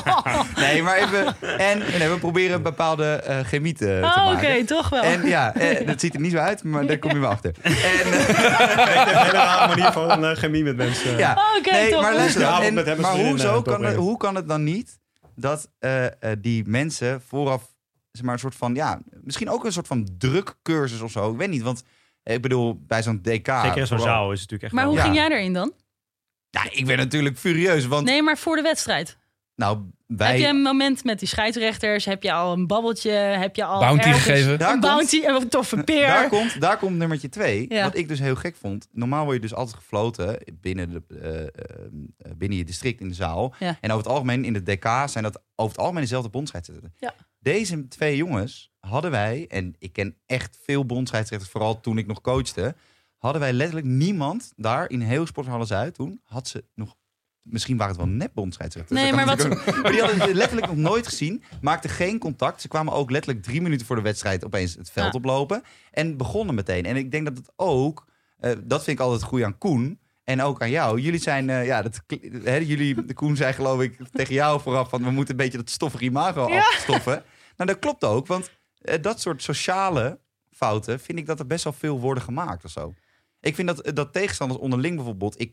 Nee, 0.57 0.83
maar 0.83 0.97
even... 0.97 1.37
En 1.59 1.79
nee, 1.99 2.09
we 2.09 2.17
proberen 2.19 2.57
een 2.57 2.63
bepaalde 2.63 3.05
eh, 3.13 3.39
chemie 3.45 3.73
te, 3.75 3.85
te 3.85 4.01
Oh, 4.21 4.27
oké, 4.33 4.43
maken. 4.43 4.67
toch 4.67 4.89
wel. 4.89 5.03
En 5.03 5.27
ja, 5.27 5.55
eh, 5.55 5.87
dat 5.87 6.01
ziet 6.01 6.15
er 6.15 6.21
niet 6.21 6.33
zo 6.33 6.39
uit, 6.39 6.63
maar 6.65 6.87
daar 6.87 6.99
kom 6.99 7.11
je 7.13 7.19
wel 7.19 7.31
achter. 7.31 7.53
En, 7.63 8.13
een 8.13 8.13
hele 9.09 9.31
rare 9.31 9.69
manier 9.69 9.93
van 9.93 10.37
chemie 10.37 10.63
met 10.65 10.77
mensen. 10.77 11.19
ja, 11.19 11.33
Oh, 11.33 11.59
oké, 11.59 11.71
nee, 11.73 11.91
toch. 11.91 12.03
maar 12.03 12.15
luister, 12.15 12.43
En- 12.43 13.01
maar 13.01 13.15
hoezo 13.17 13.63
kan 13.63 13.85
het, 13.85 13.97
hoe 13.97 14.17
kan 14.17 14.35
het 14.35 14.49
dan 14.49 14.65
niet 14.65 15.01
dat 15.37 15.69
eh, 15.79 16.05
eh, 16.05 16.13
die 16.39 16.63
mensen 16.67 17.23
vooraf, 17.29 17.63
zeg 18.13 18.25
maar, 18.25 18.35
een 18.35 18.41
soort 18.41 18.55
van, 18.55 18.75
ja, 18.75 19.01
misschien 19.23 19.51
ook 19.51 19.65
een 19.65 19.73
soort 19.73 19.87
van 19.87 20.09
drukcursus 20.19 21.01
of 21.01 21.11
zo. 21.11 21.31
Ik 21.33 21.39
weet 21.39 21.49
niet, 21.49 21.63
want 21.63 21.83
eh, 22.23 22.35
ik 22.35 22.43
bedoel, 22.43 22.83
bij 22.87 23.03
zo'n 23.03 23.23
DK. 23.23 23.47
Zeker 23.47 23.77
in 23.77 23.87
zo'n 23.87 23.99
zaal 23.99 24.33
is 24.33 24.41
het 24.41 24.51
natuurlijk 24.51 24.63
echt 24.63 24.73
Maar 24.73 24.83
wel- 24.85 24.93
hoe 24.93 24.97
Ja. 25.03 25.05
ging 25.05 25.17
jij 25.17 25.39
erin 25.39 25.53
dan? 25.53 25.73
Ja, 26.51 26.71
ik 26.71 26.87
ben 26.87 26.97
natuurlijk 26.97 27.39
furieus, 27.39 27.87
want 27.87 28.05
Nee, 28.07 28.23
maar 28.23 28.39
voor 28.39 28.57
de 28.57 28.63
wedstrijd. 28.63 29.19
Nou, 29.55 29.91
wij... 30.07 30.29
Heb 30.31 30.39
je 30.39 30.47
een 30.47 30.63
moment 30.63 31.05
met 31.05 31.19
die 31.19 31.29
scheidsrechters? 31.29 32.05
Heb 32.05 32.23
je 32.23 32.33
al 32.33 32.53
een 32.53 32.67
babbeltje? 32.67 33.11
Heb 33.11 33.57
je 33.57 33.65
al 33.65 33.81
Bounty 33.81 34.07
ergens 34.07 34.25
gegeven. 34.25 34.59
Daar 34.59 34.73
Een 34.75 34.81
komt- 34.81 34.93
bounty, 34.93 35.25
een 35.25 35.49
toffe 35.49 35.83
peer. 35.85 36.07
Daar 36.07 36.29
komt, 36.29 36.61
daar 36.61 36.79
komt 36.79 36.97
nummertje 36.97 37.29
twee. 37.29 37.67
Ja. 37.69 37.83
Wat 37.85 37.97
ik 37.97 38.09
dus 38.09 38.19
heel 38.19 38.35
gek 38.35 38.57
vond. 38.57 38.89
Normaal 38.93 39.23
word 39.25 39.37
je 39.37 39.43
dus 39.43 39.55
altijd 39.55 39.77
gefloten 39.77 40.39
binnen, 40.61 40.91
de, 40.91 41.03
eh, 41.21 41.43
eh, 41.43 42.37
binnen 42.37 42.59
je 42.59 42.65
district 42.65 43.01
in 43.01 43.09
de 43.09 43.15
zaal. 43.15 43.55
Ja. 43.59 43.79
En 43.81 43.91
over 43.91 44.03
het 44.05 44.13
algemeen 44.13 44.45
in 44.45 44.53
de 44.53 44.63
DK 44.63 44.85
zijn 45.07 45.25
dat 45.25 45.43
over 45.57 45.73
het 45.73 45.81
algemeen 45.81 46.03
dezelfde 46.03 46.31
bondscheidsrechters. 46.31 46.93
Ja. 46.99 47.15
Deze 47.39 47.89
twee 47.89 48.17
jongens 48.17 48.73
hadden 48.81 49.11
wij, 49.11 49.45
en 49.49 49.75
ik 49.79 49.93
ken 49.93 50.17
echt 50.27 50.59
veel 50.63 50.87
bondscheidsrechters, 50.87 51.51
vooral 51.53 51.81
toen 51.81 51.99
ik 51.99 52.07
nog 52.07 52.21
coachte, 52.21 52.75
hadden 53.19 53.41
wij 53.41 53.53
letterlijk 53.53 53.87
niemand 53.87 54.53
daar 54.57 54.91
in 54.91 55.01
heel 55.01 55.27
Sporthallen 55.27 55.67
Zuid 55.67 55.95
toen, 55.95 56.21
had 56.25 56.49
ze 56.49 56.65
nog 56.75 56.97
Misschien 57.43 57.77
waren 57.77 57.95
het 57.97 58.03
wel 58.05 58.13
nepbondscheidsrechters. 58.15 59.01
Nee, 59.01 59.13
maar 59.13 59.27
wat- 59.27 59.37
natuurlijk 59.39 59.69
ook. 59.69 59.83
Maar 59.83 59.93
die 59.93 60.01
hadden 60.01 60.21
het 60.21 60.35
letterlijk 60.35 60.67
nog 60.67 60.77
nooit 60.77 61.07
gezien. 61.07 61.43
Maakten 61.61 61.91
geen 61.91 62.19
contact. 62.19 62.61
Ze 62.61 62.69
kwamen 62.69 62.93
ook 62.93 63.11
letterlijk 63.11 63.45
drie 63.45 63.63
minuten 63.63 63.87
voor 63.87 63.97
de 63.97 64.03
wedstrijd 64.03 64.45
opeens 64.45 64.75
het 64.75 64.91
veld 64.91 65.13
Ja. 65.13 65.19
oplopen. 65.19 65.63
En 65.91 66.17
begonnen 66.17 66.55
meteen. 66.55 66.85
En 66.85 66.97
ik 66.97 67.11
denk 67.11 67.25
dat 67.27 67.37
het 67.37 67.53
ook, 67.57 68.07
eh, 68.39 68.53
dat 68.65 68.85
vind 68.85 68.99
ik 68.99 69.05
altijd 69.05 69.23
goed 69.23 69.43
aan 69.43 69.59
Koen. 69.59 70.01
En 70.25 70.43
ook 70.43 70.63
aan 70.63 70.71
jou. 70.71 71.01
Jullie 71.01 71.21
zijn, 71.21 71.51
eh, 71.51 71.67
ja, 71.67 71.83
dat, 71.83 72.03
hè, 72.45 72.55
jullie, 72.57 73.05
de 73.05 73.15
Koen 73.15 73.37
zei 73.37 73.53
geloof 73.53 73.81
ik 73.81 73.97
tegen 74.13 74.35
jou 74.35 74.61
vooraf 74.61 74.89
van 74.89 75.05
we 75.05 75.11
moeten 75.11 75.31
een 75.35 75.41
beetje 75.45 75.59
dat 75.59 75.71
stoffige 75.71 76.05
imago 76.05 76.49
Ja. 76.49 76.59
afstoffen. 76.59 77.23
Nou, 77.57 77.71
dat 77.71 77.79
klopt 77.79 78.05
ook, 78.05 78.27
want 78.27 78.51
eh, 78.79 79.03
dat 79.03 79.21
soort 79.21 79.43
sociale 79.43 80.19
fouten 80.51 81.01
vind 81.01 81.19
ik 81.19 81.27
dat 81.27 81.39
er 81.39 81.47
best 81.47 81.65
wel 81.65 81.73
veel 81.73 82.01
worden 82.01 82.23
gemaakt 82.23 82.65
of 82.65 82.71
zo. 82.71 82.95
Ik 83.41 83.55
vind 83.55 83.69
dat, 83.69 83.97
dat 83.97 84.13
tegenstanders 84.13 84.61
onderling 84.61 84.97
bijvoorbeeld, 84.97 85.41
ik, 85.41 85.53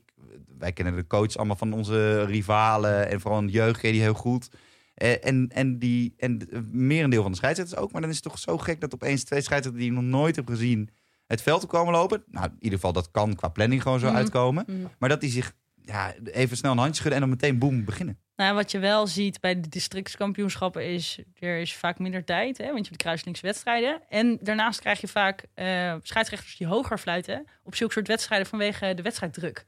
wij 0.58 0.72
kennen 0.72 0.96
de 0.96 1.08
coach 1.08 1.36
allemaal 1.36 1.56
van 1.56 1.74
onze 1.74 2.24
rivalen 2.24 3.10
en 3.10 3.20
vooral 3.20 3.40
een 3.40 3.50
jeugd 3.50 3.82
die 3.82 4.02
heel 4.02 4.14
goed. 4.14 4.50
Eh, 4.94 5.26
en, 5.26 5.50
en, 5.54 5.80
die, 5.80 6.14
en 6.18 6.48
merendeel 6.72 7.22
van 7.22 7.32
de 7.32 7.38
scheidsrechters 7.38 7.80
ook. 7.80 7.92
Maar 7.92 8.02
dan 8.02 8.10
is 8.10 8.16
het 8.16 8.26
toch 8.26 8.40
zo 8.40 8.58
gek 8.58 8.82
dat 8.82 8.94
opeens 8.94 9.24
twee 9.24 9.42
scheidsrechters 9.42 9.84
die 9.84 9.92
je 9.94 10.02
nog 10.02 10.12
nooit 10.12 10.36
hebt 10.36 10.50
gezien 10.50 10.90
het 11.28 11.42
veld 11.42 11.64
op 11.64 11.70
komen 11.70 11.94
lopen. 11.94 12.24
Nou, 12.28 12.46
in 12.46 12.56
ieder 12.60 12.80
geval 12.80 12.94
dat 12.94 13.12
kan 13.12 13.36
qua 13.36 13.48
planning 13.48 13.82
gewoon 13.82 14.00
zo 14.00 14.08
Mhm. 14.08 14.16
uitkomen. 14.16 14.64
Mhm. 14.68 14.78
Maar 15.00 15.10
dat 15.10 15.22
die 15.22 15.30
zich 15.30 15.54
ja, 15.82 16.14
even 16.32 16.58
snel 16.58 16.72
een 16.72 16.78
handje 16.78 16.96
schudden 16.96 17.22
en 17.22 17.28
dan 17.28 17.38
meteen 17.38 17.60
boem 17.60 17.86
beginnen. 17.86 18.20
Nou, 18.36 18.56
wat 18.56 18.72
je 18.72 18.80
wel 18.80 19.08
ziet 19.08 19.40
bij 19.40 19.62
de 19.62 19.70
districtskampioenschappen 19.70 20.86
is... 20.86 21.20
er 21.40 21.60
is 21.60 21.76
vaak 21.76 22.00
minder 22.00 22.24
tijd, 22.26 22.58
hè, 22.58 22.64
want 22.64 22.78
je 22.78 22.84
hebt 22.84 22.98
de 22.98 23.04
kruislingswedstrijden. 23.04 24.02
En 24.10 24.38
daarnaast 24.42 24.80
krijg 24.80 25.02
je 25.02 25.08
vaak 25.08 25.46
eh, 25.54 25.96
scheidsrechters 26.04 26.58
die 26.58 26.68
hoger 26.68 26.98
fluiten... 26.98 27.46
op 27.64 27.76
zulke 27.76 27.94
soort 27.94 28.08
wedstrijden 28.08 28.48
vanwege 28.48 28.94
de 28.94 29.02
wedstrijddruk. 29.02 29.66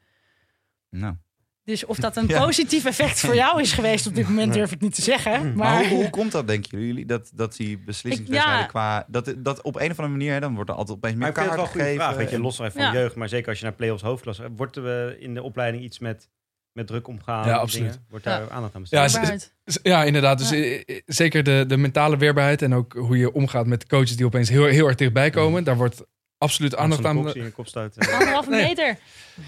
Nou. 0.96 1.16
Dus 1.64 1.86
of 1.86 1.98
dat 1.98 2.16
een 2.18 2.28
Ja. 2.36 2.44
positief 2.46 2.86
effect 2.86 3.20
voor 3.20 3.36
jou 3.36 3.62
is 3.62 3.72
geweest 3.74 4.08
op 4.08 4.16
dit 4.16 4.28
moment, 4.28 4.54
durf 4.54 4.72
ik 4.72 4.82
niet 4.82 4.96
te 4.96 5.02
zeggen. 5.02 5.42
Maar, 5.42 5.56
Maar, 5.56 5.88
hoe, 5.90 5.98
hoe 6.02 6.10
komt 6.10 6.32
dat, 6.32 6.48
denken 6.48 6.80
jullie? 6.86 7.06
Dat, 7.06 7.32
dat 7.34 7.56
die 7.56 7.78
beslissingswedstrijden 7.78 8.64
Ik- 8.64 8.68
qua... 8.70 9.06
Dat, 9.08 9.34
dat 9.38 9.62
op 9.62 9.76
een 9.76 9.82
of 9.92 10.00
andere 10.00 10.08
manier, 10.18 10.34
hè, 10.34 10.40
dan 10.40 10.56
wordt 10.56 10.70
er 10.70 10.76
altijd 10.76 10.98
opeens 10.98 11.14
Maar 11.16 11.22
meer 11.22 11.30
ik 11.32 11.36
vind 11.44 11.48
het 11.50 11.56
wel 11.56 11.66
kaart 11.66 11.76
een 11.78 11.82
goede 11.82 11.98
gegeven. 11.98 12.14
vraag. 12.16 12.32
Weet 12.32 12.40
je, 12.40 12.64
los 12.68 12.74
van 12.74 12.84
Ja. 12.84 12.94
jeugd, 12.94 13.16
maar 13.16 13.30
zeker 13.30 13.50
als 13.50 13.58
je 13.60 13.64
naar 13.66 13.74
play-offs 13.74 14.04
hoofdklasse... 14.04 14.50
Wordt 14.56 14.76
er 14.76 15.20
in 15.22 15.34
de 15.34 15.44
opleiding 15.44 15.84
iets 15.84 16.00
met, 16.00 16.30
met 16.72 16.88
druk 16.88 17.08
omgaan? 17.08 17.48
Ja, 17.48 17.56
absoluut. 17.56 17.90
dingen? 17.92 18.06
Wordt 18.10 18.26
daar 18.26 18.42
Ja. 18.42 18.50
aandacht 18.50 18.76
aan 18.76 18.82
besteed? 18.82 19.54
Ja, 19.66 19.80
Ja, 19.84 20.04
inderdaad. 20.04 20.38
Dus 20.38 20.50
Ja. 20.50 20.56
eh, 20.56 20.82
eh, 20.86 21.02
zeker 21.06 21.44
de, 21.44 21.64
de 21.68 21.78
mentale 21.78 22.18
weerbaarheid 22.18 22.62
en 22.62 22.74
ook 22.74 22.94
hoe 22.94 23.18
je 23.18 23.34
omgaat 23.34 23.66
met 23.68 23.88
coaches 23.88 24.16
die 24.16 24.26
opeens 24.26 24.50
heel, 24.50 24.66
heel 24.66 24.88
erg 24.88 24.96
dichtbij 24.96 25.30
komen. 25.30 25.64
Daar 25.64 25.78
wordt 25.78 26.04
absoluut 26.42 26.76
aandacht 26.76 27.06
aan. 27.06 27.34
in 27.36 27.44
je 27.44 27.52
kop 27.52 27.68
stoot. 27.68 27.96
eh. 27.98 28.14
Anderhalve 28.18 28.50
Nee. 28.50 28.64
meter. 28.68 28.98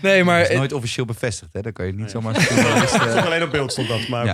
Nee, 0.02 0.24
maar, 0.24 0.42
Dat 0.42 0.50
is 0.52 0.58
nooit 0.58 0.74
officieel 0.74 1.06
bevestigd, 1.06 1.54
hè? 1.54 1.62
Dan 1.62 1.74
kan 1.74 1.86
je 1.86 1.92
niet 1.92 2.02
Nee. 2.02 2.10
zomaar... 2.10 2.34
Het 2.82 2.90
stond 2.90 3.04
alleen 3.26 3.44
op 3.44 3.52
beeld 3.52 3.72
stond 3.72 3.88
dat, 3.88 4.08
maar 4.08 4.26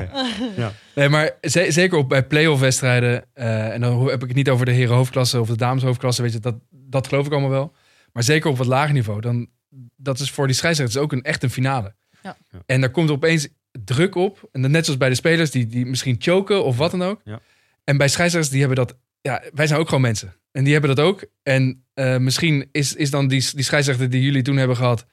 Ja. 0.55 0.71
nee, 0.95 1.09
maar 1.09 1.31
ze- 1.41 1.65
zeker 1.71 1.97
op, 1.97 2.09
bij 2.09 2.23
play-off 2.27 2.61
wedstrijden. 2.61 3.25
eh, 3.33 3.73
en 3.73 3.81
dan 3.81 4.07
heb 4.09 4.21
ik 4.21 4.27
het 4.27 4.37
niet 4.37 4.49
over 4.49 4.65
de 4.65 4.71
heren 4.71 4.95
hoofdklasse 4.95 5.39
of 5.39 5.47
de 5.47 5.57
dames 5.57 5.83
hoofdklasse. 5.83 6.21
Weet 6.21 6.33
je, 6.33 6.39
dat, 6.39 6.55
dat 6.69 7.07
geloof 7.07 7.25
ik 7.25 7.31
allemaal 7.31 7.49
wel. 7.49 7.73
Maar 8.13 8.23
zeker 8.23 8.49
op 8.49 8.57
wat 8.57 8.67
lager 8.67 8.93
niveau. 8.93 9.21
Dan, 9.21 9.47
dat 9.95 10.19
is 10.19 10.31
voor 10.31 10.47
die 10.47 10.55
scheidsrechters 10.55 11.01
ook 11.03 11.11
een, 11.11 11.23
echt 11.23 11.43
een 11.43 11.49
finale. 11.49 11.93
Ja. 12.23 12.37
Ja. 12.51 12.59
En 12.65 12.81
daar 12.81 12.89
komt 12.91 13.11
opeens 13.11 13.47
druk 13.83 14.15
op. 14.15 14.49
En 14.51 14.61
dan 14.61 14.71
net 14.71 14.83
zoals 14.83 14.99
bij 14.99 15.09
de 15.09 15.15
spelers 15.15 15.51
die, 15.51 15.67
die 15.67 15.85
misschien 15.85 16.15
choken 16.19 16.63
of 16.63 16.77
wat 16.77 16.91
dan 16.91 17.03
ook. 17.03 17.21
Ja. 17.23 17.39
En 17.83 17.97
bij 17.97 18.07
scheidsrechters 18.07 18.51
die 18.53 18.65
hebben 18.65 18.85
dat... 18.85 18.97
Ja, 19.21 19.41
wij 19.53 19.67
zijn 19.67 19.79
ook 19.79 19.87
gewoon 19.87 20.01
mensen. 20.01 20.35
En 20.51 20.63
die 20.63 20.73
hebben 20.73 20.95
dat 20.95 21.05
ook. 21.05 21.23
En 21.43 21.83
eh, 21.99 22.17
misschien 22.17 22.69
is, 22.71 22.95
is 22.95 23.09
dan 23.09 23.27
die, 23.27 23.49
die 23.53 23.63
scheidsrechter 23.63 24.09
die 24.09 24.21
jullie 24.21 24.41
toen 24.41 24.57
hebben 24.57 24.77
gehad... 24.77 25.05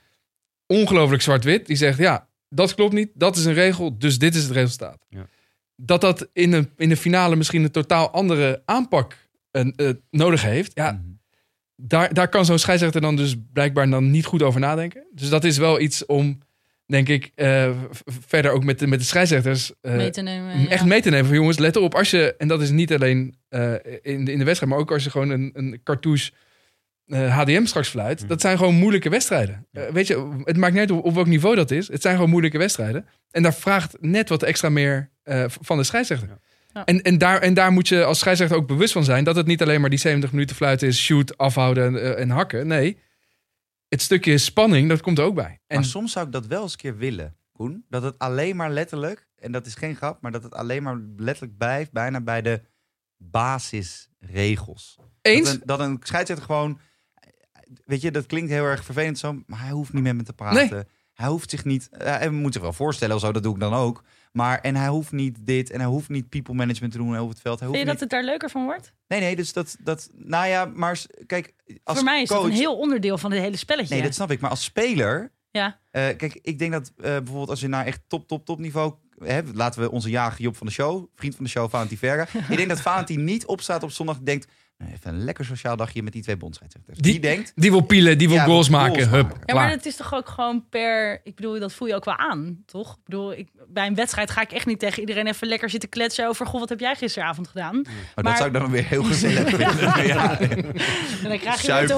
ongelooflijk 0.66 1.22
zwart-wit. 1.22 1.66
Die 1.66 1.76
zegt, 1.76 1.99
ja, 1.99 2.28
dat 2.49 2.74
klopt 2.74 2.93
niet. 2.93 3.11
Dat 3.14 3.37
is 3.37 3.45
een 3.45 3.55
regel, 3.55 3.99
dus 3.99 4.18
dit 4.18 4.34
is 4.34 4.43
het 4.43 4.53
resultaat. 4.53 5.07
Ja. 5.09 5.26
Dat 5.76 6.01
dat 6.01 6.28
in 6.32 6.53
een, 6.53 6.70
in 6.76 6.89
de 6.89 6.97
finale 6.97 7.37
misschien 7.37 7.62
een 7.62 7.70
totaal 7.70 8.11
andere 8.11 8.62
aanpak 8.64 9.16
eh, 9.51 9.68
eh, 9.76 9.95
nodig 10.11 10.43
heeft. 10.43 10.70
Ja, 10.74 10.93
mhm. 10.93 11.03
daar, 11.76 12.14
daar 12.14 12.28
kan 12.28 12.45
zo'n 12.45 12.59
scheidsrechter 12.59 13.01
dan 13.01 13.16
dus 13.16 13.37
blijkbaar 13.53 13.91
dan 13.91 14.11
niet 14.11 14.24
goed 14.24 14.43
over 14.43 14.61
nadenken. 14.61 15.07
Dus 15.12 15.28
dat 15.28 15.45
is 15.45 15.59
wel 15.59 15.80
iets 15.80 16.07
om, 16.07 16.39
denk 16.87 17.09
ik, 17.09 17.32
eh, 17.34 17.70
verder 18.26 18.51
ook 18.51 18.64
met 18.64 18.78
de, 18.78 18.87
met 18.87 18.99
de 18.99 19.05
scheidsrechters 19.05 19.72
eh, 19.80 19.97
mee 19.97 20.11
te 20.11 20.22
nemen. 20.22 20.68
echt 20.68 20.80
ja. 20.80 20.87
mee 20.87 21.03
te 21.03 21.11
nemen. 21.11 21.26
Van 21.26 21.34
jongens, 21.34 21.59
let 21.59 21.76
erop. 21.76 21.95
Als 21.95 22.11
je, 22.11 22.34
en 22.39 22.49
dat 22.49 22.62
is 22.62 22.70
niet 22.70 22.93
alleen 22.93 23.37
eh, 23.49 23.72
in, 24.03 24.24
de, 24.24 24.32
in 24.32 24.39
de 24.39 24.45
wedstrijd, 24.45 24.72
maar 24.72 24.80
ook 24.80 24.93
als 24.93 25.05
je 25.05 25.11
gewoon 25.11 25.30
een, 25.30 25.51
een 25.55 25.80
cartouche 25.84 26.32
eh, 27.07 27.39
HDM 27.39 27.65
straks 27.65 27.89
fluit. 27.89 28.19
Mhm. 28.19 28.29
Dat 28.29 28.41
zijn 28.41 28.59
gewoon 28.59 28.75
moeilijke 28.75 29.09
wedstrijden. 29.09 29.67
Ja. 29.71 29.81
Eh, 29.81 29.93
weet 29.93 30.07
je, 30.07 30.41
het 30.45 30.57
maakt 30.57 30.73
niet 30.73 30.81
uit 30.81 30.91
op, 30.91 31.05
op 31.05 31.15
welk 31.15 31.27
niveau 31.27 31.57
dat 31.57 31.71
is. 31.71 31.89
Het 31.89 32.03
zijn 32.03 32.15
gewoon 32.15 32.31
moeilijke 32.31 32.59
wedstrijden. 32.59 33.07
En 33.31 33.43
daar 33.43 33.55
vraagt 33.55 33.97
net 34.01 34.29
wat 34.29 34.43
extra 34.43 34.69
meer 34.69 35.11
eh, 35.23 35.45
van 35.49 35.77
de 35.77 35.85
scheidsrechter. 35.85 36.29
Ja. 36.29 36.39
Ja. 36.77 36.85
En, 36.85 37.03
en, 37.03 37.19
daar, 37.19 37.41
en 37.41 37.55
daar 37.55 37.73
moet 37.73 37.89
je 37.89 38.05
als 38.05 38.19
scheidsrechter 38.19 38.57
ook 38.57 38.67
bewust 38.67 38.93
van 38.93 39.05
zijn 39.05 39.25
dat 39.25 39.37
het 39.37 39.47
niet 39.47 39.63
alleen 39.63 39.81
maar 39.81 39.91
die 39.91 39.99
70 39.99 40.33
minuten 40.33 40.57
fluiten 40.57 40.89
is, 40.89 40.99
shoot, 41.03 41.39
afhouden 41.39 41.87
en, 41.87 42.03
eh, 42.03 42.21
en 42.21 42.31
hakken. 42.31 42.67
Nee, 42.67 42.99
het 43.89 44.03
stukje 44.03 44.39
spanning, 44.39 44.89
dat 44.89 45.01
komt 45.01 45.19
er 45.19 45.25
ook 45.25 45.35
bij. 45.35 45.61
En 45.67 45.77
Maar 45.77 45.85
soms 45.85 46.13
zou 46.13 46.27
ik 46.27 46.33
dat 46.33 46.47
wel 46.47 46.63
eens 46.63 46.73
een 46.73 46.79
keer 46.79 46.97
willen, 46.97 47.37
Koen. 47.53 47.85
Dat 47.89 48.03
het 48.03 48.19
alleen 48.19 48.57
maar 48.57 48.71
letterlijk, 48.71 49.29
en 49.37 49.53
dat 49.53 49.67
is 49.67 49.75
geen 49.75 49.97
grap, 49.97 50.23
maar 50.23 50.33
dat 50.33 50.43
het 50.43 50.55
alleen 50.55 50.83
maar 50.83 51.01
letterlijk 51.17 51.57
blijft 51.57 51.93
bijna 51.93 52.21
bij 52.21 52.43
de 52.43 52.63
basisregels. 53.17 54.99
eens, 55.23 55.45
Dat 55.45 55.55
een, 55.55 55.63
dat 55.65 55.81
een 55.81 55.99
scheidsrechter 56.03 56.47
gewoon, 56.47 56.81
weet 57.85 58.01
je, 58.01 58.11
dat 58.11 58.27
klinkt 58.27 58.51
heel 58.51 58.64
erg 58.64 58.85
vervelend 58.85 59.19
zo, 59.19 59.43
maar 59.47 59.61
hij 59.61 59.71
hoeft 59.71 59.93
niet 59.93 60.03
met 60.03 60.17
me 60.17 60.23
te 60.23 60.33
praten. 60.33 60.89
Hij 61.14 61.29
hoeft 61.29 61.51
zich 61.51 61.64
niet, 61.64 61.89
eh, 61.89 62.17
hij 62.17 62.31
moet 62.31 62.53
zich 62.53 62.62
wel 62.62 62.73
voorstellen 62.73 63.14
of 63.14 63.21
zo, 63.21 63.33
dat 63.33 63.43
doe 63.43 63.55
ik 63.55 63.61
dan 63.61 63.75
ook. 63.75 64.03
Maar, 64.33 64.61
en 64.61 64.77
hij 64.77 64.89
hoeft 64.89 65.12
niet 65.12 65.39
dit, 65.41 65.71
en 65.71 65.81
hij 65.81 65.89
hoeft 65.89 66.09
niet 66.09 66.29
people 66.29 66.55
management 66.55 66.93
te 66.93 66.99
doen 66.99 67.17
over 67.17 67.29
het 67.29 67.41
veld. 67.41 67.59
Hij 67.59 67.69
hoeft 67.69 67.81
Vind 67.81 67.91
je 67.91 67.99
dat 67.99 68.01
het 68.01 68.11
daar 68.11 68.25
leuker 68.25 68.51
van 68.51 68.64
wordt? 68.64 68.93
Nee, 69.09 69.21
nee, 69.21 69.37
dus 69.37 69.53
dat, 69.53 69.77
dat, 69.81 70.11
nou 70.14 70.47
ja, 70.47 70.64
maar 70.64 71.01
kijk, 71.27 71.55
als 71.85 71.97
Voor 71.97 72.05
mij 72.05 72.23
is 72.23 72.29
coach, 72.29 72.41
dat 72.41 72.51
een 72.51 72.57
heel 72.57 72.77
onderdeel 72.77 73.19
van 73.19 73.31
het 73.31 73.41
hele 73.41 73.57
spelletje. 73.57 73.95
Nee, 73.95 74.03
dat 74.03 74.14
snap 74.14 74.31
ik. 74.31 74.41
Maar 74.41 74.51
als 74.51 74.64
speler. 74.64 75.33
Ja. 75.51 75.79
eh, 75.91 76.17
kijk, 76.17 76.39
ik 76.43 76.59
denk 76.59 76.73
dat 76.73 76.93
eh, 76.97 77.03
bijvoorbeeld 77.03 77.51
als 77.51 77.61
je 77.61 77.69
naar 77.69 77.87
echt 77.87 78.01
top, 78.07 78.29
top, 78.29 78.45
top 78.45 78.59
niveau. 78.59 78.95
Hè, 79.25 79.41
laten 79.55 79.81
we 79.81 79.91
onze 79.91 80.11
jager 80.11 80.43
Job 80.43 80.57
van 80.57 80.67
de 80.67 80.73
show, 80.73 81.07
vriend 81.14 81.35
van 81.35 81.45
de 81.45 81.51
show, 81.51 81.71
Valentin 81.71 81.99
Verga. 81.99 82.39
ik 82.51 82.57
denk 82.57 82.69
dat 82.69 82.81
Valentin 82.81 83.25
niet 83.25 83.47
opstaat 83.47 83.83
op 83.83 83.91
zondag 83.91 84.17
en 84.17 84.25
denkt. 84.25 84.47
"Nou, 84.79 84.93
even 84.93 85.14
een 85.14 85.24
lekker 85.24 85.45
sociaal 85.45 85.77
dagje 85.77 86.03
met 86.03 86.12
die 86.12 86.22
twee 86.22 86.37
bondsscheidsrechters. 86.37 86.99
Die, 86.99 87.12
Die- 87.12 87.20
denkt. 87.20 87.53
die 87.55 87.70
wil 87.70 87.81
pielen, 87.81 88.18
die 88.18 88.29
wil 88.29 88.37
Ja, 88.37 88.45
goals 88.45 88.68
maken. 88.68 89.09
Hup. 89.09 89.37
Ja, 89.45 89.55
maar 89.55 89.70
het 89.70 89.87
is 89.87 89.97
toch 89.97 90.14
ook 90.14 90.29
gewoon 90.29 90.68
per... 90.68 91.20
Ik 91.24 91.35
bedoel, 91.35 91.59
dat 91.61 91.72
voel 91.72 91.89
je 91.89 91.95
ook 91.95 92.05
wel 92.05 92.16
aan, 92.16 92.62
toch? 92.66 92.93
Ik 92.93 93.05
bedoel, 93.05 93.33
ik, 93.33 93.49
bij 93.68 93.87
een 93.87 93.95
wedstrijd 93.95 94.31
ga 94.31 94.41
ik 94.41 94.53
echt 94.53 94.66
niet 94.66 94.79
tegen 94.79 95.01
iedereen 95.01 95.27
even 95.27 95.49
lekker 95.49 95.70
zitten 95.70 95.89
kletsen 95.89 96.29
over... 96.29 96.47
Goh, 96.47 96.61
wat 96.61 96.68
heb 96.68 96.81
jij 96.81 96.95
gisteravond 96.95 97.49
gedaan? 97.49 97.83
Maar, 98.14 98.24
dat 98.24 98.37
zou 98.37 98.47
ik 98.49 98.53
dan 98.55 98.70
weer 98.70 98.85
heel 98.87 99.03
gezellig 99.05 99.49
vinden. 99.57 100.07
ja. 100.07 100.41
En 100.41 101.29
dan 101.29 101.39
krijg 101.39 101.61
je 101.61 101.66
ja, 101.68 101.79
ik 101.79 101.89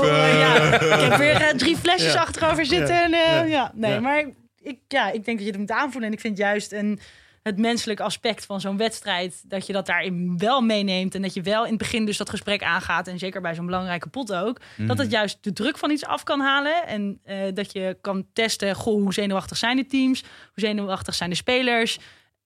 heb 1.11 1.17
weer 1.19 1.35
eh, 1.43 1.49
drie 1.57 1.77
flesjes 1.77 2.13
Ja. 2.13 2.21
achterover 2.21 2.67
zitten. 2.67 3.03
En, 3.03 3.13
eh, 3.13 3.21
Ja. 3.21 3.43
ja. 3.45 3.73
Nee, 3.75 3.93
Ja. 3.93 4.01
maar 4.01 4.25
ik, 4.63 4.79
ja, 4.89 5.11
ik 5.11 5.25
denk 5.25 5.37
dat 5.39 5.47
je 5.47 5.53
het 5.53 5.61
moet 5.61 5.71
aanvoelen. 5.71 6.09
En 6.09 6.15
ik 6.15 6.21
vind 6.21 6.39
juist 6.39 6.73
een, 6.73 6.99
het 7.49 7.59
menselijke 7.59 8.03
aspect 8.03 8.45
van 8.47 8.61
zo'n 8.61 8.77
wedstrijd... 8.77 9.43
dat 9.47 9.67
je 9.67 9.73
dat 9.73 9.87
daarin 9.87 10.39
wel 10.39 10.61
meeneemt. 10.61 11.15
En 11.15 11.23
dat 11.23 11.35
je 11.35 11.43
wel 11.43 11.63
in 11.65 11.69
het 11.69 11.79
begin 11.79 12.05
dus 12.07 12.17
dat 12.17 12.31
gesprek 12.31 12.63
aangaat. 12.63 13.07
En 13.09 13.19
zeker 13.19 13.41
bij 13.41 13.55
zo'n 13.55 13.67
belangrijke 13.67 14.09
pot 14.09 14.33
ook. 14.33 14.61
Dat 14.77 14.99
het 14.99 15.11
juist 15.11 15.39
de 15.41 15.53
druk 15.53 15.79
van 15.79 15.91
iets 15.91 16.05
af 16.05 16.23
kan 16.23 16.41
halen. 16.41 16.87
En 16.87 17.21
eh, 17.25 17.39
dat 17.55 17.73
je 17.73 17.97
kan 18.01 18.27
testen, 18.33 18.75
goh, 18.75 19.03
hoe 19.03 19.13
zenuwachtig 19.15 19.57
zijn 19.57 19.77
de 19.77 19.87
teams? 19.87 20.21
Hoe 20.21 20.29
zenuwachtig 20.67 21.15
zijn 21.15 21.31
de 21.31 21.37
spelers? 21.37 21.99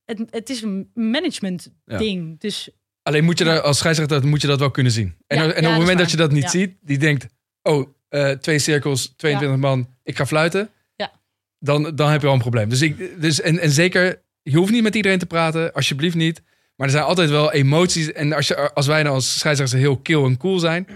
Het, 0.05 0.23
het 0.31 0.51
is 0.51 0.63
een 0.63 0.91
management 0.95 1.69
Ja. 1.85 1.97
ding. 1.99 2.41
Dus 2.41 2.71
Alleen 3.03 3.25
moet 3.25 3.39
je 3.39 3.45
daar 3.45 3.61
als 3.61 3.79
scheidsrechter 3.79 4.27
moet 4.27 4.41
je 4.41 4.47
dat 4.47 4.59
wel 4.59 4.71
kunnen 4.71 4.93
zien. 4.93 5.17
En, 5.27 5.37
Ja, 5.37 5.43
en 5.43 5.65
op 5.65 5.71
het 5.71 5.79
moment 5.81 5.99
dat 5.99 6.11
je 6.11 6.17
dat 6.17 6.33
niet 6.33 6.51
ziet, 6.51 6.77
die 6.81 6.99
denkt: 6.99 7.27
oh, 7.63 7.89
eh, 8.09 8.31
twee 8.31 8.59
cirkels, 8.59 9.13
22 9.17 9.59
man, 9.61 9.89
ik 10.03 10.17
ga 10.17 10.27
fluiten. 10.27 10.71
Ja. 10.97 11.13
Dan, 11.59 11.95
dan 11.95 12.11
heb 12.11 12.21
je 12.21 12.27
al 12.27 12.33
een 12.33 12.39
probleem. 12.41 12.69
Dus 12.69 12.81
ik, 12.83 13.21
dus, 13.21 13.41
en, 13.41 13.59
en 13.59 13.71
zeker, 13.71 14.23
je 14.43 14.57
hoeft 14.57 14.73
niet 14.73 14.83
met 14.83 14.95
iedereen 14.95 15.19
te 15.19 15.27
praten, 15.27 15.73
alsjeblieft 15.73 16.15
niet. 16.17 16.43
Maar 16.77 16.87
er 16.87 16.93
zijn 16.93 17.05
altijd 17.05 17.31
wel 17.31 17.53
emoties. 17.53 18.13
En 18.13 18.33
als, 18.33 18.47
je, 18.49 18.73
als 18.75 18.87
wij 18.87 19.03
dan 19.03 19.13
als 19.13 19.39
scheidsrechter 19.39 19.79
heel 19.79 19.97
kill 19.99 20.25
en 20.25 20.37
cool 20.37 20.59
zijn, 20.59 20.87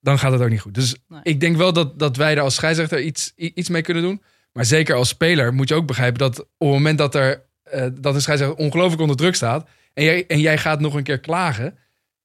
dan 0.00 0.18
gaat 0.18 0.32
het 0.32 0.40
ook 0.42 0.50
niet 0.50 0.60
goed. 0.60 0.74
Dus 0.74 0.94
Nee. 1.08 1.20
ik 1.22 1.40
denk 1.40 1.56
wel 1.56 1.72
dat, 1.72 1.98
dat 1.98 2.16
wij 2.16 2.34
daar 2.34 2.44
als 2.44 2.54
scheidsrechter 2.54 3.00
iets, 3.02 3.32
iets 3.36 3.68
mee 3.68 3.82
kunnen 3.82 4.02
doen. 4.02 4.22
Maar 4.52 4.64
zeker 4.64 4.94
als 4.94 5.08
speler 5.08 5.54
moet 5.54 5.68
je 5.68 5.74
ook 5.74 5.86
begrijpen 5.86 6.18
dat 6.18 6.38
op 6.40 6.46
het 6.58 6.68
moment 6.68 6.98
dat, 6.98 7.14
er, 7.14 7.42
eh, 7.62 7.86
dat 8.00 8.14
een 8.14 8.20
scheidsrechter 8.20 8.58
ongelooflijk 8.58 9.00
onder 9.00 9.16
druk 9.16 9.34
staat. 9.34 9.68
En 9.94 10.04
jij, 10.04 10.26
en 10.26 10.40
jij 10.40 10.58
gaat 10.58 10.80
nog 10.80 10.94
een 10.94 11.02
keer 11.02 11.18
klagen. 11.20 11.78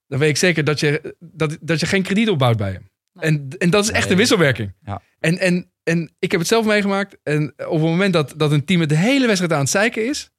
Dan 0.07 0.20
weet 0.20 0.30
ik 0.30 0.38
zeker 0.38 0.64
dat 0.64 0.80
je, 0.80 1.16
dat, 1.20 1.57
dat 1.62 1.80
je 1.80 1.86
geen 1.86 2.03
krediet 2.03 2.30
opbouwt 2.30 2.57
bij 2.57 2.72
hem. 2.72 2.89
Nee. 3.14 3.26
En, 3.26 3.47
en 3.57 3.70
dat 3.70 3.84
is 3.84 3.91
echt 3.91 4.03
Nee. 4.03 4.12
een 4.12 4.18
wisselwerking. 4.18 4.74
Ja. 4.86 5.01
En, 5.20 5.38
en, 5.39 5.72
en 5.84 6.12
ik 6.20 6.32
heb 6.32 6.39
het 6.39 6.49
zelf 6.49 6.66
meegemaakt. 6.66 7.18
En 7.24 7.53
op 7.57 7.72
het 7.72 7.82
moment 7.82 8.14
dat, 8.14 8.34
dat 8.38 8.51
een 8.51 8.66
team 8.66 8.80
het 8.80 8.89
de 8.89 8.95
hele 8.95 9.26
wedstrijd 9.26 9.53
aan 9.53 9.60
het 9.60 9.70
zeiken 9.70 10.07
is. 10.10 10.30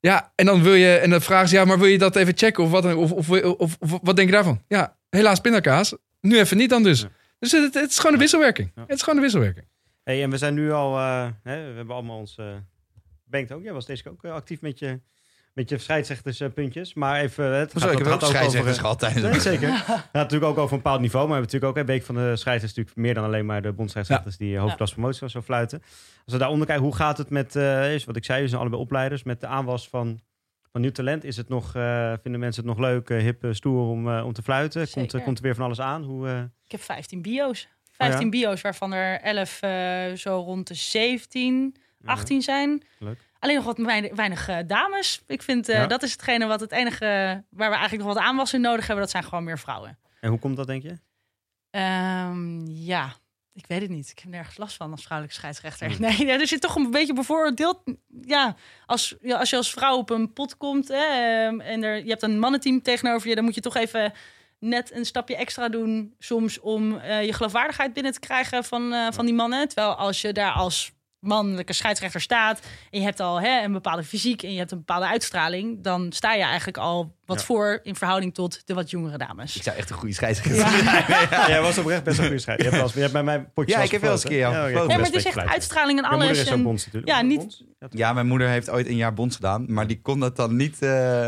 Ja, 0.00 0.32
en 0.34 0.46
dan 0.46 0.62
wil 0.62 0.74
je, 0.74 0.96
en 0.96 1.10
dan 1.10 1.20
vragen 1.20 1.48
ze, 1.48 1.54
ja, 1.54 1.64
maar 1.64 1.78
wil 1.78 1.86
je 1.86 1.98
dat 1.98 2.16
even 2.16 2.36
checken? 2.36 2.64
Of 2.64 2.70
wat, 2.70 2.94
of, 2.94 3.12
of, 3.12 3.30
of, 3.30 3.76
of 3.78 3.98
wat 4.02 4.16
denk 4.16 4.28
je 4.28 4.34
daarvan? 4.34 4.62
Ja, 4.68 4.96
helaas 5.10 5.40
pindakaas. 5.40 5.96
Nu 6.20 6.38
even 6.38 6.56
niet 6.56 6.70
dan 6.70 6.82
dus. 6.82 7.00
Ja. 7.00 7.08
Dus 7.38 7.52
het, 7.52 7.74
het 7.74 7.90
is 7.90 7.96
gewoon 7.96 8.12
een 8.12 8.18
wisselwerking. 8.18 8.72
Ja. 8.74 8.82
Het 8.82 8.96
is 8.96 9.02
gewoon 9.02 9.16
een 9.16 9.24
wisselwerking. 9.24 9.66
Hey, 10.04 10.22
en 10.22 10.30
we 10.30 10.36
zijn 10.36 10.54
nu 10.54 10.72
al, 10.72 10.96
eh, 10.96 11.28
hè, 11.42 11.70
we 11.70 11.76
hebben 11.76 11.94
allemaal 11.94 12.18
ons, 12.18 12.38
Bengt 13.28 13.52
ook. 13.52 13.62
Jij 13.62 13.72
was 13.72 13.86
deze 13.86 14.02
keer 14.02 14.12
ook 14.12 14.24
eh, 14.24 14.32
actief 14.32 14.60
met 14.60 14.78
je, 14.78 15.00
met 15.58 15.68
je 15.68 15.78
scheidsrechterspuntjes. 15.78 16.94
Maar 16.94 17.20
even... 17.20 17.52
eh, 17.52 17.58
Het 17.58 17.70
Zo, 17.72 17.78
gaat, 17.78 17.90
ik 17.92 17.98
heb 17.98 18.06
het 18.06 18.06
wel 18.08 18.12
gaat 18.18 18.22
ook 18.28 18.34
scheidsrechters 18.34 18.70
over, 18.78 18.80
gehad 18.80 18.98
tijdens 18.98 19.22
Nee, 19.22 19.40
zeker. 19.40 19.68
Het 19.76 19.84
gaat 19.86 20.12
natuurlijk 20.12 20.44
ook 20.50 20.58
over 20.58 20.72
een 20.76 20.82
bepaald 20.82 21.00
niveau. 21.00 21.28
Maar 21.28 21.36
we 21.40 21.40
hebben 21.42 21.52
natuurlijk 21.52 21.72
ook 21.78 21.88
een 21.88 21.94
week 21.94 22.04
van 22.06 22.14
de 22.14 22.20
scheidsrechters 22.36 22.72
natuurlijk 22.74 22.96
meer 22.96 23.14
dan 23.14 23.24
alleen 23.24 23.46
maar 23.46 23.62
de 23.62 23.72
bondscheidsrechters 23.72 24.36
die 24.36 24.54
eh, 24.54 24.60
hoofdklasse 24.60 24.94
promotie 24.94 25.28
zo 25.28 25.40
fluiten. 25.42 25.82
Als 26.24 26.32
we 26.32 26.38
daaronder 26.38 26.66
kijken, 26.66 26.84
hoe 26.84 26.94
gaat 26.94 27.18
het 27.18 27.30
met, 27.30 27.56
eh, 27.56 27.94
is 27.94 28.04
wat 28.04 28.16
ik 28.16 28.24
zei, 28.24 28.42
we 28.42 28.48
zijn 28.48 28.60
allebei 28.60 28.82
opleiders, 28.82 29.22
met 29.22 29.40
de 29.40 29.46
aanwas 29.46 29.88
van, 29.88 30.20
van 30.72 30.80
nieuw 30.80 30.90
talent. 30.90 31.24
Is 31.24 31.36
het 31.36 31.48
nog, 31.48 31.74
eh, 31.74 32.12
vinden 32.22 32.40
mensen 32.40 32.62
het 32.66 32.70
nog 32.76 32.80
leuk, 32.86 33.10
eh, 33.10 33.18
hip, 33.18 33.44
eh, 33.44 33.52
stoer 33.52 33.88
om, 33.88 34.08
eh, 34.16 34.24
om 34.26 34.32
te 34.32 34.42
fluiten? 34.42 34.80
Komt, 34.80 34.90
Zeker. 35.04 35.18
er- 35.18 35.24
komt 35.24 35.36
er 35.38 35.44
weer 35.44 35.54
van 35.54 35.64
alles 35.64 35.80
aan? 35.80 36.02
Hoe, 36.02 36.28
eh, 36.28 36.40
Ik 36.64 36.70
heb 36.72 36.80
15 36.82 37.22
bio's. 37.22 37.68
15 37.92 38.30
bio's, 38.30 38.60
waarvan 38.60 38.92
er 38.92 39.20
11 39.20 39.62
eh, 39.62 40.12
zo 40.12 40.40
rond 40.40 40.66
de 40.66 40.74
17, 40.74 41.76
18 42.04 42.42
zijn. 42.42 42.82
Leuk. 42.98 43.18
Alleen 43.38 43.56
nog 43.56 43.64
wat 43.64 43.78
weinig, 43.78 44.14
weinig 44.14 44.48
eh, 44.48 44.56
dames. 44.66 45.22
Ik 45.26 45.42
vind 45.42 45.68
eh, 45.68 45.76
Ja. 45.76 45.86
dat 45.86 46.02
is 46.02 46.12
hetgene 46.12 46.46
wat 46.46 46.60
het 46.60 46.72
enige 46.72 47.06
waar 47.50 47.70
we 47.70 47.76
eigenlijk 47.76 48.04
nog 48.04 48.14
wat 48.14 48.22
aanwas 48.22 48.52
in 48.54 48.60
nodig 48.60 48.86
hebben. 48.86 49.04
Dat 49.04 49.10
zijn 49.10 49.24
gewoon 49.24 49.44
meer 49.44 49.58
vrouwen. 49.58 49.98
En 50.20 50.30
hoe 50.30 50.38
komt 50.38 50.56
dat, 50.56 50.66
denk 50.66 50.82
je? 50.82 50.98
Ehm, 51.70 52.66
ja, 52.66 53.12
ik 53.54 53.66
weet 53.66 53.80
het 53.80 53.90
niet. 53.90 54.10
Ik 54.10 54.18
heb 54.18 54.30
nergens 54.30 54.56
last 54.56 54.76
van 54.76 54.90
als 54.90 55.02
vrouwelijke 55.04 55.40
scheidsrechter. 55.40 55.86
Hmm. 55.90 56.00
Nee, 56.00 56.26
ja, 56.26 56.40
er 56.40 56.46
zit 56.46 56.60
toch 56.60 56.76
een 56.76 56.90
beetje 56.90 57.12
bevooroordeeld. 57.12 57.80
Ja, 58.22 58.56
als, 58.86 59.14
ja, 59.20 59.38
als 59.38 59.50
je 59.50 59.56
als 59.56 59.70
vrouw 59.70 59.96
op 59.96 60.10
een 60.10 60.32
pot 60.32 60.56
komt 60.56 60.88
hè, 60.88 60.94
ehm, 61.46 61.60
en 61.60 61.82
er, 61.82 61.96
je 62.02 62.08
hebt 62.10 62.22
een 62.22 62.38
mannenteam 62.38 62.82
tegenover 62.82 63.28
je, 63.28 63.34
dan 63.34 63.44
moet 63.44 63.54
je 63.54 63.60
toch 63.60 63.76
even 63.76 64.12
net 64.58 64.92
een 64.92 65.04
stapje 65.04 65.36
extra 65.36 65.68
doen 65.68 66.14
soms 66.18 66.60
om 66.60 66.98
eh, 66.98 67.24
je 67.24 67.32
geloofwaardigheid 67.32 67.92
binnen 67.92 68.12
te 68.12 68.20
krijgen 68.20 68.64
van, 68.64 69.12
van 69.12 69.24
die 69.24 69.34
mannen. 69.34 69.68
Terwijl 69.68 69.94
als 69.94 70.20
je 70.20 70.32
daar 70.32 70.52
als 70.52 70.92
mannelijke 71.20 71.72
scheidsrechter 71.72 72.20
staat 72.20 72.66
en 72.90 72.98
je 72.98 73.04
hebt 73.04 73.20
al 73.20 73.40
hè, 73.40 73.62
een 73.62 73.72
bepaalde 73.72 74.04
fysiek 74.04 74.42
en 74.42 74.52
je 74.52 74.58
hebt 74.58 74.70
een 74.70 74.78
bepaalde 74.78 75.06
uitstraling, 75.06 75.82
dan 75.82 76.12
sta 76.12 76.34
je 76.34 76.42
eigenlijk 76.42 76.78
al 76.78 77.16
wat 77.28 77.38
Ja. 77.38 77.44
voor 77.44 77.80
in 77.82 77.96
verhouding 77.96 78.34
tot 78.34 78.66
de 78.66 78.74
wat 78.74 78.90
jongere 78.90 79.18
dames. 79.18 79.56
Ik 79.56 79.62
zou 79.62 79.76
echt 79.76 79.90
een 79.90 79.96
goede 79.96 80.14
scheidsrechter 80.14 80.56
Ja. 80.64 80.68
zijn. 80.68 80.84
Ja, 81.30 81.48
jij 81.48 81.60
was 81.60 81.78
oprecht 81.78 82.04
best 82.04 82.18
een 82.18 82.24
goede 82.24 82.38
scheidsrechter. 82.40 82.56
Je 82.56 82.62
hebt, 82.62 82.74
wel 82.76 82.82
eens- 82.84 82.92
je 82.94 83.00
hebt 83.00 83.12
bij 83.12 83.22
mijn 83.22 83.52
potje 83.52 83.74
Ja, 83.76 83.82
ik 83.82 83.90
heb 83.90 84.00
wel 84.00 84.12
eens 84.12 84.22
een 84.24 84.28
keer 84.28 84.38
jou 84.38 84.54
ja, 84.54 84.60
maar 84.86 84.98
het 84.98 85.14
is 85.14 85.24
een 85.24 85.32
echt 85.32 85.48
uitstraling 85.48 85.98
en 85.98 86.02
Mijn 86.08 86.14
moeder 86.14 86.28
alles. 86.36 86.46
is 86.46 86.52
en- 86.52 86.62
bonds 86.62 86.84
natuurlijk. 86.84 87.12
Ja, 87.12 87.22
niet-? 87.22 87.66
Ja, 87.90 88.12
mijn 88.12 88.26
moeder 88.26 88.48
heeft 88.48 88.70
ooit 88.70 88.86
een 88.86 88.96
jaar 88.96 89.14
bonds 89.14 89.36
gedaan, 89.36 89.64
maar 89.72 89.86
die 89.86 90.00
kon 90.00 90.20
dat 90.20 90.36
dan 90.36 90.56
niet. 90.56 90.82
eh, 90.82 91.26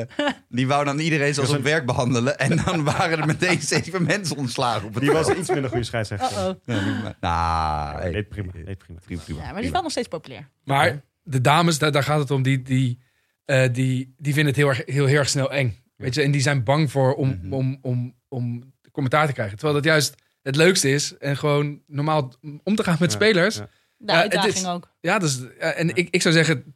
die 0.48 0.66
wou 0.66 0.84
dan 0.84 0.98
iedereen 0.98 1.34
zoals 1.34 1.51
op 1.51 1.62
werk 1.62 1.86
behandelen. 1.86 2.38
En 2.38 2.57
dan 2.64 2.84
waren 2.94 3.18
er 3.18 3.26
meteen 3.26 3.61
zeven 3.61 4.03
mensen 4.03 4.36
ontslagen 4.36 4.86
op 4.86 4.94
het 4.94 5.03
Die 5.03 5.12
was 5.12 5.28
een 5.28 5.38
iets 5.38 5.48
minder 5.51 5.70
goede 5.70 5.84
scheidsrechter. 5.84 6.57
Die- 6.64 6.76
Nou, 7.20 8.01
hey. 8.01 8.11
Deed 8.11 8.28
prima, 8.28 8.53
deed 8.53 8.78
prima. 8.78 8.98
Prima, 9.05 9.22
prima, 9.22 9.40
Ja, 9.40 9.46
maar 9.46 9.55
die 9.57 9.64
is 9.64 9.70
wel 9.70 9.82
nog 9.82 9.90
steeds 9.90 10.09
populair. 10.09 10.48
Maar 10.64 11.01
de 11.22 11.40
dames, 11.40 11.78
daar, 11.78 11.92
daar 11.92 12.03
gaat 12.03 12.18
het 12.18 12.30
om, 12.30 12.42
die, 12.42 12.62
die, 12.62 13.01
eh, 13.44 13.68
die, 13.72 14.14
die 14.18 14.32
vinden 14.34 14.46
het 14.46 14.57
heel 14.57 14.68
erg, 14.68 14.82
heel, 14.84 15.07
heel 15.07 15.18
erg 15.18 15.28
snel 15.28 15.53
eng. 15.53 15.78
Weet 16.01 16.14
je, 16.14 16.22
en 16.22 16.30
die 16.30 16.40
zijn 16.40 16.64
bang 16.64 16.90
voor 16.90 17.14
om, 17.14 17.28
Mhm. 17.42 17.53
om, 17.53 17.78
om, 17.82 18.14
om 18.28 18.72
commentaar 18.92 19.26
te 19.26 19.32
krijgen. 19.32 19.57
Terwijl 19.57 19.76
dat 19.78 19.84
juist 19.88 20.14
het 20.42 20.57
leukste 20.57 20.90
is. 20.90 21.16
En 21.16 21.36
gewoon 21.36 21.82
normaal 21.86 22.32
om 22.62 22.74
te 22.74 22.84
gaan 22.84 22.96
met 23.01 23.11
Ja, 23.11 23.16
spelers. 23.16 23.57
ja. 23.57 23.68
De 23.96 24.12
uitdaging 24.12 24.55
is- 24.55 24.66
ook. 24.66 24.90
Ja, 25.01 25.18
dus, 25.18 25.55
en 25.59 25.94
ik, 25.96 26.09
ik 26.11 26.22
zou 26.22 26.34
zeggen, 26.34 26.74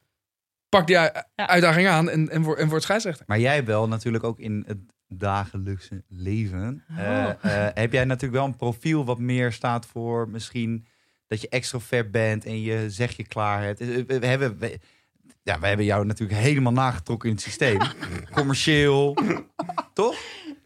pak 0.68 0.86
die 0.86 0.98
uitdaging 1.34 1.88
aan 1.88 2.10
en, 2.10 2.28
en, 2.30 2.42
word, 2.42 2.58
en 2.58 2.68
word 2.68 2.82
scheidsrechter. 2.82 3.24
Maar 3.28 3.38
jij 3.40 3.64
wel 3.64 3.88
natuurlijk 3.88 4.24
ook 4.24 4.38
in 4.38 4.64
het 4.66 4.78
dagelijkse 5.08 6.02
leven. 6.08 6.84
Oh. 6.90 6.98
eh, 6.98 7.66
eh, 7.66 7.74
heb 7.74 7.92
jij 7.92 8.04
natuurlijk 8.04 8.40
wel 8.40 8.44
een 8.44 8.56
profiel 8.56 9.04
wat 9.04 9.18
meer 9.18 9.52
staat 9.52 9.86
voor 9.86 10.28
misschien 10.28 10.86
dat 11.26 11.40
je 11.40 11.48
extrovert 11.48 12.10
bent 12.10 12.44
en 12.44 12.60
je 12.60 12.90
zeg 12.90 13.16
je 13.16 13.26
klaar 13.26 13.62
hebt. 13.62 13.80
Eh, 13.80 13.88
We, 14.06 14.18
we 14.18 14.26
hebben, 14.26 14.58
we, 14.58 14.78
ja, 15.44 15.58
we 15.60 15.66
hebben 15.66 15.84
jou 15.86 16.06
natuurlijk 16.06 16.40
helemaal 16.40 16.72
nagetrokken 16.72 17.28
in 17.28 17.34
het 17.34 17.44
systeem. 17.44 17.78
Commercieel, 18.34 19.16
toch? 19.92 20.14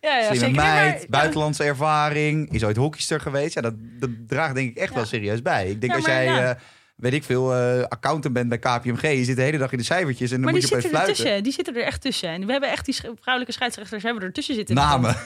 Ja, 0.01 0.17
ja 0.19 0.23
Slimme 0.27 0.39
zeker. 0.39 0.55
meid, 0.63 0.99
maar- 0.99 1.07
buitenlandse 1.09 1.65
ervaring, 1.65 2.53
is 2.53 2.65
ooit 2.65 2.77
hockeyster 2.77 3.21
geweest. 3.21 3.55
Ja, 3.55 3.61
dat, 3.61 3.75
dat 3.79 4.11
draagt 4.27 4.55
denk 4.55 4.71
ik 4.71 4.77
echt 4.77 4.89
Ja. 4.89 4.95
wel 4.95 5.05
serieus 5.07 5.43
bij. 5.43 5.71
Ik 5.71 5.81
denk 5.81 5.93
Ja, 5.93 5.99
als 5.99 6.07
jij, 6.07 6.25
ja. 6.25 6.49
eh, 6.51 6.55
weet 6.97 7.13
ik 7.13 7.25
veel, 7.25 7.55
eh, 7.55 7.83
accountant 7.83 8.35
bent 8.35 8.49
bij 8.49 8.59
KPMG, 8.59 9.03
je 9.03 9.25
zit 9.25 9.37
de 9.37 9.43
hele 9.43 9.59
dag 9.59 9.73
in 9.73 9.79
de 9.79 9.85
cijfertjes 9.85 10.31
en 10.31 10.37
dan 10.37 10.45
Maar 10.45 10.53
moet 10.53 10.61
die 10.61 10.71
je 10.71 10.77
opeens 10.77 10.91
zitten 10.91 11.01
er 11.01 11.07
fluiten. 11.07 11.25
tussen. 11.25 11.43
Die 11.43 11.53
zitten 11.53 11.77
er 11.77 11.83
echt 11.83 12.01
tussen. 12.01 12.29
En 12.29 12.47
we 12.47 12.53
hebben 12.53 12.71
echt 12.71 12.85
die 12.85 12.95
vrouwelijke 13.21 13.53
scheidsrechters 13.55 14.03
hebben 14.03 14.23
er 14.23 14.33
tussen 14.33 14.55
zitten. 14.55 14.75
Namen. 14.75 15.17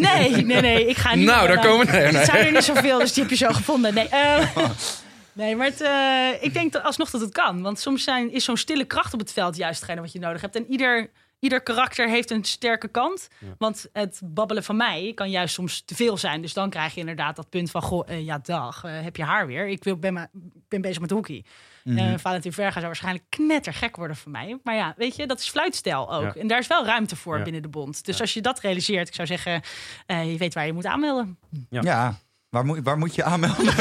Nee, 0.00 0.30
nee, 0.44 0.60
nee. 0.60 0.86
Ik 0.86 0.96
ga 0.96 1.14
niet. 1.14 1.26
Nou, 1.26 1.46
daar 1.48 1.66
komen 1.66 1.86
we. 1.86 1.92
Nee, 1.92 2.02
Het 2.02 2.12
nee. 2.12 2.24
zijn 2.24 2.46
er 2.46 2.52
niet 2.52 2.64
zoveel, 2.64 2.98
dus 2.98 3.12
die 3.12 3.22
heb 3.22 3.32
je 3.32 3.38
zo 3.38 3.52
gevonden. 3.52 3.94
Nee, 3.94 4.08
eh, 4.08 4.46
nee 5.38 5.56
maar 5.56 5.66
het, 5.66 5.80
eh, 5.80 6.42
ik 6.42 6.52
denk 6.52 6.72
dat 6.72 6.82
alsnog 6.82 7.10
dat 7.10 7.20
het 7.20 7.32
kan. 7.32 7.62
Want 7.62 7.78
soms 7.78 8.04
zijn, 8.04 8.30
is 8.32 8.44
zo'n 8.44 8.56
stille 8.56 8.84
kracht 8.84 9.12
op 9.14 9.20
het 9.20 9.32
veld 9.32 9.56
juist 9.56 9.80
hetgene 9.80 10.00
wat 10.00 10.12
je 10.12 10.18
nodig 10.18 10.40
hebt. 10.40 10.56
En 10.56 10.66
ieder, 10.70 11.10
ieder 11.38 11.60
karakter 11.60 12.08
heeft 12.08 12.30
een 12.30 12.44
sterke 12.44 12.88
kant. 12.88 13.28
Ja. 13.38 13.46
Want 13.58 13.86
het 13.92 14.20
babbelen 14.24 14.64
van 14.64 14.76
mij 14.76 15.12
kan 15.14 15.30
juist 15.30 15.54
soms 15.54 15.82
te 15.84 15.94
veel 15.94 16.16
zijn. 16.16 16.42
Dus 16.42 16.52
dan 16.52 16.70
krijg 16.70 16.94
je 16.94 17.00
inderdaad 17.00 17.36
dat 17.36 17.48
punt 17.50 17.70
van... 17.70 17.82
Goh, 17.82 18.08
eh, 18.10 18.24
ja, 18.24 18.38
dag, 18.38 18.84
eh, 18.84 19.00
heb 19.00 19.16
je 19.16 19.24
haar 19.24 19.46
weer? 19.46 19.68
Ik 19.68 19.84
wil, 19.84 19.96
ben, 19.96 20.12
maar, 20.12 20.28
ben 20.68 20.80
bezig 20.80 21.00
met 21.00 21.10
hockey. 21.10 21.44
Mhm. 21.84 21.98
Eh, 21.98 22.18
Valentin 22.18 22.52
Verga 22.52 22.72
zou 22.72 22.86
waarschijnlijk 22.86 23.24
knettergek 23.28 23.96
worden 23.96 24.16
van 24.16 24.32
mij. 24.32 24.58
Maar 24.62 24.74
ja, 24.74 24.94
weet 24.96 25.16
je, 25.16 25.26
dat 25.26 25.38
is 25.40 25.48
fluitstijl 25.48 26.12
ook. 26.14 26.34
Ja. 26.34 26.40
En 26.40 26.46
daar 26.46 26.58
is 26.58 26.66
wel 26.66 26.84
ruimte 26.84 27.16
voor 27.16 27.36
Ja. 27.38 27.42
binnen 27.42 27.62
de 27.62 27.68
bond. 27.68 28.04
Dus 28.04 28.14
Ja. 28.16 28.20
als 28.22 28.34
je 28.34 28.40
dat 28.40 28.60
realiseert, 28.60 29.08
ik 29.08 29.14
zou 29.14 29.26
zeggen... 29.28 29.62
eh, 30.06 30.32
je 30.32 30.38
weet 30.38 30.54
waar 30.54 30.66
je 30.66 30.72
moet 30.72 30.86
aanmelden. 30.86 31.38
Ja. 31.70 32.18
Waar 32.50 32.64
moet, 32.64 32.78
waar 32.82 32.98
moet 32.98 33.14
je 33.14 33.24
aanmelden? 33.24 33.64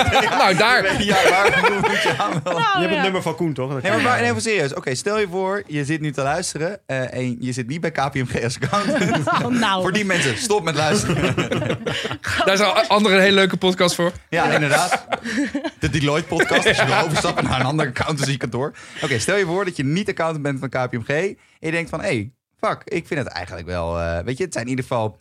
Nou, 0.38 0.56
daar. 0.56 1.02
ja, 1.04 1.16
waar 1.30 1.70
moet 1.80 2.02
je 2.02 2.14
aanmelden? 2.18 2.52
Nou, 2.52 2.56
Je 2.56 2.78
hebt 2.78 2.88
ja. 2.90 2.94
het 2.94 3.02
nummer 3.02 3.22
van 3.22 3.34
Koen, 3.36 3.52
toch? 3.52 3.72
Dat 3.72 3.82
Nee, 3.82 3.90
maar 3.92 4.00
kan- 4.00 4.10
waar, 4.10 4.20
nee, 4.20 4.32
maar 4.32 4.40
serieus. 4.40 4.74
Oké, 4.74 4.94
stel 4.94 5.18
je 5.18 5.28
voor, 5.30 5.62
je 5.66 5.84
zit 5.84 6.00
nu 6.00 6.12
te 6.12 6.22
luisteren 6.22 6.80
eh, 6.86 7.14
en 7.14 7.36
je 7.40 7.52
zit 7.52 7.66
niet 7.66 7.80
bij 7.80 7.90
KPMG 7.90 8.42
als 8.44 8.58
accountant. 8.60 9.26
Oh, 9.44 9.46
nou. 9.60 9.82
voor 9.82 9.92
die 9.92 10.04
mensen, 10.04 10.36
stop 10.38 10.62
met 10.64 10.74
luisteren. 10.74 11.34
Daar 12.44 12.52
is 12.54 12.60
een 12.60 12.88
andere 12.88 13.14
een 13.14 13.20
hele 13.20 13.34
leuke 13.34 13.56
podcast 13.56 13.94
voor. 13.94 14.12
Ja, 14.28 14.44
inderdaad. 14.44 15.06
De 15.78 15.90
Deloitte-podcast, 15.90 16.66
als 16.66 16.76
je 16.76 16.86
wil 16.86 16.98
overstappen 17.00 17.44
naar 17.44 17.60
een 17.60 17.66
ander 17.66 17.86
accountancy-kantoor. 17.86 18.72
Oké, 19.02 19.18
stel 19.18 19.36
je 19.36 19.44
voor 19.44 19.64
dat 19.64 19.76
je 19.76 19.84
niet 19.84 20.08
accountant 20.08 20.42
bent 20.42 20.58
van 20.58 20.68
KPMG 20.68 21.08
en 21.08 21.36
je 21.58 21.70
denkt 21.70 21.90
van, 21.90 22.00
hé, 22.00 22.06
hey, 22.06 22.32
fuck, 22.60 22.82
ik 22.84 23.06
vind 23.06 23.20
het 23.24 23.28
eigenlijk 23.28 23.66
wel, 23.66 23.98
eh, 24.00 24.18
weet 24.24 24.36
je, 24.38 24.44
het 24.44 24.52
zijn 24.52 24.64
in 24.64 24.70
ieder 24.70 24.84
geval 24.84 25.18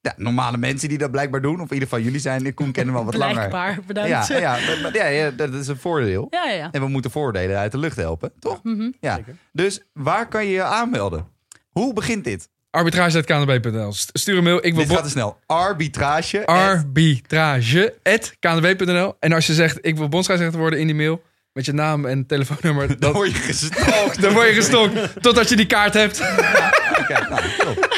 ja, 0.00 0.14
normale 0.16 0.56
mensen 0.56 0.88
die 0.88 0.98
dat 0.98 1.10
blijkbaar 1.10 1.42
doen. 1.42 1.54
Of 1.60 1.66
in 1.68 1.72
ieder 1.74 1.88
geval 1.88 2.04
jullie 2.04 2.20
zijn, 2.20 2.54
Koen 2.54 2.72
kennen 2.72 2.94
we 2.94 3.00
al 3.00 3.06
wat 3.06 3.14
langer. 3.14 3.34
Blijkbaar, 3.34 3.78
bedankt. 3.86 4.08
Ja, 4.28 4.38
ja, 4.38 4.58
maar- 4.82 4.94
ja, 4.94 5.06
ja, 5.06 5.30
dat 5.30 5.54
is 5.54 5.68
een 5.68 5.76
voordeel. 5.76 6.26
Ja, 6.30 6.50
ja. 6.50 6.68
En 6.70 6.80
we 6.80 6.88
moeten 6.88 7.10
voordelen 7.10 7.58
uit 7.58 7.72
de 7.72 7.78
lucht 7.78 7.96
helpen, 7.96 8.32
toch? 8.38 8.60
Mhm. 8.62 8.90
Ja. 9.00 9.14
Zeker. 9.14 9.36
Dus 9.52 9.80
waar 9.92 10.28
kan 10.28 10.46
je 10.46 10.52
je 10.52 10.62
aanmelden? 10.62 11.26
Hoe 11.70 11.92
begint 11.92 12.24
dit? 12.24 12.48
Arbitrage.knb.nl. 12.70 13.92
St- 13.92 14.10
Stuur 14.12 14.36
een 14.38 14.44
mail. 14.44 14.56
Ik 14.66 14.74
wil 14.74 14.84
Dit 14.86 14.92
gaat 14.94 15.04
te 15.04 15.10
snel. 15.10 15.38
Arbitrage. 15.46 16.46
arbitrage.knb.nl. 16.46 19.16
En 19.20 19.32
als 19.32 19.46
je 19.46 19.54
zegt, 19.54 19.78
ik 19.80 19.96
wil 19.96 20.08
bondsscheidsrechter 20.08 20.60
worden 20.60 20.78
in 20.78 20.86
die 20.86 20.96
mail, 20.96 21.22
met 21.52 21.64
je 21.64 21.72
naam 21.72 22.06
en 22.06 22.26
telefoonnummer, 22.26 22.86
Dan 22.88 22.96
dan, 22.98 23.12
word 23.12 23.30
je 23.30 23.36
gestalkt. 23.52 24.20
dan 24.22 24.32
word 24.32 24.48
je 24.48 24.54
gestokt 24.54 25.22
totdat 25.22 25.48
je 25.48 25.56
die 25.56 25.66
kaart 25.66 25.94
hebt. 25.94 26.20
Oké, 27.00 27.26
nou, 27.28 27.40
top. 27.58 27.88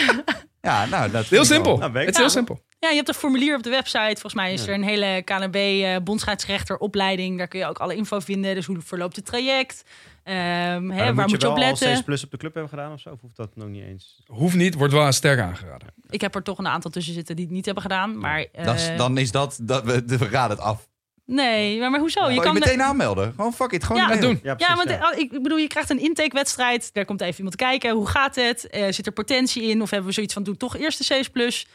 Ja, 0.62 0.86
nou, 0.86 1.10
dat 1.10 1.26
Heel 1.26 1.44
simpel. 1.44 1.76
Nou. 1.78 1.98
Het 1.98 2.08
is 2.08 2.14
heel 2.16 2.24
Ja. 2.24 2.30
simpel. 2.30 2.60
Ja, 2.78 2.88
je 2.88 2.96
hebt 2.96 3.08
een 3.08 3.14
formulier 3.14 3.56
op 3.56 3.62
de 3.62 3.70
website. 3.70 3.98
Volgens 4.12 4.34
mij 4.34 4.52
is 4.52 4.66
er 4.66 4.74
een 4.74 4.82
hele 4.82 5.22
KNB 5.24 5.54
eh 5.54 5.96
bondscheidsrechteropleiding. 6.04 7.38
Daar 7.38 7.48
kun 7.48 7.58
je 7.58 7.66
ook 7.66 7.78
alle 7.78 7.94
info 7.94 8.20
vinden. 8.20 8.54
Dus 8.54 8.66
hoe 8.66 8.80
verloopt 8.80 9.16
het 9.16 9.26
traject? 9.26 9.84
Ehm, 10.24 10.36
hè, 10.36 10.80
Maar 10.80 10.96
waar 10.96 11.06
dan 11.06 11.14
moet 11.14 11.30
je, 11.30 11.36
wel 11.38 11.50
op 11.50 11.56
al 11.56 11.62
letten? 11.62 11.88
6 11.88 12.02
plus 12.02 12.24
op 12.24 12.30
de 12.30 12.36
club 12.36 12.52
hebben 12.54 12.70
gedaan 12.70 12.92
of 12.92 13.00
zo? 13.00 13.10
Of 13.10 13.20
hoeft 13.20 13.36
dat 13.36 13.56
nog 13.56 13.68
niet 13.68 13.84
eens? 13.84 14.22
Hoeft 14.26 14.54
niet, 14.54 14.74
wordt 14.74 14.92
wel 14.92 15.12
sterk 15.12 15.40
aangeraden. 15.40 15.88
Ik 16.10 16.20
heb 16.20 16.34
er 16.34 16.42
toch 16.42 16.58
een 16.58 16.68
aantal 16.68 16.90
tussen 16.90 17.14
zitten 17.14 17.36
die 17.36 17.44
het 17.44 17.54
niet 17.54 17.64
hebben 17.64 17.82
gedaan. 17.82 18.18
Maar, 18.18 18.46
Dan, 18.64 18.74
is- 18.74 18.88
eh, 18.88 18.96
dan 18.96 19.18
is 19.18 19.30
dat, 19.30 19.58
dat 19.62 19.84
we, 19.84 20.02
we 20.06 20.28
raden 20.28 20.56
het 20.56 20.66
af. 20.66 20.88
Nee, 21.32 21.78
maar, 21.80 21.90
maar 21.90 22.00
hoezo? 22.00 22.20
Je 22.24 22.28
je 22.28 22.34
kan 22.34 22.44
kan 22.44 22.54
meteen 22.54 22.82
aanmelden. 22.82 23.32
Gewoon 23.36 23.52
fuck 23.52 23.70
it, 23.70 23.84
gewoon 23.84 24.02
Ja, 24.02 24.16
doen. 24.16 24.40
Ja, 24.42 24.54
precies. 24.54 24.66
Ja, 24.66 24.76
want 24.76 24.88
ja. 24.88 25.12
eh, 25.12 25.18
ik 25.18 25.42
bedoel, 25.42 25.58
je 25.58 25.66
krijgt 25.66 25.90
een 25.90 26.00
intakewedstrijd. 26.00 26.94
Daar 26.94 27.04
komt 27.04 27.20
even 27.20 27.36
iemand 27.36 27.56
kijken. 27.56 27.90
Hoe 27.94 28.06
gaat 28.06 28.34
het? 28.34 28.66
Eh, 28.66 28.92
zit 28.92 29.06
er 29.06 29.12
potentie 29.12 29.62
in? 29.62 29.82
Of 29.82 29.90
hebben 29.90 30.08
we 30.08 30.14
zoiets 30.14 30.34
van, 30.34 30.42
doe 30.42 30.56
toch 30.56 30.76
eerst 30.76 31.08
de 31.08 31.20
C's 31.20 31.28
plus? 31.30 31.66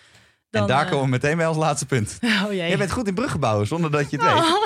Dan, 0.50 0.62
en 0.62 0.68
daar 0.68 0.86
eh, 0.86 0.90
komen 0.92 1.06
we 1.06 1.10
meteen 1.12 1.38
bij 1.38 1.48
als 1.48 1.58
laatste 1.58 1.86
punt. 1.86 2.18
Oh 2.46 2.54
jee. 2.54 2.70
Je 2.70 2.78
bent 2.78 2.92
goed 2.92 3.08
in 3.08 3.14
bruggen 3.14 3.40
bouwen 3.40 3.68
zonder 3.68 3.92
dat 3.92 4.10
je 4.12 4.18
het 4.18 4.26
weet. 4.26 4.44
Oh. 4.44 4.66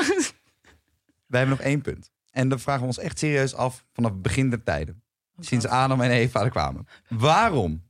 Wij 1.28 1.40
hebben 1.40 1.58
nog 1.58 1.66
één 1.66 1.82
punt. 1.82 2.12
En 2.32 2.50
dat 2.50 2.62
vragen 2.62 2.82
we 2.82 2.88
ons 2.88 3.00
echt 3.00 3.20
serieus 3.20 3.56
af 3.56 3.86
vanaf 3.94 4.12
het 4.12 4.22
begin 4.22 4.50
der 4.50 4.64
tijden. 4.64 5.04
Sinds 5.40 5.68
Adam 5.68 6.02
en 6.02 6.12
Eva 6.12 6.42
er 6.42 6.50
kwamen. 6.50 6.88
Waarom 7.08 7.90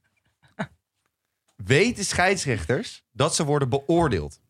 weten 1.55 2.05
scheidsrechters 2.05 3.03
dat 3.11 3.35
ze 3.35 3.45
worden 3.45 3.69
beoordeeld? 3.69 4.40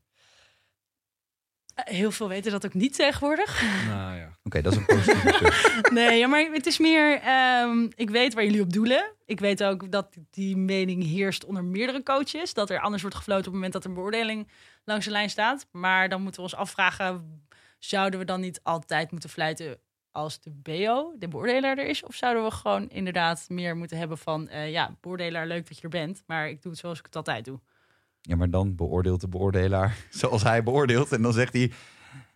Heel 1.84 2.12
veel 2.12 2.28
weten 2.28 2.52
dat 2.52 2.66
ook 2.66 2.74
niet 2.74 2.96
tegenwoordig. 2.96 3.62
Nou 3.88 4.16
ja. 4.18 4.38
Oké, 4.44 4.62
dat 4.62 4.72
is 4.72 4.78
een 4.78 4.86
positief 4.86 5.40
punt. 5.40 5.92
Nee, 5.98 6.18
ja, 6.20 6.28
maar 6.28 6.50
het 6.52 6.66
is 6.66 6.80
meer. 6.80 7.20
ehm, 7.22 7.88
ik 7.96 8.10
weet 8.10 8.34
waar 8.34 8.44
jullie 8.44 8.62
op 8.62 8.74
doelen. 8.74 9.12
Ik 9.26 9.40
weet 9.40 9.64
ook 9.64 9.92
dat 9.92 10.18
die 10.30 10.58
mening 10.58 11.04
heerst 11.04 11.46
onder 11.46 11.64
meerdere 11.64 12.04
coaches. 12.04 12.54
Dat 12.54 12.70
er 12.70 12.80
anders 12.80 13.02
wordt 13.02 13.18
gefloten 13.18 13.46
op 13.46 13.54
het 13.54 13.54
moment 13.56 13.74
dat 13.74 13.84
er 13.84 13.90
een 13.90 13.96
beoordeling 13.96 14.48
langs 14.86 15.06
de 15.06 15.12
lijn 15.12 15.30
staat. 15.30 15.68
Maar 15.72 16.10
dan 16.10 16.22
moeten 16.22 16.44
we 16.44 16.48
ons 16.52 16.56
afvragen: 16.60 17.44
zouden 17.80 18.20
we 18.20 18.26
dan 18.26 18.40
niet 18.42 18.60
altijd 18.64 19.12
moeten 19.12 19.30
fluiten 19.30 19.78
als 20.12 20.40
de 20.42 20.50
BO, 20.52 21.16
de 21.20 21.28
beoordelaar 21.28 21.78
er 21.78 21.88
is? 21.88 22.04
Of 22.04 22.16
zouden 22.16 22.44
we 22.44 22.52
gewoon 22.52 22.90
inderdaad 22.90 23.46
meer 23.48 23.76
moeten 23.78 23.98
hebben 23.98 24.18
van... 24.18 24.48
eh, 24.50 24.72
ja, 24.72 24.96
beoordelaar, 25.02 25.48
leuk 25.48 25.68
dat 25.68 25.78
je 25.78 25.84
er 25.84 25.90
bent. 25.90 26.24
Maar 26.26 26.50
ik 26.50 26.62
doe 26.62 26.72
het 26.72 26.80
zoals 26.82 27.00
ik 27.00 27.06
het 27.06 27.16
altijd 27.16 27.46
doe. 27.46 27.60
Ja, 28.22 28.36
maar 28.36 28.50
dan 28.50 28.76
beoordeelt 28.76 29.22
de 29.22 29.28
beoordelaar 29.28 29.96
zoals 30.10 30.44
hij 30.44 30.64
beoordeelt. 30.64 31.12
En 31.12 31.22
dan 31.22 31.34
zegt 31.34 31.54
hij, 31.54 31.72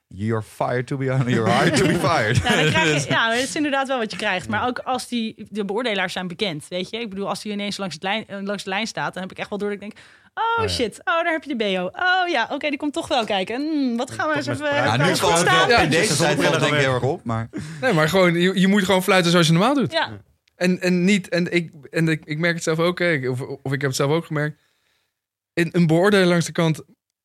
you're 0.07 0.43
fired 0.43 0.87
to 0.87 0.97
be 0.97 1.11
on, 1.11 1.29
you're 1.29 1.51
hired 1.51 1.77
to 1.77 1.85
be 1.85 1.99
fired. 1.99 2.37
Ja, 2.43 2.55
dan 2.55 2.69
krijg 2.69 3.03
je, 3.03 3.09
ja, 3.13 3.29
dat 3.29 3.39
is 3.39 3.55
inderdaad 3.55 3.87
wel 3.87 3.97
wat 3.97 4.11
je 4.11 4.17
krijgt. 4.17 4.49
Maar 4.49 4.67
ook 4.67 4.79
als 4.79 5.07
die, 5.07 5.47
de 5.49 5.65
beoordelaars 5.65 6.13
zijn 6.13 6.27
bekend, 6.27 6.65
weet 6.69 6.89
je. 6.89 6.97
Ik 6.97 7.09
bedoel, 7.09 7.29
als 7.29 7.41
die 7.41 7.51
ineens 7.51 7.77
langs, 7.77 7.93
het 7.93 8.03
lijn, 8.03 8.27
eh, 8.27 8.41
langs 8.41 8.63
de 8.63 8.69
lijn 8.69 8.87
staat... 8.87 9.13
dan 9.13 9.23
heb 9.23 9.31
ik 9.31 9.37
echt 9.37 9.49
wel 9.49 9.59
door 9.59 9.69
dat 9.69 9.81
ik 9.81 9.83
denk... 9.83 10.05
Oh, 10.57 10.63
ja. 10.63 10.69
shit, 10.69 10.99
oh, 10.99 11.23
daar 11.23 11.31
heb 11.31 11.43
je 11.43 11.55
de 11.57 11.63
BO. 11.63 11.89
Oh 11.93 12.29
ja, 12.29 12.47
oké, 12.51 12.69
die 12.69 12.77
komt 12.77 12.93
toch 12.93 13.07
wel 13.07 13.25
kijken. 13.25 13.55
Hmm, 13.55 13.97
wat 13.97 14.11
gaan 14.11 14.29
we 14.29 14.35
eens 14.35 14.47
even... 14.47 14.65
Ja, 14.75 14.97
nu 14.97 15.15
valt 15.15 15.37
het 15.37 15.49
wel? 15.49 15.69
Ja, 15.69 15.79
in 15.79 15.89
deze 15.89 16.15
tijd 16.15 16.39
denk 16.39 16.53
ik 16.53 16.73
heel 16.73 16.93
erg 16.93 17.03
op. 17.03 17.23
Maar 17.23 17.49
Nee, 17.81 17.93
maar 17.93 18.09
gewoon, 18.09 18.33
je, 18.33 18.59
je 18.59 18.67
moet 18.67 18.83
gewoon 18.83 19.03
fluiten 19.03 19.31
zoals 19.31 19.47
je 19.47 19.53
normaal 19.53 19.73
doet. 19.73 19.91
Ja, 19.91 20.09
En, 20.55 20.81
en 20.81 21.03
niet, 21.03 21.29
en, 21.29 21.53
ik, 21.53 21.71
en 21.91 22.07
ik, 22.07 22.25
ik 22.25 22.37
merk 22.37 22.53
het 22.53 22.63
zelf 22.63 22.79
ook, 22.79 22.99
hè, 22.99 23.29
of, 23.29 23.41
of 23.41 23.73
ik 23.73 23.81
heb 23.81 23.89
het 23.89 23.95
zelf 23.95 24.11
ook 24.11 24.25
gemerkt. 24.25 24.61
Een, 25.55 25.69
een 25.71 25.87
beoordeler 25.87 26.25
langs 26.25 26.45
de 26.45 26.51
kant 26.51 26.83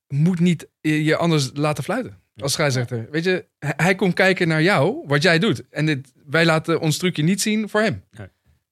moet 0.08 0.40
niet 0.40 0.68
je 0.80 1.16
anders 1.16 1.50
laten 1.54 1.84
fluiten. 1.84 2.18
Als 2.36 2.52
scheidsrechter. 2.52 3.08
Weet 3.10 3.24
je, 3.24 3.46
hij, 3.58 3.94
komt 3.94 4.14
kijken 4.14 4.48
naar 4.48 4.62
jou, 4.62 5.04
wat 5.06 5.22
jij 5.22 5.38
doet. 5.38 5.68
En 5.68 5.86
dit, 5.86 6.12
wij 6.26 6.44
laten 6.44 6.80
ons 6.80 6.96
trucje 6.96 7.22
niet 7.22 7.40
zien 7.40 7.68
voor 7.68 7.80
hem. 7.80 8.04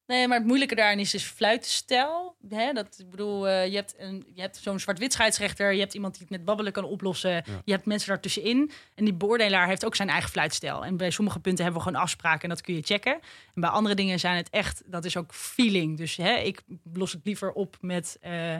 Nee, 0.07 0.27
maar 0.27 0.37
het 0.37 0.47
moeilijke 0.47 0.75
daarin 0.75 0.99
is 0.99 1.11
dus 1.11 1.23
fluitstijl. 1.23 2.35
Hè? 2.49 2.73
Dat, 2.73 2.95
ik 2.99 3.09
bedoel, 3.09 3.47
eh, 3.47 3.67
je 3.67 3.75
hebt, 3.75 3.95
een, 3.97 4.25
je 4.33 4.41
hebt 4.41 4.57
zo'n 4.57 4.79
zwart-wit 4.79 5.13
scheidsrechter. 5.13 5.73
Je 5.73 5.79
hebt 5.79 5.93
iemand 5.93 6.13
die 6.13 6.21
het 6.21 6.31
met 6.31 6.45
babbelen 6.45 6.71
kan 6.71 6.83
oplossen. 6.83 7.43
Je 7.63 7.71
hebt 7.71 7.85
mensen 7.85 8.09
daartussenin. 8.09 8.71
En 8.95 9.05
die 9.05 9.13
beoordelaar 9.13 9.67
heeft 9.67 9.85
ook 9.85 9.95
zijn 9.95 10.09
eigen 10.09 10.29
fluitstijl. 10.29 10.85
En 10.85 10.97
bij 10.97 11.09
sommige 11.09 11.39
punten 11.39 11.63
hebben 11.63 11.81
we 11.81 11.87
gewoon 11.87 12.01
afspraken 12.03 12.41
en 12.41 12.49
dat 12.49 12.61
kun 12.61 12.75
je 12.75 12.81
checken. 12.81 13.13
En 13.53 13.61
bij 13.61 13.69
andere 13.69 13.95
dingen 13.95 14.19
zijn 14.19 14.35
het 14.35 14.49
echt, 14.49 14.81
dat 14.85 15.05
is 15.05 15.17
ook 15.17 15.33
feeling. 15.33 15.97
Dus 15.97 16.15
hè, 16.15 16.35
ik 16.35 16.61
los 16.93 17.11
het 17.11 17.21
liever 17.23 17.51
op 17.51 17.77
met... 17.81 18.17
eh, 18.21 18.57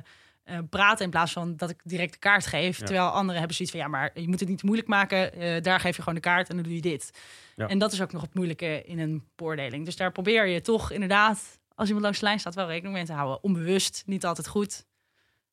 eh, 0.49 0.57
praten 0.69 1.05
in 1.05 1.11
plaats 1.11 1.31
van 1.31 1.55
dat 1.55 1.69
ik 1.69 1.79
direct 1.83 2.13
de 2.13 2.19
kaart 2.19 2.45
geef. 2.45 2.79
Ja. 2.79 2.85
Terwijl 2.85 3.07
anderen 3.07 3.37
hebben 3.37 3.55
zoiets 3.55 3.75
van 3.75 3.83
ja, 3.83 3.89
maar 3.89 4.11
je 4.13 4.27
moet 4.27 4.39
het 4.39 4.49
niet 4.49 4.57
te 4.57 4.65
moeilijk 4.65 4.89
maken. 4.89 5.33
Eh, 5.33 5.61
daar 5.61 5.79
geef 5.79 5.95
je 5.95 6.01
gewoon 6.01 6.15
de 6.15 6.21
kaart 6.21 6.49
en 6.49 6.55
dan 6.55 6.63
doe 6.63 6.75
je 6.75 6.81
dit. 6.81 7.11
Ja. 7.55 7.67
En 7.67 7.77
dat 7.77 7.91
is 7.91 8.01
ook 8.01 8.11
nog 8.11 8.21
het 8.21 8.33
moeilijke 8.33 8.83
in 8.85 8.99
een 8.99 9.23
beoordeling. 9.35 9.85
Dus 9.85 9.95
daar 9.95 10.11
probeer 10.11 10.47
je 10.47 10.61
toch 10.61 10.91
inderdaad, 10.91 11.59
als 11.75 11.87
iemand 11.87 12.03
langs 12.03 12.19
de 12.19 12.25
lijn 12.25 12.39
staat, 12.39 12.55
wel 12.55 12.67
rekening 12.67 12.93
mee 12.93 13.05
te 13.05 13.13
houden. 13.13 13.43
Onbewust, 13.43 14.03
niet 14.05 14.25
altijd 14.25 14.47
goed. 14.47 14.85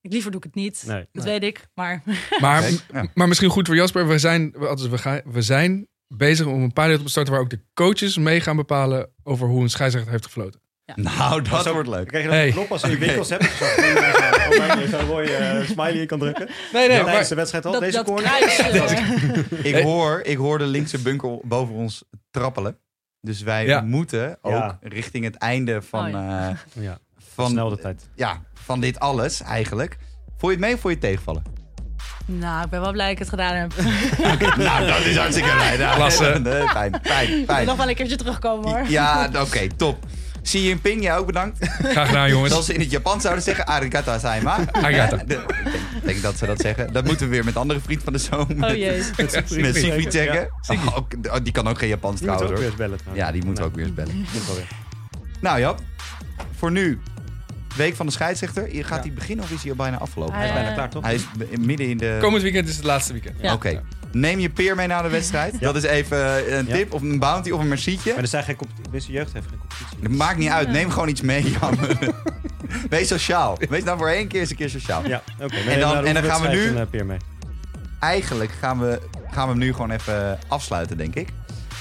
Ik 0.00 0.12
liever 0.12 0.30
doe 0.30 0.40
ik 0.40 0.46
het 0.46 0.54
niet. 0.54 0.84
Nee. 0.86 1.06
Dat 1.12 1.24
weet 1.24 1.42
ik. 1.42 1.66
Maar 1.74 2.02
Maar, 2.40 2.70
ja. 2.92 3.06
maar 3.14 3.28
misschien 3.28 3.50
goed 3.50 3.66
voor 3.66 3.76
Jasper. 3.76 4.08
We 4.08 4.18
zijn, 4.18 4.50
we, 4.50 4.98
gaan, 4.98 5.20
we 5.24 5.42
zijn 5.42 5.86
bezig 6.08 6.46
om 6.46 6.62
een 6.62 6.72
pilot 6.72 6.98
op 6.98 7.04
te 7.04 7.10
starten... 7.10 7.32
waar 7.32 7.42
ook 7.42 7.50
de 7.50 7.60
coaches 7.74 8.16
mee 8.16 8.40
gaan 8.40 8.56
bepalen 8.56 9.10
over 9.22 9.48
hoe 9.48 9.62
een 9.62 9.70
scheidsrechter 9.70 10.12
heeft 10.12 10.24
gefloten. 10.24 10.60
Nou, 10.94 11.42
dat 11.42 11.50
wordt 11.64 11.88
Dan 11.88 11.94
leuk. 11.98 12.06
krijg 12.08 12.24
je 12.24 12.28
dan 12.30 12.38
Hey. 12.38 12.46
een 12.46 12.52
knop 12.52 12.72
als 12.72 12.80
je 12.82 12.90
in 12.90 12.98
winkels 12.98 13.28
hebt. 13.30 13.44
Zo, 13.44 13.64
zo'n 14.98 15.06
rode 15.08 15.32
eh, 15.36 15.64
smiley 15.68 15.92
in 16.00 16.06
kan 16.06 16.18
drukken. 16.18 16.48
Nee, 16.72 16.90
Ja, 16.90 17.04
tijdens 17.04 17.28
de 17.28 17.34
wedstrijd 17.34 17.66
al. 17.66 17.72
dat, 17.72 17.80
Deze 17.80 17.96
dat 17.96 18.06
corner. 18.06 18.30
Ik 19.74 19.82
hoor, 19.82 20.20
ik 20.24 20.36
hoor 20.36 20.58
de 20.58 20.64
linkse 20.66 20.98
bunker 20.98 21.38
boven 21.42 21.74
ons 21.74 22.04
trappelen. 22.30 22.78
Dus 23.20 23.42
wij 23.42 23.66
Ja. 23.66 23.80
moeten 23.80 24.38
ook 24.42 24.52
Ja. 24.52 24.78
richting 24.82 25.24
het 25.24 25.36
einde 25.36 25.82
van, 25.82 26.14
Oh, 26.14 26.46
eh, 26.48 26.56
Ja, 26.84 26.98
van, 27.34 27.50
snel 27.50 27.68
de 27.68 27.78
tijd. 27.78 28.08
ja, 28.14 28.40
van 28.54 28.80
dit 28.80 28.98
alles 29.00 29.42
eigenlijk. 29.42 29.96
Vond 30.26 30.40
je 30.40 30.48
het 30.48 30.58
mee 30.60 30.74
of 30.74 30.80
vond 30.80 30.94
je 30.94 30.98
het 31.00 31.08
tegenvallen? 31.08 31.42
nou, 32.26 32.64
ik 32.64 32.70
ben 32.70 32.80
wel 32.80 32.92
blij 32.92 33.04
dat 33.04 33.12
ik 33.12 33.18
het 33.18 33.28
gedaan 33.28 33.54
heb. 33.54 33.72
nou, 34.56 34.86
dat 34.86 35.00
is 35.04 35.16
hartstikke 35.16 35.50
blij. 35.50 35.76
Nou, 35.76 35.94
Klasse. 35.96 36.38
nee, 36.42 36.68
Fijn, 36.68 36.98
fijn, 37.02 37.28
Ik 37.28 37.34
wil 37.36 37.44
fijn. 37.44 37.66
nog 37.66 37.76
wel 37.76 37.88
een 37.88 37.94
keertje 37.94 38.16
terugkomen 38.16 38.68
hoor. 38.70 38.88
Ja, 38.88 39.30
oké, 39.40 39.66
top. 39.76 40.04
Xi 40.46 40.62
Jinping, 40.66 41.02
jij 41.02 41.16
ook 41.16 41.26
bedankt. 41.26 41.58
Graag 41.82 42.06
gedaan, 42.06 42.28
jongens. 42.30 42.50
Zoals 42.50 42.66
ze 42.66 42.74
in 42.74 42.80
het 42.80 42.90
Japan 42.90 43.20
zouden 43.20 43.42
zeggen, 43.44 43.66
arigato 43.66 44.18
saima. 44.18 44.58
Arigato. 44.72 45.16
De- 45.26 45.34
Ik 45.94 46.04
denk, 46.04 46.22
dat 46.22 46.38
ze 46.38 46.46
dat 46.46 46.60
zeggen. 46.60 46.92
Dat 46.92 47.04
moeten 47.04 47.26
we 47.26 47.32
weer 47.34 47.44
met 47.44 47.56
andere 47.56 47.80
vriend 47.80 48.02
van 48.02 48.12
de 48.12 48.18
zoon. 48.18 48.40
Oh 48.50 48.56
Met, 48.56 48.70
jee. 48.76 49.02
met 49.16 49.76
Sigrid 49.76 50.12
zeggen. 50.12 50.48
Ja. 50.68 50.74
Oh, 50.74 50.96
oh, 51.22 51.36
die 51.42 51.52
kan 51.52 51.68
ook 51.68 51.78
geen 51.78 51.88
Japans 51.88 52.20
Die 52.20 52.28
moeten 52.28 52.46
we 52.46 52.52
trouwens 52.52 52.52
ook 52.52 52.56
weer 52.58 52.66
eens 52.66 52.76
bellen. 52.76 52.96
trouwens. 52.98 53.26
Ja, 53.26 53.32
die 53.32 53.44
moeten 53.44 53.64
we 53.64 53.70
Nee, 53.70 53.84
ook 53.86 53.94
weer 53.96 54.04
eens 54.04 54.12
bellen. 54.12 54.26
moet 54.32 54.46
wel 54.46 54.56
weer. 54.56 54.68
Nou 55.40 55.60
Jap, 55.60 55.80
voor 56.56 56.70
nu, 56.70 57.00
week 57.76 57.96
van 57.96 58.06
de 58.06 58.12
scheidsrechter. 58.12 58.62
Gaat 58.72 58.72
Ja. 58.96 59.00
hij 59.00 59.12
beginnen 59.12 59.44
of 59.44 59.50
is 59.50 59.60
hij 59.62 59.70
al 59.70 59.76
bijna 59.76 59.98
afgelopen? 59.98 60.34
Hij 60.34 60.46
is 60.46 60.52
bijna 60.52 60.72
klaar, 60.72 60.90
toch? 60.90 61.04
Hij 61.04 61.14
is 61.14 61.26
midden 61.60 61.88
in 61.88 61.96
de... 61.96 62.18
Komend 62.20 62.42
weekend 62.42 62.68
is 62.68 62.76
het 62.76 62.84
laatste 62.84 63.12
weekend. 63.12 63.36
Ja. 63.40 63.52
Oké. 63.52 63.82
Neem 64.12 64.38
je 64.38 64.50
peer 64.50 64.74
mee 64.74 64.86
naar 64.86 65.02
de 65.02 65.08
wedstrijd. 65.08 65.60
Dat 65.60 65.76
is 65.76 65.82
even 65.82 66.46
eh, 66.46 66.56
een 66.58 66.66
Ja. 66.66 66.74
tip 66.74 66.92
of 66.92 67.02
een 67.02 67.18
bounty 67.18 67.50
of 67.50 67.60
een 67.60 67.68
mercietje. 67.68 68.12
Maar 68.12 68.22
er 68.22 68.28
zijn 68.28 68.44
geen 68.44 68.56
competitie. 68.56 69.12
Jeugd 69.12 69.32
heeft 69.32 69.46
geen 69.48 69.58
competitie. 69.58 69.96
Het 70.02 70.12
maakt 70.16 70.38
niet 70.38 70.48
uit. 70.50 70.68
Neem 70.68 70.90
gewoon 70.90 71.08
iets 71.08 71.20
mee, 71.20 71.50
Jan. 71.60 71.78
Wees 72.90 73.08
sociaal. 73.08 73.58
Wees 73.68 73.84
nou 73.84 73.98
voor 73.98 74.08
één 74.08 74.28
keer 74.28 74.40
eens 74.40 74.50
een 74.50 74.56
keer 74.56 74.68
sociaal. 74.70 75.06
Ja, 75.06 75.22
oké. 75.42 75.54
En 75.56 75.80
dan- 75.80 76.04
en 76.04 76.14
dan 76.14 76.22
gaan 76.22 76.40
we 76.42 76.48
nu- 76.48 76.66
Een, 76.66 76.74
uh, 76.76 76.82
peer 76.90 77.06
mee. 77.06 77.18
Eigenlijk 78.00 78.50
gaan 78.60 78.78
we, 78.80 79.00
gaan 79.30 79.44
we 79.44 79.50
hem 79.50 79.58
nu 79.58 79.72
gewoon 79.72 79.90
even 79.90 80.38
afsluiten, 80.48 80.96
denk 80.96 81.14
ik. 81.14 81.28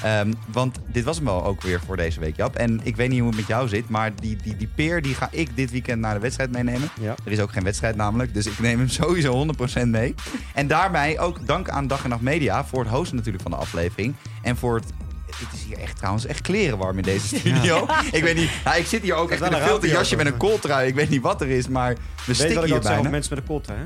Ehm, 0.06 0.34
want 0.47 0.78
dit 0.88 1.03
was 1.03 1.16
hem 1.16 1.26
wel 1.26 1.43
ook 1.43 1.62
weer 1.62 1.80
voor 1.86 1.97
deze 1.97 2.20
week, 2.20 2.36
Jap. 2.36 2.56
En 2.56 2.80
ik 2.84 2.95
weet 2.95 3.10
niet 3.10 3.20
hoe 3.20 3.28
het 3.28 3.38
met 3.38 3.47
jou 3.47 3.68
zit, 3.68 3.89
maar 3.89 4.12
die, 4.16 4.38
die, 4.43 4.58
die 4.58 4.70
peer 4.76 5.01
die 5.01 5.16
ga 5.16 5.28
ik 5.32 5.56
dit 5.56 5.72
weekend 5.72 6.01
naar 6.01 6.14
de 6.14 6.20
wedstrijd 6.20 6.51
meenemen. 6.51 6.89
Ja. 6.99 7.16
Er 7.24 7.32
is 7.32 7.39
ook 7.39 7.51
geen 7.51 7.64
wedstrijd 7.64 7.95
namelijk, 7.95 8.34
dus 8.34 8.45
ik 8.45 8.60
neem 8.60 8.80
hem 8.80 8.89
sowieso 9.01 9.47
100% 9.84 9.88
mee. 9.88 10.16
En 10.53 10.68
daarbij 10.68 11.20
ook 11.20 11.47
dank 11.47 11.70
aan 11.70 11.88
Dag 11.88 12.03
en 12.03 12.10
Nacht 12.10 12.22
Media 12.22 12.66
voor 12.66 12.80
het 12.80 12.89
hosten 12.89 13.16
natuurlijk 13.16 13.43
van 13.43 13.51
de 13.51 13.58
aflevering. 13.58 14.16
En 14.41 14.58
voor 14.58 14.76
het... 14.76 14.86
Het 15.26 15.53
is 15.53 15.64
hier 15.64 15.78
echt 15.78 15.97
trouwens 15.97 16.26
echt 16.26 16.41
klerenwarm 16.41 16.97
in 16.97 17.03
deze 17.03 17.28
studio. 17.38 17.88
Ik 18.12 18.24
weet 18.24 18.36
niet, 18.36 18.49
nou, 18.66 18.78
ik 18.78 18.86
zit 18.86 19.01
hier 19.01 19.14
ook 19.14 19.32
echt 19.32 19.41
in 19.41 19.53
een 19.53 19.62
filterjasje 19.62 20.16
met 20.16 20.26
een 20.26 20.38
kooltrui. 20.38 20.88
Ik 20.88 20.95
weet 20.95 21.10
niet 21.10 21.22
wat 21.22 21.41
er 21.41 21.49
is, 21.49 21.68
maar 21.68 21.95
we 22.26 22.34
stikken 22.34 22.64
ik 22.64 22.70
hier 22.70 22.80
bijna. 22.80 23.10
mensen 23.10 23.34
met 23.34 23.43
een 23.43 23.49
kooltrui? 23.49 23.80
Hè? 23.80 23.86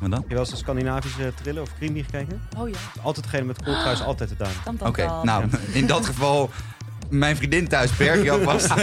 Wat 0.00 0.10
dan? 0.10 0.24
je 0.28 0.34
wel 0.34 0.38
eens 0.38 0.50
een 0.50 0.56
Scandinavische 0.56 1.32
thriller 1.34 1.62
of 1.62 1.68
creamy 1.78 2.02
gekeken? 2.02 2.42
Oh 2.56 2.68
ja, 2.68 2.76
Altijd 3.02 3.24
degene 3.24 3.44
met 3.44 3.58
de 3.58 3.64
kooltrui 3.64 3.92
is 3.92 4.02
altijd 4.02 4.28
de 4.28 4.36
dame. 4.36 4.78
Oké, 4.78 5.20
nou, 5.22 5.44
in 5.72 5.86
dat 5.86 6.06
geval 6.06 6.50
mijn 7.10 7.36
vriendin 7.36 7.68
thuis, 7.68 7.96
Berg, 7.96 8.28
alvast. 8.28 8.70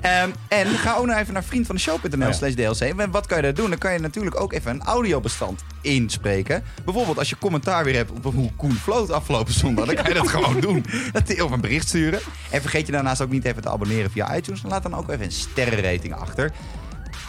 Ehm, 0.00 0.30
en 0.48 0.66
ga 0.66 0.96
ook 0.96 1.06
nog 1.06 1.16
even 1.16 1.32
naar 1.32 1.44
vriendvandeshow.nl 1.44 2.32
slash 2.32 2.54
DLC. 2.54 2.80
En 2.80 3.10
wat 3.10 3.26
kan 3.26 3.36
je 3.36 3.42
daar 3.42 3.54
doen? 3.54 3.68
Dan 3.68 3.78
kan 3.78 3.92
je 3.92 3.98
natuurlijk 3.98 4.40
ook 4.40 4.52
even 4.52 4.70
een 4.70 4.82
audiobestand 4.82 5.64
inspreken. 5.80 6.64
Bijvoorbeeld 6.84 7.18
als 7.18 7.28
je 7.30 7.36
commentaar 7.38 7.84
weer 7.84 7.94
hebt 7.94 8.10
op 8.10 8.34
hoe 8.34 8.52
Koen 8.56 8.72
floot 8.72 9.10
afgelopen 9.10 9.52
zondag. 9.52 9.86
Dan 9.86 9.94
kan 9.94 10.08
je 10.08 10.14
dat 10.14 10.28
gewoon 10.36 10.60
doen. 10.60 10.84
Dat, 11.12 11.42
of 11.42 11.50
een 11.50 11.60
bericht 11.60 11.88
sturen. 11.88 12.20
En 12.50 12.60
vergeet 12.60 12.86
je 12.86 12.92
daarnaast 12.92 13.20
ook 13.20 13.30
niet 13.30 13.44
even 13.44 13.62
te 13.62 13.70
abonneren 13.70 14.10
via 14.10 14.36
iTunes. 14.36 14.62
En 14.62 14.68
laat 14.68 14.82
dan 14.82 14.94
ook 14.94 15.10
even 15.10 15.24
een 15.24 15.32
sterrenrating 15.32 16.14
achter. 16.14 16.52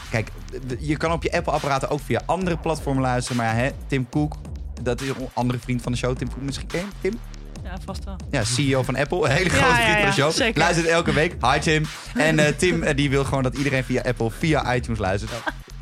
Kijk, 0.10 0.30
je 0.80 0.98
kan 0.98 1.12
op 1.12 1.24
je 1.24 1.32
Apple-apparaten 1.32 1.90
ook 1.90 2.00
via 2.00 2.22
andere 2.26 2.58
platformen 2.58 3.02
luisteren. 3.04 3.38
Maar 3.38 3.56
ja, 3.56 3.62
hè, 3.62 3.70
Tim 3.88 4.10
Cook, 4.10 4.36
dat 4.82 5.02
is 5.02 5.08
een 5.10 5.16
andere 5.34 5.60
vriend 5.60 5.82
van 5.82 5.92
de 5.92 5.98
show. 5.98 6.18
Tim 6.18 6.28
Cook 6.30 6.42
misschien 6.42 6.68
ken 6.68 6.86
Tim? 7.02 7.20
Ja, 7.64 7.78
vast 7.86 8.04
wel. 8.04 8.16
Ja, 8.32 8.44
CEO 8.44 8.84
van 8.84 8.96
Apple. 8.96 9.26
Een 9.26 9.32
hele 9.36 9.50
Ja, 9.50 9.56
grote 9.56 9.76
ja, 9.76 9.84
vriend 9.84 9.98
van 9.98 10.06
de 10.08 10.14
show. 10.14 10.32
zeker. 10.32 10.60
Luistert 10.62 10.88
elke 10.88 11.14
week. 11.14 11.36
Hi 11.42 11.60
Tim. 11.60 11.86
En 12.16 12.40
eh, 12.40 12.54
Tim 12.58 12.84
eh, 12.84 12.96
die 12.96 13.10
wil 13.10 13.24
gewoon 13.24 13.44
dat 13.44 13.56
iedereen 13.58 13.84
via 13.84 14.02
Apple, 14.02 14.32
via 14.32 14.76
iTunes 14.76 15.00
luistert. 15.00 15.32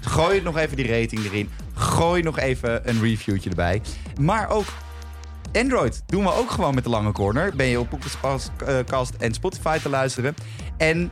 Gooi 0.02 0.42
nog 0.42 0.58
even 0.58 0.78
die 0.78 0.88
rating 1.00 1.26
erin. 1.26 1.50
Gooi 1.74 2.22
nog 2.24 2.40
even 2.40 2.90
een 2.90 3.02
reviewtje 3.02 3.50
erbij. 3.50 3.82
Maar 4.20 4.50
ook 4.50 4.66
Android 5.54 6.04
doen 6.06 6.24
we 6.24 6.34
ook 6.34 6.52
gewoon 6.52 6.76
met 6.76 6.84
de 6.84 6.90
lange 6.90 7.12
corner. 7.12 7.56
Ben 7.56 7.66
je 7.66 7.80
op 7.80 7.90
Podcast 7.90 9.14
en 9.18 9.34
Spotify 9.34 9.78
te 9.80 9.90
luisteren. 9.90 10.36
En 10.78 11.12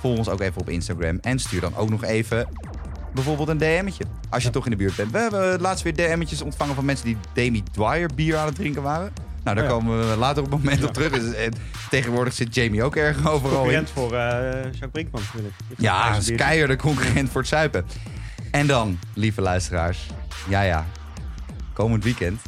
volg 0.00 0.18
ons 0.18 0.28
ook 0.28 0.40
even 0.40 0.60
op 0.60 0.68
Instagram. 0.68 1.18
En 1.20 1.38
stuur 1.38 1.60
dan 1.60 1.76
ook 1.76 1.90
nog 1.90 2.04
even 2.04 2.48
bijvoorbeeld 3.14 3.48
een 3.48 3.58
DM'tje. 3.58 4.04
Als 4.30 4.42
je 4.42 4.50
toch 4.50 4.64
in 4.64 4.70
de 4.70 4.76
buurt 4.76 4.96
bent. 4.96 5.10
We 5.12 5.18
hebben 5.18 5.60
laatst 5.60 5.84
weer 5.84 5.94
DM'tjes 5.94 6.42
ontvangen 6.42 6.74
van 6.74 6.84
mensen 6.84 7.06
die 7.06 7.16
Demi 7.32 7.62
Dwyer 7.72 8.10
bier 8.14 8.36
aan 8.36 8.46
het 8.46 8.54
drinken 8.54 8.82
waren. 8.82 9.12
Nou, 9.44 9.56
daar 9.56 9.64
Oh 9.64 9.70
komen 9.70 10.10
we 10.10 10.16
later 10.16 10.42
op 10.42 10.50
het 10.50 10.62
moment 10.64 10.84
op 10.84 10.92
terug. 10.92 11.12
Dus, 11.12 11.34
eh, 11.34 11.48
tegenwoordig 11.90 12.34
zit 12.34 12.54
Jamie 12.54 12.82
ook 12.82 12.96
erg 12.96 13.28
overal 13.28 13.70
in. 13.70 13.86
Concurrent 13.86 13.90
voor 13.90 14.12
eh 14.12 14.62
Jacques 14.62 14.90
Brinkman 14.92 15.22
natuurlijk. 15.24 15.54
Ja, 15.76 16.08
is 16.08 16.26
biertje. 16.26 16.34
keiharde 16.34 16.76
concurrent 16.76 17.30
voor 17.30 17.40
het 17.40 17.50
zuipen. 17.50 17.86
En 18.50 18.66
dan, 18.66 18.98
lieve 19.14 19.40
luisteraars. 19.40 20.06
Ja, 20.48 20.62
ja. 20.62 20.86
Komend 21.72 22.04
weekend. 22.04 22.40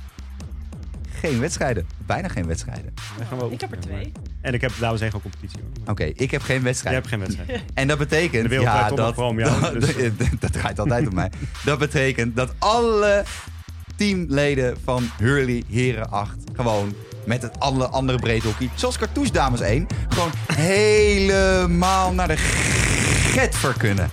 Geen 1.21 1.41
wedstrijden. 1.41 1.87
Bijna 2.07 2.29
geen 2.29 2.47
wedstrijden. 2.47 2.95
Dan 3.17 3.27
gaan 3.27 3.39
we 3.39 3.55
Ik 3.55 3.61
heb 3.61 3.73
er 3.73 3.81
twee. 3.81 4.13
En 4.41 4.55
ik 4.55 4.61
heb 4.61 4.73
dames 4.79 5.01
heen 5.01 5.11
gewoon 5.11 5.31
competitie. 5.31 5.61
Oké, 5.87 6.05
ik 6.05 6.31
heb 6.31 6.43
geen 6.43 6.55
Jij 6.57 6.65
wedstrijd. 6.65 6.95
hebt 6.95 7.09
geen 7.09 7.19
wedstrijd. 7.19 7.63
En 7.75 7.89
dat 7.89 7.99
betekent... 7.99 8.43
De 8.43 8.49
wereld 8.49 8.67
ja, 8.69 8.73
draait 8.77 8.91
om 8.91 8.97
dat, 8.97 9.17
en 9.17 9.23
om 9.23 9.39
jou, 9.39 9.61
Dat, 9.63 9.81
dus- 9.81 10.11
dat 10.41 10.53
draait 10.53 10.79
altijd 10.79 11.09
om 11.09 11.15
mij. 11.15 11.31
Dat 11.65 11.79
betekent 11.79 12.37
dat 12.37 12.55
alle 12.59 13.25
teamleden 13.97 14.77
van 14.85 15.11
Hurley 15.19 15.63
Heren 15.69 16.11
8 16.11 16.37
gewoon 16.57 16.95
met 17.25 17.43
het 17.43 17.61
alle 17.61 17.87
andere 17.89 18.19
breedhockey, 18.19 18.71
zoals 18.75 18.99
Cartouche 18.99 19.33
Dames 19.33 19.61
1, 19.61 19.87
gewoon 20.09 20.31
helemaal 20.55 22.13
naar 22.13 22.29
de 22.29 22.37
getver 22.37 23.75
kunnen. 23.79 24.11